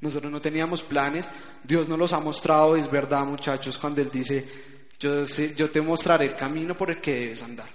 Nosotros 0.00 0.30
no 0.30 0.42
teníamos 0.42 0.82
planes, 0.82 1.28
Dios 1.64 1.88
nos 1.88 1.98
los 1.98 2.12
ha 2.12 2.20
mostrado, 2.20 2.76
es 2.76 2.90
verdad 2.90 3.24
muchachos, 3.24 3.78
cuando 3.78 4.02
Él 4.02 4.10
dice, 4.12 4.44
yo 4.98 5.70
te 5.70 5.80
mostraré 5.80 6.26
el 6.26 6.36
camino 6.36 6.76
por 6.76 6.90
el 6.90 7.00
que 7.00 7.20
debes 7.20 7.42
andar. 7.42 7.68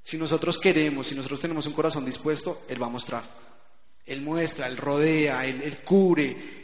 Si 0.00 0.16
nosotros 0.16 0.58
queremos, 0.58 1.08
si 1.08 1.14
nosotros 1.14 1.40
tenemos 1.40 1.66
un 1.66 1.72
corazón 1.72 2.04
dispuesto, 2.04 2.62
Él 2.68 2.80
va 2.80 2.86
a 2.86 2.90
mostrar. 2.90 3.22
Él 4.06 4.22
muestra, 4.22 4.66
Él 4.66 4.76
rodea, 4.76 5.44
Él, 5.44 5.78
cubre. 5.84 6.59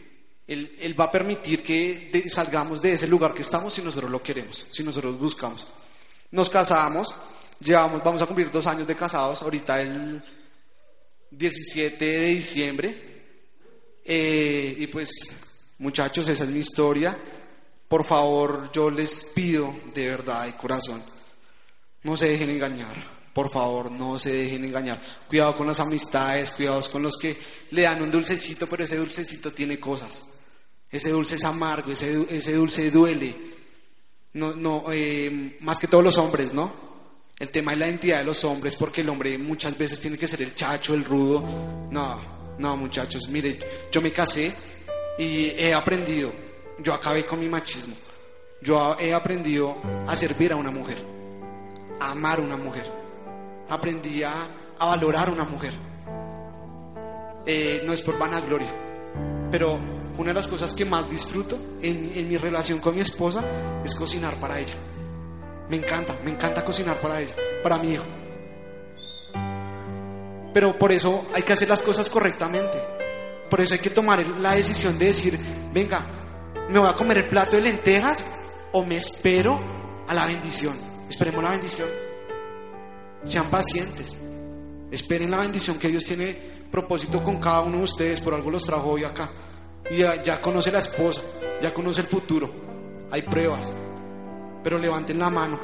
Él, 0.46 0.94
va 0.98 1.04
a 1.04 1.12
permitir 1.12 1.62
que 1.62 2.24
salgamos 2.28 2.80
de 2.80 2.92
ese 2.92 3.08
lugar 3.08 3.34
que 3.34 3.42
estamos 3.42 3.74
si 3.74 3.82
nosotros 3.82 4.10
lo 4.10 4.22
queremos, 4.22 4.64
si 4.70 4.84
nosotros 4.84 5.18
buscamos. 5.18 5.66
Nos 6.30 6.48
casamos, 6.48 7.14
llevamos, 7.58 8.02
vamos 8.04 8.22
a 8.22 8.26
cumplir 8.26 8.50
dos 8.52 8.66
años 8.66 8.86
de 8.86 8.94
casados, 8.94 9.42
ahorita 9.42 9.80
el 9.80 10.22
17 11.30 12.04
de 12.04 12.26
diciembre. 12.26 13.16
Eh, 14.04 14.76
y 14.78 14.86
pues, 14.86 15.10
muchachos, 15.78 16.28
esa 16.28 16.44
es 16.44 16.50
mi 16.50 16.60
historia. 16.60 17.16
Por 17.88 18.04
favor, 18.04 18.70
yo 18.72 18.88
les 18.88 19.24
pido 19.24 19.74
de 19.92 20.06
verdad, 20.06 20.46
de 20.46 20.56
corazón, 20.56 21.02
no 22.04 22.16
se 22.16 22.28
dejen 22.28 22.50
engañar. 22.50 23.16
Por 23.32 23.50
favor, 23.50 23.90
no 23.90 24.16
se 24.16 24.32
dejen 24.32 24.64
engañar. 24.64 25.00
Cuidado 25.28 25.56
con 25.56 25.66
las 25.66 25.80
amistades, 25.80 26.52
cuidados 26.52 26.88
con 26.88 27.02
los 27.02 27.16
que 27.18 27.36
le 27.72 27.82
dan 27.82 28.00
un 28.00 28.10
dulcecito, 28.10 28.66
pero 28.66 28.84
ese 28.84 28.96
dulcecito 28.96 29.52
tiene 29.52 29.78
cosas. 29.78 30.24
Ese 30.90 31.10
dulce 31.10 31.34
es 31.34 31.44
amargo, 31.44 31.92
ese, 31.92 32.26
ese 32.30 32.54
dulce 32.54 32.90
duele. 32.90 33.36
No, 34.34 34.54
no, 34.54 34.84
eh, 34.92 35.56
más 35.60 35.78
que 35.78 35.88
todos 35.88 36.04
los 36.04 36.18
hombres, 36.18 36.52
¿no? 36.52 36.86
El 37.38 37.50
tema 37.50 37.72
es 37.72 37.78
la 37.78 37.86
identidad 37.88 38.18
de 38.18 38.24
los 38.24 38.44
hombres, 38.44 38.76
porque 38.76 39.02
el 39.02 39.08
hombre 39.08 39.36
muchas 39.36 39.76
veces 39.76 40.00
tiene 40.00 40.16
que 40.16 40.28
ser 40.28 40.42
el 40.42 40.54
chacho, 40.54 40.94
el 40.94 41.04
rudo. 41.04 41.42
No, 41.90 42.54
no, 42.58 42.76
muchachos, 42.76 43.28
mire, 43.28 43.58
yo 43.90 44.00
me 44.00 44.12
casé 44.12 44.52
y 45.18 45.46
he 45.50 45.74
aprendido, 45.74 46.32
yo 46.78 46.94
acabé 46.94 47.26
con 47.26 47.40
mi 47.40 47.48
machismo. 47.48 47.94
Yo 48.62 48.96
he 48.98 49.12
aprendido 49.12 49.76
a 50.06 50.16
servir 50.16 50.52
a 50.52 50.56
una 50.56 50.70
mujer, 50.70 51.04
a 52.00 52.12
amar 52.12 52.38
a 52.38 52.42
una 52.42 52.56
mujer. 52.56 52.90
Aprendí 53.68 54.22
a, 54.22 54.32
a 54.78 54.86
valorar 54.86 55.28
a 55.28 55.32
una 55.32 55.44
mujer. 55.44 55.72
Eh, 57.44 57.82
no 57.84 57.92
es 57.92 58.02
por 58.02 58.18
vanagloria, 58.18 58.72
pero 59.50 59.78
una 60.18 60.28
de 60.30 60.34
las 60.34 60.46
cosas 60.46 60.72
que 60.72 60.84
más 60.84 61.08
disfruto 61.10 61.58
en, 61.82 62.28
mi 62.28 62.36
relación 62.36 62.78
con 62.78 62.94
mi 62.94 63.00
esposa 63.00 63.42
es 63.84 63.94
cocinar 63.94 64.34
para 64.36 64.58
ella. 64.58 64.74
Me 65.68 65.76
encanta, 65.76 66.16
me 66.24 66.30
encanta 66.30 66.64
cocinar 66.64 66.98
para 67.00 67.20
ella, 67.20 67.34
para 67.62 67.78
mi 67.78 67.92
hijo. 67.92 68.04
Pero 70.54 70.78
por 70.78 70.92
eso 70.92 71.26
hay 71.34 71.42
que 71.42 71.52
hacer 71.52 71.68
las 71.68 71.82
cosas 71.82 72.08
correctamente. 72.08 72.78
Por 73.50 73.60
eso 73.60 73.74
hay 73.74 73.80
que 73.80 73.90
tomar 73.90 74.26
la 74.40 74.52
decisión 74.52 74.98
de 74.98 75.06
decir, 75.06 75.38
venga, 75.72 76.06
¿me 76.70 76.78
voy 76.78 76.88
a 76.88 76.94
comer 76.94 77.18
el 77.18 77.28
plato 77.28 77.56
de 77.56 77.62
lentejas 77.62 78.26
o 78.72 78.84
me 78.84 78.96
espero 78.96 79.60
a 80.08 80.14
la 80.14 80.24
bendición? 80.24 80.74
Esperemos 81.10 81.44
la 81.44 81.50
bendición. 81.50 81.88
Sean 83.24 83.50
pacientes. 83.50 84.16
Esperen 84.90 85.30
la 85.30 85.38
bendición 85.38 85.78
que 85.78 85.88
Dios 85.88 86.04
tiene 86.04 86.56
propósito 86.70 87.22
con 87.22 87.38
cada 87.38 87.60
uno 87.60 87.78
de 87.78 87.84
ustedes. 87.84 88.20
Por 88.20 88.32
algo 88.32 88.50
los 88.50 88.64
trajo 88.64 88.90
hoy 88.90 89.04
acá. 89.04 89.30
Y 89.90 89.98
ya, 89.98 90.22
ya 90.22 90.40
conoce 90.40 90.70
la 90.70 90.80
esposa, 90.80 91.22
ya 91.62 91.72
conoce 91.72 92.00
el 92.00 92.06
futuro. 92.06 92.50
Hay 93.10 93.22
pruebas. 93.22 93.72
Pero 94.62 94.78
levanten 94.78 95.18
la 95.18 95.30
mano 95.30 95.60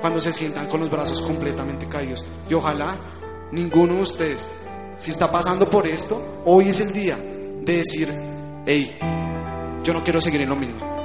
cuando 0.00 0.20
se 0.20 0.32
sientan 0.32 0.66
con 0.66 0.80
los 0.80 0.90
brazos 0.90 1.22
completamente 1.22 1.86
caídos. 1.86 2.24
Y 2.48 2.54
ojalá 2.54 2.96
ninguno 3.52 3.94
de 3.94 4.02
ustedes, 4.02 4.46
si 4.96 5.10
está 5.10 5.30
pasando 5.30 5.68
por 5.68 5.86
esto, 5.86 6.42
hoy 6.44 6.68
es 6.68 6.80
el 6.80 6.92
día 6.92 7.16
de 7.16 7.76
decir, 7.76 8.12
hey, 8.66 8.96
yo 9.82 9.92
no 9.92 10.04
quiero 10.04 10.20
seguir 10.20 10.42
en 10.42 10.48
lo 10.48 10.56
mismo. 10.56 10.96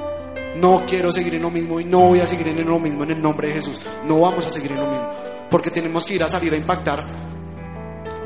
No 0.56 0.84
quiero 0.86 1.10
seguir 1.10 1.34
en 1.34 1.42
lo 1.42 1.50
mismo 1.50 1.80
y 1.80 1.84
no 1.84 2.00
voy 2.08 2.20
a 2.20 2.28
seguir 2.28 2.48
en 2.48 2.66
lo 2.66 2.78
mismo 2.78 3.04
en 3.04 3.12
el 3.12 3.22
nombre 3.22 3.48
de 3.48 3.54
Jesús. 3.54 3.80
No 4.06 4.20
vamos 4.20 4.46
a 4.46 4.50
seguir 4.50 4.72
en 4.72 4.78
lo 4.78 4.86
mismo. 4.86 5.10
Porque 5.50 5.70
tenemos 5.70 6.04
que 6.04 6.14
ir 6.14 6.22
a 6.22 6.28
salir 6.28 6.52
a 6.52 6.56
impactar 6.56 7.06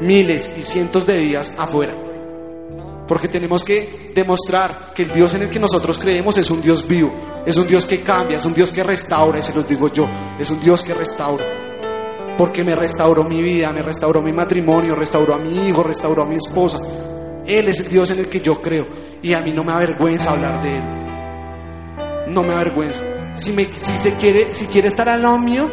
miles 0.00 0.50
y 0.56 0.62
cientos 0.62 1.06
de 1.06 1.18
vidas 1.18 1.54
afuera. 1.56 2.05
Porque 3.06 3.28
tenemos 3.28 3.62
que 3.62 4.10
demostrar 4.14 4.92
que 4.94 5.04
el 5.04 5.12
Dios 5.12 5.34
en 5.34 5.42
el 5.42 5.50
que 5.50 5.60
nosotros 5.60 5.98
creemos 5.98 6.36
es 6.38 6.50
un 6.50 6.60
Dios 6.60 6.86
vivo, 6.88 7.12
es 7.46 7.56
un 7.56 7.66
Dios 7.66 7.84
que 7.84 8.00
cambia, 8.00 8.38
es 8.38 8.44
un 8.44 8.54
Dios 8.54 8.72
que 8.72 8.82
restaura, 8.82 9.38
y 9.38 9.42
se 9.42 9.54
los 9.54 9.68
digo 9.68 9.92
yo, 9.92 10.08
es 10.38 10.50
un 10.50 10.60
Dios 10.60 10.82
que 10.82 10.92
restaura. 10.92 11.44
Porque 12.36 12.64
me 12.64 12.74
restauró 12.74 13.24
mi 13.24 13.40
vida, 13.40 13.72
me 13.72 13.82
restauró 13.82 14.20
mi 14.20 14.32
matrimonio, 14.32 14.94
restauró 14.94 15.34
a 15.34 15.38
mi 15.38 15.68
hijo, 15.68 15.82
restauró 15.82 16.22
a 16.22 16.26
mi 16.26 16.36
esposa. 16.36 16.78
Él 17.46 17.68
es 17.68 17.80
el 17.80 17.88
Dios 17.88 18.10
en 18.10 18.18
el 18.18 18.28
que 18.28 18.40
yo 18.40 18.60
creo 18.60 18.86
y 19.22 19.32
a 19.32 19.40
mí 19.40 19.52
no 19.52 19.64
me 19.64 19.72
avergüenza 19.72 20.32
hablar 20.32 20.62
de 20.62 20.76
Él. 20.76 22.32
No 22.32 22.42
me 22.42 22.52
avergüenza. 22.54 23.02
Si, 23.36 23.52
si, 23.52 23.96
se 23.96 24.14
quiere, 24.16 24.52
si 24.52 24.66
quiere 24.66 24.88
estar 24.88 25.08
al 25.08 25.22
lado 25.22 25.38
mío, 25.38 25.70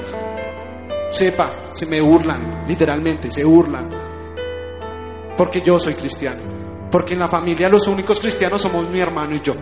sepa, 1.12 1.52
se 1.72 1.86
me 1.86 2.00
burlan, 2.00 2.66
literalmente, 2.68 3.32
se 3.32 3.44
burlan. 3.44 3.90
Porque 5.36 5.62
yo 5.62 5.80
soy 5.80 5.96
cristiano. 5.96 6.62
Porque 6.94 7.14
en 7.14 7.20
la 7.20 7.28
familia 7.28 7.70
los 7.70 7.88
únicos 7.88 8.20
cristianos 8.20 8.61
somos 8.61 8.88
mi 8.88 8.99
hermano 8.99 9.34
y 9.34 9.41
yo. 9.41 9.56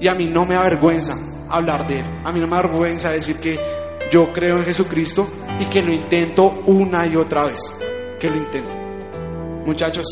Y 0.00 0.08
a 0.08 0.14
mí 0.16 0.26
no 0.26 0.44
me 0.44 0.56
avergüenza 0.56 1.16
hablar 1.48 1.86
de 1.86 2.00
Él. 2.00 2.06
A 2.24 2.32
mí 2.32 2.40
no 2.40 2.48
me 2.48 2.56
avergüenza 2.56 3.12
decir 3.12 3.36
que 3.36 3.56
yo 4.10 4.32
creo 4.32 4.56
en 4.56 4.64
Jesucristo 4.64 5.28
y 5.60 5.66
que 5.66 5.82
lo 5.82 5.92
intento 5.92 6.62
una 6.66 7.06
y 7.06 7.14
otra 7.14 7.44
vez. 7.44 7.60
Que 8.18 8.28
lo 8.28 8.38
intento. 8.38 8.76
Muchachos, 9.64 10.04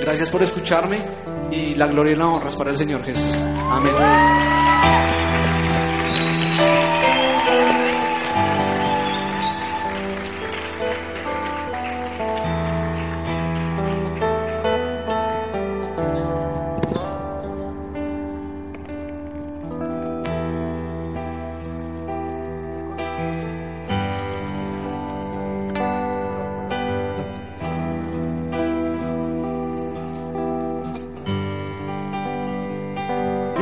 gracias 0.00 0.30
por 0.30 0.42
escucharme 0.42 1.02
y 1.50 1.74
la 1.74 1.88
gloria 1.88 2.14
y 2.14 2.16
la 2.16 2.26
honra 2.26 2.48
es 2.48 2.56
para 2.56 2.70
el 2.70 2.76
Señor 2.78 3.04
Jesús. 3.04 3.38
Amén. 3.70 3.92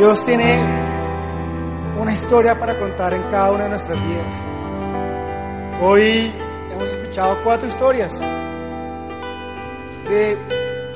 Dios 0.06 0.24
tiene 0.24 0.62
una 1.98 2.12
historia 2.12 2.56
para 2.56 2.78
contar 2.78 3.12
en 3.12 3.24
cada 3.24 3.50
una 3.50 3.64
de 3.64 3.70
nuestras 3.70 4.00
vidas. 4.00 4.40
Hoy 5.82 6.32
hemos 6.70 6.88
escuchado 6.90 7.36
cuatro 7.42 7.66
historias 7.66 8.16
de 10.08 10.38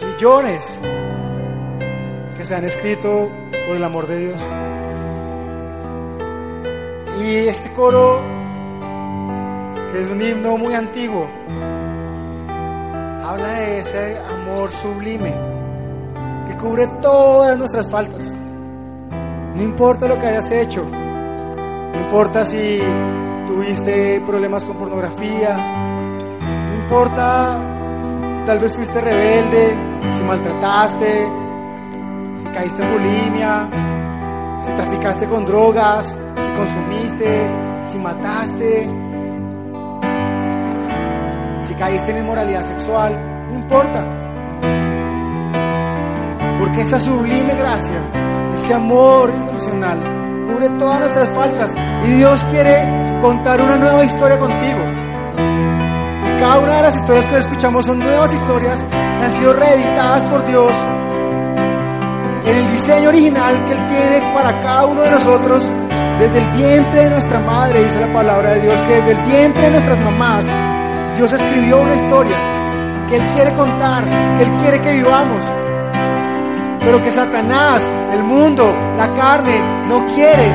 millones 0.07 0.79
que 2.37 2.45
se 2.45 2.55
han 2.55 2.63
escrito 2.63 3.33
por 3.67 3.75
el 3.75 3.83
amor 3.83 4.07
de 4.07 4.29
Dios. 4.29 4.41
Y 7.21 7.49
este 7.49 7.73
coro, 7.73 8.23
que 9.91 10.03
es 10.03 10.09
un 10.09 10.23
himno 10.23 10.57
muy 10.57 10.75
antiguo, 10.75 11.27
habla 13.25 13.55
de 13.59 13.81
ese 13.81 14.19
amor 14.21 14.71
sublime 14.71 15.35
que 16.47 16.57
cubre 16.59 16.87
todas 17.03 17.59
nuestras 17.59 17.91
faltas. 17.91 18.33
No 19.61 19.67
importa 19.67 20.09
lo 20.09 20.19
que 20.19 20.27
hayas 20.27 20.51
hecho, 20.53 20.87
no 20.87 22.01
importa 22.01 22.47
si 22.47 22.81
tuviste 23.47 24.23
problemas 24.23 24.65
con 24.65 24.79
pornografía, 24.79 25.55
no 26.41 26.75
importa 26.77 27.61
si 28.39 28.45
tal 28.47 28.59
vez 28.59 28.75
fuiste 28.75 29.03
rebelde, 29.03 29.77
si 30.17 30.23
maltrataste, 30.25 31.29
si 32.37 32.45
caíste 32.47 32.83
en 32.83 32.91
bulimia, 32.91 33.69
si 34.61 34.73
traficaste 34.73 35.27
con 35.27 35.45
drogas, 35.45 36.07
si 36.07 36.51
consumiste, 36.53 37.51
si 37.85 37.99
mataste, 37.99 38.89
si 41.61 41.75
caíste 41.75 42.13
en 42.13 42.17
inmoralidad 42.17 42.63
sexual, 42.63 43.47
no 43.51 43.57
importa. 43.57 44.07
Porque 46.61 46.81
esa 46.81 46.99
sublime 46.99 47.55
gracia, 47.57 48.30
ese 48.61 48.75
amor 48.75 49.33
incondicional, 49.35 49.99
cubre 50.47 50.69
todas 50.79 51.01
nuestras 51.01 51.29
faltas. 51.31 51.73
Y 52.05 52.13
Dios 52.13 52.45
quiere 52.51 53.19
contar 53.23 53.61
una 53.61 53.77
nueva 53.77 54.05
historia 54.05 54.39
contigo. 54.39 54.81
Y 56.27 56.41
cada 56.41 56.59
una 56.59 56.77
de 56.77 56.83
las 56.83 56.95
historias 56.95 57.27
que 57.27 57.39
escuchamos 57.39 57.87
son 57.87 57.99
nuevas 57.99 58.33
historias 58.35 58.85
que 58.85 59.25
han 59.25 59.33
sido 59.33 59.53
reeditadas 59.55 60.25
por 60.25 60.45
Dios 60.47 60.73
en 62.45 62.57
el 62.57 62.71
diseño 62.71 63.09
original 63.09 63.65
que 63.65 63.73
Él 63.73 63.87
tiene 63.89 64.35
para 64.35 64.61
cada 64.61 64.87
uno 64.87 65.03
de 65.03 65.11
nosotros 65.11 65.69
desde 66.19 66.39
el 66.39 66.51
vientre 66.51 67.05
de 67.05 67.11
nuestra 67.11 67.41
madre, 67.41 67.83
dice 67.83 68.01
la 68.01 68.13
palabra 68.13 68.55
de 68.55 68.61
Dios, 68.61 68.83
que 68.83 68.95
desde 68.95 69.13
el 69.13 69.27
vientre 69.27 69.63
de 69.63 69.71
nuestras 69.71 69.99
mamás 70.01 70.45
Dios 71.17 71.33
escribió 71.33 71.81
una 71.81 71.95
historia 71.95 72.37
que 73.09 73.17
Él 73.17 73.23
quiere 73.35 73.55
contar, 73.55 74.05
que 74.05 74.45
Él 74.45 74.57
quiere 74.59 74.81
que 74.83 74.93
vivamos 74.93 75.45
pero 76.81 77.03
que 77.03 77.11
Satanás, 77.11 77.89
el 78.13 78.25
mundo, 78.25 78.75
la 78.97 79.13
carne, 79.15 79.61
no 79.87 80.07
quiere. 80.07 80.49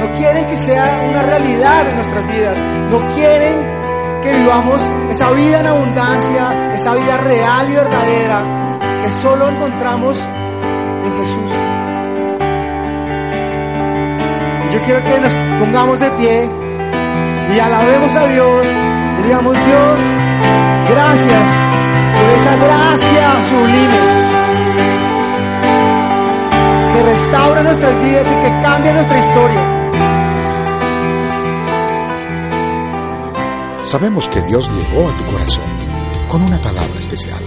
No 0.00 0.12
quieren 0.18 0.46
que 0.46 0.56
sea 0.56 1.04
una 1.08 1.22
realidad 1.22 1.88
en 1.88 1.94
nuestras 1.96 2.26
vidas. 2.26 2.58
No 2.90 3.08
quieren 3.14 3.76
que 4.22 4.32
vivamos 4.32 4.80
esa 5.10 5.30
vida 5.32 5.60
en 5.60 5.66
abundancia, 5.66 6.74
esa 6.74 6.94
vida 6.94 7.16
real 7.18 7.70
y 7.70 7.74
verdadera 7.74 8.66
que 9.04 9.12
solo 9.12 9.48
encontramos 9.48 10.18
en 11.04 11.12
Jesús. 11.18 11.50
Yo 14.72 14.80
quiero 14.82 15.04
que 15.04 15.20
nos 15.20 15.34
pongamos 15.60 16.00
de 16.00 16.10
pie 16.12 16.50
y 17.54 17.58
alabemos 17.58 18.16
a 18.16 18.26
Dios 18.26 18.66
y 19.18 19.22
digamos, 19.22 19.52
Dios, 19.54 20.00
gracias 20.90 21.42
por 22.16 22.30
esa 22.34 22.56
gracia 22.56 23.44
sublime 23.48 24.45
que 26.92 27.02
restaura 27.02 27.62
nuestras 27.62 28.02
vidas 28.02 28.26
y 28.26 28.34
que 28.42 28.62
cambia 28.62 28.94
nuestra 28.94 29.18
historia. 29.18 29.76
Sabemos 33.82 34.28
que 34.28 34.42
Dios 34.42 34.68
llegó 34.70 35.08
a 35.08 35.16
tu 35.16 35.24
corazón 35.26 35.64
con 36.28 36.42
una 36.42 36.60
palabra 36.60 36.98
especial. 36.98 37.42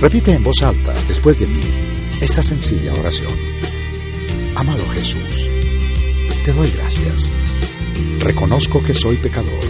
Repite 0.00 0.32
en 0.32 0.44
voz 0.44 0.62
alta, 0.62 0.94
después 1.08 1.38
de 1.38 1.46
mí, 1.46 1.62
esta 2.20 2.42
sencilla 2.42 2.92
oración. 2.92 3.34
Amado 4.54 4.86
Jesús, 4.88 5.50
te 6.44 6.52
doy 6.52 6.70
gracias. 6.70 7.32
Reconozco 8.20 8.82
que 8.82 8.94
soy 8.94 9.16
pecador, 9.16 9.60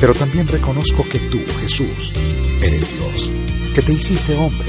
pero 0.00 0.14
también 0.14 0.48
reconozco 0.48 1.04
que 1.08 1.18
tú, 1.18 1.40
Jesús, 1.60 2.14
eres 2.62 2.96
Dios, 2.96 3.30
que 3.74 3.82
te 3.82 3.92
hiciste 3.92 4.34
hombre, 4.34 4.68